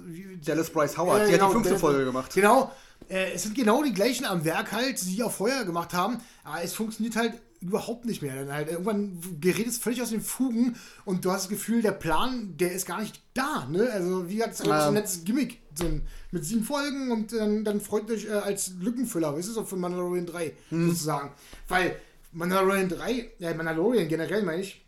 Dallas 0.42 0.70
Bryce 0.70 0.96
Howard, 0.96 1.28
die 1.28 1.34
hat 1.34 1.40
die 1.42 1.52
fünfte 1.52 1.68
Dallas- 1.70 1.80
Folge 1.82 2.04
gemacht. 2.06 2.32
Genau. 2.34 2.70
Äh, 3.12 3.32
es 3.32 3.42
sind 3.42 3.54
genau 3.54 3.82
die 3.82 3.92
gleichen 3.92 4.24
am 4.24 4.44
Werk 4.44 4.72
halt, 4.72 5.04
die 5.04 5.22
auch 5.22 5.32
vorher 5.32 5.64
gemacht 5.64 5.92
haben, 5.92 6.18
aber 6.44 6.62
es 6.62 6.72
funktioniert 6.72 7.14
halt 7.14 7.34
überhaupt 7.60 8.06
nicht 8.06 8.22
mehr. 8.22 8.34
Dann 8.34 8.52
halt 8.52 8.70
irgendwann 8.70 9.20
gerät 9.40 9.68
es 9.68 9.78
völlig 9.78 10.02
aus 10.02 10.10
den 10.10 10.22
Fugen 10.22 10.76
und 11.04 11.24
du 11.24 11.30
hast 11.30 11.42
das 11.42 11.48
Gefühl, 11.50 11.82
der 11.82 11.92
Plan, 11.92 12.56
der 12.56 12.72
ist 12.72 12.86
gar 12.86 13.00
nicht 13.00 13.22
da. 13.34 13.66
Ne? 13.70 13.88
Also, 13.92 14.28
wie 14.28 14.36
gesagt, 14.36 14.54
es 14.54 14.60
ist 14.60 14.66
so 14.66 14.72
ein 14.72 14.94
nettes 14.94 15.24
Gimmick 15.24 15.60
so 15.74 15.84
ein, 15.84 16.06
mit 16.30 16.44
sieben 16.44 16.64
Folgen 16.64 17.12
und 17.12 17.32
dann, 17.32 17.64
dann 17.64 17.80
freut 17.80 18.10
euch 18.10 18.26
äh, 18.26 18.32
als 18.32 18.72
Lückenfüller, 18.80 19.34
weißt 19.34 19.48
du, 19.48 19.52
so 19.52 19.64
für 19.64 19.76
Mandalorian 19.76 20.26
3 20.26 20.52
hm. 20.70 20.88
sozusagen. 20.88 21.30
Weil 21.68 21.96
Mandalorian 22.32 22.88
3, 22.88 23.30
äh, 23.40 23.54
Mandalorian 23.54 24.08
generell 24.08 24.42
meine 24.42 24.62
ich, 24.62 24.84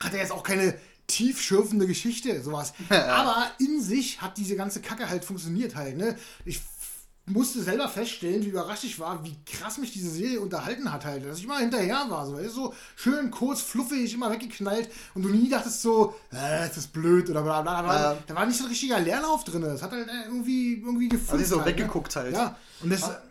hat 0.00 0.12
er 0.12 0.20
jetzt 0.20 0.32
auch 0.32 0.42
keine 0.42 0.74
tiefschürfende 1.06 1.86
Geschichte, 1.86 2.42
sowas. 2.42 2.72
Aber 2.88 3.50
in 3.58 3.80
sich 3.80 4.22
hat 4.22 4.36
diese 4.38 4.56
ganze 4.56 4.80
Kacke 4.80 5.08
halt 5.08 5.24
funktioniert 5.24 5.74
halt, 5.74 5.96
ne? 5.96 6.16
Ich 6.44 6.60
musste 7.26 7.62
selber 7.62 7.88
feststellen, 7.88 8.44
wie 8.44 8.48
überrascht 8.48 8.84
ich 8.84 8.98
war, 8.98 9.24
wie 9.24 9.36
krass 9.46 9.78
mich 9.78 9.92
diese 9.92 10.10
Serie 10.10 10.40
unterhalten 10.40 10.92
hat 10.92 11.04
halt. 11.04 11.24
Dass 11.24 11.38
ich 11.38 11.44
immer 11.44 11.58
hinterher 11.58 12.04
war, 12.08 12.26
so, 12.26 12.36
so 12.48 12.74
schön 12.96 13.30
kurz, 13.30 13.62
fluffig, 13.62 14.12
immer 14.12 14.30
weggeknallt 14.30 14.90
und 15.14 15.22
du 15.22 15.30
nie 15.30 15.48
dachtest 15.48 15.80
so, 15.80 16.14
äh, 16.32 16.66
ist 16.66 16.76
das 16.76 16.86
blöd 16.86 17.30
oder 17.30 17.42
bla 17.42 17.62
bla 17.62 17.82
bla. 17.82 18.12
Ja. 18.12 18.18
Da 18.26 18.34
war 18.34 18.44
nicht 18.44 18.58
so 18.58 18.64
ein 18.64 18.70
richtiger 18.70 19.00
Leerlauf 19.00 19.44
drin. 19.44 19.62
Das 19.62 19.82
hat 19.82 19.92
halt 19.92 20.08
irgendwie, 20.26 20.74
irgendwie 20.74 21.08
gefühlt. 21.08 21.40
Also 21.40 21.56
so 21.56 21.56
halt, 21.62 21.66
ne? 21.66 21.72
weggeguckt 21.72 22.14
ne? 22.14 22.22
halt. 22.22 22.34
Ja. 22.34 22.56
Und 22.82 22.90
das, 22.90 23.04
ah. 23.04 23.22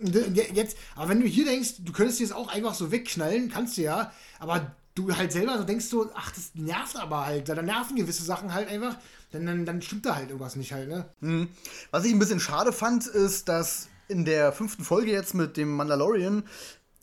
jetzt, 0.53 0.77
aber 0.95 1.09
wenn 1.09 1.21
du 1.21 1.27
hier 1.27 1.45
denkst, 1.45 1.75
du 1.79 1.91
könntest 1.91 2.19
jetzt 2.19 2.33
auch 2.33 2.47
einfach 2.47 2.73
so 2.73 2.91
wegknallen, 2.91 3.49
kannst 3.49 3.77
du 3.77 3.83
ja, 3.83 4.11
aber 4.39 4.75
du 4.95 5.15
halt 5.15 5.31
selber 5.31 5.57
so 5.57 5.63
denkst 5.63 5.85
so, 5.85 6.09
ach, 6.13 6.31
das 6.31 6.51
nervt 6.53 6.95
aber 6.97 7.25
halt, 7.25 7.49
da 7.49 7.61
nerven 7.61 7.95
gewisse 7.95 8.23
Sachen 8.23 8.53
halt 8.53 8.67
einfach, 8.69 8.97
dann, 9.31 9.45
dann, 9.45 9.65
dann 9.65 9.81
stimmt 9.81 10.05
da 10.05 10.15
halt 10.15 10.29
irgendwas 10.29 10.55
nicht 10.55 10.73
halt, 10.73 10.89
ne? 10.89 11.05
Mhm. 11.21 11.49
Was 11.91 12.05
ich 12.05 12.13
ein 12.13 12.19
bisschen 12.19 12.39
schade 12.39 12.71
fand, 12.71 13.07
ist, 13.07 13.49
dass 13.49 13.89
in 14.07 14.25
der 14.25 14.51
fünften 14.51 14.83
Folge 14.83 15.11
jetzt 15.11 15.33
mit 15.33 15.57
dem 15.57 15.75
Mandalorian, 15.75 16.43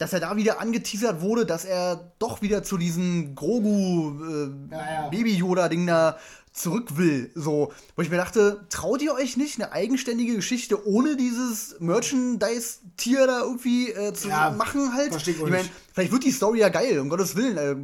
dass 0.01 0.15
er 0.15 0.21
da 0.21 0.35
wieder 0.37 0.61
angeteasert 0.61 1.21
wurde, 1.21 1.45
dass 1.45 1.67
er 1.67 2.13
doch 2.19 2.41
wieder 2.41 2.63
zu 2.63 2.79
diesem 2.79 3.35
Grogu 3.35 4.15
äh, 4.25 4.75
ja, 4.75 4.79
ja. 4.79 5.09
Baby 5.11 5.35
Yoda 5.35 5.69
Ding 5.69 5.87
da 5.87 6.17
zurück 6.53 6.97
will. 6.97 7.31
So, 7.35 7.71
wo 7.97 8.03
ich 8.03 8.09
mir 8.09 8.17
dachte, 8.17 8.65
traut 8.71 9.03
ihr 9.03 9.13
euch 9.13 9.37
nicht 9.37 9.61
eine 9.61 9.73
eigenständige 9.73 10.35
Geschichte 10.35 10.87
ohne 10.89 11.17
dieses 11.17 11.77
Merchandise-Tier 11.81 13.27
da 13.27 13.41
irgendwie 13.43 13.91
äh, 13.91 14.15
zu 14.15 14.29
ja, 14.29 14.51
machen 14.51 14.95
halt? 14.95 15.15
Ich 15.15 15.39
meine, 15.39 15.69
vielleicht 15.93 16.13
wird 16.13 16.25
die 16.25 16.33
Story 16.33 16.61
ja 16.61 16.71
geil, 16.71 16.99
um 16.99 17.11
Gottes 17.11 17.37
Willen. 17.37 17.59
Äh, 17.59 17.77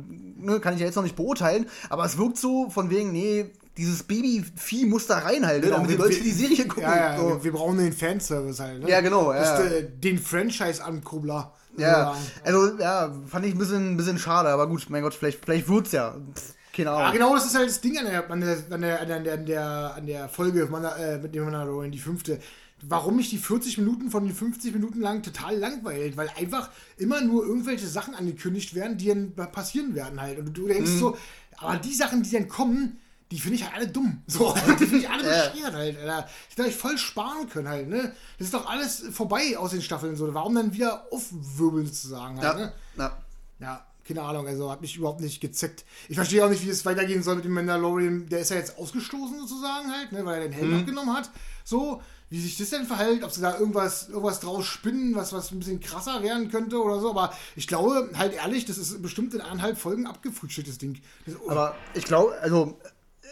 ne, 0.43 0.59
kann 0.59 0.73
ich 0.73 0.81
ja 0.81 0.87
jetzt 0.87 0.97
noch 0.97 1.03
nicht 1.03 1.17
beurteilen, 1.17 1.67
aber 1.91 2.07
es 2.07 2.17
wirkt 2.17 2.39
so 2.39 2.71
von 2.71 2.89
wegen, 2.89 3.13
nee, 3.13 3.53
dieses 3.77 4.03
Babyvieh 4.05 4.87
muss 4.87 5.07
da 5.07 5.19
rein 5.19 5.47
halt, 5.47 5.63
ne? 5.65 5.71
damit 5.71 5.91
die 5.91 5.97
Leute 5.97 6.19
die 6.19 6.31
Serie 6.31 6.67
gucken. 6.67 6.85
Ja, 6.85 7.13
ja, 7.13 7.19
so. 7.19 7.45
wir 7.45 7.53
brauchen 7.53 7.77
den 7.77 7.93
Fanservice 7.93 8.59
halt, 8.59 8.81
ne? 8.81 8.89
Ja, 8.89 9.03
genau. 9.03 9.35
Ja. 9.35 9.41
Das, 9.41 9.71
äh, 9.71 9.87
den 9.87 10.19
Franchise-Ankurbler. 10.19 11.53
Ja, 11.79 12.17
also 12.45 12.79
ja, 12.79 13.13
fand 13.27 13.47
ich 13.47 13.55
ein 13.55 13.59
bisschen, 13.59 13.93
ein 13.93 13.97
bisschen 13.97 14.19
schade, 14.19 14.49
aber 14.49 14.67
gut, 14.67 14.87
mein 14.89 15.03
Gott, 15.03 15.15
vielleicht, 15.15 15.45
vielleicht 15.45 15.69
wird's 15.69 15.93
ja. 15.93 16.17
Pff, 16.35 16.55
keine 16.73 16.91
Ahnung. 16.91 17.03
Ja, 17.03 17.11
genau, 17.13 17.35
das 17.35 17.47
ist 17.47 17.55
halt 17.55 17.69
das 17.69 17.81
Ding 17.81 17.99
an 17.99 18.07
der, 18.07 18.31
an 18.31 18.41
der, 18.41 18.57
an 18.71 18.81
der, 18.81 19.01
an 19.01 19.09
der, 19.09 19.35
an 19.35 19.47
der, 19.47 19.95
an 19.97 20.07
der 20.07 20.29
Folge 20.29 20.63
äh, 20.63 21.19
mit 21.19 21.35
dem 21.35 21.45
Mandalorian, 21.45 21.93
die 21.93 21.99
fünfte 21.99 22.39
warum 22.83 23.17
mich 23.17 23.31
die 23.31 23.39
40 23.39 23.79
Minuten 23.79 24.11
von 24.11 24.25
den 24.25 24.35
50 24.35 24.75
Minuten 24.75 25.01
lang 25.01 25.23
total 25.23 25.57
langweilt, 25.57 26.17
weil 26.17 26.31
einfach 26.37 26.71
immer 26.99 27.21
nur 27.21 27.45
irgendwelche 27.45 27.87
Sachen 27.87 28.15
angekündigt 28.15 28.75
werden, 28.75 28.99
die 28.99 29.07
dann 29.07 29.35
passieren 29.35 29.95
werden 29.95 30.21
halt. 30.21 30.39
Und 30.39 30.57
du 30.57 30.67
denkst 30.67 30.93
mhm. 30.93 30.99
so, 30.99 31.19
aber 31.57 31.79
die 31.79 31.95
Sachen, 31.95 32.23
die 32.23 32.31
dann 32.31 32.49
kommen, 32.49 33.01
die 33.31 33.41
finde 33.41 33.57
ich 33.57 33.65
halt 33.65 33.75
alle 33.75 33.89
dumm. 33.89 34.23
So, 34.27 34.55
die 34.81 34.87
finde 34.87 34.99
ich 34.99 35.11
alle 35.11 35.23
bescheuert 35.23 35.75
halt. 35.75 35.99
Alter. 35.99 36.29
Ich 36.49 36.57
hätte 36.57 36.69
euch 36.69 36.77
voll 36.77 36.97
sparen 36.99 37.49
können 37.49 37.69
halt, 37.69 37.89
ne? 37.89 38.13
Das 38.39 38.47
ist 38.47 38.55
doch 38.55 38.67
alles 38.67 39.05
vorbei 39.13 39.57
aus 39.59 39.71
den 39.71 39.83
Staffeln 39.83 40.17
so. 40.17 40.33
Warum 40.33 40.55
dann 40.55 40.73
wieder 40.73 41.07
aufwirbeln 41.11 41.87
sozusagen 41.87 42.41
halt, 42.41 42.59
ja. 42.59 42.67
ne? 42.67 42.73
Ja. 42.97 43.19
Ja, 43.59 43.87
keine 44.07 44.23
Ahnung, 44.23 44.47
also 44.47 44.71
hat 44.71 44.83
mich 44.83 44.97
überhaupt 44.97 45.21
nicht 45.21 45.41
gezeckt. 45.41 45.85
Ich 46.09 46.17
verstehe 46.17 46.45
auch 46.45 46.51
nicht, 46.51 46.65
wie 46.65 46.69
es 46.69 46.85
weitergehen 46.85 47.23
soll 47.23 47.37
mit 47.37 47.45
dem 47.45 47.53
Mandalorian. 47.53 48.29
Der 48.29 48.41
ist 48.41 48.51
ja 48.51 48.57
jetzt 48.57 48.79
ausgestoßen 48.79 49.41
sozusagen 49.41 49.91
halt, 49.91 50.13
ne? 50.13 50.25
Weil 50.25 50.43
er 50.43 50.49
den 50.49 50.53
Helm 50.53 50.71
mhm. 50.73 50.81
abgenommen 50.81 51.17
hat. 51.17 51.31
So, 51.65 52.03
wie 52.29 52.41
sich 52.41 52.57
das 52.59 52.71
denn 52.71 52.87
verhält, 52.87 53.25
ob 53.25 53.31
sie 53.31 53.41
da 53.41 53.59
irgendwas, 53.59 54.09
irgendwas 54.09 54.41
draus 54.41 54.67
spinnen, 54.67 55.15
was, 55.15 55.33
was 55.33 55.51
ein 55.51 55.59
bisschen 55.59 55.81
krasser 55.81 56.23
werden 56.23 56.51
könnte 56.51 56.83
oder 56.83 57.01
so. 57.01 57.11
Aber 57.11 57.33
ich 57.55 57.67
glaube, 57.67 58.11
halt 58.15 58.35
ehrlich, 58.35 58.65
das 58.65 58.79
ist 58.79 59.01
bestimmt 59.01 59.35
in 59.35 59.41
eineinhalb 59.41 59.79
Folgen 59.79 60.07
abgefrühstückt, 60.07 60.69
das 60.69 60.79
Ding. 60.79 61.01
Das, 61.25 61.37
oh. 61.41 61.51
Aber 61.51 61.77
ich 61.95 62.05
glaube, 62.05 62.37
also 62.41 62.79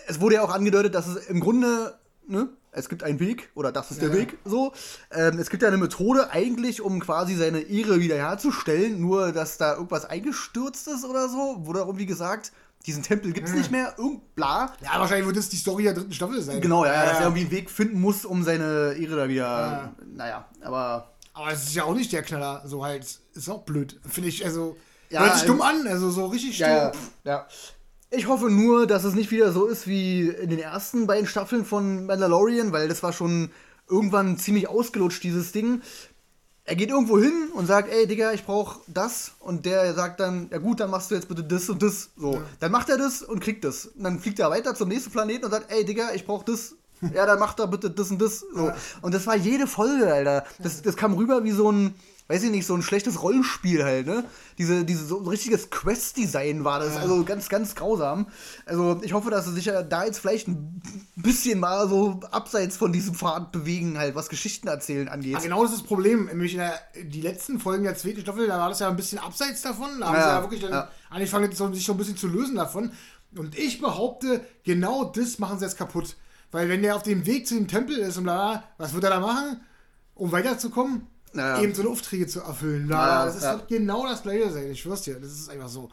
es 0.07 0.21
wurde 0.21 0.37
ja 0.37 0.43
auch 0.43 0.53
angedeutet, 0.53 0.95
dass 0.95 1.07
es 1.07 1.27
im 1.27 1.41
Grunde, 1.41 1.99
ne, 2.27 2.49
es 2.73 2.89
gibt 2.89 3.03
einen 3.03 3.21
Weg, 3.21 3.51
oder 3.55 3.73
das 3.73 3.91
ist 3.91 4.03
der 4.03 4.09
ja. 4.09 4.15
Weg, 4.15 4.39
so. 4.45 4.73
Ähm, 5.13 5.39
es 5.39 5.51
gibt 5.51 5.63
ja 5.63 5.69
eine 5.69 5.77
Methode 5.77 6.31
eigentlich, 6.31 6.81
um 6.81 7.01
quasi 7.01 7.35
seine 7.37 7.61
Ehre 7.61 8.01
wiederherzustellen, 8.01 9.01
nur 9.01 9.33
dass 9.33 9.59
da 9.59 9.75
irgendwas 9.75 10.05
eingestürzt 10.05 10.89
ist 10.89 11.05
oder 11.05 11.29
so. 11.29 11.67
Wurde 11.67 11.81
darum, 11.81 11.99
wie 11.99 12.07
gesagt, 12.07 12.53
diesen 12.87 13.03
Tempel 13.03 13.33
gibt 13.33 13.47
es 13.47 13.53
hm. 13.53 13.61
nicht 13.61 13.71
mehr, 13.71 13.95
irgend 13.97 14.35
bla. 14.35 14.73
Ja, 14.83 14.99
wahrscheinlich 14.99 15.27
wird 15.27 15.37
das 15.37 15.49
die 15.49 15.57
Story 15.57 15.85
der 15.85 15.95
dritten 15.95 16.13
Staffel 16.13 16.43
sein. 16.43 16.61
Genau, 16.61 16.85
ja, 16.85 16.93
ja. 16.93 17.05
dass 17.07 17.19
er 17.19 17.23
irgendwie 17.25 17.43
einen 17.43 17.51
Weg 17.51 17.71
finden 17.71 18.01
muss, 18.01 18.25
um 18.25 18.43
seine 18.43 18.95
Ehre 18.99 19.17
da 19.17 19.29
wieder. 19.29 19.45
Ja. 19.45 19.95
Naja, 20.05 20.49
aber. 20.63 21.11
Aber 21.33 21.51
es 21.51 21.65
ist 21.65 21.75
ja 21.75 21.85
auch 21.85 21.95
nicht 21.95 22.13
der 22.13 22.23
Knaller, 22.23 22.63
so 22.67 22.85
halt. 22.85 23.21
Ist 23.33 23.49
auch 23.49 23.63
blöd, 23.63 24.01
finde 24.07 24.29
ich. 24.29 24.45
Also. 24.45 24.77
Ja, 25.11 25.21
hört 25.21 25.37
sich 25.37 25.47
dumm 25.47 25.63
an, 25.63 25.87
also 25.87 26.11
so 26.11 26.27
richtig 26.27 26.57
stumm. 26.57 26.69
Ja, 26.69 26.93
ja. 27.25 27.47
Ich 28.17 28.29
hoffe 28.29 28.51
nur, 28.51 28.87
dass 28.87 29.05
es 29.05 29.15
nicht 29.15 29.31
wieder 29.31 29.53
so 29.53 29.67
ist 29.67 29.87
wie 29.87 30.29
in 30.29 30.51
den 30.51 30.59
ersten 30.59 31.07
beiden 31.07 31.27
Staffeln 31.27 31.65
von 31.65 32.07
Mandalorian, 32.07 32.73
weil 32.73 32.89
das 32.89 33.03
war 33.03 33.13
schon 33.13 33.51
irgendwann 33.89 34.39
ziemlich 34.39 34.69
ausgelutscht, 34.69 35.23
dieses 35.23 35.53
Ding. 35.53 35.83
Er 36.65 36.77
geht 36.77 36.91
irgendwo 36.91 37.19
hin 37.19 37.51
und 37.55 37.67
sagt, 37.67 37.93
ey 37.93 38.07
Digga, 38.07 38.33
ich 38.33 38.45
brauch 38.45 38.81
das. 38.87 39.33
Und 39.41 39.67
der 39.67 39.95
sagt 39.95 40.21
dann, 40.21 40.49
ja 40.51 40.59
gut, 40.59 40.81
dann 40.81 40.91
machst 40.91 41.11
du 41.11 41.15
jetzt 41.15 41.29
bitte 41.29 41.43
das 41.43 41.69
und 41.69 41.83
das. 41.83 42.11
So. 42.17 42.35
Ja. 42.35 42.43
Dann 42.61 42.73
macht 42.73 42.89
er 42.89 42.99
das 42.99 43.23
und 43.23 43.41
kriegt 43.41 43.65
das. 43.65 43.87
Und 43.87 44.05
dann 44.05 44.19
fliegt 44.21 44.39
er 44.39 44.51
weiter 44.51 44.75
zum 44.75 44.89
nächsten 44.89 45.11
Planeten 45.11 45.45
und 45.45 45.51
sagt, 45.51 45.71
ey 45.71 45.85
Digga, 45.85 46.13
ich 46.15 46.25
brauch 46.25 46.45
das. 46.45 46.77
ja, 47.15 47.27
dann 47.27 47.39
macht 47.39 47.59
er 47.59 47.67
bitte 47.67 47.91
das 47.91 48.11
und 48.11 48.23
das. 48.23 48.41
So. 48.41 48.69
Ja. 48.69 48.77
Und 49.03 49.13
das 49.13 49.27
war 49.27 49.37
jede 49.37 49.67
Folge, 49.67 50.13
Alter. 50.13 50.45
Das, 50.59 50.83
das 50.83 50.97
kam 50.97 51.15
rüber 51.15 51.45
wie 51.45 51.53
so 51.53 51.71
ein 51.71 51.95
weiß 52.29 52.43
ich 52.45 52.51
nicht, 52.51 52.67
so 52.67 52.75
ein 52.75 52.83
schlechtes 52.83 53.23
Rollenspiel 53.23 53.85
halt, 53.85 54.07
ne? 54.07 54.25
Diese, 54.57 54.85
diese 54.85 55.05
so 55.05 55.21
ein 55.21 55.27
richtiges 55.27 55.69
Quest-Design 55.69 56.65
war 56.65 56.81
das, 56.81 56.97
also 56.97 57.23
ganz, 57.25 57.51
ganz 57.51 57.75
grausam. 57.75 58.29
Also 58.65 59.01
ich 59.03 59.13
hoffe, 59.13 59.31
dass 59.31 59.45
sie 59.45 59.53
sich 59.53 59.67
ja 59.67 59.83
da 59.83 60.05
jetzt 60.05 60.21
vielleicht 60.21 60.49
ein 60.49 60.81
bisschen 61.17 61.61
mal 61.61 61.87
so 61.89 62.21
abseits 62.31 62.79
von 62.79 62.93
diesem 62.93 63.15
Pfad 63.15 63.53
bewegen, 63.53 63.99
halt, 63.99 64.15
was 64.15 64.31
Geschichten 64.31 64.69
erzählen 64.69 65.09
angeht. 65.09 65.33
Ja, 65.33 65.41
genau 65.41 65.63
das 65.63 65.73
ist 65.73 65.81
das 65.83 65.87
Problem. 65.87 66.27
Nämlich 66.27 66.55
in 66.55 66.61
der, 66.61 66.81
die 67.03 67.21
letzten 67.21 67.61
Folgen 67.61 67.85
der 67.85 67.97
zweiten 67.97 68.23
Staffel, 68.23 68.47
da 68.47 68.59
war 68.59 68.71
das 68.71 68.81
ja 68.81 68.89
ein 68.89 68.97
bisschen 68.97 69.19
abseits 69.19 69.61
davon. 69.61 70.01
Da 70.01 70.07
haben 70.07 70.15
ja, 70.15 70.23
sie 70.23 70.29
ja 70.29 70.43
wirklich 70.43 70.61
dann 70.63 70.73
ja. 70.73 70.89
angefangen, 71.11 71.51
sich 71.51 71.85
so 71.85 71.93
ein 71.93 71.99
bisschen 71.99 72.17
zu 72.17 72.29
lösen 72.29 72.57
davon. 72.57 72.93
Und 73.37 73.59
ich 73.59 73.81
behaupte, 73.81 74.41
genau 74.63 75.05
das 75.05 75.39
machen 75.39 75.59
sie 75.59 75.67
jetzt 75.67 75.77
kaputt. 75.77 76.17
Weil 76.53 76.69
wenn 76.69 76.83
der 76.83 76.97
auf 76.97 77.03
dem 77.03 77.27
Weg 77.27 77.47
zu 77.47 77.55
dem 77.55 77.69
Tempel 77.69 77.99
ist 77.99 78.17
und 78.17 78.25
bla, 78.25 78.65
was 78.79 78.95
wird 78.95 79.05
er 79.05 79.11
da 79.11 79.21
machen? 79.21 79.61
Um 80.15 80.33
weiterzukommen? 80.33 81.09
Ja. 81.35 81.61
eben 81.61 81.75
so 81.75 81.83
eine 81.83 81.91
Aufträge 81.91 82.27
zu 82.27 82.41
erfüllen. 82.41 82.89
Ja, 82.89 83.27
das 83.27 83.37
ist 83.37 83.43
ja. 83.43 83.61
genau 83.69 84.07
das 84.07 84.23
gleiche 84.23 84.51
sein, 84.51 84.71
ich 84.71 84.81
schwör's 84.81 85.03
dir. 85.03 85.19
Das 85.21 85.31
ist 85.31 85.51
einfach 85.51 85.69
so. 85.69 85.91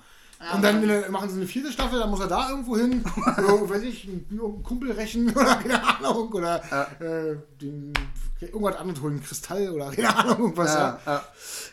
und 0.53 0.63
dann 0.63 0.77
eine, 0.77 1.05
machen 1.09 1.29
sie 1.29 1.37
eine 1.37 1.47
vierte 1.47 1.71
Staffel, 1.71 1.99
dann 1.99 2.09
muss 2.09 2.19
er 2.19 2.27
da 2.27 2.49
irgendwo 2.49 2.77
hin, 2.77 3.03
oder, 3.15 3.37
weiß 3.69 3.83
ich, 3.83 4.07
einen 4.07 4.63
Kumpel 4.63 4.91
rächen 4.91 5.29
oder 5.35 5.55
keine 5.55 5.83
Ahnung, 5.83 6.31
oder 6.31 6.61
äh, 6.99 7.37
den, 7.61 7.93
irgendwas 8.39 8.75
anderes 8.77 9.01
holen, 9.01 9.21
Kristall 9.21 9.69
oder 9.69 9.91
keine 9.91 10.15
Ahnung, 10.15 10.39
irgendwas. 10.39 10.73
Ja, 10.73 10.99
ja. 11.05 11.23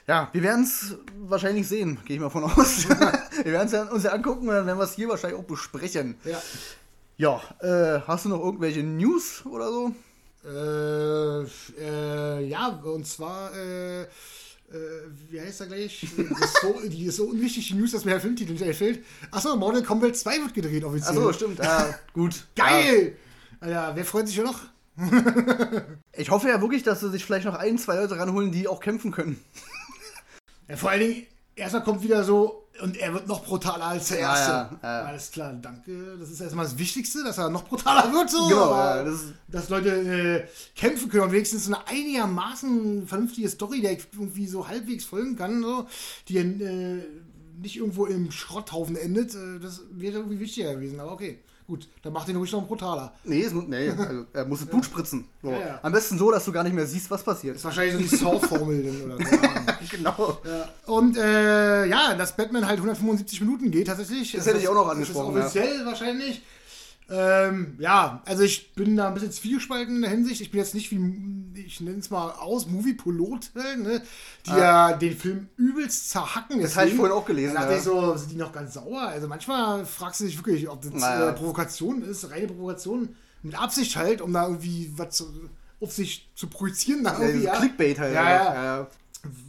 ja 0.07 0.29
wir 0.33 0.43
werden 0.43 0.65
es 0.65 0.97
wahrscheinlich 1.21 1.67
sehen, 1.69 1.99
gehe 2.05 2.17
ich 2.17 2.23
mal 2.23 2.31
von 2.31 2.45
aus. 2.45 2.89
wir 3.43 3.53
werden 3.53 3.69
es 3.73 3.91
uns 3.91 4.05
ja 4.05 4.13
angucken 4.13 4.49
und 4.49 4.55
dann 4.55 4.67
werden 4.67 4.79
wir 4.79 4.85
es 4.85 4.95
hier 4.95 5.09
wahrscheinlich 5.09 5.39
auch 5.39 5.45
besprechen. 5.45 6.17
Ja. 6.25 6.41
Ja, 7.21 7.41
äh, 7.61 8.01
hast 8.07 8.27
du 8.27 8.29
noch 8.29 8.39
irgendwelche 8.39 8.85
News 8.85 9.45
oder 9.45 9.73
so? 9.73 9.93
Äh, 10.49 11.43
äh, 11.79 12.47
ja, 12.47 12.69
und 12.69 13.07
zwar, 13.07 13.55
äh, 13.55 14.03
äh, 14.03 14.07
wie 15.29 15.41
heißt 15.41 15.61
er 15.61 15.67
gleich? 15.67 16.07
Die 16.17 16.23
ist 16.23 16.61
so, 16.63 16.81
die 16.89 17.05
ist 17.05 17.17
so 17.17 17.25
unwichtig, 17.25 17.69
die 17.69 17.75
News, 17.75 17.93
dass 17.93 18.05
mir 18.05 18.13
der 18.13 18.21
Filmtitel 18.21 18.53
nicht 18.53 18.65
einfällt. 18.65 19.05
Achso, 19.31 19.55
Mortal 19.57 19.83
Kombat 19.83 20.17
2 20.17 20.39
wird 20.41 20.55
gedreht 20.55 20.85
offiziell. 20.85 21.19
Achso, 21.19 21.33
stimmt. 21.33 21.59
Ja, 21.59 21.95
gut. 22.15 22.47
Geil! 22.57 23.17
Ja. 23.61 23.67
Alter, 23.67 23.97
wer 23.97 24.05
freut 24.05 24.27
sich 24.27 24.37
ja 24.37 24.45
noch? 24.45 24.61
ich 26.13 26.31
hoffe 26.31 26.49
ja 26.49 26.61
wirklich, 26.61 26.83
dass 26.83 27.01
sie 27.01 27.11
sich 27.11 27.25
vielleicht 27.25 27.45
noch 27.45 27.55
ein, 27.55 27.79
zwei 27.79 27.97
Leute 27.97 28.19
ranholen, 28.19 28.51
die 28.51 28.69
auch 28.69 28.81
kämpfen 28.81 29.11
können. 29.11 29.43
Ja, 30.69 30.77
vor 30.77 30.91
allen 30.91 31.01
Dingen, 31.01 31.27
erstmal 31.57 31.83
kommt 31.83 32.03
wieder 32.03 32.25
so, 32.25 32.68
und 32.83 32.97
er 32.97 33.15
wird 33.15 33.27
noch 33.29 33.45
brutaler 33.45 33.87
als 33.87 34.09
der 34.09 34.19
erste. 34.21 34.51
Ja, 34.51 34.79
ja, 34.83 35.03
Alles 35.03 35.31
klar, 35.31 35.53
danke. 35.61 36.17
Das 36.19 36.31
ist 36.31 36.41
erstmal 36.41 36.65
das 36.65 36.79
Wichtigste, 36.79 37.25
dass 37.25 37.39
er 37.39 37.51
noch 37.51 37.65
brutaler 37.65 38.13
wird. 38.13 38.31
So. 38.31 38.49
Genau, 38.49 39.05
das 39.05 39.25
dass 39.49 39.69
Leute 39.69 39.91
äh, 39.91 40.47
kämpfen 40.75 41.09
können 41.09 41.25
und 41.25 41.33
wenigstens 41.33 41.67
eine 41.67 41.87
einigermaßen 41.87 43.07
vernünftige 43.07 43.49
Story, 43.49 43.81
der 43.81 43.93
irgendwie 43.93 44.47
so 44.47 44.69
halbwegs 44.69 45.05
folgen 45.05 45.37
kann, 45.37 45.63
so, 45.63 45.87
die 46.29 46.37
äh, 46.39 47.03
nicht 47.61 47.77
irgendwo 47.77 48.07
im 48.07 48.31
Schrotthaufen 48.31 48.97
endet. 48.97 49.35
Äh, 49.35 49.59
das 49.61 49.83
wäre 49.91 50.19
irgendwie 50.19 50.41
wichtiger 50.41 50.75
gewesen, 50.75 51.01
aber 51.01 51.13
okay. 51.13 51.41
Gut, 51.69 51.87
dann 52.03 52.15
macht 52.15 52.27
den 52.27 52.37
ruhig 52.37 52.51
noch 52.51 52.67
brutaler. 52.67 53.13
Nee, 53.25 53.43
es, 53.43 53.53
nee 53.53 53.91
also, 53.91 54.25
er 54.33 54.45
muss 54.47 54.61
das 54.61 54.69
Blut 54.69 54.87
spritzen. 54.87 55.27
So. 55.43 55.51
Ja, 55.51 55.59
ja. 55.59 55.79
Am 55.83 55.93
besten 55.93 56.19
so, 56.19 56.31
dass 56.33 56.45
du 56.47 56.51
gar 56.51 56.65
nicht 56.65 56.75
mehr 56.75 56.87
siehst, 56.87 57.11
was 57.11 57.23
passiert. 57.23 57.57
ist 57.57 57.65
wahrscheinlich 57.65 57.95
so 57.95 58.17
die 58.17 58.23
Saw-Formel 58.23 59.05
oder 59.05 59.15
Ahnung. 59.15 59.77
genau. 59.91 60.39
Und 60.87 61.19
äh, 61.19 61.85
ja, 61.87 62.15
dass 62.15 62.35
Batman 62.35 62.67
halt 62.67 62.79
175 62.79 63.43
Minuten 63.43 63.71
geht 63.71 63.87
tatsächlich. 63.87 64.33
Das 64.33 64.47
hätte 64.47 64.59
ich 64.59 64.69
auch 64.69 64.75
noch 64.75 64.89
angesprochen. 64.89 65.35
Das 65.35 65.55
ist 65.55 65.61
offiziell 65.61 65.85
wahrscheinlich. 65.85 66.43
Ähm, 67.11 67.77
ja, 67.79 68.23
also 68.27 68.43
ich 68.43 68.75
bin 68.75 68.97
da 68.97 69.09
ein 69.09 69.15
bisschen 69.15 69.33
zwiegespalten 69.33 69.97
in 69.97 70.03
der 70.03 70.11
Hinsicht. 70.11 70.43
Ich 70.43 70.51
bin 70.51 70.61
jetzt 70.61 70.75
nicht 70.75 70.91
wie, 70.91 70.99
ich 71.59 71.81
nenne 71.81 71.99
es 71.99 72.11
mal 72.11 72.33
aus, 72.33 72.67
Movie-Pilot, 72.67 73.51
ne, 73.55 74.03
die 74.47 74.51
ja 74.51 74.93
den 74.93 75.17
Film 75.17 75.49
übelst 75.57 76.11
zerhacken. 76.11 76.59
Ah. 76.59 76.63
Das 76.63 76.77
habe 76.77 76.89
ich 76.89 76.95
vorhin 76.95 77.17
auch 77.17 77.25
gelesen, 77.25 77.55
Da 77.55 77.61
dachte 77.61 77.73
ja. 77.73 77.79
ich 77.79 77.85
so, 77.85 78.15
sind 78.17 78.33
die 78.33 78.37
noch 78.37 78.53
ganz 78.53 78.75
sauer? 78.75 79.01
Also 79.01 79.27
manchmal 79.27 79.87
fragst 79.87 80.21
du 80.21 80.25
dich 80.27 80.37
wirklich, 80.37 80.69
ob 80.69 80.83
das 80.83 80.93
Naja. 80.93 81.31
äh, 81.31 81.33
Provokation 81.33 82.03
ist, 82.03 82.31
reine 82.31 82.47
Provokation 82.49 83.09
mit 83.43 83.59
Absicht 83.59 83.97
halt, 83.97 84.21
um 84.21 84.33
da 84.33 84.45
irgendwie 84.47 84.93
was 84.97 85.17
zu, 85.17 85.25
auf 85.81 85.93
sich 85.93 86.29
zu 86.35 86.49
projizieren. 86.49 87.05
Da 87.05 87.19
Ja, 87.23 87.29
ja. 87.29 87.57
Clickbait 87.57 87.99
halt. 87.99 88.15
Ja, 88.15 88.31
ja. 88.31 88.55
ja. 88.55 88.87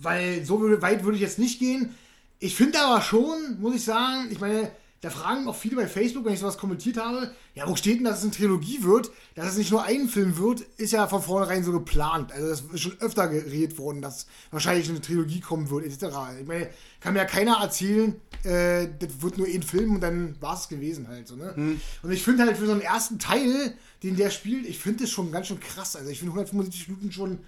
Weil 0.02 0.46
so 0.46 0.62
weit 0.82 1.04
würde 1.04 1.16
ich 1.16 1.22
jetzt 1.22 1.40
nicht 1.40 1.60
gehen. 1.60 1.94
Ich 2.40 2.56
finde 2.56 2.80
aber 2.80 3.02
schon, 3.02 3.60
muss 3.60 3.76
ich 3.76 3.84
sagen, 3.84 4.28
ich 4.32 4.40
meine, 4.40 4.72
da 5.02 5.10
fragen 5.10 5.48
auch 5.48 5.56
viele 5.56 5.78
bei 5.78 5.88
Facebook, 5.88 6.26
wenn 6.26 6.34
ich 6.34 6.40
sowas 6.40 6.58
kommentiert 6.58 6.98
habe, 6.98 7.32
ja, 7.56 7.68
wo 7.68 7.76
steht 7.76 7.98
denn, 7.98 8.04
dass 8.04 8.18
es 8.18 8.24
eine 8.24 8.32
Trilogie 8.32 8.84
wird? 8.84 9.12
Dass 9.34 9.48
es 9.48 9.58
nicht 9.58 9.72
nur 9.72 9.84
ein 9.84 10.10
Film 10.10 10.38
wird, 10.38 10.62
ist 10.78 10.92
ja 10.92 11.08
von 11.08 11.22
vornherein 11.22 11.64
so 11.64 11.72
geplant. 11.72 12.34
Also 12.34 12.50
das 12.50 12.62
ist 12.62 12.82
schon 12.82 13.00
öfter 13.00 13.30
geredet 13.30 13.78
worden, 13.78 14.02
dass 14.02 14.28
wahrscheinlich 14.52 14.90
eine 14.90 15.00
Trilogie 15.00 15.40
kommen 15.40 15.70
wird, 15.70 15.86
etc. 15.86 16.16
Ich 16.42 16.48
meine, 16.48 16.70
kann 17.00 17.14
mir 17.14 17.20
ja 17.20 17.26
keiner 17.26 17.60
erzählen, 17.62 18.20
äh, 18.44 18.90
das 19.00 19.22
wird 19.22 19.38
nur 19.38 19.48
ein 19.48 19.64
Film 19.64 19.96
und 19.96 20.02
dann 20.02 20.36
war 20.42 20.56
es 20.56 20.68
gewesen 20.68 21.08
halt. 21.08 21.30
So, 21.30 21.38
ne? 21.38 21.80
Und 22.04 22.12
ich 22.12 22.24
finde 22.24 22.44
halt 22.44 22.58
für 22.58 22.66
so 22.66 22.74
einen 22.74 22.82
ersten 22.82 23.20
Teil, 23.20 23.74
den 24.04 24.18
der 24.18 24.30
spielt, 24.32 24.66
ich 24.66 24.80
finde 24.80 25.04
das 25.04 25.12
schon 25.12 25.32
ganz 25.32 25.48
schön 25.48 25.62
krass. 25.62 25.96
Also 25.96 26.10
ich 26.10 26.20
finde 26.20 26.34
175 26.34 26.90
Minuten 26.90 27.12
schon 27.14 27.40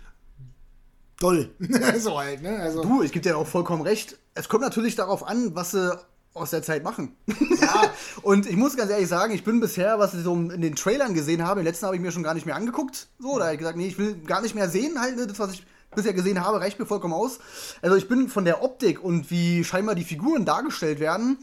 doll. 1.20 1.49
so 1.99 2.18
halt, 2.18 2.41
ne? 2.41 2.58
Also, 2.58 2.82
Du, 2.82 3.04
ich 3.04 3.12
gebe 3.12 3.24
dir 3.24 3.38
auch 3.38 3.47
vollkommen 3.47 3.82
recht. 3.82 4.18
Es 4.34 4.47
kommt 4.47 4.64
natürlich 4.64 4.95
darauf 4.95 5.28
an, 5.28 5.54
was 5.54 5.72
sie 5.72 5.99
aus 6.34 6.52
der 6.52 6.64
Zeit 6.64 6.84
machen. 6.84 7.16
Ja. 7.60 7.92
Und 8.22 8.46
ich 8.46 8.56
muss 8.56 8.78
ganz 8.78 8.90
ehrlich 8.90 9.08
sagen, 9.08 9.34
ich 9.34 9.44
bin 9.44 9.60
bisher, 9.60 10.00
was 10.00 10.14
ich 10.14 10.24
so 10.24 10.34
in 10.34 10.62
den 10.62 10.76
Trailern 10.76 11.14
gesehen 11.14 11.46
habe, 11.46 11.60
den 11.60 11.66
letzten 11.66 11.86
habe 11.86 11.96
ich 11.96 12.02
mir 12.02 12.12
schon 12.12 12.24
gar 12.24 12.34
nicht 12.34 12.46
mehr 12.46 12.56
angeguckt. 12.56 13.08
So, 13.20 13.38
da 13.38 13.46
habe 13.46 13.54
ich 13.54 13.60
gesagt, 13.60 13.78
nee, 13.78 13.88
ich 13.88 13.98
will 13.98 14.16
gar 14.16 14.42
nicht 14.42 14.56
mehr 14.56 14.70
sehen, 14.70 15.00
halt, 15.00 15.18
ne, 15.18 15.28
das, 15.28 15.40
was 15.40 15.54
ich 15.54 15.66
bisher 15.94 16.14
gesehen 16.14 16.44
habe, 16.44 16.62
reicht 16.62 16.80
mir 16.80 16.86
vollkommen 16.86 17.14
aus. 17.14 17.40
Also 17.82 17.98
ich 17.98 18.08
bin 18.08 18.30
von 18.30 18.46
der 18.46 18.64
Optik 18.64 19.04
und 19.04 19.30
wie 19.30 19.64
scheinbar 19.64 19.96
die 19.96 20.06
Figuren 20.06 20.46
dargestellt 20.46 21.00
werden, 21.00 21.38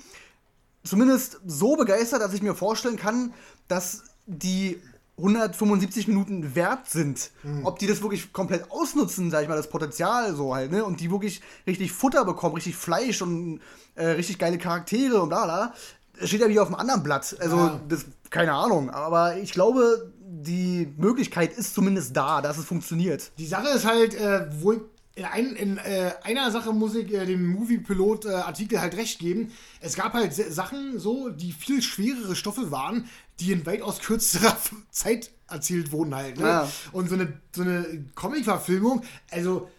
zumindest 0.84 1.40
so 1.46 1.76
begeistert, 1.76 2.22
dass 2.22 2.32
ich 2.32 2.42
mir 2.42 2.54
vorstellen 2.54 2.96
kann, 2.96 3.34
dass 3.68 4.04
die 4.26 4.80
175 5.18 6.08
Minuten 6.08 6.54
wert 6.54 6.88
sind. 6.88 7.30
Ob 7.64 7.78
die 7.78 7.86
das 7.86 8.02
wirklich 8.02 8.32
komplett 8.32 8.70
ausnutzen, 8.70 9.30
sag 9.30 9.42
ich 9.42 9.48
mal, 9.48 9.56
das 9.56 9.68
Potenzial 9.68 10.34
so 10.34 10.54
halt, 10.54 10.70
ne? 10.72 10.84
Und 10.84 11.00
die 11.00 11.10
wirklich 11.10 11.40
richtig 11.66 11.92
Futter 11.92 12.24
bekommen, 12.24 12.54
richtig 12.54 12.76
Fleisch 12.76 13.20
und 13.20 13.60
äh, 13.96 14.06
richtig 14.06 14.38
geile 14.38 14.58
Charaktere 14.58 15.20
und 15.20 15.28
bla. 15.28 15.72
Das 16.18 16.28
Steht 16.28 16.40
ja 16.40 16.48
wieder 16.48 16.62
auf 16.62 16.68
einem 16.68 16.76
anderen 16.76 17.02
Blatt. 17.02 17.36
Also, 17.40 17.56
Ja. 17.56 17.80
das, 17.88 18.06
keine 18.30 18.52
Ahnung. 18.52 18.90
Aber 18.90 19.36
ich 19.38 19.52
glaube, 19.52 20.12
die 20.20 20.92
Möglichkeit 20.96 21.52
ist 21.56 21.74
zumindest 21.74 22.16
da, 22.16 22.40
dass 22.40 22.58
es 22.58 22.64
funktioniert. 22.64 23.30
Die 23.38 23.46
Sache 23.46 23.68
ist 23.68 23.84
halt, 23.84 24.14
äh, 24.14 24.46
wo 24.60 24.72
in, 24.72 25.24
ein, 25.24 25.56
in 25.56 25.78
äh, 25.78 26.12
einer 26.22 26.50
Sache 26.52 26.72
muss 26.72 26.94
ich 26.94 27.12
äh, 27.12 27.26
dem 27.26 27.46
Movie-Pilot-Artikel 27.48 28.80
halt 28.80 28.96
recht 28.96 29.18
geben. 29.18 29.50
Es 29.80 29.96
gab 29.96 30.12
halt 30.14 30.32
Sachen 30.34 30.98
so, 30.98 31.28
die 31.28 31.52
viel 31.52 31.82
schwerere 31.82 32.36
Stoffe 32.36 32.70
waren, 32.70 33.08
die 33.40 33.52
in 33.52 33.66
weitaus 33.66 34.00
kürzerer 34.00 34.56
Zeit 34.90 35.30
erzählt 35.48 35.92
wurden 35.92 36.14
halt. 36.14 36.38
Ne? 36.38 36.46
Ja. 36.46 36.68
Und 36.92 37.08
so 37.08 37.14
eine, 37.14 37.32
so 37.54 37.62
eine 37.62 38.04
Comic-Verfilmung, 38.14 39.02
also 39.30 39.70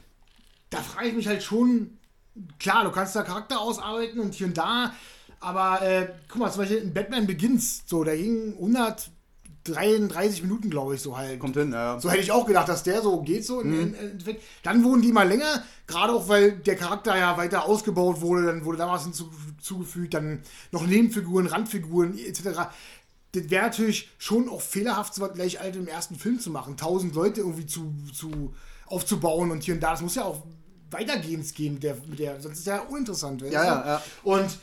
da 0.70 0.80
frage 0.80 1.10
ich 1.10 1.16
mich 1.16 1.28
halt 1.28 1.44
schon, 1.44 1.98
klar, 2.60 2.84
du 2.84 2.92
kannst 2.92 3.16
da 3.16 3.24
Charakter 3.24 3.60
ausarbeiten 3.60 4.20
und 4.20 4.34
hier 4.34 4.48
und 4.48 4.58
da, 4.58 4.94
aber 5.40 5.82
äh, 5.82 6.10
guck 6.28 6.40
mal, 6.40 6.52
zum 6.52 6.62
Beispiel 6.62 6.80
in 6.80 6.94
Batman 6.94 7.26
Begins, 7.26 7.84
so, 7.86 8.04
da 8.04 8.16
ging 8.16 8.54
133 8.54 10.44
Minuten, 10.44 10.70
glaube 10.70 10.96
ich, 10.96 11.02
so 11.02 11.18
halt. 11.18 11.40
Kommt 11.40 11.56
hin, 11.56 11.72
ja. 11.72 12.00
So 12.00 12.10
hätte 12.10 12.22
ich 12.22 12.32
auch 12.32 12.46
gedacht, 12.46 12.68
dass 12.68 12.84
der 12.84 13.02
so 13.02 13.22
geht 13.22 13.46
so 13.46 13.62
im 13.62 13.96
Endeffekt. 13.96 14.44
Dann 14.64 14.84
wurden 14.84 15.02
die 15.02 15.14
mal 15.14 15.28
länger, 15.28 15.64
gerade 15.88 16.14
auch 16.14 16.28
weil 16.28 16.52
der 16.52 16.76
Charakter 16.76 17.18
ja 17.18 17.38
weiter 17.38 17.66
ausgebaut 17.66 18.20
wurde, 18.22 18.48
dann 18.48 18.66
wurde 18.66 18.80
damals 18.80 19.04
hinzu, 19.04 19.32
zugefügt, 19.62 20.14
dann 20.14 20.42
noch 20.72 20.86
Nebenfiguren, 20.86 21.48
Randfiguren 21.48 22.18
etc. 22.18 22.70
Das 23.34 23.50
wäre 23.50 23.66
natürlich 23.66 24.10
schon 24.18 24.50
auch 24.50 24.62
fehlerhaft, 24.62 25.14
so 25.14 25.22
was 25.22 25.34
gleich 25.34 25.60
alt 25.60 25.76
im 25.76 25.88
ersten 25.88 26.16
Film 26.16 26.40
zu 26.40 26.50
machen. 26.50 26.78
Tausend 26.78 27.14
Leute 27.14 27.42
irgendwie 27.42 27.68
zu, 27.68 27.94
zu 28.14 28.54
aufzubauen 28.88 29.52
und 29.52 29.64
hier 29.64 29.76
und 29.76 29.82
da. 29.82 29.92
Das 29.92 30.02
muss 30.02 30.16
ja 30.16 30.24
auch 30.24 30.44
weitergehend 30.92 31.54
gehen 31.54 31.80
der, 31.80 31.96
der 32.18 32.42
sonst 32.42 32.60
ist 32.60 32.68
ja 32.68 32.80
uninteressant. 32.80 33.42
Ja, 33.44 33.50
ja, 33.50 33.86
ja. 33.86 34.04
Und 34.24 34.58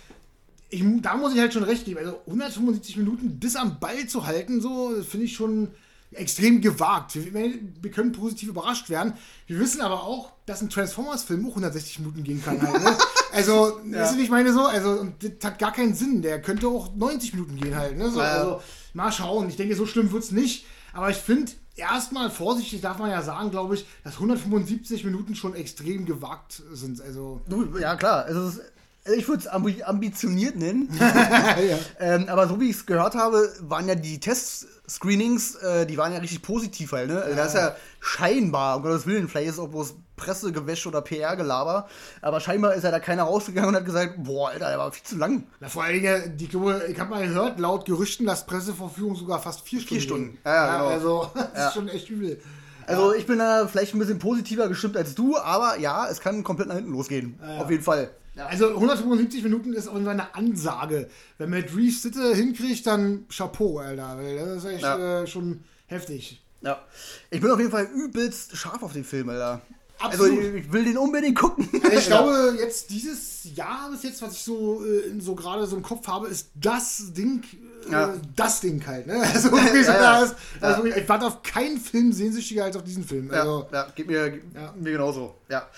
ich, 0.69 0.83
da 1.01 1.17
muss 1.17 1.33
ich 1.33 1.41
halt 1.41 1.53
schon 1.53 1.63
recht 1.63 1.85
geben. 1.85 1.99
Also 1.99 2.21
175 2.27 2.97
Minuten 2.97 3.39
bis 3.39 3.57
am 3.57 3.79
Ball 3.79 4.07
zu 4.07 4.27
halten, 4.27 4.61
so 4.61 4.95
finde 5.03 5.27
ich 5.27 5.37
schon 5.37 5.69
extrem 6.13 6.61
gewagt. 6.61 7.15
Wir, 7.15 7.53
wir 7.81 7.91
können 7.91 8.13
positiv 8.13 8.49
überrascht 8.49 8.91
werden. 8.91 9.15
Wir 9.47 9.59
wissen 9.59 9.81
aber 9.81 10.03
auch, 10.03 10.33
dass 10.47 10.63
ein 10.63 10.71
Transformers-Film 10.71 11.45
auch 11.47 11.51
160 11.51 12.01
Minuten 12.01 12.25
gehen 12.25 12.43
kann. 12.43 12.61
Halt, 12.61 12.83
ne? 12.83 12.97
Also, 13.33 13.81
weißt 13.85 14.15
du, 14.15 14.19
wie 14.19 14.23
ich 14.23 14.31
meine 14.31 14.51
so? 14.51 14.65
Also, 14.65 14.93
und 14.93 15.23
das 15.23 15.33
hat 15.45 15.59
gar 15.59 15.73
keinen 15.73 15.95
Sinn. 15.95 16.23
Der 16.23 16.41
könnte 16.41 16.69
auch 16.69 16.95
90 16.95 17.35
Minuten 17.35 17.57
gehen 17.57 17.77
halt. 17.77 17.99
Ne? 17.99 18.11
So, 18.11 18.21
Ja, 18.21 18.25
ja. 18.25 18.33
Also, 18.39 18.63
mal 18.95 19.13
schauen. 19.13 19.51
Ich 19.51 19.57
denke, 19.57 19.77
so 19.77 19.85
schlimm 19.85 20.11
wird 20.11 20.25
es 20.25 20.31
nicht. 20.31 20.65
Aber 20.95 21.11
ich 21.11 21.19
finde, 21.19 21.53
erstmal 21.75 22.31
vorsichtig 22.31 22.81
darf 22.81 22.99
man 22.99 23.11
ja 23.11 23.21
sagen, 23.21 23.51
glaube 23.51 23.75
ich, 23.75 23.85
dass 24.05 24.15
175 24.15 25.05
Minuten 25.05 25.35
schon 25.35 25.55
extrem 25.55 26.07
gewagt 26.07 26.63
sind. 26.73 27.03
Also, 27.03 27.43
ja, 27.79 27.97
klar. 27.97 28.25
Also, 28.25 28.49
es 28.49 28.55
ist, 28.55 28.61
also 28.61 28.71
ich 29.17 29.29
würde 29.29 29.41
es 29.41 29.47
ambi 29.47 29.83
ambitioniert 29.83 30.57
nennen. 30.57 30.89
ja. 31.01 31.79
ähm, 32.01 32.29
aber 32.29 32.49
so 32.49 32.61
wie 32.61 32.71
ich 32.71 32.77
es 32.77 32.87
gehört 32.87 33.15
habe, 33.15 33.49
waren 33.61 33.89
ja 33.89 33.95
die 33.95 34.19
Test-Screenings, 34.21 35.57
äh, 35.57 35.87
die 35.87 35.97
waren 35.99 36.13
ja 36.13 36.19
richtig 36.19 36.43
positiv 36.43 36.93
halt, 36.93 37.09
ne? 37.09 37.21
Also, 37.23 37.37
das 37.37 37.49
ist 37.49 37.55
ja 37.61 37.77
scheinbar, 38.01 38.77
um 38.77 38.83
Gottes 38.83 39.07
Willen, 39.07 39.29
vielleicht 39.29 39.49
ist 39.49 39.55
es 39.55 39.61
auch 39.61 39.69
bloß 39.69 39.95
Pressegewäsch 40.17 40.87
oder 40.87 41.03
PR-Gelaber, 41.03 41.89
aber 42.23 42.41
scheinbar 42.41 42.75
ist 42.75 42.85
ja 42.85 42.91
da 42.91 43.01
keiner 43.01 43.25
rausgegangen 43.25 43.71
und 43.71 43.77
hat 43.77 43.85
gesagt, 43.85 44.15
boah, 44.25 44.49
Alter, 44.51 44.69
der 44.71 44.79
war 44.79 44.91
viel 44.91 45.05
zu 45.05 45.17
lang. 45.17 45.45
Na, 45.61 45.69
vor 45.69 45.85
allen 45.85 45.95
Dingen, 45.95 46.37
die, 46.37 46.47
ich 46.47 47.01
habe 47.01 47.11
mal 47.11 47.27
gehört, 47.27 47.59
laut 47.61 47.85
Gerüchten, 47.85 48.25
dass 48.27 48.47
Presseverführung 48.47 49.15
sogar 49.15 49.41
fast 49.43 49.61
vier 49.61 49.81
Stunden. 49.81 50.03
Stunden. 50.03 50.25
ging. 50.33 50.39
Ja, 50.45 50.55
ja, 50.55 50.73
genau. 50.79 50.89
Also, 50.89 51.31
das 51.35 51.49
Ja. 51.55 51.69
ist 51.69 51.75
schon 51.75 51.89
echt 51.89 52.09
übel. 52.09 52.41
Also 52.89 53.13
ich 53.15 53.27
bin 53.27 53.39
da 53.41 53.67
vielleicht 53.67 53.95
ein 53.95 53.99
bisschen 53.99 54.21
positiver 54.21 54.69
gestimmt 54.69 54.97
als 54.97 55.17
du, 55.17 55.37
aber 55.37 55.77
ja, 55.81 56.07
es 56.09 56.21
kann 56.21 56.45
komplett 56.45 56.69
nach 56.69 56.77
hinten 56.77 56.93
losgehen. 56.93 57.37
ja. 57.43 57.59
Auf 57.61 57.69
jeden 57.71 57.83
Fall. 57.83 58.11
Also 58.45 58.69
175 58.75 59.43
Minuten 59.43 59.73
ist 59.73 59.89
Fall 59.89 60.11
eine 60.11 60.35
Ansage. 60.35 61.09
Wenn 61.39 61.51
Matt 61.51 61.75
Reeves 61.75 62.03
das 62.03 62.37
hinkriegt, 62.37 62.87
dann 62.87 63.27
Chapeau, 63.29 63.79
Alter. 63.79 64.19
Das 64.21 64.59
ist 64.59 64.65
echt 64.67 64.83
Ja. 64.83 65.23
äh, 65.23 65.27
schon 65.27 65.65
heftig. 65.87 66.43
Ja. 66.61 66.85
Ich 67.31 67.41
bin 67.41 67.51
auf 67.51 67.59
jeden 67.59 67.71
Fall 67.71 67.87
übelst 67.95 68.57
scharf 68.57 68.83
auf 68.83 68.93
den 68.93 69.05
Film, 69.05 69.31
Alter. 69.31 69.63
Absolut. 69.99 70.39
Also 70.39 70.57
ich, 70.57 70.73
will 70.73 70.85
den 70.85 70.99
unbedingt 70.99 71.39
gucken. 71.39 71.69
Also 71.83 71.97
ich 71.97 72.07
glaube, 72.07 72.57
jetzt 72.59 72.91
dieses 72.91 73.45
Jahr 73.55 73.91
bis 73.91 74.03
jetzt, 74.03 74.21
was 74.23 74.33
ich 74.35 74.43
so, 74.43 74.85
äh, 74.85 75.19
so 75.21 75.35
gerade 75.35 75.67
so 75.67 75.77
im 75.77 75.83
Kopf 75.83 76.07
habe, 76.07 76.29
ist 76.29 76.51
das 76.55 77.13
Ding, 77.15 77.43
äh, 77.89 77.93
Ja. 77.93 78.15
das 78.35 78.61
Ding 78.61 78.87
halt. 78.87 79.07
Ne? 79.07 79.15
Also 79.35 79.51
so, 79.51 79.57
Ja, 79.57 79.75
ja. 79.83 80.21
das, 80.21 80.35
also 80.61 80.85
wirklich, 80.85 81.03
ich 81.03 81.09
warte 81.09 81.27
auf 81.27 81.43
keinen 81.43 81.79
Film 81.79 82.13
sehnsüchtiger 82.13 82.65
als 82.65 82.77
auf 82.77 82.85
diesen 82.85 83.05
Film. 83.05 83.31
Also, 83.31 83.67
ja, 83.73 83.85
ja, 83.85 83.93
geht 83.95 84.07
mir, 84.07 84.31
geht 84.31 84.55
mir 84.77 84.93
genauso. 84.93 85.35
Ja. 85.49 85.69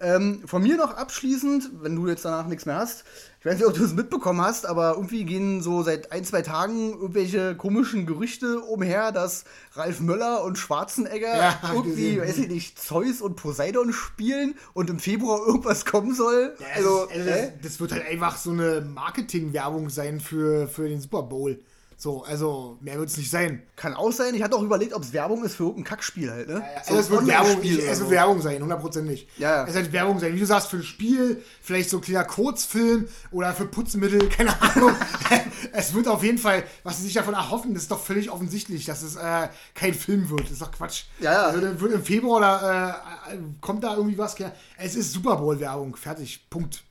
Ähm, 0.00 0.42
von 0.46 0.62
mir 0.62 0.76
noch 0.76 0.96
abschließend, 0.96 1.70
wenn 1.82 1.94
du 1.94 2.08
jetzt 2.08 2.24
danach 2.24 2.46
nichts 2.46 2.66
mehr 2.66 2.76
hast, 2.76 3.04
ich 3.48 3.54
weiß 3.54 3.58
nicht, 3.60 3.68
ob 3.68 3.74
du 3.74 3.84
es 3.84 3.94
mitbekommen 3.94 4.40
hast, 4.42 4.66
aber 4.66 4.94
irgendwie 4.96 5.24
gehen 5.24 5.62
so 5.62 5.82
seit 5.82 6.12
ein, 6.12 6.24
zwei 6.24 6.42
Tagen 6.42 6.90
irgendwelche 6.92 7.56
komischen 7.56 8.04
Gerüchte 8.06 8.60
umher, 8.60 9.10
dass 9.12 9.44
Ralf 9.72 10.00
Möller 10.00 10.44
und 10.44 10.58
Schwarzenegger 10.58 11.36
Ja, 11.36 11.60
irgendwie, 11.72 12.14
gesehen. 12.16 12.20
weiß 12.22 12.38
ich 12.38 12.48
nicht, 12.48 12.78
Zeus 12.80 13.20
und 13.22 13.36
Poseidon 13.36 13.92
spielen 13.92 14.54
und 14.74 14.90
im 14.90 14.98
Februar 14.98 15.46
irgendwas 15.46 15.84
kommen 15.86 16.14
soll. 16.14 16.54
Ja, 16.60 16.66
also, 16.76 17.08
also 17.08 17.24
das, 17.30 17.48
das 17.62 17.80
wird 17.80 17.92
halt 17.92 18.06
einfach 18.06 18.36
so 18.36 18.50
eine 18.50 18.80
Marketing-Werbung 18.82 19.88
sein 19.88 20.20
für, 20.20 20.68
für 20.68 20.88
den 20.88 21.00
Super 21.00 21.22
Bowl. 21.22 21.58
So, 22.00 22.22
also 22.22 22.78
mehr 22.80 22.96
wird 22.96 23.08
es 23.08 23.16
nicht 23.16 23.28
sein. 23.28 23.60
kann 23.74 23.92
auch 23.94 24.12
sein. 24.12 24.32
Ich 24.36 24.42
hatte 24.44 24.54
auch 24.54 24.62
überlegt, 24.62 24.92
ob 24.92 25.02
es 25.02 25.12
Werbung 25.12 25.44
ist 25.44 25.56
für 25.56 25.64
irgendein 25.64 25.82
Kackspiel 25.82 26.30
halt, 26.30 26.46
ne? 26.46 26.62
So 26.84 26.94
Also 26.94 27.00
es 27.00 27.10
wird 27.10 27.26
Werbung, 27.26 27.46
Online-Spiel 27.56 27.80
es 27.80 27.98
wird. 27.98 28.10
Werbung 28.10 28.40
sein, 28.40 28.62
hundertprozentig. 28.62 29.26
Ja, 29.36 29.56
ja. 29.56 29.66
Es 29.66 29.74
wird 29.74 29.92
Werbung 29.92 30.20
sein, 30.20 30.32
wie 30.32 30.38
du 30.38 30.46
sagst, 30.46 30.68
für 30.68 30.76
ein 30.76 30.84
Spiel, 30.84 31.42
vielleicht 31.60 31.90
so 31.90 31.96
ein 31.96 32.00
kleiner 32.00 32.22
Kurzfilm 32.22 33.08
oder 33.32 33.52
für 33.52 33.66
Putzmittel, 33.66 34.28
keine 34.28 34.62
Ahnung. 34.62 34.92
es 35.72 35.92
wird 35.92 36.06
auf 36.06 36.22
jeden 36.22 36.38
Fall, 36.38 36.62
was 36.84 36.98
sie 36.98 37.02
sich 37.02 37.14
davon 37.14 37.34
erhoffen, 37.34 37.74
das 37.74 37.82
ist 37.82 37.90
doch 37.90 38.00
völlig 38.00 38.30
offensichtlich, 38.30 38.84
dass 38.84 39.02
es 39.02 39.16
äh, 39.16 39.48
kein 39.74 39.92
Film 39.92 40.30
wird. 40.30 40.42
Das 40.42 40.52
ist 40.52 40.62
doch 40.62 40.70
Quatsch. 40.70 41.06
Ja, 41.18 41.32
ja. 41.32 41.42
Also 41.46 41.60
dann 41.60 41.80
wird 41.80 41.92
im 41.94 42.04
Februar 42.04 42.38
oder 42.38 43.02
äh, 43.32 43.38
kommt 43.60 43.82
da 43.82 43.96
irgendwie 43.96 44.18
was. 44.18 44.36
Es 44.76 44.94
ist 44.94 45.12
Super 45.12 45.34
Bowl 45.34 45.58
Werbung, 45.58 45.96
fertig, 45.96 46.46
Punkt. 46.48 46.84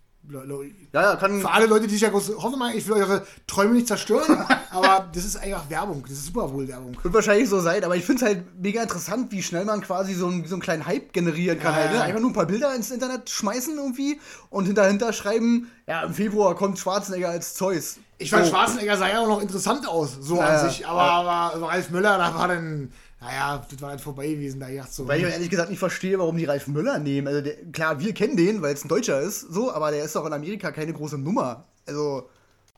Ja, 0.94 1.02
ja, 1.02 1.16
kann. 1.16 1.42
Für 1.42 1.52
alle 1.52 1.66
Leute, 1.68 1.88
die 1.88 1.94
sich 1.94 2.02
ja 2.02 2.10
groß 2.10 2.36
hoffen, 2.38 2.60
mal, 2.60 2.76
ich 2.76 2.88
will 2.88 2.96
eure 2.96 3.26
Träume 3.46 3.74
nicht 3.74 3.88
zerstören, 3.88 4.46
aber 4.72 5.10
das 5.14 5.26
ist 5.26 5.38
einfach 5.38 5.70
Werbung. 5.70 6.04
Das 6.04 6.12
ist 6.12 6.26
Super 6.26 6.48
Bowl-Werbung. 6.48 6.98
Wird 7.02 7.14
wahrscheinlich 7.14 7.50
so 7.50 7.60
sein, 7.60 7.84
aber 7.84 7.96
ich 7.96 8.06
finde 8.06 8.24
es 8.24 8.28
halt 8.30 8.62
mega 8.62 8.82
interessant, 8.82 9.32
wie 9.32 9.42
schnell 9.42 9.66
man 9.66 9.82
quasi 9.82 10.14
so, 10.14 10.28
ein, 10.28 10.46
so 10.46 10.56
einen 10.56 10.62
kleinen 10.62 10.86
Hype 10.86 11.14
generieren 11.14 11.60
kann. 11.60 11.74
Ja, 11.74 11.80
halt, 11.80 11.92
ne? 11.94 12.02
Einfach 12.02 12.20
nur 12.20 12.32
ein 12.32 12.34
paar 12.34 12.46
Bilder 12.46 12.76
ins 12.76 12.92
Internet 12.92 13.30
schmeißen 13.30 13.78
irgendwie 13.78 14.20
und 14.50 14.78
dahinter 14.78 15.14
schreiben, 15.14 15.72
ja, 15.88 16.04
im 16.04 16.14
Februar 16.14 16.56
kommt 16.56 16.78
Schwarzenegger 16.78 17.30
als 17.30 17.54
Zeus. 17.54 17.98
Ich 18.18 18.32
fand, 18.32 18.46
so. 18.46 18.52
Schwarzenegger 18.52 18.98
sah 18.98 19.08
ja 19.08 19.20
auch 19.20 19.28
noch 19.28 19.42
interessant 19.42 19.88
aus, 19.88 20.18
so 20.20 20.38
ja, 20.38 20.42
an 20.42 20.70
sich. 20.70 20.88
Aber, 20.88 21.02
aber 21.02 21.68
Ralf 21.68 21.90
Müller, 21.92 22.18
da 22.18 22.34
war 22.36 22.48
dann 22.48 22.92
naja, 23.20 23.66
das 23.70 23.82
war 23.82 23.90
halt 23.90 24.02
vorbei 24.02 24.28
gewesen, 24.28 24.60
da 24.60 24.70
ich 24.70 24.84
so. 24.84 25.08
Weil 25.08 25.22
ich 25.22 25.26
ehrlich 25.26 25.50
gesagt 25.50 25.70
nicht 25.70 25.80
verstehe, 25.80 26.20
warum 26.20 26.38
die 26.38 26.46
Ralf 26.46 26.68
Müller 26.68 27.00
nehmen. 27.00 27.28
Also, 27.28 27.42
der, 27.42 27.56
klar, 27.72 28.00
wir 28.00 28.14
kennen 28.14 28.38
den, 28.38 28.62
weil 28.62 28.74
es 28.74 28.86
ein 28.86 28.90
Deutscher 28.90 29.20
ist, 29.22 29.42
so, 29.42 29.72
aber 29.72 29.92
der 29.92 30.04
ist 30.04 30.16
doch 30.16 30.26
in 30.26 30.34
Amerika 30.34 30.72
keine 30.72 30.94
große 30.94 31.18
Nummer. 31.18 31.66
Also. 31.88 32.30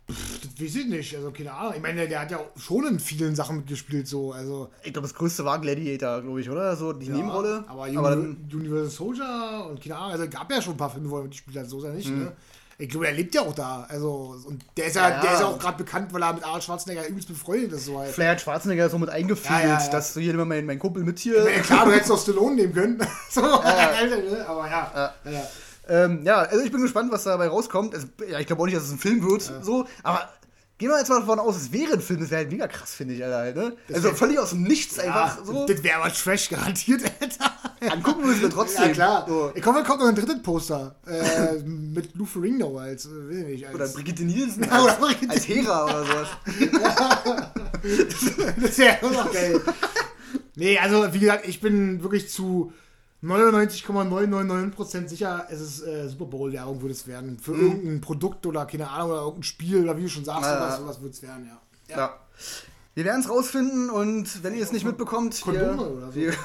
Pff, 0.10 0.40
das 0.40 0.60
weiß 0.60 0.76
ich 0.78 0.88
nicht, 0.88 1.16
also 1.16 1.32
keine 1.32 1.54
Ahnung. 1.54 1.74
Ich 1.76 1.82
meine, 1.82 2.08
der 2.08 2.22
hat 2.22 2.32
ja 2.32 2.40
schon 2.56 2.88
in 2.88 3.00
vielen 3.00 3.36
Sachen 3.36 3.58
mitgespielt, 3.58 4.08
so. 4.08 4.32
Also, 4.32 4.70
ich 4.82 4.94
glaube, 4.94 5.08
das 5.08 5.14
größte 5.14 5.44
war 5.44 5.60
Gladiator, 5.60 6.22
glaube 6.22 6.40
ich, 6.40 6.50
oder? 6.50 6.74
So 6.78 6.94
die 6.94 7.08
ja, 7.08 7.16
Nebenrolle. 7.16 7.66
Aber, 7.68 7.86
aber 7.86 8.14
Universal 8.14 8.90
Soldier 8.90 9.68
und 9.70 9.82
keine 9.82 9.98
Ahnung, 9.98 10.12
also 10.14 10.30
gab 10.30 10.50
ja 10.50 10.62
schon 10.62 10.74
ein 10.76 10.78
paar 10.78 10.90
Filme, 10.90 11.10
wo 11.10 11.18
er 11.18 11.24
mitgespielt 11.24 11.58
hat, 11.58 11.70
so 11.70 11.80
ist 11.80 11.84
er 11.84 11.94
nicht, 11.94 12.10
mhm. 12.10 12.24
ne? 12.24 12.32
Ich 12.82 12.88
glaube, 12.88 13.08
er 13.08 13.14
lebt 13.14 13.36
ja 13.36 13.42
auch 13.42 13.54
da. 13.54 13.86
Also, 13.90 14.38
und 14.46 14.64
der 14.78 14.86
ist 14.86 14.96
ja, 14.96 15.10
ja. 15.10 15.22
Der 15.22 15.34
ist 15.34 15.42
ja 15.42 15.48
auch 15.48 15.60
gerade 15.60 15.78
bekannt, 15.78 16.14
weil 16.14 16.24
er 16.24 16.32
mit 16.32 16.46
Arnold 16.46 16.64
Schwarzenegger 16.64 17.06
übelst 17.08 17.28
befreundet 17.28 17.74
ist. 17.74 17.86
So 17.86 18.00
halt. 18.00 18.12
Vielleicht 18.12 18.32
hat 18.32 18.42
Schwarzenegger 18.42 18.90
so 18.90 18.98
mit 18.98 19.10
eingeführt, 19.10 19.64
ja, 19.64 19.80
ja, 19.80 19.88
dass 19.90 20.14
so 20.14 20.22
hier 20.22 20.34
immer 20.34 20.46
mein, 20.46 20.66
mein 20.66 20.80
Kumpel 20.80 21.04
mit 21.04 21.20
hier. 21.20 21.44
Ja, 21.44 21.60
klar, 21.60 21.86
du 21.86 21.92
hättest 21.92 22.10
doch 22.10 22.22
Stallone 22.22 22.56
nehmen 22.56 22.74
können. 22.74 22.98
so, 23.30 23.42
ne? 23.42 24.46
aber 24.48 24.70
ja. 24.70 25.14
ja. 25.26 25.48
Ähm, 25.90 26.24
ja, 26.24 26.38
also 26.38 26.64
ich 26.64 26.72
bin 26.72 26.82
gespannt, 26.82 27.12
was 27.12 27.26
dabei 27.26 27.50
rauskommt. 27.50 27.94
Also, 27.94 28.08
ja, 28.30 28.40
ich 28.40 28.48
glaube 28.48 28.62
auch 28.62 28.66
nicht, 28.66 28.78
dass 28.78 28.86
es 28.86 28.92
ein 28.92 29.00
Film 29.00 29.30
wird, 29.30 29.42
so, 29.62 29.86
aber 30.04 30.30
Gehen 30.80 30.92
wir 30.92 30.98
jetzt 30.98 31.10
mal 31.10 31.20
davon 31.20 31.40
aus, 31.40 31.58
es 31.58 31.74
wäre 31.74 31.92
ein 31.92 32.00
Film, 32.00 32.22
das 32.22 32.30
wäre 32.30 32.40
halt 32.40 32.52
mega 32.54 32.66
krass, 32.66 32.94
finde 32.94 33.14
ich, 33.14 33.22
Alter. 33.22 33.54
Ne? 33.54 33.76
Also 33.92 34.14
völlig 34.14 34.40
aus 34.40 34.52
dem 34.52 34.64
Nichts 34.64 34.96
ja, 34.96 35.04
einfach 35.04 35.44
so. 35.44 35.66
Das 35.66 35.84
wäre 35.84 35.98
aber 35.98 36.14
Trash 36.14 36.48
garantiert, 36.48 37.04
Alter. 37.20 37.94
Angucken 37.94 38.26
müssen 38.26 38.44
wir 38.44 38.50
trotzdem. 38.50 38.86
Ja, 38.86 38.94
klar. 38.94 39.26
So. 39.28 39.52
Ich 39.56 39.66
hoffe, 39.66 39.84
kommt 39.84 40.00
noch 40.00 40.08
ein 40.08 40.16
drittes 40.16 40.42
Poster. 40.42 40.96
Äh, 41.06 41.62
mit 41.66 42.16
Lou 42.16 42.24
Ferrigno 42.24 42.78
als, 42.78 43.08
äh, 43.08 43.10
weiß 43.10 43.46
nicht, 43.48 43.68
als. 43.68 43.76
Oder 43.76 43.88
Brigitte 43.90 44.24
Nielsen 44.24 44.70
als, 44.70 44.84
oder 44.86 44.94
Brigitte 44.94 45.34
als 45.34 45.48
Hera 45.50 45.84
oder 45.84 46.06
sowas. 46.06 46.28
ja. 46.72 47.54
das 48.62 48.78
wäre 48.78 48.98
auch 49.06 49.12
noch 49.12 49.34
geil. 49.34 49.62
Nee, 50.56 50.80
also 50.80 51.14
wie 51.14 51.20
gesagt, 51.20 51.46
ich 51.46 51.60
bin 51.60 52.04
wirklich 52.04 52.30
zu 52.30 52.72
99,999% 53.22 55.10
sicher, 55.10 55.46
es 55.50 55.60
ist 55.60 55.82
äh, 55.82 56.08
Super 56.08 56.24
Bowl-Werbung, 56.26 56.82
würde 56.82 56.94
es 56.94 57.06
werden. 57.06 57.38
Für 57.38 57.52
mhm. 57.52 57.68
irgendein 57.68 58.00
Produkt 58.02 58.46
oder 58.46 58.66
keine 58.66 58.90
Ahnung, 58.90 59.12
oder 59.12 59.20
irgendein 59.22 59.44
Spiel 59.44 59.84
oder 59.84 59.98
wie 59.98 60.04
du 60.04 60.10
schon 60.10 60.24
sagst, 60.24 60.44
ja, 60.44 60.78
sowas, 60.78 61.02
wird 61.02 61.14
es 61.14 61.22
werden, 61.22 61.46
ja. 61.46 61.60
ja. 61.90 61.98
ja. 61.98 62.18
Wir 62.96 63.06
werden 63.06 63.22
es 63.22 63.30
rausfinden 63.30 63.90
und 63.90 64.44
wenn 64.44 64.56
ihr 64.56 64.64
es 64.64 64.72
nicht 64.72 64.86
mitbekommt, 64.86 65.42
Kondome 65.42 65.78
wir, 65.78 65.92
oder 65.92 66.08
so. 66.08 66.16
Wir, 66.16 66.34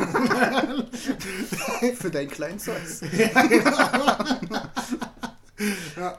für 1.97 2.11
deinen 2.11 2.31
kleinen 2.31 2.59
Size. 2.59 3.07
Ja, 3.16 3.47
genau. 3.47 3.79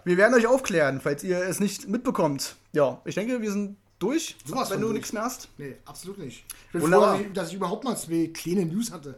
Wir 0.06 0.18
werden 0.18 0.34
euch 0.34 0.48
aufklären, 0.48 1.02
falls 1.02 1.22
ihr 1.24 1.40
es 1.40 1.60
nicht 1.60 1.90
mitbekommt. 1.90 2.56
Ja, 2.72 3.02
ich 3.04 3.16
denke, 3.16 3.42
wir 3.42 3.52
sind 3.52 3.76
durch, 4.00 4.36
Sowas 4.46 4.70
wenn 4.72 4.82
du 4.82 4.92
nichts 4.92 5.14
mehr 5.14 5.24
hast? 5.24 5.48
Nee, 5.58 5.78
absolut 5.86 6.18
nicht. 6.18 6.44
Ich 6.68 6.72
bin 6.72 6.82
Wunderbar. 6.82 7.18
froh, 7.18 7.26
dass 7.34 7.50
ich 7.50 7.56
überhaupt 7.56 7.84
mal 7.84 7.98
zwei 7.98 8.30
kleine 8.34 8.66
News 8.66 8.92
hatte. 8.92 9.18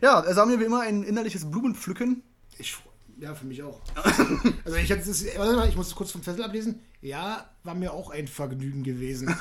Ja, 0.00 0.24
wir 0.24 0.60
wie 0.60 0.64
immer 0.64 0.80
ein 0.80 1.02
innerliches 1.02 1.50
Blumenpflücken. 1.50 2.22
Ich, 2.58 2.76
ja, 3.18 3.34
für 3.34 3.46
mich 3.46 3.62
auch. 3.62 3.80
also 4.64 4.76
ich, 4.76 4.88
das, 4.88 5.24
warte 5.36 5.56
mal, 5.56 5.68
ich 5.68 5.76
muss 5.76 5.94
kurz 5.94 6.10
vom 6.10 6.22
Zettel 6.22 6.44
ablesen. 6.44 6.80
Ja, 7.00 7.48
war 7.62 7.74
mir 7.74 7.92
auch 7.92 8.10
ein 8.10 8.26
Vergnügen 8.26 8.82
gewesen. 8.82 9.28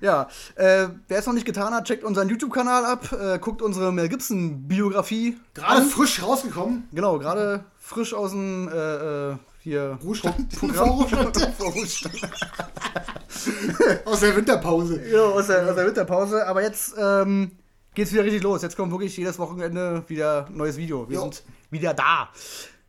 ja, 0.00 0.28
äh, 0.54 0.88
wer 1.08 1.18
es 1.18 1.26
noch 1.26 1.32
nicht 1.32 1.46
getan 1.46 1.74
hat, 1.74 1.86
checkt 1.86 2.04
unseren 2.04 2.28
YouTube-Kanal 2.28 2.84
ab, 2.84 3.12
äh, 3.12 3.38
guckt 3.38 3.62
unsere 3.62 3.92
Mel 3.92 4.08
Gibson-Biografie. 4.08 5.36
Gerade 5.54 5.82
frisch 5.82 6.22
rausgekommen. 6.22 6.88
Genau, 6.92 7.18
gerade 7.18 7.64
frisch 7.78 8.14
aus 8.14 8.30
dem 8.30 8.68
äh, 8.68 9.32
äh 9.32 9.36
hier 9.64 9.98
Ruhestand. 10.04 10.52
Vorruhestand. 10.52 12.20
aus 14.04 14.20
der 14.20 14.36
Winterpause. 14.36 15.00
Ja, 15.10 15.22
aus 15.22 15.46
der, 15.46 15.66
aus 15.66 15.74
der 15.74 15.86
Winterpause. 15.86 16.46
Aber 16.46 16.62
jetzt 16.62 16.94
ähm, 16.98 17.52
geht's 17.94 18.12
wieder 18.12 18.24
richtig 18.24 18.42
los. 18.42 18.62
Jetzt 18.62 18.76
kommt 18.76 18.92
wirklich 18.92 19.16
jedes 19.16 19.38
Wochenende 19.38 20.04
wieder 20.08 20.46
ein 20.46 20.56
neues 20.56 20.76
Video. 20.76 21.08
Wir 21.08 21.16
jo. 21.16 21.22
sind 21.22 21.42
wieder 21.70 21.94
da. 21.94 22.30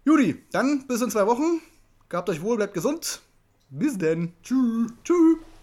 Judy, 0.03 0.43
dann 0.51 0.85
bis 0.87 1.01
in 1.01 1.09
zwei 1.09 1.25
Wochen. 1.25 1.61
Gehabt 2.09 2.29
euch 2.29 2.41
wohl, 2.41 2.57
bleibt 2.57 2.73
gesund. 2.73 3.21
Bis 3.69 3.97
denn. 3.97 4.33
Tschüss. 4.43 4.91
Tschüss. 5.03 5.37